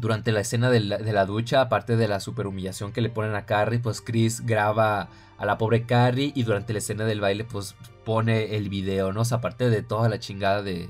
durante 0.00 0.32
la 0.32 0.40
escena 0.40 0.70
de 0.70 0.80
la, 0.80 1.26
ducha, 1.26 1.60
aparte 1.60 1.96
de 1.96 2.08
la 2.08 2.20
super 2.20 2.46
humillación 2.46 2.92
que 2.92 3.00
le 3.00 3.10
ponen 3.10 3.34
a 3.34 3.46
Carrie, 3.46 3.80
pues 3.80 4.00
Chris 4.00 4.46
graba 4.46 5.08
a 5.38 5.46
la 5.46 5.58
pobre 5.58 5.84
Carrie 5.84 6.32
y 6.34 6.44
durante 6.44 6.72
la 6.72 6.78
escena 6.78 7.04
del 7.04 7.20
baile 7.20 7.44
pues 7.44 7.74
pone 8.04 8.56
el 8.56 8.68
video, 8.68 9.12
¿no? 9.12 9.22
O 9.22 9.24
sea, 9.24 9.38
aparte 9.38 9.70
de 9.70 9.82
toda 9.82 10.08
la 10.08 10.20
chingada 10.20 10.62
de, 10.62 10.88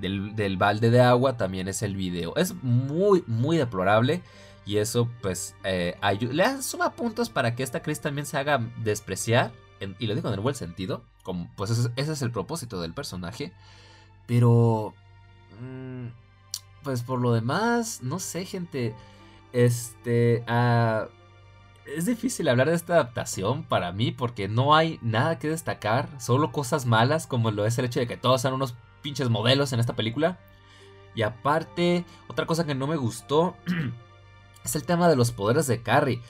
del, 0.00 0.56
balde 0.56 0.90
de 0.90 1.00
agua, 1.00 1.36
también 1.36 1.68
es 1.68 1.82
el 1.82 1.94
video. 1.94 2.34
Es 2.36 2.54
muy, 2.62 3.22
muy 3.26 3.56
deplorable 3.56 4.22
y 4.66 4.78
eso 4.78 5.08
pues 5.22 5.54
eh, 5.64 5.96
le 6.20 6.62
suma 6.62 6.94
puntos 6.94 7.30
para 7.30 7.54
que 7.54 7.62
esta 7.62 7.82
Chris 7.82 8.00
también 8.00 8.26
se 8.26 8.36
haga 8.36 8.60
despreciar, 8.82 9.52
y 9.98 10.06
lo 10.06 10.14
digo 10.14 10.28
en 10.28 10.34
el 10.34 10.40
buen 10.40 10.54
sentido, 10.56 11.04
como, 11.22 11.50
pues 11.56 11.70
ese, 11.70 11.90
es 11.96 12.22
el 12.22 12.32
propósito 12.32 12.80
del 12.80 12.94
personaje, 12.94 13.52
pero... 14.26 14.92
Mm, 15.60 16.08
pues 16.82 17.02
por 17.02 17.20
lo 17.20 17.32
demás, 17.32 18.02
no 18.02 18.18
sé, 18.18 18.44
gente. 18.44 18.94
Este. 19.52 20.44
Uh, 20.48 21.08
es 21.96 22.06
difícil 22.06 22.48
hablar 22.48 22.68
de 22.68 22.76
esta 22.76 22.94
adaptación 22.94 23.64
para 23.64 23.92
mí 23.92 24.12
porque 24.12 24.48
no 24.48 24.74
hay 24.74 24.98
nada 25.02 25.38
que 25.38 25.48
destacar, 25.48 26.08
solo 26.20 26.52
cosas 26.52 26.86
malas 26.86 27.26
como 27.26 27.50
lo 27.50 27.66
es 27.66 27.78
el 27.78 27.86
hecho 27.86 28.00
de 28.00 28.06
que 28.06 28.16
todos 28.16 28.42
sean 28.42 28.54
unos 28.54 28.74
pinches 29.02 29.28
modelos 29.28 29.72
en 29.72 29.80
esta 29.80 29.96
película. 29.96 30.38
Y 31.14 31.22
aparte, 31.22 32.04
otra 32.28 32.46
cosa 32.46 32.64
que 32.64 32.74
no 32.74 32.86
me 32.86 32.96
gustó 32.96 33.56
es 34.64 34.76
el 34.76 34.84
tema 34.84 35.08
de 35.08 35.16
los 35.16 35.32
poderes 35.32 35.66
de 35.66 35.82
Carrie. 35.82 36.22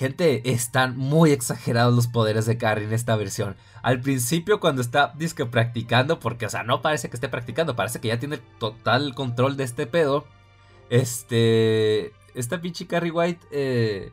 Gente, 0.00 0.50
están 0.50 0.96
muy 0.96 1.30
exagerados 1.30 1.94
los 1.94 2.06
poderes 2.06 2.46
de 2.46 2.56
Carrie 2.56 2.86
en 2.86 2.94
esta 2.94 3.16
versión. 3.16 3.54
Al 3.82 4.00
principio 4.00 4.58
cuando 4.58 4.80
está 4.80 5.12
disque 5.18 5.44
practicando, 5.44 6.18
porque 6.20 6.46
o 6.46 6.48
sea, 6.48 6.62
no 6.62 6.80
parece 6.80 7.10
que 7.10 7.18
esté 7.18 7.28
practicando, 7.28 7.76
parece 7.76 8.00
que 8.00 8.08
ya 8.08 8.18
tiene 8.18 8.38
total 8.58 9.14
control 9.14 9.58
de 9.58 9.64
este 9.64 9.86
pedo. 9.86 10.24
Este, 10.88 12.14
esta 12.34 12.62
pinche 12.62 12.86
Carrie 12.86 13.10
White 13.10 13.46
eh, 13.50 14.10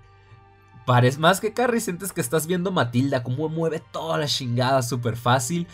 parece 0.85 1.19
más 1.19 1.39
que 1.39 1.53
Carrie, 1.53 1.80
sientes 1.80 2.11
que 2.11 2.19
estás 2.19 2.47
viendo 2.47 2.73
Matilda, 2.73 3.23
cómo 3.23 3.47
mueve 3.47 3.81
toda 3.93 4.18
la 4.18 4.27
chingada 4.27 4.81
súper 4.81 5.15
fácil. 5.15 5.68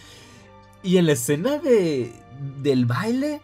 Y 0.84 0.98
en 0.98 1.07
la 1.07 1.14
escena 1.14 1.57
de 1.57 2.14
del 2.61 2.85
baile, 2.85 3.41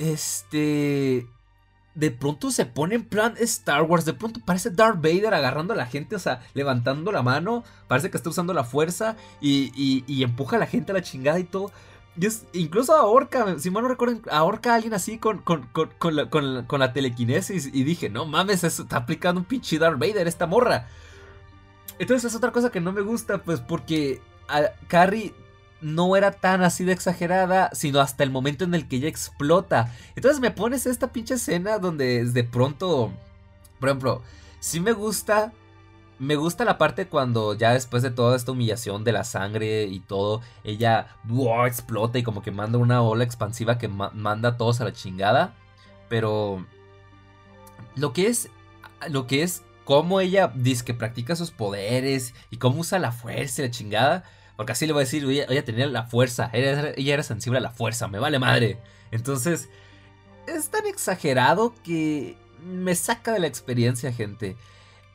este 0.00 1.28
de 1.94 2.10
pronto 2.10 2.50
se 2.50 2.64
pone 2.64 2.94
en 2.94 3.04
plan 3.04 3.34
Star 3.38 3.82
Wars, 3.82 4.04
de 4.04 4.14
pronto 4.14 4.40
parece 4.44 4.70
Darth 4.70 4.96
Vader 4.96 5.34
agarrando 5.34 5.74
a 5.74 5.76
la 5.76 5.86
gente, 5.86 6.16
o 6.16 6.18
sea, 6.18 6.40
levantando 6.54 7.12
la 7.12 7.22
mano, 7.22 7.64
parece 7.86 8.10
que 8.10 8.16
está 8.16 8.30
usando 8.30 8.54
la 8.54 8.64
fuerza 8.64 9.16
y, 9.40 10.22
empuja 10.22 10.56
a 10.56 10.60
la 10.60 10.66
gente 10.66 10.92
a 10.92 10.94
la 10.94 11.02
chingada 11.02 11.38
y 11.38 11.44
todo. 11.44 11.70
Y 12.16 12.28
incluso 12.60 12.94
ahorca, 12.94 13.58
si 13.58 13.70
mal 13.70 13.82
no 13.82 13.88
recuerdo, 13.88 14.20
ahorca 14.30 14.72
a 14.72 14.74
alguien 14.76 14.94
así 14.94 15.18
con, 15.18 15.38
con, 15.38 15.66
la, 16.78 16.92
telequinesis 16.92 17.70
y 17.72 17.84
dije, 17.84 18.08
no 18.08 18.26
mames, 18.26 18.64
está 18.64 18.96
aplicando 18.96 19.40
un 19.40 19.46
pinche 19.46 19.78
Darth 19.78 19.98
Vader 19.98 20.26
esta 20.26 20.46
morra. 20.46 20.88
Entonces 21.98 22.30
es 22.30 22.36
otra 22.36 22.52
cosa 22.52 22.70
que 22.70 22.80
no 22.80 22.92
me 22.92 23.02
gusta, 23.02 23.42
pues 23.42 23.60
porque 23.60 24.20
a 24.48 24.70
Carrie 24.88 25.34
no 25.82 26.16
era 26.16 26.30
tan 26.30 26.62
así 26.62 26.84
de 26.84 26.92
exagerada, 26.92 27.70
sino 27.72 28.00
hasta 28.00 28.24
el 28.24 28.30
momento 28.30 28.64
en 28.64 28.74
el 28.74 28.88
que 28.88 28.96
ella 28.96 29.08
explota. 29.08 29.92
Entonces 30.16 30.40
me 30.40 30.50
pones 30.50 30.86
esta 30.86 31.12
pinche 31.12 31.34
escena 31.34 31.78
donde 31.78 32.24
de 32.24 32.44
pronto, 32.44 33.12
por 33.80 33.88
ejemplo, 33.88 34.22
sí 34.60 34.80
me 34.80 34.92
gusta, 34.92 35.52
me 36.18 36.36
gusta 36.36 36.64
la 36.64 36.78
parte 36.78 37.08
cuando 37.08 37.54
ya 37.54 37.72
después 37.72 38.02
de 38.02 38.10
toda 38.10 38.36
esta 38.36 38.52
humillación 38.52 39.02
de 39.04 39.12
la 39.12 39.24
sangre 39.24 39.84
y 39.84 40.00
todo, 40.00 40.40
ella 40.62 41.16
explota 41.66 42.18
y 42.18 42.22
como 42.22 42.42
que 42.42 42.52
manda 42.52 42.78
una 42.78 43.02
ola 43.02 43.24
expansiva 43.24 43.78
que 43.78 43.88
manda 43.88 44.50
a 44.50 44.56
todos 44.56 44.80
a 44.80 44.84
la 44.84 44.92
chingada. 44.92 45.54
Pero 46.08 46.64
lo 47.96 48.12
que 48.12 48.28
es, 48.28 48.48
lo 49.08 49.26
que 49.26 49.42
es 49.42 49.62
cómo 49.84 50.20
ella 50.20 50.52
dice 50.54 50.84
que 50.84 50.94
practica 50.94 51.34
sus 51.34 51.50
poderes 51.50 52.34
y 52.50 52.58
cómo 52.58 52.80
usa 52.80 53.00
la 53.00 53.10
fuerza 53.10 53.62
y 53.62 53.64
la 53.66 53.70
chingada 53.72 54.24
porque 54.56 54.72
así 54.72 54.86
le 54.86 54.92
voy 54.92 55.00
a 55.02 55.04
decir, 55.04 55.24
ella, 55.28 55.64
tenía 55.64 55.86
la 55.86 56.04
fuerza, 56.04 56.50
ella, 56.52 56.92
era 56.96 57.22
sensible 57.22 57.58
a 57.58 57.62
la 57.62 57.70
fuerza, 57.70 58.08
me 58.08 58.18
vale 58.18 58.38
madre. 58.38 58.78
Entonces, 59.10 59.68
es 60.46 60.68
tan 60.68 60.86
exagerado 60.86 61.74
que 61.82 62.36
me 62.64 62.94
saca 62.94 63.32
de 63.32 63.40
la 63.40 63.46
experiencia, 63.46 64.12
gente. 64.12 64.56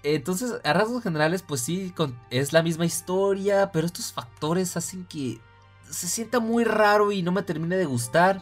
Entonces, 0.04 0.54
a 0.64 0.74
rasgos 0.74 1.04
generales, 1.04 1.44
pues 1.44 1.62
sí, 1.62 1.94
es 2.30 2.54
la 2.54 2.64
misma 2.64 2.86
historia, 2.86 3.72
pero 3.72 3.86
estos 3.86 4.14
factores 4.14 4.78
hacen 4.78 5.06
que 5.06 5.40
se 5.90 6.08
sienta 6.08 6.40
muy 6.40 6.64
raro 6.64 7.12
y 7.12 7.22
no 7.22 7.32
me 7.32 7.44
termine 7.44 7.78
de 7.78 7.86
gustar. 7.86 8.42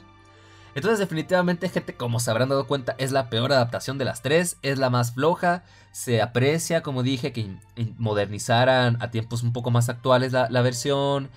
Entonces 0.76 1.00
definitivamente 1.00 1.70
gente 1.70 1.96
como 1.96 2.20
se 2.20 2.30
habrán 2.30 2.50
dado 2.50 2.68
cuenta 2.68 2.96
es 2.98 3.14
la 3.14 3.30
peor 3.30 3.54
adaptación 3.54 3.98
de 3.98 4.04
las 4.04 4.22
tres, 4.22 4.58
es 4.62 4.78
la 4.78 4.90
más 4.90 5.14
floja, 5.14 5.64
se 5.94 6.22
aprecia 6.22 6.84
como 6.84 7.02
dije 7.02 7.32
que 7.32 7.56
modernizaran 7.98 9.02
a 9.02 9.10
tiempos 9.10 9.42
un 9.42 9.54
poco 9.54 9.72
más 9.72 9.88
actuales 9.88 10.34
la, 10.34 10.62
versión, 10.62 11.30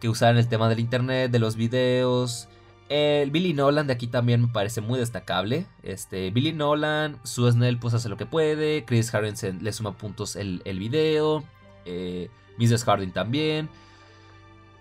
que 0.00 0.08
usaran 0.08 0.38
el 0.38 0.48
tema 0.48 0.70
del 0.70 0.80
internet, 0.80 1.30
de 1.30 1.38
los 1.38 1.54
videos. 1.56 2.48
El 2.88 3.30
Billy 3.30 3.52
Nolan 3.52 3.86
de 3.86 3.92
aquí 3.92 4.06
también 4.06 4.40
me 4.40 4.48
parece 4.48 4.80
muy 4.80 4.98
destacable. 4.98 5.66
Este, 5.82 6.30
Billy 6.30 6.54
Nolan, 6.54 7.18
Sue 7.24 7.52
Snell 7.52 7.78
pues 7.78 7.92
hace 7.92 8.08
lo 8.08 8.16
que 8.16 8.24
puede, 8.24 8.86
Chris 8.86 9.14
Harrison 9.14 9.58
le 9.62 9.72
suma 9.74 9.98
puntos 9.98 10.34
el, 10.34 10.62
video, 10.64 11.44
eh, 11.84 12.30
Mrs. 12.56 12.84
Harding 12.84 13.12
también. 13.12 13.68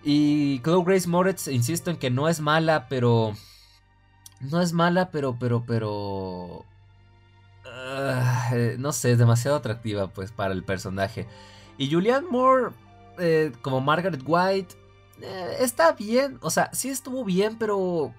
Y 0.02 0.62
Chloe 0.62 0.86
Grace 0.86 1.10
Moretz, 1.10 1.50
insisto 1.50 1.92
en 1.92 1.98
que 1.98 2.10
no 2.10 2.30
es 2.30 2.40
mala, 2.40 2.88
pero 2.88 3.34
no 4.42 4.62
es 4.62 4.74
mala, 4.74 5.12
pero, 5.12 5.38
pero, 5.40 5.64
pero... 5.66 6.66
Ah, 7.66 8.50
eh, 8.54 8.76
no 8.80 8.92
sé, 8.92 9.12
es 9.12 9.18
demasiado 9.18 9.58
atractiva 9.58 10.08
pues 10.08 10.32
para 10.32 10.54
el 10.54 10.64
personaje. 10.64 11.28
Y 11.78 11.92
Julianne 11.92 12.28
Moore, 12.30 12.72
eh, 13.20 13.52
como 13.62 13.82
Margaret 13.82 14.22
White, 14.26 14.76
eh, 15.22 15.58
está 15.60 15.94
bien. 15.94 16.38
O 16.42 16.50
sea, 16.50 16.70
sí 16.74 16.90
estuvo 16.90 17.24
bien, 17.24 17.58
pero 17.58 18.14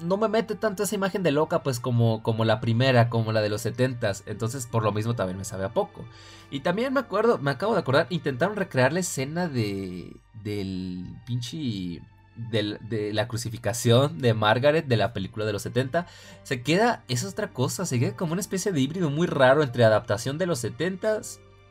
no 0.00 0.16
me 0.16 0.28
mete 0.28 0.54
tanto 0.54 0.82
esa 0.82 0.94
imagen 0.94 1.22
de 1.22 1.30
loca, 1.30 1.62
pues 1.62 1.80
como, 1.80 2.22
como 2.22 2.44
la 2.44 2.60
primera, 2.60 3.08
como 3.08 3.32
la 3.32 3.40
de 3.40 3.50
los 3.50 3.64
70s. 3.64 4.22
Entonces, 4.26 4.66
por 4.66 4.82
lo 4.82 4.92
mismo 4.92 5.14
también 5.14 5.38
me 5.38 5.44
sabe 5.44 5.64
a 5.64 5.72
poco. 5.72 6.04
Y 6.50 6.60
también 6.60 6.92
me 6.92 7.00
acuerdo, 7.00 7.38
me 7.38 7.50
acabo 7.50 7.74
de 7.74 7.80
acordar, 7.80 8.06
intentaron 8.10 8.56
recrear 8.56 8.92
la 8.92 9.00
escena 9.00 9.48
de. 9.48 10.16
del 10.42 11.06
pinche 11.26 12.02
de, 12.48 13.10
la 13.12 13.28
crucificación 13.28 14.18
de 14.18 14.34
Margaret 14.34 14.86
de 14.86 14.96
la 14.96 15.12
película 15.12 15.44
de 15.44 15.52
los 15.52 15.62
70, 15.62 16.06
se 16.42 16.62
queda, 16.62 17.04
es 17.08 17.24
otra 17.24 17.50
cosa, 17.50 17.86
se 17.86 17.98
queda 17.98 18.16
como 18.16 18.32
una 18.32 18.40
especie 18.40 18.72
de 18.72 18.80
híbrido 18.80 19.10
muy 19.10 19.26
raro 19.26 19.62
entre 19.62 19.84
adaptación 19.84 20.38
de 20.38 20.46
los 20.46 20.58
70 20.60 21.20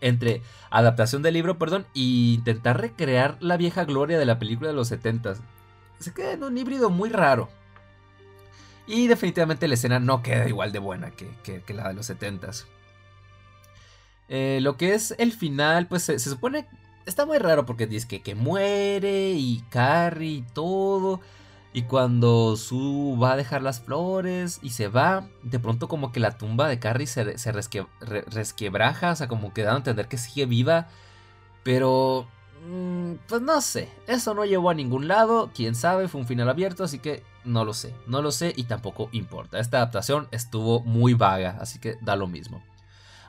entre 0.02 0.42
adaptación 0.70 1.22
del 1.22 1.34
libro, 1.34 1.58
perdón, 1.58 1.86
e 1.94 2.00
intentar 2.34 2.80
recrear 2.80 3.38
la 3.42 3.58
vieja 3.58 3.84
gloria 3.84 4.18
de 4.18 4.26
la 4.26 4.40
película 4.40 4.70
de 4.70 4.76
los 4.76 4.88
70 4.88 5.36
Se 6.00 6.14
queda 6.14 6.34
en 6.34 6.44
un 6.44 6.58
híbrido 6.58 6.90
muy 6.90 7.10
raro. 7.10 7.50
Y 8.88 9.08
definitivamente 9.08 9.68
la 9.68 9.74
escena 9.74 10.00
no 10.00 10.24
queda 10.24 10.48
igual 10.48 10.72
de 10.72 10.80
buena 10.80 11.12
que, 11.12 11.64
la 11.74 11.90
de 11.90 11.94
los 11.94 12.06
70 12.06 12.52
eh, 14.30 14.60
lo 14.62 14.78
que 14.78 14.94
es 14.94 15.16
el 15.18 15.34
final, 15.34 15.88
pues 15.88 16.04
se, 16.04 16.20
se 16.20 16.30
supone 16.30 16.68
está 17.06 17.26
muy 17.26 17.38
raro 17.38 17.66
porque 17.66 17.88
dice 17.88 18.08
que, 18.08 18.22
que 18.22 18.36
muere 18.36 19.32
y 19.32 19.64
Carrie 19.70 20.38
y 20.38 20.42
todo. 20.42 21.22
Y 21.72 21.84
cuando 21.84 22.56
Sue 22.56 23.16
va 23.18 23.34
a 23.34 23.38
dejar 23.38 23.62
las 23.62 23.80
flores 23.80 24.60
y 24.64 24.72
se 24.72 24.88
va, 24.88 25.28
de 25.44 25.60
pronto 25.60 25.88
como 25.88 26.12
que 26.12 26.20
la 26.20 26.38
tumba 26.38 26.68
de 26.68 26.80
Carrie 26.80 27.06
se, 27.06 27.38
se 27.38 27.52
resquebraja, 27.52 29.12
o 29.12 29.16
sea, 29.16 29.28
como 29.28 29.54
que 29.54 29.64
da 29.64 29.74
a 29.74 29.78
entender 29.78 30.08
que 30.08 30.18
sigue 30.18 30.48
viva. 30.48 30.88
Pero, 31.64 32.28
mm, 32.68 33.14
pues 33.28 33.42
no 33.42 33.62
sé, 33.62 33.90
eso 34.08 34.34
no 34.34 34.46
llevó 34.46 34.72
a 34.72 34.74
ningún 34.74 35.08
lado, 35.08 35.52
quién 35.54 35.76
sabe, 35.76 36.08
fue 36.08 36.22
un 36.22 36.28
final 36.28 36.50
abierto, 36.50 36.84
así 36.84 36.98
que 36.98 37.24
no 37.44 37.66
lo 37.66 37.74
sé, 37.74 37.94
no 38.08 38.22
lo 38.22 38.32
sé 38.32 38.54
y 38.56 38.64
tampoco 38.64 39.10
importa. 39.12 39.60
Esta 39.60 39.78
adaptación 39.78 40.28
estuvo 40.32 40.82
muy 40.82 41.14
vaga, 41.14 41.58
así 41.62 41.80
que 41.80 41.98
da 42.02 42.16
lo 42.16 42.28
mismo. 42.28 42.64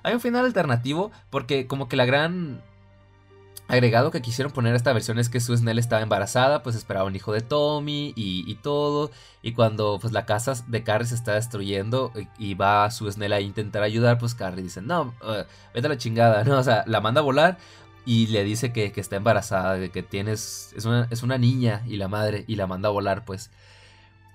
Hay 0.03 0.15
un 0.15 0.21
final 0.21 0.47
alternativo 0.47 1.11
porque 1.29 1.67
como 1.67 1.89
que 1.89 1.97
la 1.97 2.07
gran 2.07 2.63
agregado 3.71 4.11
que 4.11 4.21
quisieron 4.21 4.53
poner 4.53 4.75
a 4.75 4.77
esta 4.77 4.93
versión 4.93 5.19
es 5.19 5.29
que 5.29 5.41
Sue 5.41 5.57
Snell 5.57 5.79
estaba 5.79 6.03
embarazada, 6.03 6.63
pues 6.63 6.75
esperaba 6.75 7.07
un 7.07 7.15
hijo 7.15 7.33
de 7.33 7.41
Tommy 7.41 8.13
y, 8.17 8.55
todo. 8.57 9.11
Y 9.43 9.53
cuando 9.53 9.99
pues 10.01 10.13
la 10.13 10.27
casa 10.27 10.55
de 10.67 10.83
Carrie 10.83 11.07
se 11.07 11.15
está 11.15 11.35
destruyendo 11.35 12.13
y, 12.39 12.55
va 12.55 12.91
Sue 12.91 13.13
Snell 13.13 13.33
a 13.33 13.41
intentar 13.41 13.83
ayudar, 13.83 14.19
pues 14.19 14.35
Carrie 14.35 14.63
dice, 14.63 14.83
no, 14.83 15.15
uh, 15.23 15.45
vete 15.73 15.87
a 15.87 15.91
la 15.91 15.99
chingada, 15.99 16.45
¿no? 16.45 16.59
O 16.59 16.63
sea, 16.63 16.85
la 16.87 17.01
manda 17.01 17.21
a 17.21 17.25
volar 17.25 17.59
y 18.05 18.27
le 18.29 18.45
dice 18.45 18.73
que, 18.73 18.93
está 18.97 19.17
embarazada, 19.17 19.75
de 19.75 19.91
que 19.91 20.03
tienes, 20.03 20.73
es 20.77 20.85
una, 20.85 21.07
es 21.11 21.23
una 21.23 21.39
niña 21.39 21.83
y 21.87 21.97
la 21.97 22.09
madre 22.09 22.45
y 22.49 22.57
la 22.57 22.67
manda 22.67 22.89
a 22.89 22.93
volar, 22.93 23.25
pues... 23.25 23.51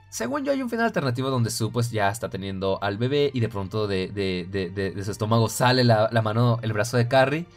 Según 0.10 0.46
yo 0.46 0.54
hay 0.54 0.62
un 0.62 0.70
final 0.70 0.86
alternativo 0.86 1.30
donde 1.30 1.50
Sue 1.50 1.70
pues 1.74 1.92
ya 1.92 2.10
está 2.10 2.30
teniendo 2.30 2.82
al 2.82 2.98
bebé 2.98 3.32
y 3.34 3.42
de 3.42 3.50
pronto 3.50 3.86
de, 3.86 4.08
de, 4.14 5.04
su 5.04 5.12
estómago 5.12 5.50
sale 5.50 5.84
la 5.84 6.22
mano, 6.24 6.58
el 6.62 6.72
brazo 6.72 6.96
de 6.96 7.10
Carrie 7.10 7.48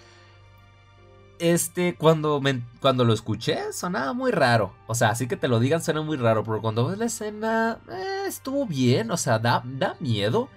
este, 1.39 1.95
cuando, 1.95 2.41
me, 2.41 2.63
cuando 2.81 3.05
lo 3.05 3.13
escuché, 3.13 3.73
sonaba 3.73 4.13
muy 4.13 4.31
raro. 4.31 4.73
O 4.87 4.95
sea, 4.95 5.11
así 5.11 5.29
que 5.29 5.37
te 5.37 5.49
lo 5.49 5.61
digan, 5.61 5.83
suena 5.83 6.03
muy 6.03 6.17
raro. 6.17 6.45
Pero 6.45 6.61
cuando 6.61 6.87
ves 6.87 6.99
la 6.99 7.07
escena, 7.07 7.79
eh, 7.91 8.25
estuvo 8.27 8.67
bien. 8.67 9.11
O 9.11 9.17
sea, 9.17 9.39
da, 9.39 9.63
da 9.65 9.97
miedo. 10.01 10.49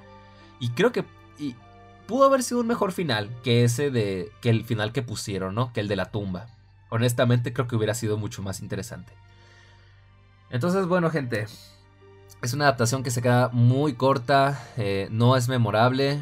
Y 0.60 0.70
creo 0.70 0.92
que 0.92 1.06
y 1.38 1.56
pudo 2.08 2.26
haber 2.26 2.44
sido 2.44 2.62
un 2.62 2.68
mejor 2.68 2.92
final 2.92 3.30
que 3.44 3.64
ese 3.64 3.92
de. 3.92 4.32
que 4.42 4.50
el 4.50 4.66
final 4.66 4.92
que 4.92 5.02
pusieron, 5.02 5.56
¿no? 5.56 5.74
Que 5.74 5.82
el 5.82 5.88
de 5.88 5.96
la 5.96 6.12
tumba. 6.12 6.48
Honestamente, 6.90 7.54
creo 7.54 7.68
que 7.68 7.76
hubiera 7.76 7.94
sido 7.94 8.18
mucho 8.18 8.42
más 8.42 8.62
interesante. 8.62 9.14
Entonces, 10.50 10.86
bueno, 10.88 11.10
gente. 11.10 11.48
Es 12.42 12.54
una 12.54 12.66
adaptación 12.66 13.04
que 13.04 13.12
se 13.12 13.22
queda 13.22 13.50
muy 13.54 13.94
corta. 13.94 14.60
Eh, 14.78 15.08
no 15.12 15.36
es 15.36 15.48
memorable. 15.48 16.22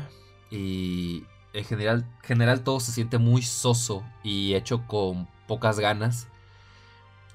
Y 0.52 1.26
en 1.54 1.66
general, 1.66 2.06
general 2.24 2.64
todo 2.64 2.80
se 2.80 2.92
siente 2.92 3.18
muy 3.18 3.42
soso 3.42 4.04
y 4.24 4.54
hecho 4.54 4.86
con 4.88 5.28
pocas 5.48 5.80
ganas. 5.80 6.28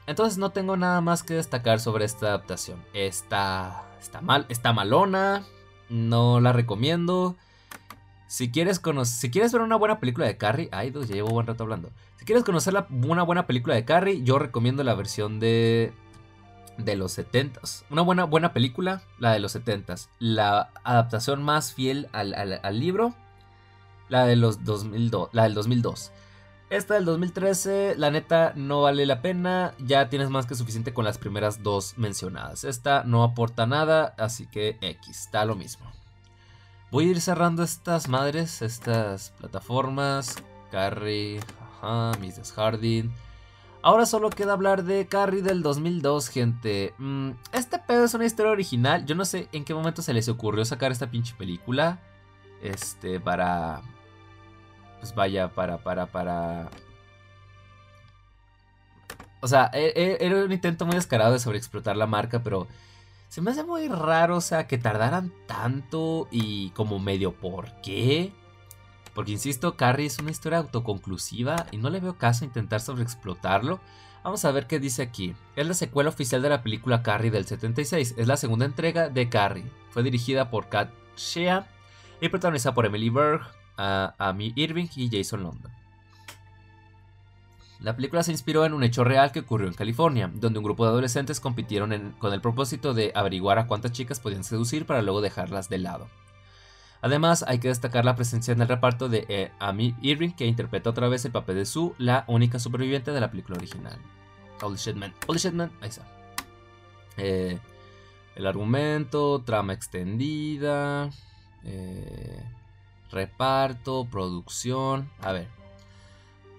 Entonces 0.07 0.39
no 0.39 0.51
tengo 0.51 0.77
nada 0.77 1.01
más 1.01 1.23
que 1.23 1.35
destacar 1.35 1.81
sobre 1.81 2.05
esta 2.05 2.27
adaptación. 2.27 2.83
Está, 2.93 3.85
está 4.01 4.21
mal, 4.21 4.47
está 4.49 4.73
malona, 4.73 5.45
no 5.89 6.41
la 6.41 6.53
recomiendo. 6.53 7.37
Si 8.27 8.51
quieres, 8.51 8.81
si 9.05 9.31
quieres 9.31 9.53
ver 9.53 9.63
una 9.63 9.77
buena 9.77 10.01
película 10.01 10.27
de 10.27 10.37
Carrie, 10.37 10.69
ay, 10.73 10.91
dos, 10.91 11.09
ya 11.09 11.15
llevo 11.15 11.29
buen 11.29 11.47
rato 11.47 11.63
hablando. 11.63 11.91
Si 12.17 12.25
quieres 12.25 12.45
conocer 12.45 12.75
una 12.91 13.23
buena 13.23 13.47
película 13.47 13.75
de 13.75 13.85
Carrie, 13.85 14.23
yo 14.23 14.39
recomiendo 14.39 14.85
la 14.85 14.95
versión 14.95 15.41
de 15.41 15.93
de 16.79 16.97
los 16.97 17.17
70s. 17.17 17.85
Una 17.89 18.03
buena, 18.03 18.25
buena 18.25 18.53
película, 18.53 19.03
la 19.19 19.33
de 19.33 19.39
los 19.39 19.55
70s. 19.55 20.09
La 20.19 20.71
adaptación 20.83 21.43
más 21.43 21.73
fiel 21.73 22.09
al, 22.13 22.35
al 22.35 22.81
libro 22.81 23.15
la, 24.15 24.27
de 24.27 24.37
los 24.37 24.65
2002, 24.65 25.31
la 25.33 25.43
del 25.43 25.55
2002. 25.55 26.13
Esta 26.71 26.95
del 26.95 27.05
2013, 27.05 27.95
la 27.97 28.11
neta, 28.11 28.53
no 28.55 28.83
vale 28.83 29.07
la 29.07 29.21
pena. 29.21 29.75
Ya 29.79 30.09
tienes 30.09 30.31
más 30.31 30.47
que 30.47 30.55
suficiente 30.55 30.95
con 30.95 31.05
las 31.05 31.19
primeras 31.19 31.63
dos 31.63 31.99
mencionadas. 31.99 32.63
Esta 32.65 33.03
no 33.05 33.25
aporta 33.25 33.67
nada, 33.67 34.15
así 34.17 34.47
que 34.47 34.79
X, 34.81 35.21
está 35.23 35.45
lo 35.45 35.57
mismo. 35.57 35.91
Voy 36.93 37.09
a 37.09 37.11
ir 37.11 37.21
cerrando 37.21 37.65
estas 37.65 38.09
madres, 38.09 38.63
estas 38.63 39.31
plataformas. 39.39 40.37
Carrie, 40.71 41.41
ajá, 41.81 42.13
Mrs. 42.21 42.53
Harding. 42.53 43.13
Ahora 43.83 44.07
solo 44.07 44.31
queda 44.31 44.53
hablar 44.53 44.85
de 44.85 45.07
Carrie 45.07 45.43
del 45.43 45.63
2002, 45.63 46.29
gente. 46.29 46.95
Mm, 46.99 47.33
este 47.53 47.79
pedo 47.81 48.05
es 48.05 48.15
una 48.15 48.27
historia 48.27 48.53
original. 48.53 49.05
Yo 49.07 49.17
no 49.17 49.25
sé 49.25 49.49
en 49.53 49.65
qué 49.65 49.75
momento 49.75 50.03
se 50.03 50.15
les 50.15 50.29
ocurrió 50.29 50.65
sacar 50.65 50.93
esta 50.93 51.11
pinche 51.11 51.35
película. 51.37 51.99
Este, 52.63 53.21
para... 53.21 53.83
Pues 55.05 55.15
vaya, 55.15 55.49
para, 55.49 55.77
para, 55.77 56.07
para... 56.07 56.71
O 59.43 59.47
sea, 59.47 59.71
era 59.75 60.45
un 60.47 60.51
intento 60.51 60.87
muy 60.87 60.95
descarado 60.95 61.35
de 61.35 61.41
sobreexplotar 61.41 61.95
la 61.95 62.07
marca, 62.07 62.43
pero 62.43 62.67
se 63.29 63.43
me 63.43 63.51
hace 63.51 63.65
muy 63.65 63.87
raro, 63.89 64.39
o 64.39 64.41
sea, 64.41 64.67
que 64.67 64.79
tardaran 64.79 65.31
tanto 65.47 66.27
y 66.31 66.71
como 66.71 66.99
medio 67.01 67.33
por 67.33 67.83
qué. 67.83 68.33
Porque 69.15 69.33
insisto, 69.33 69.77
Carrie 69.77 70.07
es 70.07 70.19
una 70.21 70.31
historia 70.31 70.57
autoconclusiva 70.57 71.67
y 71.71 71.77
no 71.77 71.91
le 71.91 72.01
veo 72.01 72.17
caso 72.17 72.47
intentar 72.47 72.81
sobreexplotarlo. 72.81 73.81
Vamos 74.23 74.43
a 74.47 74.53
ver 74.53 74.67
qué 74.67 74.81
dice 74.81 75.03
aquí. 75.03 75.35
Es 75.55 75.67
la 75.67 75.75
secuela 75.75 76.09
oficial 76.09 76.41
de 76.41 76.49
la 76.49 76.63
película 76.63 77.03
Carrie 77.03 77.31
del 77.31 77.45
76. 77.45 78.15
Es 78.17 78.27
la 78.27 78.39
segunda 78.39 78.65
entrega 78.65 79.11
de 79.11 79.29
Carrie. 79.29 79.71
Fue 79.91 80.03
dirigida 80.03 80.49
por 80.49 80.71
Kat 80.71 80.89
Shea 81.19 81.67
y 82.23 82.31
protagonizada 82.31 82.75
por 82.75 82.87
Emily 82.87 83.11
Berg, 83.11 83.43
Amy 83.77 84.53
Irving 84.57 84.87
y 84.97 85.11
Jason 85.11 85.43
London. 85.43 85.73
La 87.81 87.95
película 87.95 88.23
se 88.23 88.33
inspiró 88.33 88.65
en 88.65 88.73
un 88.73 88.83
hecho 88.83 89.05
real 89.05 89.31
que 89.31 89.41
ocurrió 89.41 89.69
en 89.69 89.75
California, 89.75 90.31
donde 90.33 90.59
un 90.59 90.65
grupo 90.65 90.85
de 90.85 90.91
adolescentes 90.91 91.39
compitieron 91.41 92.15
con 92.19 92.33
el 92.33 92.41
propósito 92.41 92.95
de 92.95 93.13
averiguar 93.15 93.59
a 93.59 93.67
cuántas 93.67 93.93
chicas 93.93 94.21
podían 94.21 94.45
seducir 94.45 94.87
para 94.87 95.03
luego 95.03 95.21
dejarlas 95.21 95.69
de 95.69 95.79
lado. 95.79 96.09
Además, 97.03 97.45
hay 97.47 97.59
que 97.59 97.69
destacar 97.69 98.07
la 98.07 98.17
presencia 98.17 98.53
en 98.53 98.63
el 98.63 98.69
reparto 98.69 99.11
de 99.11 99.27
eh, 99.29 99.53
Amy 99.59 99.95
Irving, 100.01 100.31
que 100.31 100.47
interpreta 100.47 100.89
otra 100.89 101.09
vez 101.09 101.27
el 101.27 101.33
papel 101.33 101.57
de 101.57 101.67
Sue, 101.67 101.93
la 101.99 102.25
única 102.29 102.59
superviviente 102.59 103.11
de 103.11 103.21
la 103.21 103.31
película 103.31 103.59
original. 103.59 103.99
Holy 104.63 104.77
shit, 104.77 104.97
man. 104.97 105.13
Holy 105.27 105.41
man. 105.53 105.71
Ahí 105.83 105.91
está. 105.91 106.07
Eh, 107.19 107.59
el 108.37 108.47
argumento, 108.47 109.43
trama 109.45 109.75
extendida, 109.75 111.11
eh, 111.63 112.43
reparto, 113.15 114.07
producción. 114.11 115.11
A 115.21 115.33
ver, 115.33 115.49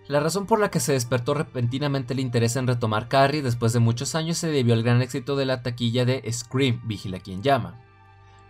la 0.08 0.20
razón 0.20 0.46
por 0.46 0.60
la 0.60 0.70
que 0.70 0.80
se 0.80 0.94
despertó 0.94 1.34
repentinamente 1.34 2.14
el 2.14 2.20
interés 2.20 2.56
en 2.58 2.68
retomar 2.68 3.08
Carrie 3.08 3.42
después 3.42 3.74
de 3.74 3.80
muchos 3.80 4.14
años 4.14 4.38
se 4.38 4.48
debió 4.48 4.76
al 4.76 4.84
gran 4.84 5.02
éxito 5.02 5.36
de 5.36 5.46
la 5.46 5.64
taquilla 5.64 6.06
de 6.06 6.24
Scream, 6.32 6.80
Vigila 6.84 7.20
quien 7.20 7.42
llama. 7.42 7.82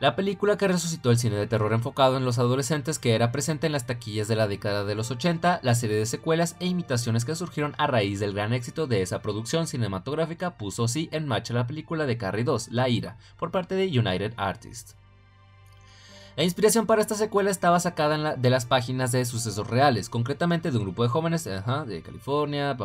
La 0.02 0.18
película 0.18 0.58
que 0.58 0.68
resucitó 0.68 1.12
el 1.12 1.18
cine 1.18 1.38
de 1.38 1.48
terror 1.48 1.72
enfocado 1.72 2.18
en 2.18 2.26
los 2.26 2.40
adolescentes 2.40 3.00
que 3.00 3.16
era 3.16 3.32
presente 3.32 3.68
en 3.68 3.72
las 3.72 3.86
taquillas 3.86 4.28
de 4.28 4.36
la 4.36 4.50
década 4.50 4.84
de 4.84 4.96
los 4.96 5.10
80, 5.10 5.62
la 5.64 5.76
serie 5.76 5.96
de 5.96 6.06
secuelas 6.06 6.58
e 6.60 6.66
imitaciones 6.66 7.24
que 7.24 7.36
surgieron 7.36 7.74
a 7.78 7.88
raíz 7.88 8.20
del 8.20 8.34
gran 8.34 8.52
éxito 8.52 8.86
de 8.86 9.02
esa 9.02 9.22
producción 9.22 9.66
cinematográfica 9.66 10.58
puso 10.58 10.84
así 10.84 11.08
en 11.14 11.26
marcha 11.26 11.54
la 11.54 11.68
película 11.68 12.06
de 12.06 12.18
Carrie 12.18 12.44
2, 12.44 12.72
La 12.72 12.90
Ira, 12.90 13.18
por 13.38 13.52
parte 13.52 13.76
de 13.76 13.88
United 13.98 14.34
Artists. 14.36 14.98
La 16.36 16.44
inspiración 16.44 16.86
para 16.86 17.02
esta 17.02 17.16
secuela 17.16 17.50
estaba 17.50 17.80
sacada 17.80 18.36
de 18.36 18.50
las 18.50 18.66
páginas 18.66 19.14
de 19.14 19.24
sucesos 19.24 19.68
reales, 19.68 20.10
concretamente 20.10 20.70
de 20.70 20.78
un 20.78 20.84
grupo 20.84 21.04
de 21.04 21.10
jóvenes 21.10 21.46
de 21.46 22.02
California, 22.04 22.76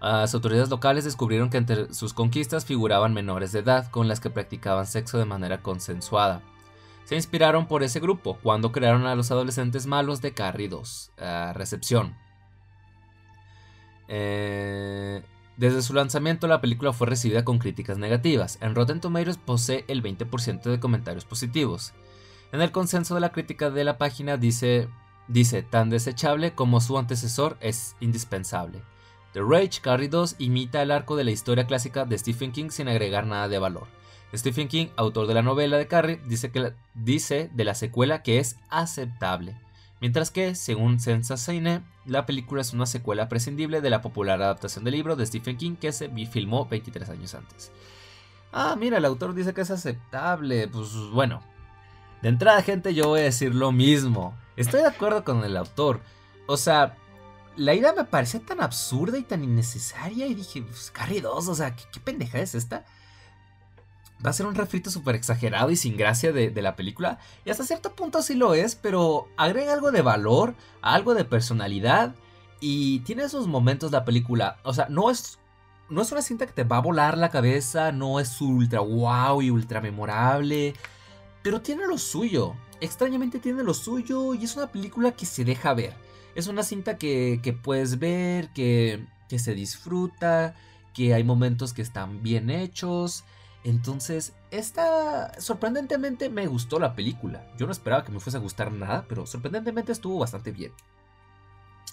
Las 0.00 0.34
autoridades 0.34 0.70
locales 0.70 1.04
descubrieron 1.04 1.50
que 1.50 1.56
entre 1.56 1.92
sus 1.92 2.12
conquistas 2.14 2.64
figuraban 2.64 3.12
menores 3.12 3.50
de 3.50 3.58
edad 3.60 3.90
con 3.90 4.06
las 4.06 4.20
que 4.20 4.30
practicaban 4.30 4.86
sexo 4.86 5.18
de 5.18 5.24
manera 5.24 5.62
consensuada. 5.62 6.42
Se 7.06 7.16
inspiraron 7.16 7.66
por 7.66 7.82
ese 7.82 7.98
grupo 7.98 8.38
cuando 8.40 8.70
crearon 8.70 9.06
a 9.06 9.16
los 9.16 9.32
adolescentes 9.32 9.86
malos 9.86 10.22
de 10.22 10.32
Carrie 10.32 10.68
2. 10.68 11.10
recepción. 11.54 12.16
Eh, 14.06 15.22
desde 15.56 15.82
su 15.82 15.94
lanzamiento 15.94 16.48
la 16.48 16.60
película 16.60 16.92
fue 16.92 17.06
recibida 17.06 17.44
con 17.44 17.58
críticas 17.58 17.98
negativas. 17.98 18.58
En 18.60 18.74
Rotten 18.74 19.00
Tomatoes 19.00 19.38
posee 19.38 19.84
el 19.88 20.02
20% 20.02 20.62
de 20.62 20.80
comentarios 20.80 21.24
positivos. 21.24 21.92
En 22.52 22.60
el 22.60 22.72
consenso 22.72 23.14
de 23.14 23.20
la 23.20 23.32
crítica 23.32 23.70
de 23.70 23.84
la 23.84 23.98
página 23.98 24.36
dice, 24.36 24.88
dice 25.28 25.62
tan 25.62 25.90
desechable 25.90 26.54
como 26.54 26.80
su 26.80 26.98
antecesor 26.98 27.56
es 27.60 27.96
indispensable. 28.00 28.82
The 29.32 29.40
Rage 29.42 29.80
Carrie 29.80 30.08
2 30.08 30.36
imita 30.38 30.82
el 30.82 30.90
arco 30.90 31.16
de 31.16 31.24
la 31.24 31.32
historia 31.32 31.66
clásica 31.66 32.04
de 32.04 32.18
Stephen 32.18 32.52
King 32.52 32.70
sin 32.70 32.88
agregar 32.88 33.26
nada 33.26 33.48
de 33.48 33.58
valor. 33.58 33.86
Stephen 34.36 34.68
King, 34.68 34.86
autor 34.96 35.26
de 35.26 35.34
la 35.34 35.42
novela 35.42 35.76
de 35.76 35.86
Carrie, 35.86 36.20
dice, 36.26 36.50
que 36.50 36.72
dice 36.94 37.50
de 37.52 37.64
la 37.64 37.74
secuela 37.74 38.22
que 38.22 38.38
es 38.38 38.56
aceptable. 38.68 39.56
Mientras 40.04 40.30
que, 40.30 40.54
según 40.54 41.00
Sensacine, 41.00 41.80
la 42.04 42.26
película 42.26 42.60
es 42.60 42.74
una 42.74 42.84
secuela 42.84 43.30
prescindible 43.30 43.80
de 43.80 43.88
la 43.88 44.02
popular 44.02 44.42
adaptación 44.42 44.84
del 44.84 44.92
libro 44.92 45.16
de 45.16 45.24
Stephen 45.24 45.56
King 45.56 45.76
que 45.76 45.92
se 45.92 46.10
filmó 46.26 46.66
23 46.66 47.08
años 47.08 47.34
antes. 47.34 47.72
Ah, 48.52 48.76
mira, 48.78 48.98
el 48.98 49.06
autor 49.06 49.34
dice 49.34 49.54
que 49.54 49.62
es 49.62 49.70
aceptable. 49.70 50.68
Pues 50.68 50.90
bueno. 51.10 51.40
De 52.20 52.28
entrada, 52.28 52.60
gente, 52.60 52.92
yo 52.92 53.08
voy 53.08 53.20
a 53.20 53.22
decir 53.22 53.54
lo 53.54 53.72
mismo. 53.72 54.36
Estoy 54.56 54.82
de 54.82 54.88
acuerdo 54.88 55.24
con 55.24 55.42
el 55.42 55.56
autor. 55.56 56.02
O 56.48 56.58
sea, 56.58 56.98
la 57.56 57.72
idea 57.72 57.94
me 57.94 58.04
parecía 58.04 58.40
tan 58.40 58.60
absurda 58.60 59.16
y 59.16 59.22
tan 59.22 59.42
innecesaria. 59.42 60.26
Y 60.26 60.34
dije, 60.34 60.60
pues, 60.60 60.90
Carrie 60.90 61.22
2, 61.22 61.48
o 61.48 61.54
sea, 61.54 61.74
¿qué, 61.74 61.84
qué 61.90 62.00
pendeja 62.00 62.40
es 62.40 62.54
esta? 62.54 62.84
Va 64.24 64.30
a 64.30 64.32
ser 64.32 64.46
un 64.46 64.54
refrito 64.54 64.90
súper 64.90 65.14
exagerado 65.14 65.70
y 65.70 65.76
sin 65.76 65.96
gracia 65.96 66.32
de, 66.32 66.50
la 66.62 66.76
película. 66.76 67.18
Y 67.44 67.50
hasta 67.50 67.64
cierto 67.64 67.94
punto 67.94 68.22
sí 68.22 68.34
lo 68.34 68.54
es, 68.54 68.74
pero 68.74 69.28
agrega 69.36 69.72
algo 69.72 69.90
de 69.90 70.02
valor, 70.02 70.54
algo 70.82 71.14
de 71.14 71.24
personalidad. 71.24 72.14
Y 72.60 73.00
tiene 73.00 73.24
esos 73.24 73.46
momentos 73.46 73.92
la 73.92 74.04
película. 74.04 74.58
O 74.62 74.72
sea, 74.72 74.86
no 74.88 75.10
es, 75.10 75.38
no 75.90 76.00
es 76.00 76.12
una 76.12 76.22
cinta 76.22 76.46
que 76.46 76.52
te 76.52 76.64
va 76.64 76.78
a 76.78 76.82
volar 76.82 77.18
la 77.18 77.30
cabeza, 77.30 77.92
no 77.92 78.20
es 78.20 78.40
ultra 78.40 78.80
wow 78.80 79.42
y 79.42 79.50
ultra 79.50 79.80
memorable. 79.80 80.74
Pero 81.42 81.60
tiene 81.60 81.86
lo 81.86 81.98
suyo. 81.98 82.54
Extrañamente 82.80 83.38
tiene 83.38 83.62
lo 83.62 83.74
suyo 83.74 84.34
y 84.34 84.44
es 84.44 84.56
una 84.56 84.68
película 84.68 85.12
que 85.12 85.26
se 85.26 85.44
deja 85.44 85.74
ver. 85.74 85.94
Es 86.34 86.46
una 86.46 86.62
cinta 86.62 86.96
que, 86.96 87.40
que 87.42 87.52
puedes 87.52 87.98
ver, 87.98 88.48
que, 88.54 89.06
que 89.28 89.38
se 89.38 89.54
disfruta, 89.54 90.54
que 90.94 91.12
hay 91.12 91.24
momentos 91.24 91.74
que 91.74 91.82
están 91.82 92.22
bien 92.22 92.48
hechos 92.48 93.24
entonces, 93.64 94.34
esta 94.50 95.40
sorprendentemente 95.40 96.28
me 96.28 96.46
gustó 96.46 96.78
la 96.78 96.94
película. 96.94 97.46
Yo 97.56 97.64
no 97.64 97.72
esperaba 97.72 98.04
que 98.04 98.12
me 98.12 98.20
fuese 98.20 98.36
a 98.36 98.40
gustar 98.40 98.70
nada, 98.70 99.06
pero 99.08 99.26
sorprendentemente 99.26 99.90
estuvo 99.90 100.18
bastante 100.18 100.52
bien. 100.52 100.72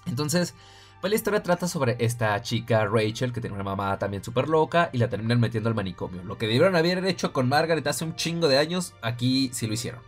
Entonces, 0.05 0.53
pues 0.99 1.09
la 1.09 1.15
historia 1.15 1.41
trata 1.41 1.69
sobre 1.69 1.95
esta 1.99 2.39
chica 2.41 2.85
Rachel 2.85 3.31
que 3.31 3.39
tiene 3.39 3.55
una 3.55 3.63
mamá 3.63 3.97
también 3.97 4.21
súper 4.21 4.49
loca 4.49 4.89
y 4.91 4.97
la 4.97 5.07
terminan 5.07 5.39
metiendo 5.39 5.69
al 5.69 5.75
manicomio. 5.75 6.23
Lo 6.23 6.37
que 6.37 6.45
debieron 6.45 6.75
haber 6.75 7.05
hecho 7.05 7.31
con 7.31 7.47
Margaret 7.47 7.87
hace 7.87 8.03
un 8.03 8.15
chingo 8.15 8.49
de 8.49 8.57
años, 8.57 8.93
aquí 9.01 9.49
sí 9.53 9.65
lo 9.65 9.73
hicieron. 9.73 10.01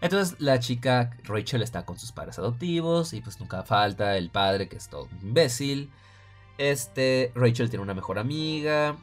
Entonces 0.00 0.40
la 0.40 0.58
chica 0.58 1.10
Rachel 1.22 1.62
está 1.62 1.84
con 1.84 2.00
sus 2.00 2.10
padres 2.10 2.38
adoptivos 2.38 3.12
y 3.12 3.20
pues 3.20 3.38
nunca 3.38 3.62
falta 3.62 4.16
el 4.16 4.30
padre 4.30 4.68
que 4.68 4.76
es 4.76 4.88
todo 4.88 5.04
un 5.04 5.28
imbécil. 5.28 5.90
Este, 6.58 7.30
Rachel 7.36 7.70
tiene 7.70 7.84
una 7.84 7.94
mejor 7.94 8.18
amiga 8.18 8.96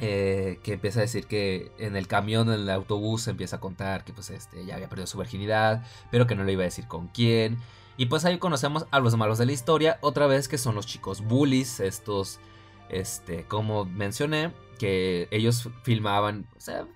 eh, 0.00 0.58
que 0.62 0.74
empieza 0.74 1.00
a 1.00 1.02
decir 1.02 1.26
que 1.26 1.72
en 1.78 1.96
el 1.96 2.06
camión, 2.06 2.48
en 2.48 2.60
el 2.60 2.70
autobús, 2.70 3.28
empieza 3.28 3.56
a 3.56 3.60
contar 3.60 4.04
que 4.04 4.12
pues 4.12 4.30
este, 4.30 4.64
ya 4.64 4.74
había 4.74 4.88
perdido 4.88 5.06
su 5.06 5.18
virginidad, 5.18 5.84
pero 6.10 6.26
que 6.26 6.34
no 6.34 6.44
le 6.44 6.52
iba 6.52 6.62
a 6.62 6.64
decir 6.64 6.86
con 6.86 7.08
quién. 7.08 7.58
Y 7.96 8.06
pues 8.06 8.24
ahí 8.24 8.38
conocemos 8.38 8.86
a 8.90 9.00
los 9.00 9.16
malos 9.16 9.38
de 9.38 9.46
la 9.46 9.52
historia, 9.52 9.98
otra 10.00 10.26
vez 10.26 10.48
que 10.48 10.58
son 10.58 10.74
los 10.74 10.86
chicos 10.86 11.20
bullies, 11.22 11.80
estos, 11.80 12.40
este, 12.88 13.44
como 13.44 13.84
mencioné, 13.84 14.52
que 14.78 15.28
ellos 15.30 15.68
filmaban, 15.82 16.46
o 16.56 16.60
sea, 16.60 16.86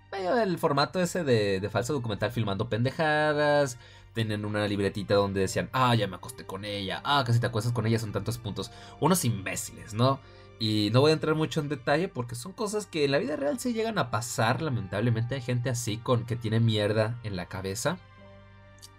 el 0.43 0.59
formato 0.59 1.01
ese 1.01 1.23
de, 1.23 1.61
de 1.61 1.69
falso 1.69 1.93
documental 1.93 2.33
filmando 2.33 2.71
pendejadas, 2.71 3.79
tienen 4.15 4.45
una 4.47 4.67
libretita 4.67 5.15
donde 5.15 5.41
decían, 5.41 5.69
ah, 5.73 5.95
ya 5.95 6.07
me 6.07 6.17
acosté 6.17 6.47
con 6.47 6.65
ella, 6.65 7.03
ah, 7.05 7.23
casi 7.27 7.41
te 7.41 7.47
acuestas 7.47 7.75
con 7.75 7.87
ella, 7.87 7.99
son 7.99 8.13
tantos 8.13 8.39
puntos. 8.39 8.71
Unos 9.01 9.25
imbéciles, 9.25 9.93
¿no? 9.93 10.21
Y 10.59 10.91
no 10.93 11.01
voy 11.01 11.11
a 11.11 11.15
entrar 11.15 11.35
mucho 11.35 11.61
en 11.61 11.69
detalle 11.69 12.09
porque 12.09 12.35
son 12.35 12.53
cosas 12.53 12.87
que 12.87 13.05
en 13.05 13.11
la 13.11 13.19
vida 13.19 13.37
real 13.37 13.59
se 13.59 13.73
llegan 13.73 13.99
a 13.99 14.11
pasar. 14.11 14.63
Lamentablemente 14.63 15.35
hay 15.35 15.43
gente 15.43 15.71
así 15.71 15.97
con 15.99 16.25
que 16.25 16.37
tiene 16.37 16.61
mierda 16.61 17.19
en 17.25 17.37
la 17.37 17.47
cabeza. 17.47 17.99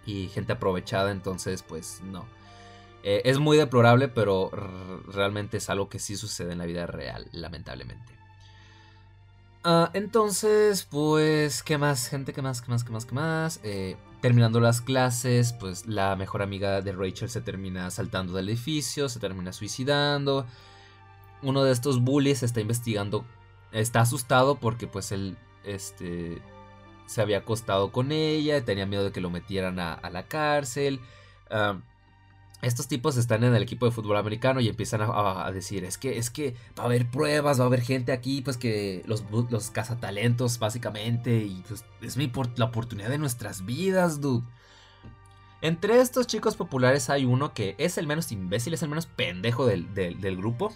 Y 0.04 0.28
gente 0.28 0.52
aprovechada, 0.52 1.10
entonces 1.10 1.62
pues 1.62 2.00
no. 2.04 2.26
Eh, 3.02 3.22
es 3.24 3.38
muy 3.38 3.56
deplorable, 3.56 4.08
pero 4.08 4.50
realmente 5.12 5.56
es 5.56 5.70
algo 5.70 5.88
que 5.88 5.98
sí 5.98 6.16
sucede 6.16 6.52
en 6.52 6.58
la 6.58 6.66
vida 6.66 6.86
real, 6.86 7.28
lamentablemente. 7.32 8.12
Ah, 9.64 9.90
entonces, 9.94 10.84
pues, 10.84 11.62
¿qué 11.64 11.78
más, 11.78 12.08
gente? 12.08 12.32
¿Qué 12.32 12.42
más? 12.42 12.62
¿Qué 12.62 12.70
más? 12.70 12.84
¿Qué 12.84 12.92
más? 12.92 13.04
¿Qué 13.04 13.14
más? 13.14 13.60
Eh, 13.64 13.96
terminando 14.20 14.60
las 14.60 14.80
clases, 14.80 15.52
pues 15.54 15.86
la 15.86 16.14
mejor 16.14 16.42
amiga 16.42 16.82
de 16.82 16.92
Rachel 16.92 17.28
se 17.28 17.40
termina 17.40 17.90
saltando 17.90 18.32
del 18.34 18.48
edificio, 18.48 19.08
se 19.08 19.18
termina 19.18 19.52
suicidando 19.52 20.46
uno 21.42 21.64
de 21.64 21.72
estos 21.72 22.00
bullies 22.00 22.42
está 22.42 22.60
investigando, 22.60 23.24
está 23.72 24.00
asustado 24.00 24.56
porque 24.56 24.86
pues 24.86 25.12
él 25.12 25.36
este, 25.64 26.40
se 27.06 27.20
había 27.20 27.38
acostado 27.38 27.92
con 27.92 28.12
ella, 28.12 28.64
tenía 28.64 28.86
miedo 28.86 29.04
de 29.04 29.12
que 29.12 29.20
lo 29.20 29.30
metieran 29.30 29.78
a, 29.78 30.00
la 30.10 30.24
cárcel. 30.24 31.00
estos 32.62 32.88
tipos 32.88 33.16
están 33.16 33.44
en 33.44 33.54
el 33.54 33.62
equipo 33.62 33.86
de 33.86 33.92
fútbol 33.92 34.16
americano 34.16 34.60
y 34.60 34.68
empiezan 34.68 35.00
a, 35.02 35.50
decir, 35.52 35.84
es 35.84 35.98
que, 35.98 36.18
es 36.18 36.30
que 36.30 36.54
va 36.78 36.84
a 36.84 36.86
haber 36.86 37.10
pruebas, 37.10 37.60
va 37.60 37.64
a 37.64 37.66
haber 37.66 37.82
gente 37.82 38.12
aquí, 38.12 38.42
pues 38.42 38.56
que 38.56 39.02
los, 39.06 39.24
los 39.50 39.70
cazatalentos 39.70 40.58
básicamente, 40.58 41.38
y 41.38 41.62
pues 41.68 41.84
es 42.00 42.16
mi, 42.16 42.30
la 42.56 42.66
oportunidad 42.66 43.10
de 43.10 43.18
nuestras 43.18 43.64
vidas, 43.64 44.20
dude. 44.20 44.44
Entre 45.62 46.00
estos 46.00 46.26
chicos 46.26 46.54
populares 46.54 47.08
hay 47.08 47.24
uno 47.24 47.54
que 47.54 47.74
es 47.78 47.96
el 47.98 48.06
menos 48.06 48.30
imbécil, 48.30 48.74
es 48.74 48.82
el 48.82 48.88
menos 48.88 49.06
pendejo 49.06 49.66
del, 49.66 49.86
grupo, 50.36 50.72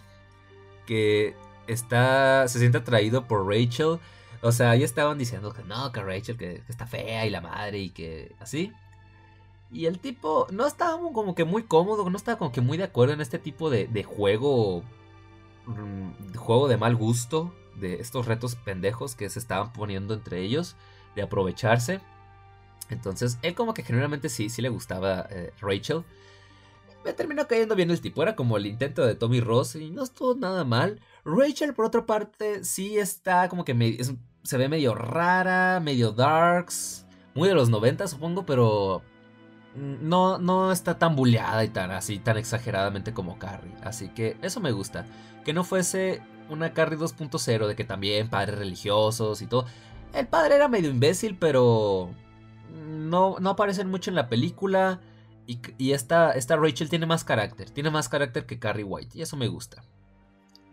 que 0.91 1.37
está, 1.69 2.49
se 2.49 2.59
siente 2.59 2.79
atraído 2.79 3.25
por 3.29 3.47
Rachel. 3.47 4.01
O 4.43 4.51
sea, 4.51 4.71
ahí 4.71 4.83
estaban 4.83 5.19
diciendo 5.19 5.53
que 5.53 5.62
no, 5.62 5.93
que 5.93 6.03
Rachel 6.03 6.37
que 6.37 6.65
está 6.69 6.85
fea 6.85 7.27
y 7.27 7.31
la 7.31 7.41
madre 7.41 7.79
y 7.79 7.91
que 7.91 8.35
así. 8.41 8.73
Y 9.71 9.87
el 9.87 10.01
tipo 10.01 10.49
no 10.51 10.67
estaba 10.67 10.99
como 11.12 11.37
que 11.37 11.45
muy 11.45 11.62
cómodo, 11.62 12.11
no 12.11 12.17
estaba 12.17 12.39
como 12.39 12.51
que 12.51 12.61
muy 12.61 12.77
de 12.77 12.83
acuerdo 12.83 13.15
en 13.15 13.21
este 13.21 13.39
tipo 13.39 13.71
de, 13.71 14.03
juego. 14.03 14.83
Mm, 15.67 16.35
juego 16.35 16.67
de 16.67 16.77
mal 16.77 16.97
gusto. 16.97 17.55
De 17.77 18.01
estos 18.01 18.27
retos 18.27 18.57
pendejos 18.57 19.15
que 19.15 19.31
se 19.31 19.39
estaban 19.39 19.73
poniendo 19.73 20.15
entre 20.15 20.41
ellos. 20.41 20.75
De 21.15 21.23
aprovecharse. 21.23 22.01
Entonces, 22.89 23.39
él 23.43 23.55
como 23.55 23.75
que 23.75 23.85
generalmente 23.85 24.29
sí, 24.29 24.51
sí 24.51 24.61
le 24.61 24.71
gustaba 24.71 25.29
eh, 25.31 25.53
Rachel. 25.61 26.03
Me 27.05 27.13
terminó 27.13 27.47
cayendo 27.47 27.75
bien 27.75 27.91
el 27.91 28.01
tipo. 28.01 28.23
Era 28.23 28.37
como 28.37 28.57
el 28.57 28.67
intento 28.67 29.05
de 29.05 29.15
Tommy 29.15 29.41
Ross 29.41 29.77
y 29.77 29.91
no 29.91 30.03
estuvo 30.03 30.35
nada 30.35 30.65
mal. 30.65 31.01
Rachel, 31.25 31.75
por 31.75 31.87
otra 31.87 32.07
parte, 32.07 32.65
sí 32.65 32.99
está 32.99 33.49
como 33.49 33.65
que 33.65 33.99
se 34.43 34.57
ve 34.57 34.69
medio 34.69 34.95
rara, 34.95 35.81
medio 35.81 36.13
darks. 36.13 37.07
Muy 37.35 37.49
de 37.49 37.55
los 37.55 37.71
90, 37.71 38.09
supongo, 38.09 38.45
pero 38.45 39.03
no, 39.75 40.39
no 40.39 40.73
está 40.73 40.99
tan 40.99 41.17
bulleada 41.17 41.65
y 41.65 41.69
tan 41.69 41.91
así, 41.91 42.19
tan 42.19 42.37
exageradamente 42.37 43.15
como 43.15 43.39
Carrie. 43.39 43.73
Así 43.83 44.09
que 44.09 44.37
eso 44.43 44.61
me 44.61 44.73
gusta. 44.73 45.07
Que 45.45 45.53
no 45.53 45.65
fuese 45.65 46.23
una 46.49 46.75
Carrie 46.75 46.99
2.0 46.99 47.67
de 47.67 47.77
que 47.77 47.85
también 47.85 48.29
padres 48.29 48.59
religiosos 48.59 49.41
y 49.43 49.47
todo. 49.47 49.67
El 50.13 50.27
padre 50.27 50.57
era 50.57 50.69
medio 50.69 50.91
imbécil, 50.91 51.37
pero 51.39 52.11
no, 52.89 53.37
no 53.39 53.51
aparecen 53.51 53.89
mucho 53.89 54.11
en 54.11 54.17
la 54.17 54.29
película. 54.29 55.01
Y, 55.79 55.93
esta, 55.93 56.31
esta 56.33 56.57
Rachel 56.57 56.89
tiene 56.89 57.07
más 57.07 57.25
carácter. 57.25 57.71
Tiene 57.71 57.91
más 57.91 58.09
carácter 58.09 58.47
que 58.47 58.61
Carrie 58.61 58.85
White. 58.85 59.19
Y 59.19 59.23
eso 59.23 59.37
me 59.37 59.49
gusta. 59.49 59.83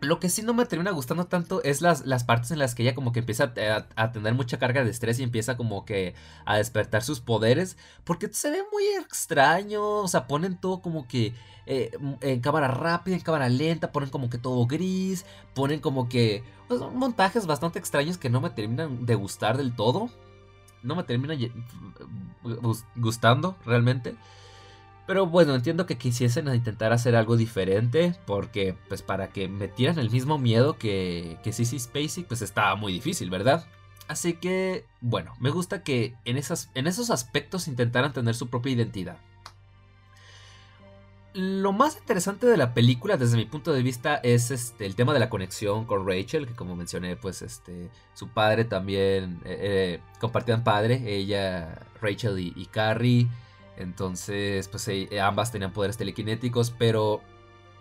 Lo 0.00 0.20
que 0.20 0.28
sí 0.28 0.42
no 0.42 0.54
me 0.54 0.66
termina 0.66 0.92
gustando 0.92 1.26
tanto 1.26 1.60
es 1.64 1.82
las, 1.82 2.06
las 2.06 2.22
partes 2.22 2.52
en 2.52 2.60
las 2.60 2.76
que 2.76 2.84
ella 2.84 2.94
como 2.94 3.10
que 3.10 3.18
empieza 3.18 3.52
a, 3.96 4.12
tener 4.12 4.34
mucha 4.34 4.60
carga 4.60 4.84
de 4.84 4.90
estrés 4.90 5.18
y 5.18 5.24
empieza 5.24 5.56
como 5.56 5.84
que 5.84 6.14
a 6.44 6.58
despertar 6.58 7.02
sus 7.02 7.18
poderes. 7.18 7.76
Porque 8.04 8.32
se 8.32 8.52
ve 8.52 8.62
muy 8.70 8.84
extraño. 9.00 9.82
O 9.84 10.06
sea, 10.06 10.28
ponen 10.28 10.60
todo 10.60 10.80
como 10.80 11.08
que 11.08 11.34
eh, 11.66 11.90
en 12.20 12.40
cámara 12.40 12.68
rápida, 12.68 13.16
en 13.16 13.22
cámara 13.22 13.48
lenta. 13.48 13.90
Ponen 13.90 14.10
como 14.10 14.30
que 14.30 14.38
todo 14.38 14.64
gris. 14.66 15.26
Ponen 15.54 15.80
como 15.80 16.08
que 16.08 16.44
pues, 16.68 16.80
montajes 16.94 17.46
bastante 17.46 17.80
extraños 17.80 18.16
que 18.16 18.30
no 18.30 18.40
me 18.40 18.50
terminan 18.50 19.06
de 19.06 19.16
gustar 19.16 19.56
del 19.56 19.74
todo. 19.74 20.08
No 20.84 20.94
me 20.94 21.02
terminan 21.02 21.36
gustando 22.94 23.56
realmente. 23.66 24.14
Pero 25.08 25.26
bueno, 25.26 25.54
entiendo 25.54 25.86
que 25.86 25.96
quisiesen 25.96 26.54
intentar 26.54 26.92
hacer 26.92 27.16
algo 27.16 27.38
diferente. 27.38 28.14
Porque, 28.26 28.76
pues, 28.88 29.00
para 29.00 29.28
que 29.30 29.48
metieran 29.48 29.98
el 29.98 30.10
mismo 30.10 30.36
miedo 30.36 30.76
que, 30.76 31.38
que 31.42 31.50
Spacey, 31.50 32.24
pues 32.24 32.42
estaba 32.42 32.76
muy 32.76 32.92
difícil, 32.92 33.30
¿verdad? 33.30 33.66
Así 34.06 34.34
que, 34.34 34.84
bueno, 35.00 35.34
me 35.40 35.48
gusta 35.48 35.82
que 35.82 36.14
en, 36.26 36.36
esas, 36.36 36.70
en 36.74 36.86
esos 36.86 37.08
aspectos 37.08 37.68
intentaran 37.68 38.12
tener 38.12 38.34
su 38.34 38.48
propia 38.48 38.72
identidad. 38.72 39.16
Lo 41.32 41.72
más 41.72 41.96
interesante 41.96 42.46
de 42.46 42.58
la 42.58 42.74
película, 42.74 43.16
desde 43.16 43.38
mi 43.38 43.46
punto 43.46 43.72
de 43.72 43.82
vista, 43.82 44.16
es 44.16 44.50
este, 44.50 44.84
el 44.84 44.94
tema 44.94 45.14
de 45.14 45.20
la 45.20 45.30
conexión 45.30 45.86
con 45.86 46.06
Rachel, 46.06 46.46
que 46.46 46.54
como 46.54 46.76
mencioné, 46.76 47.16
pues 47.16 47.40
este, 47.40 47.88
su 48.12 48.28
padre 48.28 48.66
también 48.66 49.40
eh, 49.46 49.56
eh, 49.58 50.00
compartían 50.20 50.64
padre, 50.64 51.02
ella, 51.06 51.80
Rachel 52.02 52.38
y 52.38 52.66
Carrie. 52.66 53.26
Entonces, 53.78 54.66
pues 54.66 54.88
eh, 54.88 55.20
ambas 55.20 55.52
tenían 55.52 55.72
poderes 55.72 55.96
telequinéticos, 55.96 56.72
pero 56.72 57.22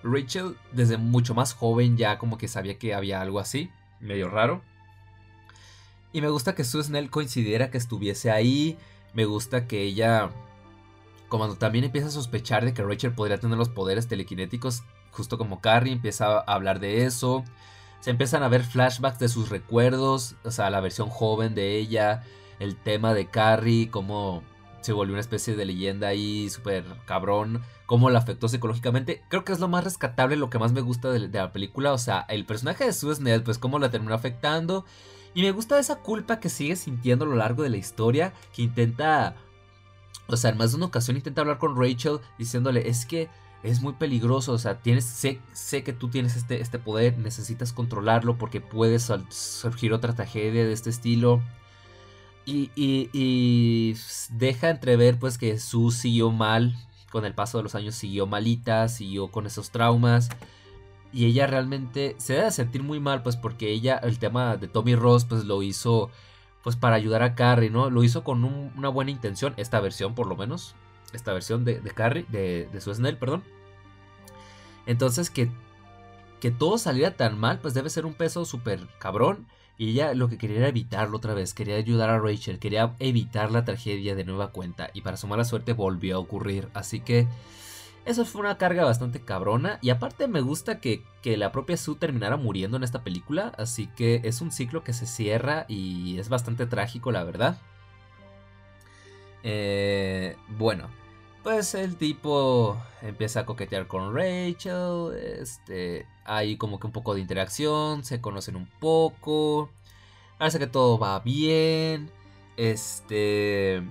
Rachel 0.04 0.56
desde 0.72 0.98
mucho 0.98 1.34
más 1.34 1.54
joven 1.54 1.98
ya 1.98 2.20
como 2.20 2.38
que 2.38 2.48
sabía 2.48 2.78
que 2.78 2.94
había 2.94 3.20
algo 3.20 3.40
así, 3.40 3.72
medio 4.00 4.30
raro. 4.30 4.62
Y 6.14 6.22
me 6.22 6.30
gusta 6.30 6.54
que 6.54 6.64
Sue 6.64 6.84
Snell 6.84 7.10
coincidiera 7.10 7.72
que 7.72 7.80
estuviese 7.80 8.30
ahí. 8.30 8.78
Me 9.14 9.26
gusta 9.26 9.66
que 9.68 9.82
ella, 9.82 10.30
como 11.30 11.56
también 11.56 11.86
empieza 11.86 12.08
a 12.08 12.12
sospechar 12.12 12.64
de 12.64 12.76
que 12.76 12.84
Rachel 12.84 13.14
podría 13.14 13.40
tener 13.40 13.58
los 13.58 13.70
poderes 13.70 14.08
telequinéticos, 14.08 14.84
justo 15.12 15.40
como 15.40 15.62
Carrie, 15.62 15.94
empieza 15.94 16.38
a 16.38 16.54
hablar 16.54 16.80
de 16.80 17.06
eso. 17.06 17.44
Se 18.02 18.12
empiezan 18.12 18.44
a 18.44 18.50
ver 18.50 18.64
flashbacks 18.64 19.18
de 19.18 19.30
sus 19.30 19.50
recuerdos, 19.50 20.36
o 20.44 20.52
sea, 20.52 20.70
la 20.70 20.80
versión 20.80 21.10
joven 21.10 21.56
de 21.56 21.76
ella, 21.78 22.24
el 22.60 22.76
tema 22.76 23.16
de 23.16 23.26
Carrie, 23.26 23.90
cómo 23.90 24.44
se 24.88 24.94
volvió 24.94 25.16
una 25.16 25.20
especie 25.20 25.58
de 25.58 25.66
leyenda 25.66 26.08
ahí 26.08 26.50
súper 26.50 26.86
cabrón, 27.04 27.62
cómo 27.86 28.10
la 28.10 28.20
afectó 28.20 28.48
psicológicamente. 28.48 29.22
Creo 29.28 29.44
que 29.44 29.52
es 29.52 29.60
lo 29.60 29.68
más 29.68 29.84
rescatable, 29.84 30.38
lo 30.38 30.50
que 30.50 30.60
más 30.60 30.72
me 30.72 30.80
gusta 30.80 31.12
de, 31.12 31.28
la 31.28 31.52
película, 31.52 31.92
o 31.92 31.98
sea, 31.98 32.22
el 32.30 32.46
personaje 32.46 32.86
de 32.86 32.94
Sue 32.94 33.14
Snell, 33.14 33.44
pues 33.44 33.58
cómo 33.58 33.80
la 33.80 33.92
terminó 33.92 34.14
afectando. 34.16 34.86
Y 35.34 35.42
me 35.42 35.52
gusta 35.52 35.78
esa 35.78 35.98
culpa 35.98 36.40
que 36.40 36.48
sigue 36.48 36.78
sintiendo 36.78 37.26
a 37.26 37.28
lo 37.28 37.36
largo 37.36 37.64
de 37.64 37.70
la 37.70 37.76
historia, 37.76 38.32
que 38.56 38.62
intenta, 38.62 39.36
o 40.28 40.38
sea, 40.38 40.52
en 40.52 40.58
más 40.58 40.72
de 40.72 40.78
una 40.78 40.86
ocasión 40.86 41.18
intenta 41.18 41.42
hablar 41.42 41.58
con 41.58 41.76
Rachel 41.76 42.22
diciéndole, 42.40 42.88
es 42.88 43.06
que 43.06 43.28
es 43.64 43.82
muy 43.82 43.92
peligroso, 43.92 44.54
o 44.54 44.58
sea, 44.58 44.80
tienes, 44.80 45.04
sé, 45.04 45.42
sé 45.52 45.84
que 45.84 45.92
tú 45.92 46.08
tienes 46.08 46.38
este, 46.38 46.62
este 46.62 46.80
poder, 46.80 47.18
necesitas 47.18 47.74
controlarlo 47.74 48.38
porque 48.38 48.62
puede 48.62 49.00
surgir 49.00 49.92
otra 49.92 50.16
tragedia 50.16 50.66
de 50.66 50.72
este 50.72 50.90
estilo. 50.92 51.42
Y, 52.50 53.94
deja 54.30 54.70
entrever 54.70 55.20
pues 55.20 55.38
que 55.38 55.60
Sue 55.60 55.92
siguió 55.92 56.32
mal, 56.32 56.78
con 57.12 57.26
el 57.26 57.34
paso 57.34 57.58
de 57.58 57.64
los 57.64 57.76
años 57.76 57.96
siguió 57.96 58.26
malita, 58.26 58.88
siguió 58.88 59.30
con 59.30 59.46
esos 59.46 59.70
traumas. 59.70 60.30
Y 61.12 61.26
ella 61.26 61.46
realmente 61.48 62.16
se 62.20 62.34
debe 62.34 62.52
sentir 62.52 62.84
muy 62.84 63.00
mal 63.00 63.22
pues 63.22 63.36
porque 63.36 63.72
ella, 63.72 63.98
el 63.98 64.18
tema 64.18 64.56
de 64.56 64.68
Tommy 64.68 64.96
Ross 64.96 65.26
pues 65.26 65.44
lo 65.44 65.62
hizo 65.62 66.10
pues 66.64 66.76
para 66.76 66.96
ayudar 66.96 67.22
a 67.24 67.36
Carrie, 67.36 67.70
¿no? 67.70 67.90
Lo 67.90 68.04
hizo 68.04 68.24
con 68.24 68.44
una 68.44 68.90
buena 68.90 69.12
intención, 69.12 69.54
esta 69.58 69.80
versión 69.82 70.16
por 70.16 70.28
lo 70.28 70.36
menos, 70.36 70.76
esta 71.14 71.34
versión 71.34 71.66
de, 71.66 71.82
de 71.82 71.92
Carrie, 71.92 72.26
de, 72.30 72.70
de 72.72 72.82
su 72.82 72.94
Snell, 72.94 73.18
perdón. 73.18 73.44
Entonces 74.86 75.30
que, 75.30 75.50
que 76.40 76.52
todo 76.52 76.78
saliera 76.78 77.16
tan 77.16 77.38
mal 77.38 77.60
pues 77.60 77.74
debe 77.74 77.90
ser 77.90 78.06
un 78.06 78.14
peso 78.14 78.46
súper 78.46 78.88
cabrón. 79.00 79.48
Y 79.78 79.92
ella 79.92 80.14
lo 80.14 80.28
que 80.28 80.38
quería 80.38 80.58
era 80.58 80.68
evitarlo 80.70 81.18
otra 81.18 81.34
vez, 81.34 81.54
quería 81.54 81.76
ayudar 81.76 82.10
a 82.10 82.20
Rachel, 82.20 82.58
quería 82.58 82.96
evitar 83.00 83.52
la 83.52 83.64
tragedia 83.64 84.16
de 84.16 84.26
nueva 84.26 84.52
cuenta. 84.52 84.90
Y 84.94 85.02
para 85.02 85.18
su 85.18 85.28
mala 85.28 85.46
suerte 85.46 85.74
volvió 85.74 86.16
a 86.16 86.20
ocurrir. 86.20 86.68
Así 86.74 87.00
que 87.00 87.28
eso 88.06 88.26
fue 88.26 88.42
una 88.42 88.58
carga 88.58 88.86
bastante 88.86 89.22
cabrona. 89.22 89.78
Y 89.82 89.90
aparte 89.92 90.28
me 90.28 90.42
gusta 90.42 90.80
que, 90.80 91.04
la 91.24 91.52
propia 91.52 91.76
Sue 91.76 91.96
terminara 91.96 92.38
muriendo 92.38 92.78
en 92.78 92.84
esta 92.84 93.04
película. 93.04 93.52
Así 93.58 93.88
que 93.88 94.22
es 94.24 94.42
un 94.42 94.52
ciclo 94.52 94.84
que 94.84 94.94
se 94.94 95.06
cierra 95.06 95.66
y 95.68 96.18
es 96.18 96.30
bastante 96.30 96.66
trágico, 96.66 97.12
la 97.12 97.24
verdad. 97.24 97.58
Eh, 99.44 100.38
bueno, 100.58 100.88
pues 101.48 101.76
el 101.76 101.96
tipo 101.96 102.76
empieza 103.02 103.40
a 103.40 103.46
coquetear 103.46 103.88
con 103.88 104.14
Rachel. 104.14 105.14
Este, 105.40 106.06
hay 106.26 106.58
como 106.58 106.78
que 106.78 106.88
un 106.88 106.92
poco 106.92 107.16
de 107.16 107.22
interacción, 107.22 108.04
se 108.04 108.20
conocen 108.20 108.58
un 108.58 108.66
poco. 108.82 109.70
Parece 110.38 110.60
que 110.60 110.68
todo 110.68 111.00
va 111.00 111.22
bien. 111.22 112.12
Este. 112.58 113.82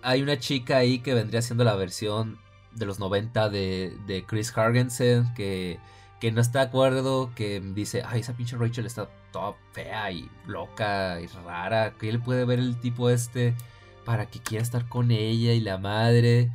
Hay 0.00 0.22
una 0.22 0.38
chica 0.38 0.78
ahí 0.78 1.00
que 1.00 1.12
vendría 1.12 1.42
siendo 1.42 1.64
la 1.64 1.76
versión 1.76 2.38
de 2.72 2.86
los 2.86 2.98
90 2.98 3.50
de, 3.50 3.94
de 4.06 4.24
Chris 4.24 4.56
Hargensen 4.56 5.34
que, 5.34 5.78
que 6.18 6.32
no 6.32 6.40
está 6.40 6.60
de 6.60 6.66
acuerdo, 6.68 7.30
que 7.34 7.60
dice, 7.60 8.02
ay, 8.06 8.22
esa 8.22 8.32
pinche 8.38 8.56
Rachel 8.56 8.86
está 8.86 9.10
toda 9.32 9.54
fea 9.72 10.10
y 10.12 10.30
loca 10.46 11.20
y 11.20 11.26
rara, 11.26 11.92
que 11.98 12.08
él 12.08 12.22
puede 12.22 12.46
ver 12.46 12.58
el 12.58 12.80
tipo 12.80 13.10
este 13.10 13.54
para 14.04 14.26
que 14.26 14.40
quiera 14.40 14.62
estar 14.62 14.88
con 14.88 15.10
ella 15.10 15.52
y 15.52 15.60
la 15.60 15.78
madre. 15.78 16.50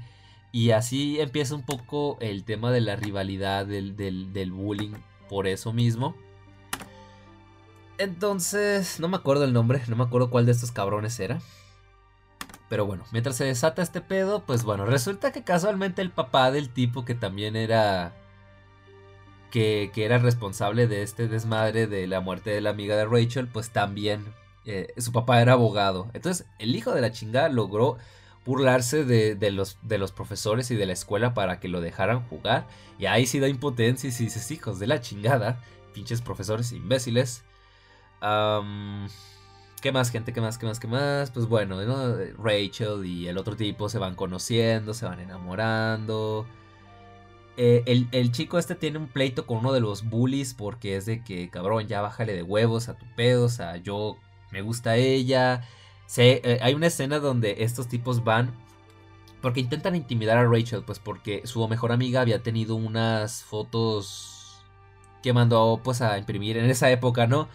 Y 0.52 0.72
así 0.72 1.20
empieza 1.20 1.56
un 1.56 1.64
poco 1.64 2.18
el 2.22 2.44
tema 2.44 2.72
de 2.72 2.82
la 2.82 2.96
rivalidad, 2.96 3.66
del, 3.66 3.96
del, 3.96 4.52
bullying, 4.52 4.94
por 5.28 5.48
eso 5.48 5.74
mismo. 5.74 6.16
Entonces, 7.98 9.00
no 9.00 9.10
me 9.10 9.18
acuerdo 9.18 9.44
el 9.44 9.54
nombre, 9.54 9.82
no 9.88 9.96
me 9.96 10.04
acuerdo 10.04 10.30
cuál 10.30 10.46
de 10.46 10.54
estos 10.54 10.72
cabrones 10.72 11.20
era. 11.20 11.40
Pero 12.70 12.86
bueno, 12.86 13.04
mientras 13.12 13.36
se 13.36 13.46
desata 13.46 13.82
este 13.82 14.02
pedo, 14.02 14.44
pues 14.46 14.64
bueno, 14.64 14.86
resulta 14.86 15.32
que 15.32 15.44
casualmente 15.44 16.02
el 16.02 16.12
papá 16.12 16.52
del 16.52 16.70
tipo 16.70 17.06
que 17.06 17.16
también 17.16 17.56
era... 17.56 18.16
Que, 19.52 19.90
que 19.96 20.06
era 20.06 20.20
responsable 20.20 20.88
de 20.88 21.02
este 21.02 21.28
desmadre 21.28 21.88
de 21.88 22.06
la 22.06 22.22
muerte 22.22 22.52
de 22.52 22.62
la 22.62 22.70
amiga 22.70 22.96
de 22.96 23.06
Rachel, 23.06 23.48
pues 23.48 23.72
también 23.72 24.24
eh, 24.70 24.94
su 24.98 25.12
papá 25.12 25.42
era 25.42 25.54
abogado. 25.54 26.10
Entonces, 26.14 26.46
el 26.60 26.76
hijo 26.76 26.94
de 26.94 27.02
la 27.02 27.12
chingada 27.12 27.50
logró 27.50 27.98
burlarse 28.46 29.04
de, 29.04 29.52
los, 29.52 29.80
de 29.82 29.98
los 29.98 30.12
profesores 30.12 30.70
y 30.70 30.76
de 30.76 30.86
la 30.86 30.94
escuela 30.94 31.34
para 31.34 31.60
que 31.60 31.68
lo 31.68 31.82
dejaran 31.82 32.28
jugar. 32.28 32.68
Y 33.00 33.08
ahí 33.08 33.26
sí 33.26 33.40
da 33.40 33.48
impotencia 33.48 34.08
y 34.08 34.12
si 34.12 34.26
dices, 34.26 34.52
hijos 34.52 34.80
de 34.80 34.88
la 34.88 35.02
chingada, 35.02 35.60
pinches 35.94 36.22
profesores 36.22 36.72
imbéciles. 36.72 37.44
¿Qué 39.82 39.92
más, 39.92 40.12
gente? 40.12 40.34
¿Qué 40.34 40.42
más? 40.42 40.58
¿Qué 40.60 40.66
más? 40.68 40.80
¿Qué 40.80 40.88
más? 40.88 41.32
Pues 41.32 41.48
bueno, 41.48 41.78
Rachel 42.38 43.06
y 43.06 43.28
el 43.28 43.38
otro 43.38 43.56
tipo 43.56 43.90
se 43.90 43.98
van 43.98 44.14
conociendo, 44.14 44.94
se 44.94 45.06
van 45.06 45.20
enamorando. 45.20 46.46
Eh, 47.58 48.08
el, 48.12 48.32
chico 48.32 48.58
este 48.58 48.76
tiene 48.76 49.00
un 49.00 49.08
pleito 49.08 49.46
con 49.46 49.58
uno 49.58 49.74
de 49.74 49.82
los 49.82 50.10
bullies 50.10 50.54
porque 50.54 50.96
es 50.96 51.06
de 51.06 51.24
que, 51.24 51.50
cabrón, 51.50 51.88
ya 51.88 52.02
bájale 52.02 52.34
de 52.34 52.44
huevos 52.44 52.88
a 52.88 52.98
tu 52.98 53.06
pedo, 53.16 53.46
o 53.46 53.50
sea, 53.50 53.78
yo 53.78 54.18
me 54.52 54.62
gusta 54.62 54.96
ella. 54.96 55.62
Eh, 56.18 56.60
hay 56.62 56.74
una 56.74 56.88
escena 56.88 57.20
donde 57.20 57.58
estos 57.60 57.88
tipos 57.88 58.24
van 58.24 58.52
porque 59.42 59.60
intentan 59.62 59.96
intimidar 59.96 60.38
a 60.38 60.46
Rachel, 60.46 60.84
pues 60.84 61.00
porque 61.00 61.46
su 61.46 61.66
mejor 61.68 61.92
amiga 61.92 62.22
había 62.22 62.44
tenido 62.44 62.76
unas 62.76 63.44
fotos 63.44 64.64
que 65.24 65.34
mandó 65.34 65.82
pues 65.84 66.02
a 66.02 66.18
imprimir 66.18 66.58
en 66.58 66.70
esa 66.70 66.90
época, 66.92 67.28
¿no? 67.28 67.48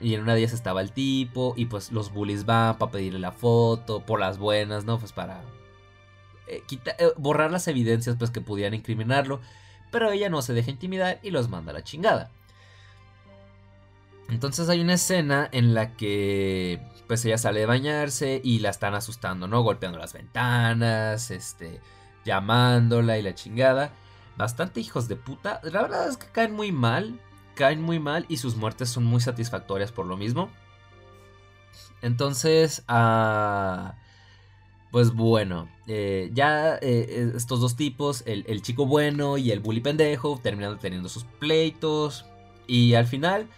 y 0.00 0.14
en 0.14 0.20
una 0.20 0.34
de 0.34 0.40
ellas 0.40 0.52
estaba 0.52 0.80
el 0.80 0.92
tipo 0.92 1.54
y 1.56 1.66
pues 1.66 1.90
los 1.90 2.12
bullies 2.12 2.44
van 2.46 2.78
para 2.78 2.92
pedirle 2.92 3.18
la 3.18 3.32
foto, 3.32 4.00
por 4.00 4.20
las 4.20 4.38
buenas, 4.38 4.84
¿no? 4.84 4.98
Pues 4.98 5.12
para 5.12 5.42
eh, 6.46 6.62
eh, 6.70 7.12
borrar 7.16 7.50
las 7.50 7.66
evidencias 7.66 8.16
pues 8.16 8.30
que 8.30 8.40
pudieran 8.40 8.74
incriminarlo, 8.74 9.40
pero 9.90 10.12
ella 10.12 10.28
no 10.28 10.40
se 10.42 10.52
deja 10.52 10.70
intimidar 10.70 11.18
y 11.22 11.30
los 11.30 11.48
manda 11.48 11.72
a 11.72 11.74
la 11.74 11.82
chingada. 11.82 12.30
Entonces 14.28 14.68
hay 14.68 14.80
una 14.80 14.94
escena 14.94 15.48
en 15.52 15.74
la 15.74 15.96
que 15.96 16.80
pues 17.06 17.24
ella 17.24 17.36
sale 17.36 17.60
de 17.60 17.66
bañarse 17.66 18.40
y 18.42 18.60
la 18.60 18.70
están 18.70 18.94
asustando, 18.94 19.46
¿no? 19.46 19.62
Golpeando 19.62 19.98
las 19.98 20.14
ventanas, 20.14 21.30
este, 21.30 21.80
llamándola 22.24 23.18
y 23.18 23.22
la 23.22 23.34
chingada. 23.34 23.92
Bastante 24.36 24.80
hijos 24.80 25.06
de 25.06 25.16
puta. 25.16 25.60
La 25.64 25.82
verdad 25.82 26.08
es 26.08 26.16
que 26.16 26.26
caen 26.28 26.54
muy 26.54 26.72
mal 26.72 27.20
caen 27.54 27.80
muy 27.80 27.98
mal 27.98 28.26
y 28.28 28.36
sus 28.36 28.56
muertes 28.56 28.90
son 28.90 29.04
muy 29.04 29.20
satisfactorias 29.20 29.92
por 29.92 30.06
lo 30.06 30.16
mismo. 30.16 30.50
Entonces, 32.02 32.84
ah, 32.86 33.94
pues 34.90 35.14
bueno, 35.14 35.68
eh, 35.86 36.30
ya 36.34 36.76
eh, 36.82 37.32
estos 37.34 37.60
dos 37.60 37.76
tipos, 37.76 38.22
el, 38.26 38.62
chico 38.62 38.86
bueno 38.86 39.38
y 39.38 39.50
el 39.50 39.60
bully 39.60 39.80
pendejo, 39.80 40.38
terminan 40.42 40.78
teniendo 40.78 41.08
sus 41.08 41.24
pleitos. 41.24 42.26
Y 42.66 42.94
al 42.94 43.06
final, 43.06 43.48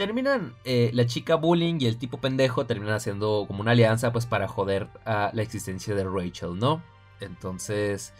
terminan 0.00 0.54
eh, 0.64 0.90
la 0.94 1.04
chica 1.04 1.34
bullying 1.34 1.76
y 1.78 1.84
el 1.84 1.98
tipo 1.98 2.22
pendejo 2.22 2.64
terminan 2.64 2.94
haciendo 2.94 3.44
como 3.46 3.60
una 3.60 3.72
alianza 3.72 4.12
pues 4.12 4.24
para 4.24 4.48
joder 4.48 4.88
a 5.04 5.30
la 5.34 5.42
existencia 5.42 5.94
de 5.94 6.04
Rachel, 6.04 6.58
¿no? 6.58 6.82
Entonces, 7.20 8.14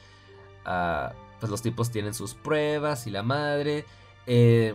ah, 0.66 1.14
pues 1.38 1.48
los 1.48 1.62
tipos 1.62 1.90
tienen 1.90 2.12
sus 2.12 2.34
pruebas 2.34 3.06
y 3.06 3.10
la 3.10 3.22
madre. 3.22 3.86
Eh, 4.26 4.74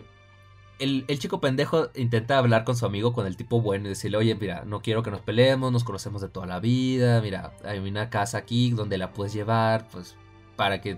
el, 0.80 1.06
chico 1.20 1.40
pendejo 1.40 1.90
intenta 1.94 2.40
hablar 2.40 2.64
con 2.64 2.76
su 2.76 2.88
amigo, 2.88 3.14
con 3.14 3.28
el 3.28 3.38
tipo 3.38 3.62
bueno, 3.62 3.86
y 3.86 3.90
decirle, 3.90 4.18
oye, 4.18 4.34
mira, 4.34 4.64
no 4.66 4.82
quiero 4.82 5.04
que 5.04 5.12
nos 5.12 5.22
peleemos, 5.22 5.72
nos 5.72 5.84
conocemos 5.84 6.24
de 6.24 6.30
toda 6.30 6.48
la 6.48 6.60
vida, 6.60 7.22
mira, 7.22 7.54
hay 7.64 7.78
una 7.78 8.10
casa 8.10 8.40
aquí 8.40 8.72
donde 8.72 8.98
la 8.98 9.14
puedes 9.14 9.32
llevar, 9.32 9.88
pues, 9.90 10.16
para 10.56 10.82
que 10.82 10.98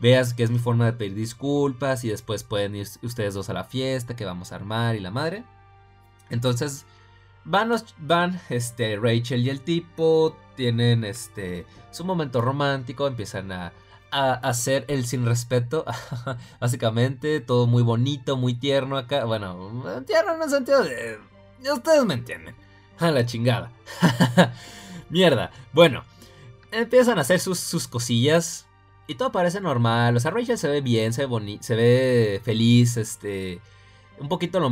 veas 0.00 0.34
que 0.34 0.42
es 0.42 0.50
mi 0.50 0.58
forma 0.58 0.86
de 0.86 0.92
pedir 0.92 1.14
disculpas 1.14 2.04
y 2.04 2.08
después 2.08 2.44
pueden 2.44 2.74
ir 2.76 2.88
ustedes 3.02 3.34
dos 3.34 3.50
a 3.50 3.54
la 3.54 3.64
fiesta 3.64 4.16
que 4.16 4.24
vamos 4.24 4.52
a 4.52 4.56
armar 4.56 4.96
y 4.96 5.00
la 5.00 5.10
madre. 5.10 5.44
Entonces, 6.30 6.86
van, 7.44 7.70
van 7.98 8.40
este, 8.48 8.96
Rachel 8.96 9.44
y 9.44 9.50
el 9.50 9.60
tipo, 9.60 10.36
tienen 10.56 11.04
este, 11.04 11.66
su 11.90 12.04
momento 12.04 12.40
romántico, 12.40 13.06
empiezan 13.06 13.52
a 13.52 13.72
a 14.10 14.32
hacer 14.34 14.84
el 14.88 15.06
sin 15.06 15.24
respeto. 15.26 15.84
Básicamente, 16.60 17.40
todo 17.40 17.66
muy 17.66 17.82
bonito, 17.82 18.36
muy 18.36 18.54
tierno 18.54 18.96
acá. 18.96 19.24
Bueno, 19.24 20.02
tierno 20.06 20.34
en 20.34 20.42
el 20.42 20.50
sentido 20.50 20.82
de. 20.82 21.18
Ustedes 21.72 22.04
me 22.04 22.14
entienden. 22.14 22.54
A 22.98 23.10
la 23.10 23.24
chingada. 23.24 23.70
Mierda. 25.10 25.50
Bueno, 25.72 26.04
empiezan 26.70 27.18
a 27.18 27.22
hacer 27.22 27.40
sus, 27.40 27.88
cosillas. 27.88 28.66
Y 29.10 29.16
todo 29.16 29.32
parece 29.32 29.60
normal. 29.60 30.16
O 30.16 30.20
sea, 30.20 30.30
Rachel 30.30 30.56
se 30.56 30.68
ve 30.68 30.82
bien, 30.82 31.12
se 31.12 31.22
ve 31.22 31.26
bonito, 31.26 31.64
se 31.64 31.74
ve 31.74 32.40
feliz, 32.44 32.96
este. 32.96 33.60
Un 34.20 34.28
poquito 34.28 34.60
lo, 34.60 34.70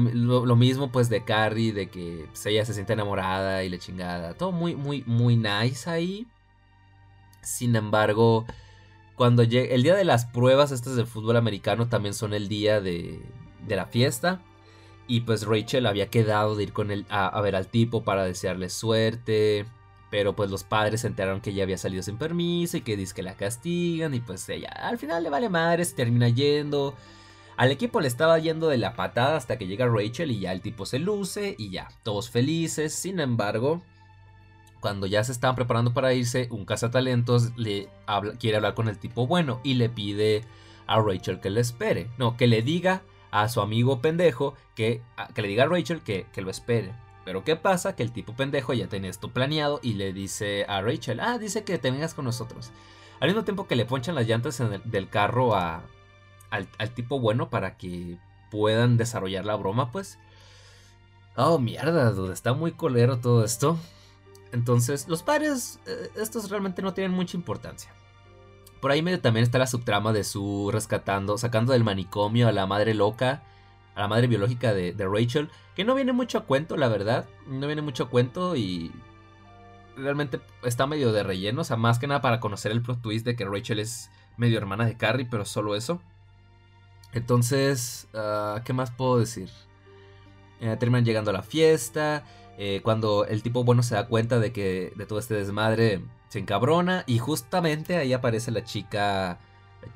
mismo 0.57 0.93
pues 0.93 1.09
de 1.09 1.25
Carrie, 1.25 1.73
de 1.73 1.89
que 1.91 2.27
pues, 2.29 2.47
ella 2.47 2.65
se 2.65 2.73
siente 2.73 2.93
enamorada 2.93 3.65
y 3.65 3.69
la 3.69 3.79
chingada. 3.79 4.35
Todo 4.35 4.53
muy, 4.53 4.77
muy, 4.77 5.03
muy 5.09 5.37
nice 5.37 5.91
ahí. 5.91 6.29
Sin 7.43 7.75
embargo, 7.75 8.47
cuando 9.17 9.43
llegue, 9.43 9.75
el 9.75 9.83
día 9.83 9.97
de 9.97 10.05
las 10.05 10.27
pruebas 10.27 10.71
estas 10.71 10.95
del 10.95 11.09
fútbol 11.09 11.37
americano 11.37 11.89
también 11.89 12.15
son 12.15 12.33
el 12.33 12.47
día 12.47 12.81
de, 12.81 13.21
de 13.67 13.75
la 13.75 13.87
fiesta. 13.87 14.41
Y 15.09 15.23
pues 15.23 15.47
Rachel 15.47 15.85
había 15.85 16.11
quedado 16.11 16.55
de 16.55 16.63
ir 16.63 16.73
con 16.73 16.93
él 16.93 17.07
a, 17.09 17.41
ver 17.41 17.57
al 17.57 17.67
tipo 17.67 18.05
para 18.05 18.25
desearle 18.25 18.69
suerte. 18.69 19.67
Pero 20.11 20.35
pues 20.35 20.51
los 20.51 20.65
padres 20.65 21.03
se 21.03 21.07
enteraron 21.07 21.41
que 21.41 21.51
ella 21.51 21.65
había 21.65 21.79
salido 21.79 22.03
sin 22.03 22.17
permiso 22.17 22.77
y 22.77 22.81
que 22.81 22.97
dice 22.97 23.15
que 23.15 23.23
la 23.23 23.35
castigan. 23.35 24.15
Y 24.15 24.21
pues 24.21 24.49
ella 24.49 24.69
al 24.69 24.99
final 24.99 25.23
le 25.23 25.31
vale 25.31 25.49
madre, 25.49 25.85
se 25.85 25.95
termina 25.95 26.29
yendo. 26.29 26.95
Al 27.57 27.73
equipo 27.73 28.01
le 28.01 28.09
estaba 28.09 28.39
yendo 28.39 28.69
de 28.69 28.79
la 28.79 28.95
patada 28.95 29.37
hasta 29.37 29.59
que 29.59 29.67
llega 29.67 29.87
Rachel 29.87 30.31
y 30.31 30.41
ya 30.41 30.53
el 30.53 30.61
tipo 30.61 30.87
se 30.87 31.01
luce 31.01 31.57
y 31.59 31.71
ya, 31.71 31.89
todos 32.05 32.31
felices. 32.31 32.95
Sin 32.95 33.19
embargo, 33.19 33.83
cuando 34.81 35.07
ya 35.07 35.25
se 35.25 35.33
estaban 35.33 35.57
preparando 35.57 35.93
para 35.93 36.15
irse, 36.15 36.49
un 36.51 36.65
cazatalentos 36.65 37.57
le 37.57 37.89
quiere 38.39 38.59
hablar 38.59 38.75
con 38.75 38.89
el 38.89 38.99
tipo 38.99 39.27
bueno 39.27 39.61
y 39.65 39.75
le 39.75 39.89
pide 39.89 40.45
a 40.87 41.01
Rachel 41.01 41.41
que 41.41 41.51
le 41.51 41.61
espere. 41.61 42.09
No, 42.17 42.37
que 42.37 42.47
le 42.47 42.63
diga 42.63 43.03
a 43.31 43.49
su 43.49 43.61
amigo 43.61 44.01
pendejo 44.01 44.55
que, 44.75 45.03
que 45.35 45.43
le 45.43 45.49
diga 45.49 45.65
a 45.65 45.67
Rachel 45.67 46.01
que, 46.03 46.27
que, 46.33 46.43
lo 46.43 46.51
espere. 46.51 46.93
Pero 47.29 47.45
¿qué 47.45 47.57
pasa? 47.57 47.95
Que 47.95 48.03
el 48.03 48.11
tipo 48.11 48.35
pendejo 48.35 48.73
ya 48.73 48.89
tenía 48.89 49.11
esto 49.11 49.29
planeado 49.29 49.81
y 49.83 49.93
le 49.93 50.15
dice 50.15 50.65
a 50.67 50.81
Rachel, 50.81 51.21
ah, 51.21 51.37
dice 51.37 51.63
que 51.63 51.77
te 51.77 51.91
vengas 51.91 52.15
con 52.15 52.25
nosotros. 52.25 52.71
Al 53.21 53.29
mismo 53.29 53.45
tiempo 53.45 53.67
que 53.67 53.77
le 53.77 53.85
ponchan 53.85 54.15
las 54.15 54.27
llantas 54.27 54.63
del 54.85 55.11
carro 55.11 55.55
a, 55.55 55.83
al, 56.49 56.71
al 56.79 56.95
tipo 56.95 57.21
bueno 57.21 57.51
para 57.51 57.77
que 57.77 58.17
puedan 58.51 58.97
desarrollar 58.97 59.45
la 59.45 59.57
broma, 59.57 59.93
pues. 59.93 60.19
Oh, 61.37 61.59
mierda, 61.59 62.13
dude, 62.13 62.33
está 62.33 62.55
muy 62.55 62.73
colero 62.73 63.19
todo 63.19 63.45
esto. 63.45 63.77
Entonces, 64.53 65.07
los 65.07 65.23
padres, 65.23 65.81
eh, 65.85 66.11
estos 66.17 66.49
realmente 66.49 66.81
no 66.81 66.95
tienen 66.95 67.13
mucha 67.13 67.37
importancia. 67.37 67.93
Por 68.81 68.91
ahí 68.91 69.03
medio 69.03 69.21
también 69.21 69.45
está 69.45 69.59
la 69.59 69.67
subtrama 69.67 70.15
de 70.15 70.25
su 70.25 70.71
rescatando, 70.73 71.37
sacando 71.37 71.75
del 71.75 71.85
manicomio 71.85 72.49
a 72.49 72.53
la 72.53 72.65
madre 72.65 72.95
loca, 72.95 73.43
a 73.99 74.03
la 74.03 74.09
madre 74.09 74.29
biológica 74.29 74.73
de, 74.73 74.95
Rachel, 74.97 75.51
que 75.75 75.85
no 75.85 75.97
viene 75.97 76.13
mucho 76.13 76.39
a 76.39 76.45
cuento, 76.45 76.77
la 76.77 76.89
verdad. 76.89 77.27
No 77.49 77.67
viene 77.67 77.83
mucho 77.83 78.05
a 78.05 78.09
cuento 78.09 78.55
y 78.55 78.93
realmente 79.97 80.41
está 80.63 80.87
medio 80.87 81.11
de 81.11 81.25
relleno, 81.25 81.63
o 81.63 81.65
sea, 81.65 81.77
más 81.77 81.99
que 81.99 82.07
nada 82.07 82.21
para 82.21 82.39
conocer 82.39 82.71
el 82.71 82.81
plot 82.81 83.03
twist 83.03 83.27
de 83.27 83.35
que 83.35 83.45
Rachel 83.45 83.81
es 83.81 84.11
medio 84.37 84.57
hermana 84.57 84.87
de 84.87 84.97
Carrie, 84.97 85.27
pero 85.29 85.45
solo 85.45 85.75
eso. 85.75 86.01
Entonces, 87.13 88.07
ah, 88.15 88.63
¿qué 88.65 88.73
más 88.73 88.93
puedo 88.93 89.19
decir? 89.19 89.51
Eh, 90.61 90.77
terminan 90.79 91.05
llegando 91.05 91.31
a 91.31 91.35
la 91.35 91.43
fiesta. 91.43 92.25
Eh, 92.57 92.81
cuando 92.85 93.25
el 93.25 93.43
tipo 93.43 93.65
bueno 93.65 93.83
se 93.83 93.97
da 93.97 94.07
cuenta 94.07 94.39
de 94.39 94.53
que 94.53 94.93
de 94.95 95.07
todo 95.07 95.19
este 95.19 95.35
desmadre 95.35 96.03
se 96.29 96.39
encabrona 96.39 97.03
y 97.09 97.19
justamente 97.19 97.97
ahí 97.97 98.13
aparece 98.13 98.53
la 98.53 98.63
chica 98.63 99.41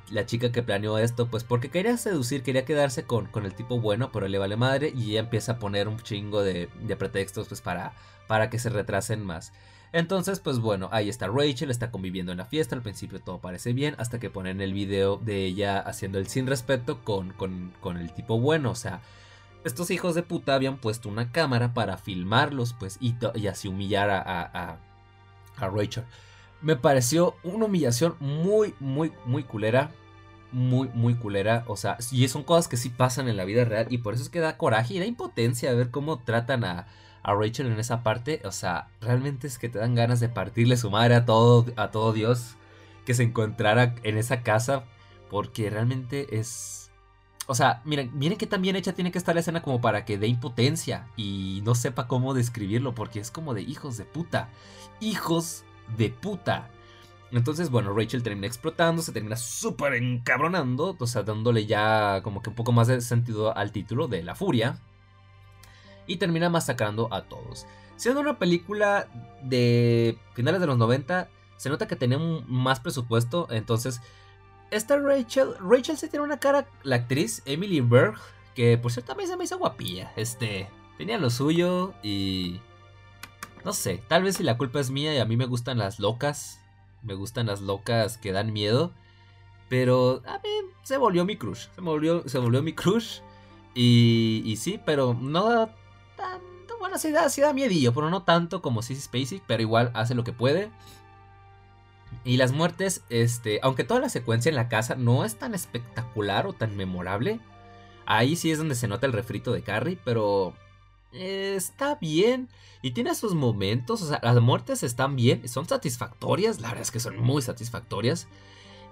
la 0.09 0.25
chica 0.25 0.51
que 0.51 0.63
planeó 0.63 0.97
esto 0.97 1.27
pues 1.27 1.43
porque 1.43 1.69
quería 1.69 1.97
seducir 1.97 2.43
quería 2.43 2.65
quedarse 2.65 3.03
con, 3.03 3.25
con 3.27 3.45
el 3.45 3.53
tipo 3.53 3.79
bueno 3.79 4.11
pero 4.11 4.27
le 4.27 4.37
vale 4.37 4.55
madre 4.55 4.93
y 4.95 5.11
ella 5.11 5.21
empieza 5.21 5.53
a 5.53 5.59
poner 5.59 5.87
un 5.87 5.99
chingo 5.99 6.41
de, 6.41 6.69
pretextos 6.97 7.47
pues 7.47 7.61
para 7.61 7.93
para 8.27 8.49
que 8.49 8.59
se 8.59 8.69
retrasen 8.69 9.25
más 9.25 9.51
entonces, 9.93 10.39
pues 10.39 10.57
bueno, 10.57 10.89
ahí 10.91 11.07
está 11.07 11.27
Rachel, 11.27 11.69
está 11.69 11.91
conviviendo 11.91 12.31
en 12.31 12.39
la 12.39 12.45
fiesta, 12.45 12.75
al 12.75 12.81
principio 12.81 13.21
todo 13.21 13.37
parece 13.37 13.73
bien, 13.73 13.93
hasta 13.99 14.19
que 14.19 14.31
ponen 14.31 14.59
el 14.59 14.73
video 14.73 15.17
de 15.17 15.45
ella 15.45 15.77
haciendo 15.77 16.17
el 16.17 16.25
sin 16.25 16.47
respeto 16.47 17.03
con, 17.03 17.31
con, 17.33 17.71
con 17.79 17.97
el 17.97 18.11
tipo 18.11 18.39
bueno, 18.39 18.71
o 18.71 18.75
sea, 18.75 19.01
estos 19.63 19.91
hijos 19.91 20.15
de 20.15 20.23
puta 20.23 20.55
habían 20.55 20.77
puesto 20.77 21.09
una 21.09 21.31
cámara 21.31 21.73
para 21.73 21.97
filmarlos, 21.97 22.73
pues, 22.73 22.97
y, 22.99 23.15
así 23.47 23.67
humillar 23.67 24.09
a, 24.09 24.77
a, 25.57 25.69
Rachel. 25.69 26.03
Me 26.63 26.75
pareció 26.75 27.35
una 27.43 27.65
humillación 27.65 28.15
muy, 28.19 28.73
muy, 28.79 29.13
muy 29.25 29.43
culera. 29.43 29.91
Muy, 30.51 30.89
muy 30.93 31.15
culera. 31.15 31.63
O 31.67 31.77
sea, 31.77 31.97
y 32.11 32.27
son 32.27 32.43
cosas 32.43 32.67
que 32.67 32.77
sí 32.77 32.89
pasan 32.89 33.27
en 33.27 33.37
la 33.37 33.45
vida 33.45 33.65
real. 33.65 33.87
Y 33.89 33.99
por 33.99 34.15
eso 34.15 34.23
es 34.23 34.29
que 34.29 34.39
da 34.39 34.57
coraje 34.57 34.95
y 34.95 34.99
da 34.99 35.05
impotencia 35.05 35.73
ver 35.73 35.91
cómo 35.91 36.19
tratan 36.19 36.63
a, 36.63 36.87
a 37.21 37.33
Rachel 37.35 37.67
en 37.67 37.79
esa 37.79 38.01
parte. 38.01 38.41
O 38.45 38.51
sea, 38.51 38.87
realmente 39.01 39.45
es 39.45 39.57
que 39.59 39.69
te 39.69 39.79
dan 39.79 39.93
ganas 39.93 40.19
de 40.19 40.29
partirle 40.29 40.77
su 40.77 40.89
madre 40.89 41.15
a 41.15 41.25
todo, 41.25 41.65
a 41.75 41.91
todo 41.91 42.13
Dios 42.13 42.55
que 43.05 43.13
se 43.13 43.23
encontrara 43.23 43.95
en 44.03 44.17
esa 44.17 44.41
casa. 44.41 44.85
Porque 45.29 45.69
realmente 45.69 46.39
es 46.39 46.83
o 47.45 47.55
sea, 47.55 47.81
miren, 47.83 48.09
miren 48.13 48.37
que 48.37 48.47
tan 48.47 48.61
bien 48.61 48.75
hecha 48.75 48.93
tiene 48.93 49.11
que 49.11 49.17
estar 49.17 49.35
la 49.35 49.41
escena 49.41 49.61
como 49.61 49.81
para 49.81 50.05
que 50.05 50.17
dé 50.17 50.27
impotencia 50.27 51.07
y 51.17 51.61
no 51.65 51.75
sepa 51.75 52.07
cómo 52.07 52.33
describirlo, 52.33 52.95
porque 52.95 53.19
es 53.19 53.31
como 53.31 53.53
de 53.53 53.63
hijos 53.63 53.97
de 53.97 54.05
puta. 54.05 54.49
Hijos 55.01 55.65
de 55.97 56.09
puta. 56.09 56.69
Entonces, 57.31 57.71
bueno, 57.71 57.93
Rachel 57.93 58.21
termina 58.21 58.45
explotando, 58.45 59.01
se 59.01 59.11
termina 59.11 59.35
súper 59.35 59.95
encabronando, 59.95 60.95
o 60.99 61.07
sea, 61.07 61.23
dándole 61.23 61.65
ya 61.65 62.21
como 62.21 62.43
que 62.43 62.49
un 62.49 62.55
poco 62.55 62.71
más 62.71 62.87
de 62.87 63.01
sentido 63.01 63.57
al 63.57 63.71
título 63.71 64.07
de 64.07 64.21
La 64.21 64.35
Furia. 64.35 64.77
Y 66.05 66.17
termina 66.17 66.49
masacrando 66.49 67.11
a 67.11 67.23
todos. 67.23 67.65
Siendo 67.95 68.21
una 68.21 68.37
película 68.37 69.07
de 69.41 70.17
finales 70.33 70.61
de 70.61 70.67
los 70.67 70.77
90, 70.77 71.29
se 71.57 71.69
nota 71.69 71.87
que 71.87 71.95
tenía 71.95 72.19
más 72.19 72.79
presupuesto, 72.79 73.47
entonces... 73.49 74.01
Esta 74.69 74.97
Rachel, 74.97 75.53
Rachel 75.59 75.97
sí 75.97 76.09
tiene 76.09 76.25
una 76.25 76.39
cara, 76.39 76.67
la 76.81 76.95
actriz 76.95 77.43
Emily 77.45 77.79
Berg, 77.79 78.15
que 78.55 78.75
por 78.77 78.91
cierto 78.91 79.09
también 79.09 79.29
se 79.29 79.37
me 79.37 79.43
hizo 79.43 79.59
guapilla. 79.59 80.11
Este, 80.15 80.67
tenía 80.97 81.17
lo 81.17 81.29
suyo 81.29 81.93
y... 82.03 82.59
No 83.63 83.73
sé, 83.73 84.03
tal 84.07 84.23
vez 84.23 84.37
si 84.37 84.43
la 84.43 84.57
culpa 84.57 84.79
es 84.79 84.91
mía 84.91 85.13
y 85.13 85.19
a 85.19 85.25
mí 85.25 85.37
me 85.37 85.45
gustan 85.45 85.77
las 85.77 85.99
locas, 85.99 86.59
me 87.01 87.13
gustan 87.13 87.47
las 87.47 87.61
locas 87.61 88.17
que 88.17 88.31
dan 88.31 88.51
miedo. 88.51 88.91
Pero 89.69 90.21
a 90.25 90.37
mí 90.39 90.49
se 90.83 90.97
volvió 90.97 91.25
mi 91.25 91.37
crush. 91.37 91.67
Se 91.73 91.81
volvió, 91.81 92.27
se 92.27 92.37
volvió 92.37 92.61
mi 92.61 92.73
crush. 92.73 93.21
Y, 93.73 94.43
y 94.45 94.57
sí, 94.57 94.79
pero 94.85 95.13
no 95.19 95.49
da 95.49 95.75
tanto. 96.15 96.77
Bueno, 96.79 96.97
sí 96.97 97.11
da, 97.11 97.27
da 97.27 97.53
miedillo, 97.53 97.93
pero 97.93 98.09
no 98.09 98.23
tanto 98.23 98.61
como 98.61 98.81
Sissy 98.81 99.01
Spacey. 99.01 99.41
Pero 99.47 99.63
igual 99.63 99.91
hace 99.93 100.13
lo 100.13 100.23
que 100.23 100.33
puede. 100.33 100.69
Y 102.23 102.37
las 102.37 102.51
muertes, 102.51 103.03
este, 103.09 103.59
aunque 103.63 103.83
toda 103.83 103.99
la 103.99 104.09
secuencia 104.09 104.49
en 104.49 104.55
la 104.55 104.69
casa 104.69 104.95
no 104.95 105.25
es 105.25 105.37
tan 105.37 105.55
espectacular 105.55 106.45
o 106.45 106.53
tan 106.53 106.75
memorable, 106.75 107.39
ahí 108.05 108.35
sí 108.35 108.51
es 108.51 108.59
donde 108.59 108.75
se 108.75 108.87
nota 108.87 109.07
el 109.07 109.13
refrito 109.13 109.51
de 109.51 109.63
Carrie, 109.63 109.97
pero 110.05 110.53
está 111.13 111.95
bien 111.95 112.49
y 112.81 112.91
tiene 112.91 113.15
sus 113.15 113.33
momentos, 113.33 114.01
o 114.01 114.07
sea, 114.07 114.19
las 114.21 114.39
muertes 114.41 114.83
están 114.83 115.15
bien, 115.15 115.47
son 115.47 115.67
satisfactorias, 115.67 116.59
la 116.59 116.69
verdad 116.69 116.81
es 116.81 116.91
que 116.91 116.99
son 116.99 117.17
muy 117.17 117.41
satisfactorias. 117.41 118.27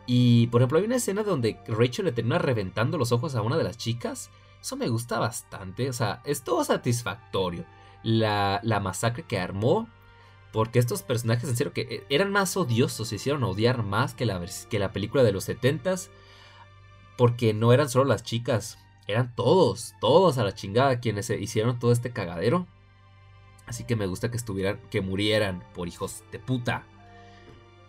Y 0.06 0.48
por 0.48 0.62
ejemplo, 0.62 0.80
hay 0.80 0.86
una 0.86 0.96
escena 0.96 1.24
donde 1.24 1.60
Rachel 1.68 2.06
le 2.06 2.12
termina 2.12 2.40
reventando 2.40 2.98
los 2.98 3.12
ojos 3.12 3.36
a 3.36 3.42
una 3.42 3.58
de 3.58 3.64
las 3.64 3.78
chicas. 3.78 4.30
Eso 4.62 4.76
me 4.76 4.88
gusta 4.88 5.20
bastante, 5.20 5.90
o 5.90 5.94
sea, 5.94 6.22
es 6.26 6.44
todo 6.44 6.64
satisfactorio. 6.64 7.66
La, 8.04 8.60
la 8.64 8.80
masacre 8.80 9.24
que 9.24 9.40
armó, 9.40 9.88
porque 10.52 10.80
estos 10.80 11.04
personajes 11.04 11.50
en 11.50 11.56
serio 11.56 11.74
que 11.74 11.82
eh, 11.82 12.06
eran 12.10 12.32
más 12.32 12.58
odiosos, 12.58 13.10
se 13.10 13.16
hicieron 13.16 13.44
odiar 13.44 13.84
más 13.84 14.14
que 14.14 14.26
la, 14.26 14.44
que 14.70 14.80
la 14.80 14.92
película 14.92 15.24
de 15.24 15.32
los 15.32 15.48
70s, 15.48 16.10
porque 17.18 17.54
no 17.54 17.74
eran 17.74 17.90
solo 17.90 18.06
las 18.06 18.24
chicas, 18.24 18.80
eran 19.12 19.36
todos, 19.36 19.94
todos 20.02 20.38
a 20.38 20.44
la 20.44 20.54
chingada 20.54 21.00
quienes 21.00 21.30
hicieron 21.30 21.80
todo 21.80 21.92
este 21.92 22.12
cagadero. 22.12 22.68
Así 23.66 23.84
que 23.86 23.96
me 23.96 24.08
gusta 24.08 24.32
que 24.32 24.38
estuvieran, 24.38 24.80
que 24.90 25.02
murieran 25.02 25.64
por 25.74 25.88
hijos 25.88 26.24
de 26.32 26.40
puta. 26.40 26.84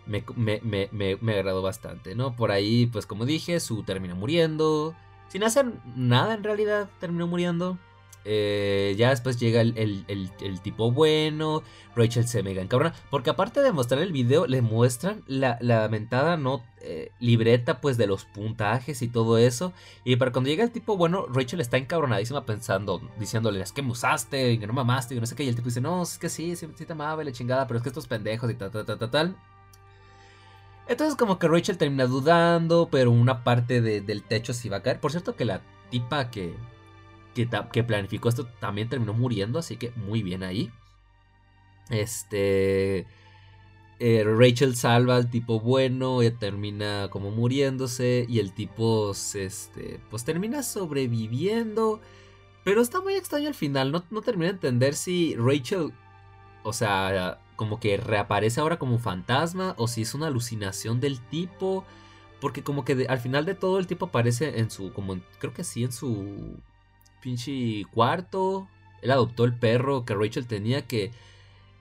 Me, 0.05 0.23
me, 0.35 0.59
me, 0.63 0.89
me, 0.91 1.33
agradó 1.33 1.61
bastante, 1.61 2.15
¿no? 2.15 2.35
Por 2.35 2.51
ahí, 2.51 2.87
pues 2.87 3.05
como 3.05 3.25
dije, 3.25 3.59
Su 3.59 3.83
termina 3.83 4.15
muriendo. 4.15 4.95
Sin 5.29 5.43
hacer 5.43 5.71
nada 5.95 6.35
en 6.35 6.43
realidad, 6.43 6.89
terminó 6.99 7.27
muriendo. 7.27 7.77
Eh, 8.25 8.95
ya 8.97 9.09
después 9.09 9.39
llega 9.39 9.61
el, 9.61 10.59
tipo 10.61 10.91
bueno. 10.91 11.63
Rachel 11.95 12.27
se 12.27 12.43
mega 12.43 12.61
encabrona. 12.61 12.93
Porque 13.09 13.29
aparte 13.29 13.61
de 13.61 13.71
mostrar 13.71 14.01
el 14.01 14.11
video, 14.11 14.47
le 14.47 14.61
muestran 14.61 15.23
la, 15.27 15.57
lamentada 15.61 16.37
no, 16.37 16.63
eh, 16.81 17.11
libreta 17.19 17.81
pues 17.81 17.97
de 17.97 18.07
los 18.07 18.25
puntajes 18.25 19.01
y 19.01 19.07
todo 19.07 19.37
eso. 19.37 19.73
Y 20.03 20.15
para 20.15 20.31
cuando 20.31 20.49
llega 20.49 20.63
el 20.63 20.71
tipo 20.71 20.97
bueno, 20.97 21.25
Rachel 21.27 21.61
está 21.61 21.77
encabronadísima 21.77 22.45
pensando, 22.45 23.01
diciéndole, 23.19 23.61
es 23.61 23.71
que 23.71 23.81
me 23.81 23.91
usaste, 23.91 24.59
que 24.59 24.67
no 24.67 24.73
mamaste, 24.73 25.15
y 25.15 25.19
no 25.19 25.25
sé 25.25 25.35
qué. 25.35 25.43
Y 25.43 25.49
el 25.49 25.55
tipo 25.55 25.67
dice, 25.67 25.81
no, 25.81 26.03
es 26.03 26.17
que 26.17 26.29
sí, 26.29 26.55
sí, 26.55 26.67
te 26.67 26.93
amaba 26.93 27.23
la 27.23 27.31
chingada, 27.31 27.67
pero 27.67 27.77
es 27.77 27.83
que 27.83 27.89
estos 27.89 28.07
pendejos 28.07 28.49
y 28.49 28.55
tal, 28.55 28.71
tal, 28.71 28.85
tal, 28.85 28.97
tal, 28.97 29.11
tal. 29.11 29.35
Entonces 30.87 31.15
como 31.15 31.39
que 31.39 31.47
Rachel 31.47 31.77
termina 31.77 32.05
dudando, 32.05 32.89
pero 32.91 33.11
una 33.11 33.43
parte 33.43 33.81
del 33.81 34.23
techo 34.23 34.53
sí 34.53 34.67
va 34.69 34.77
a 34.77 34.81
caer. 34.81 34.99
Por 34.99 35.11
cierto 35.11 35.35
que 35.35 35.45
la 35.45 35.61
tipa 35.89 36.29
que, 36.29 36.55
que, 37.33 37.83
planificó 37.83 38.29
esto 38.29 38.45
también 38.59 38.89
terminó 38.89 39.13
muriendo, 39.13 39.59
así 39.59 39.77
que 39.77 39.91
muy 39.95 40.23
bien 40.23 40.43
ahí. 40.43 40.71
Este. 41.89 43.07
Eh, 43.99 44.23
Rachel 44.25 44.75
salva 44.75 45.15
al 45.15 45.29
tipo 45.29 45.59
bueno, 45.59 46.23
y 46.23 46.31
termina 46.31 47.09
como 47.09 47.31
muriéndose 47.31 48.25
y 48.27 48.39
el 48.39 48.53
tipo 48.53 49.11
este, 49.11 49.99
pues 50.09 50.25
termina 50.25 50.63
sobreviviendo. 50.63 52.01
Pero 52.63 52.81
está 52.81 53.01
muy 53.01 53.13
extraño 53.15 53.47
al 53.47 53.55
final, 53.55 53.91
no, 53.91 54.03
no 54.09 54.21
termina 54.21 54.47
de 54.47 54.55
entender 54.55 54.95
si 54.95 55.35
Rachel, 55.35 55.93
o 56.63 56.73
sea, 56.73 57.39
como 57.55 57.79
que 57.79 57.97
reaparece 57.97 58.61
ahora 58.61 58.79
como 58.79 58.99
fantasma 58.99 59.75
o 59.77 59.87
si 59.87 60.01
es 60.03 60.13
una 60.15 60.27
alucinación 60.27 60.99
del 60.99 61.19
tipo. 61.21 61.85
Porque 62.41 62.63
como 62.63 62.83
que 62.83 63.05
al 63.07 63.19
final 63.19 63.45
de 63.45 63.55
todo 63.55 63.79
el 63.79 63.87
tipo 63.87 64.07
aparece 64.07 64.59
en 64.59 64.69
su, 64.69 64.91
como 64.91 65.17
creo 65.39 65.53
que 65.53 65.63
sí, 65.63 65.83
en 65.85 65.93
su 65.93 66.57
pinche 67.23 67.85
cuarto. 67.91 68.67
Él 69.01 69.11
adoptó 69.11 69.45
el 69.45 69.53
perro 69.55 70.05
que 70.05 70.13
Rachel 70.13 70.45
tenía 70.45 70.83
que 70.83 71.11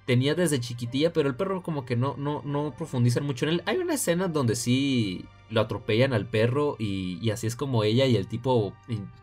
tenía 0.06 0.35
desde 0.35 0.60
chiquitilla, 0.60 1.12
pero 1.12 1.28
el 1.28 1.36
perro 1.36 1.62
como 1.62 1.85
que 1.85 1.97
no, 1.97 2.14
no, 2.16 2.43
no 2.44 2.74
profundizan 2.77 3.24
mucho 3.24 3.47
en 3.47 3.52
él. 3.52 3.62
Hay 3.66 3.78
una 3.78 3.94
escena 3.94 4.28
donde 4.28 4.56
sí 4.56 5.24
lo 5.51 5.60
atropellan 5.60 6.12
al 6.12 6.27
perro 6.27 6.77
y, 6.78 7.31
así 7.31 7.47
es 7.47 7.56
como 7.56 7.85
ella 7.85 8.06
y 8.06 8.16
el 8.16 8.27
tipo 8.27 8.73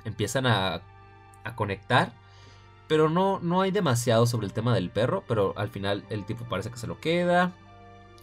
empiezan 0.05 0.45
a, 0.45 0.81
a 1.43 1.55
conectar. 1.55 2.13
Pero 2.87 3.09
no, 3.09 3.39
no 3.41 3.61
hay 3.61 3.71
demasiado 3.71 4.25
sobre 4.25 4.47
el 4.47 4.53
tema 4.53 4.73
del 4.73 4.89
perro, 4.89 5.23
pero 5.27 5.53
al 5.57 5.69
final 5.69 6.03
el 6.09 6.25
tipo 6.25 6.45
parece 6.45 6.71
que 6.71 6.77
se 6.77 6.87
lo 6.87 6.99
queda. 6.99 7.53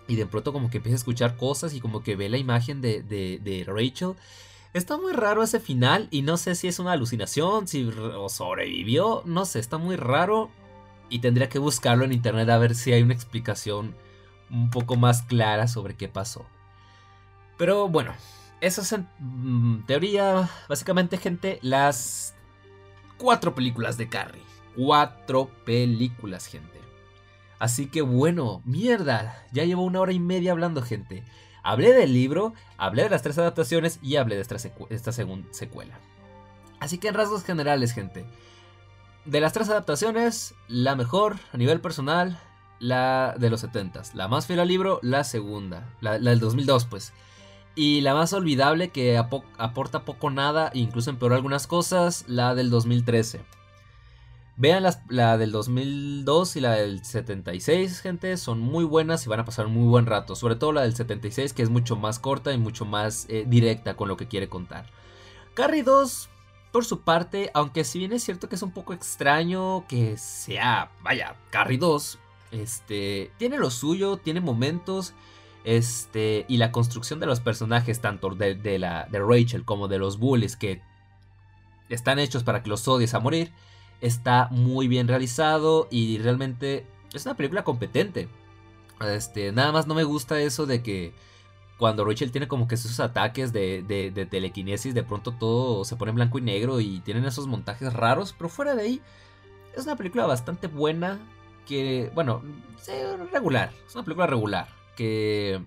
Y 0.08 0.16
de 0.16 0.26
pronto 0.26 0.52
como 0.52 0.70
que 0.70 0.78
empieza 0.78 0.94
a 0.96 0.98
escuchar 0.98 1.36
cosas 1.36 1.74
y 1.74 1.80
como 1.80 2.02
que 2.02 2.16
ve 2.16 2.28
la 2.28 2.38
imagen 2.38 2.80
de, 2.80 3.02
de 3.02 3.64
Rachel. 3.66 4.14
Está 4.76 4.98
muy 4.98 5.14
raro 5.14 5.42
ese 5.42 5.58
final 5.58 6.06
y 6.10 6.20
no 6.20 6.36
sé 6.36 6.54
si 6.54 6.68
es 6.68 6.78
una 6.78 6.92
alucinación, 6.92 7.66
si 7.66 7.90
sobrevivió, 8.28 9.22
no 9.24 9.46
sé, 9.46 9.58
está 9.58 9.78
muy 9.78 9.96
raro 9.96 10.50
y 11.08 11.20
tendría 11.20 11.48
que 11.48 11.58
buscarlo 11.58 12.04
en 12.04 12.12
internet 12.12 12.46
a 12.50 12.58
ver 12.58 12.74
si 12.74 12.92
hay 12.92 13.00
una 13.00 13.14
explicación 13.14 13.94
un 14.50 14.68
poco 14.68 14.96
más 14.96 15.22
clara 15.22 15.66
sobre 15.66 15.96
qué 15.96 16.08
pasó. 16.08 16.44
Pero 17.56 17.88
bueno, 17.88 18.12
eso 18.60 18.82
es 18.82 18.92
en 18.92 19.08
mm, 19.18 19.86
teoría, 19.86 20.50
básicamente 20.68 21.16
gente, 21.16 21.58
las 21.62 22.34
cuatro 23.16 23.54
películas 23.54 23.96
de 23.96 24.10
Carrie. 24.10 24.42
Cuatro 24.76 25.48
películas, 25.64 26.48
gente. 26.48 26.78
Así 27.58 27.86
que 27.86 28.02
bueno, 28.02 28.60
mierda, 28.66 29.42
ya 29.52 29.64
llevo 29.64 29.84
una 29.84 30.02
hora 30.02 30.12
y 30.12 30.20
media 30.20 30.52
hablando, 30.52 30.82
gente. 30.82 31.24
Hablé 31.66 31.92
del 31.92 32.12
libro, 32.12 32.54
hablé 32.76 33.02
de 33.02 33.10
las 33.10 33.22
tres 33.22 33.36
adaptaciones 33.38 33.98
y 34.00 34.14
hablé 34.14 34.36
de 34.36 34.42
esta, 34.42 34.54
esta 34.88 35.10
segunda 35.10 35.48
secuela. 35.50 35.98
Así 36.78 36.98
que 36.98 37.08
en 37.08 37.14
rasgos 37.14 37.42
generales, 37.42 37.92
gente. 37.92 38.24
De 39.24 39.40
las 39.40 39.52
tres 39.52 39.68
adaptaciones, 39.68 40.54
la 40.68 40.94
mejor 40.94 41.34
a 41.52 41.56
nivel 41.56 41.80
personal, 41.80 42.38
la 42.78 43.34
de 43.36 43.50
los 43.50 43.62
70 43.62 44.00
La 44.14 44.28
más 44.28 44.46
fiel 44.46 44.60
al 44.60 44.68
libro, 44.68 45.00
la 45.02 45.24
segunda. 45.24 45.92
La, 46.00 46.20
del 46.20 46.38
2002, 46.38 46.84
pues. 46.84 47.12
Y 47.74 48.00
la 48.00 48.14
más 48.14 48.32
olvidable 48.32 48.90
que 48.90 49.18
aporta 49.18 50.04
poco 50.04 50.30
nada, 50.30 50.70
incluso 50.72 51.10
empeoró 51.10 51.34
algunas 51.34 51.66
cosas, 51.66 52.26
la 52.28 52.54
del 52.54 52.70
2013. 52.70 53.40
Vean 54.58 54.86
la 55.10 55.36
del 55.36 55.52
2002 55.52 56.56
y 56.56 56.60
la 56.60 56.72
del 56.72 57.04
76, 57.04 58.00
gente. 58.00 58.36
Son 58.38 58.58
muy 58.58 58.84
buenas 58.84 59.26
y 59.26 59.28
van 59.28 59.40
a 59.40 59.44
pasar 59.44 59.66
un 59.66 59.74
muy 59.74 59.86
buen 59.86 60.06
rato. 60.06 60.34
Sobre 60.34 60.56
todo 60.56 60.72
la 60.72 60.82
del 60.82 60.96
76, 60.96 61.52
que 61.52 61.62
es 61.62 61.68
mucho 61.68 61.96
más 61.96 62.18
corta 62.18 62.54
y 62.54 62.58
mucho 62.58 62.86
más 62.86 63.26
eh, 63.28 63.44
directa 63.46 63.96
con 63.96 64.08
lo 64.08 64.16
que 64.16 64.28
quiere 64.28 64.48
contar. 64.48 64.86
Carrie 65.52 65.82
2, 65.82 66.30
por 66.72 66.86
su 66.86 67.02
parte, 67.02 67.50
aunque 67.52 67.84
si 67.84 67.98
bien 67.98 68.14
es 68.14 68.24
cierto 68.24 68.48
que 68.48 68.54
es 68.54 68.62
un 68.62 68.70
poco 68.70 68.94
extraño 68.94 69.86
que 69.88 70.16
sea, 70.16 70.90
vaya, 71.02 71.36
Carrie 71.50 71.78
2, 71.78 72.18
este, 72.52 73.30
tiene 73.36 73.58
lo 73.58 73.70
suyo, 73.70 74.16
tiene 74.16 74.40
momentos. 74.40 75.12
Este, 75.64 76.46
y 76.48 76.56
la 76.56 76.72
construcción 76.72 77.20
de 77.20 77.26
los 77.26 77.40
personajes, 77.40 78.00
tanto 78.00 78.30
de, 78.30 78.78
la, 78.78 79.06
de 79.10 79.18
Rachel 79.18 79.66
como 79.66 79.86
de 79.86 79.98
los 79.98 80.18
bullies, 80.18 80.56
que 80.56 80.80
están 81.90 82.18
hechos 82.18 82.42
para 82.42 82.62
que 82.62 82.70
los 82.70 82.88
odies 82.88 83.12
a 83.12 83.20
morir 83.20 83.52
está 84.00 84.48
muy 84.50 84.88
bien 84.88 85.08
realizado 85.08 85.88
y 85.90 86.18
realmente 86.18 86.86
es 87.12 87.24
una 87.26 87.36
película 87.36 87.64
competente. 87.64 88.28
Este, 89.00 89.52
nada 89.52 89.72
más 89.72 89.86
no 89.86 89.94
me 89.94 90.04
gusta 90.04 90.40
eso 90.40 90.66
de 90.66 90.82
que 90.82 91.12
cuando 91.78 92.04
Rachel 92.04 92.32
tiene 92.32 92.48
como 92.48 92.66
que 92.66 92.76
esos 92.76 92.98
ataques 93.00 93.52
de, 93.52 93.82
de, 93.82 94.26
telequinesis, 94.26 94.94
de 94.94 95.02
pronto 95.02 95.32
todo 95.32 95.84
se 95.84 95.96
pone 95.96 96.10
en 96.10 96.16
blanco 96.16 96.38
y 96.38 96.42
negro 96.42 96.80
y 96.80 97.00
tienen 97.00 97.26
esos 97.26 97.46
montajes 97.46 97.92
raros, 97.92 98.34
pero 98.36 98.48
fuera 98.48 98.74
de 98.74 98.82
ahí, 98.82 99.02
es 99.76 99.84
una 99.84 99.96
película 99.96 100.24
bastante 100.26 100.68
buena 100.68 101.18
que, 101.66 102.10
bueno, 102.14 102.42
regular, 103.32 103.72
es 103.86 103.94
una 103.94 104.04
película 104.04 104.26
regular, 104.26 104.68
que 104.96 105.62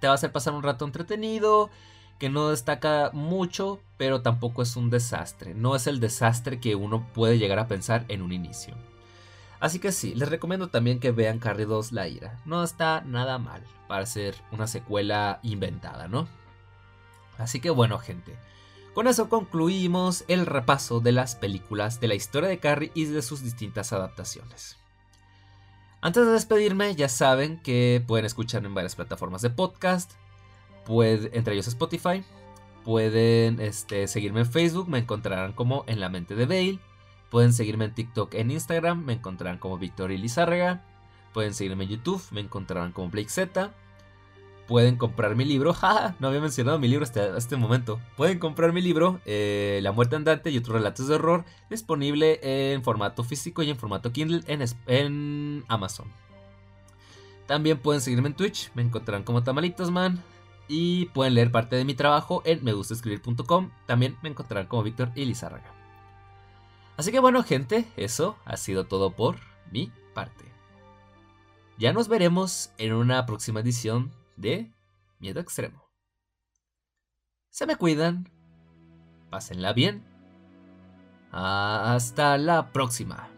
te 0.00 0.06
va 0.06 0.12
a 0.12 0.16
hacer 0.16 0.32
pasar 0.32 0.52
un 0.52 0.62
rato 0.62 0.84
entretenido, 0.84 1.70
que 2.18 2.28
no 2.28 2.50
destaca 2.50 3.10
mucho, 3.12 3.80
pero 3.96 4.22
tampoco 4.22 4.62
es 4.62 4.76
un 4.76 4.90
desastre. 4.90 5.54
No 5.54 5.76
es 5.76 5.86
el 5.86 6.00
desastre 6.00 6.60
que 6.60 6.74
uno 6.74 7.06
puede 7.14 7.38
llegar 7.38 7.58
a 7.58 7.68
pensar 7.68 8.04
en 8.08 8.22
un 8.22 8.32
inicio. 8.32 8.74
Así 9.60 9.78
que 9.78 9.92
sí, 9.92 10.14
les 10.14 10.28
recomiendo 10.28 10.68
también 10.68 11.00
que 11.00 11.10
vean 11.10 11.38
Carrie 11.38 11.66
2 11.66 11.92
La 11.92 12.08
Ira. 12.08 12.38
No 12.44 12.62
está 12.62 13.00
nada 13.02 13.38
mal 13.38 13.62
para 13.88 14.06
ser 14.06 14.36
una 14.52 14.66
secuela 14.66 15.40
inventada, 15.42 16.06
¿no? 16.08 16.28
Así 17.38 17.60
que 17.60 17.70
bueno, 17.70 17.98
gente. 17.98 18.36
Con 18.94 19.06
eso 19.06 19.28
concluimos 19.28 20.24
el 20.28 20.46
repaso 20.46 21.00
de 21.00 21.12
las 21.12 21.36
películas 21.36 22.00
de 22.00 22.08
la 22.08 22.14
historia 22.14 22.48
de 22.48 22.58
Carrie 22.58 22.90
y 22.94 23.04
de 23.04 23.22
sus 23.22 23.42
distintas 23.42 23.92
adaptaciones. 23.92 24.76
Antes 26.00 26.26
de 26.26 26.32
despedirme, 26.32 26.94
ya 26.94 27.08
saben 27.08 27.58
que 27.60 28.02
pueden 28.06 28.26
escucharme 28.26 28.68
en 28.68 28.74
varias 28.74 28.94
plataformas 28.94 29.42
de 29.42 29.50
podcast, 29.50 30.12
entre 30.88 31.54
ellos 31.54 31.68
Spotify. 31.68 32.24
Pueden 32.84 33.60
este, 33.60 34.08
seguirme 34.08 34.40
en 34.40 34.50
Facebook, 34.50 34.88
me 34.88 34.98
encontrarán 34.98 35.52
como 35.52 35.84
En 35.86 36.00
la 36.00 36.08
Mente 36.08 36.34
de 36.34 36.46
Bale. 36.46 36.78
Pueden 37.30 37.52
seguirme 37.52 37.84
en 37.84 37.94
TikTok, 37.94 38.34
en 38.34 38.50
Instagram, 38.50 39.04
me 39.04 39.12
encontrarán 39.12 39.58
como 39.58 39.76
Victoria 39.76 40.16
Lizárraga. 40.16 40.82
Pueden 41.34 41.52
seguirme 41.52 41.84
en 41.84 41.90
YouTube, 41.90 42.22
me 42.30 42.40
encontrarán 42.40 42.92
como 42.92 43.10
Blake 43.10 43.28
Z. 43.28 43.70
Pueden 44.66 44.96
comprar 44.96 45.34
mi 45.36 45.44
libro, 45.44 45.72
jaja, 45.74 46.14
no 46.20 46.28
había 46.28 46.40
mencionado 46.40 46.78
mi 46.78 46.88
libro 46.88 47.04
hasta 47.04 47.36
este 47.36 47.56
momento. 47.56 48.00
Pueden 48.16 48.38
comprar 48.38 48.72
mi 48.72 48.80
libro, 48.80 49.20
eh, 49.26 49.80
La 49.82 49.92
muerte 49.92 50.16
andante 50.16 50.50
y 50.50 50.58
otros 50.58 50.76
relatos 50.76 51.08
de 51.08 51.14
horror, 51.14 51.44
disponible 51.68 52.38
en 52.42 52.82
formato 52.82 53.24
físico 53.24 53.62
y 53.62 53.70
en 53.70 53.76
formato 53.76 54.12
Kindle 54.12 54.42
en, 54.46 54.64
en 54.86 55.64
Amazon. 55.68 56.06
También 57.46 57.78
pueden 57.78 58.02
seguirme 58.02 58.28
en 58.28 58.34
Twitch, 58.34 58.70
me 58.74 58.82
encontrarán 58.82 59.22
como 59.22 59.42
Tamalitosman. 59.42 60.22
Y 60.68 61.06
pueden 61.06 61.34
leer 61.34 61.50
parte 61.50 61.76
de 61.76 61.84
mi 61.84 61.94
trabajo 61.94 62.42
en 62.44 62.62
megustaescribir.com. 62.62 63.70
También 63.86 64.18
me 64.22 64.28
encontrarán 64.28 64.66
como 64.66 64.82
Víctor 64.82 65.10
y 65.14 65.24
Lizárraga. 65.24 65.72
Así 66.96 67.10
que 67.10 67.20
bueno, 67.20 67.42
gente, 67.42 67.86
eso 67.96 68.36
ha 68.44 68.56
sido 68.56 68.84
todo 68.84 69.12
por 69.12 69.36
mi 69.70 69.90
parte. 70.14 70.44
Ya 71.78 71.92
nos 71.92 72.08
veremos 72.08 72.72
en 72.76 72.92
una 72.92 73.24
próxima 73.24 73.60
edición 73.60 74.12
de 74.36 74.72
Miedo 75.20 75.40
Extremo. 75.40 75.88
Se 77.50 77.66
me 77.66 77.76
cuidan. 77.76 78.30
Pásenla 79.30 79.72
bien. 79.72 80.04
Hasta 81.30 82.36
la 82.36 82.72
próxima. 82.72 83.28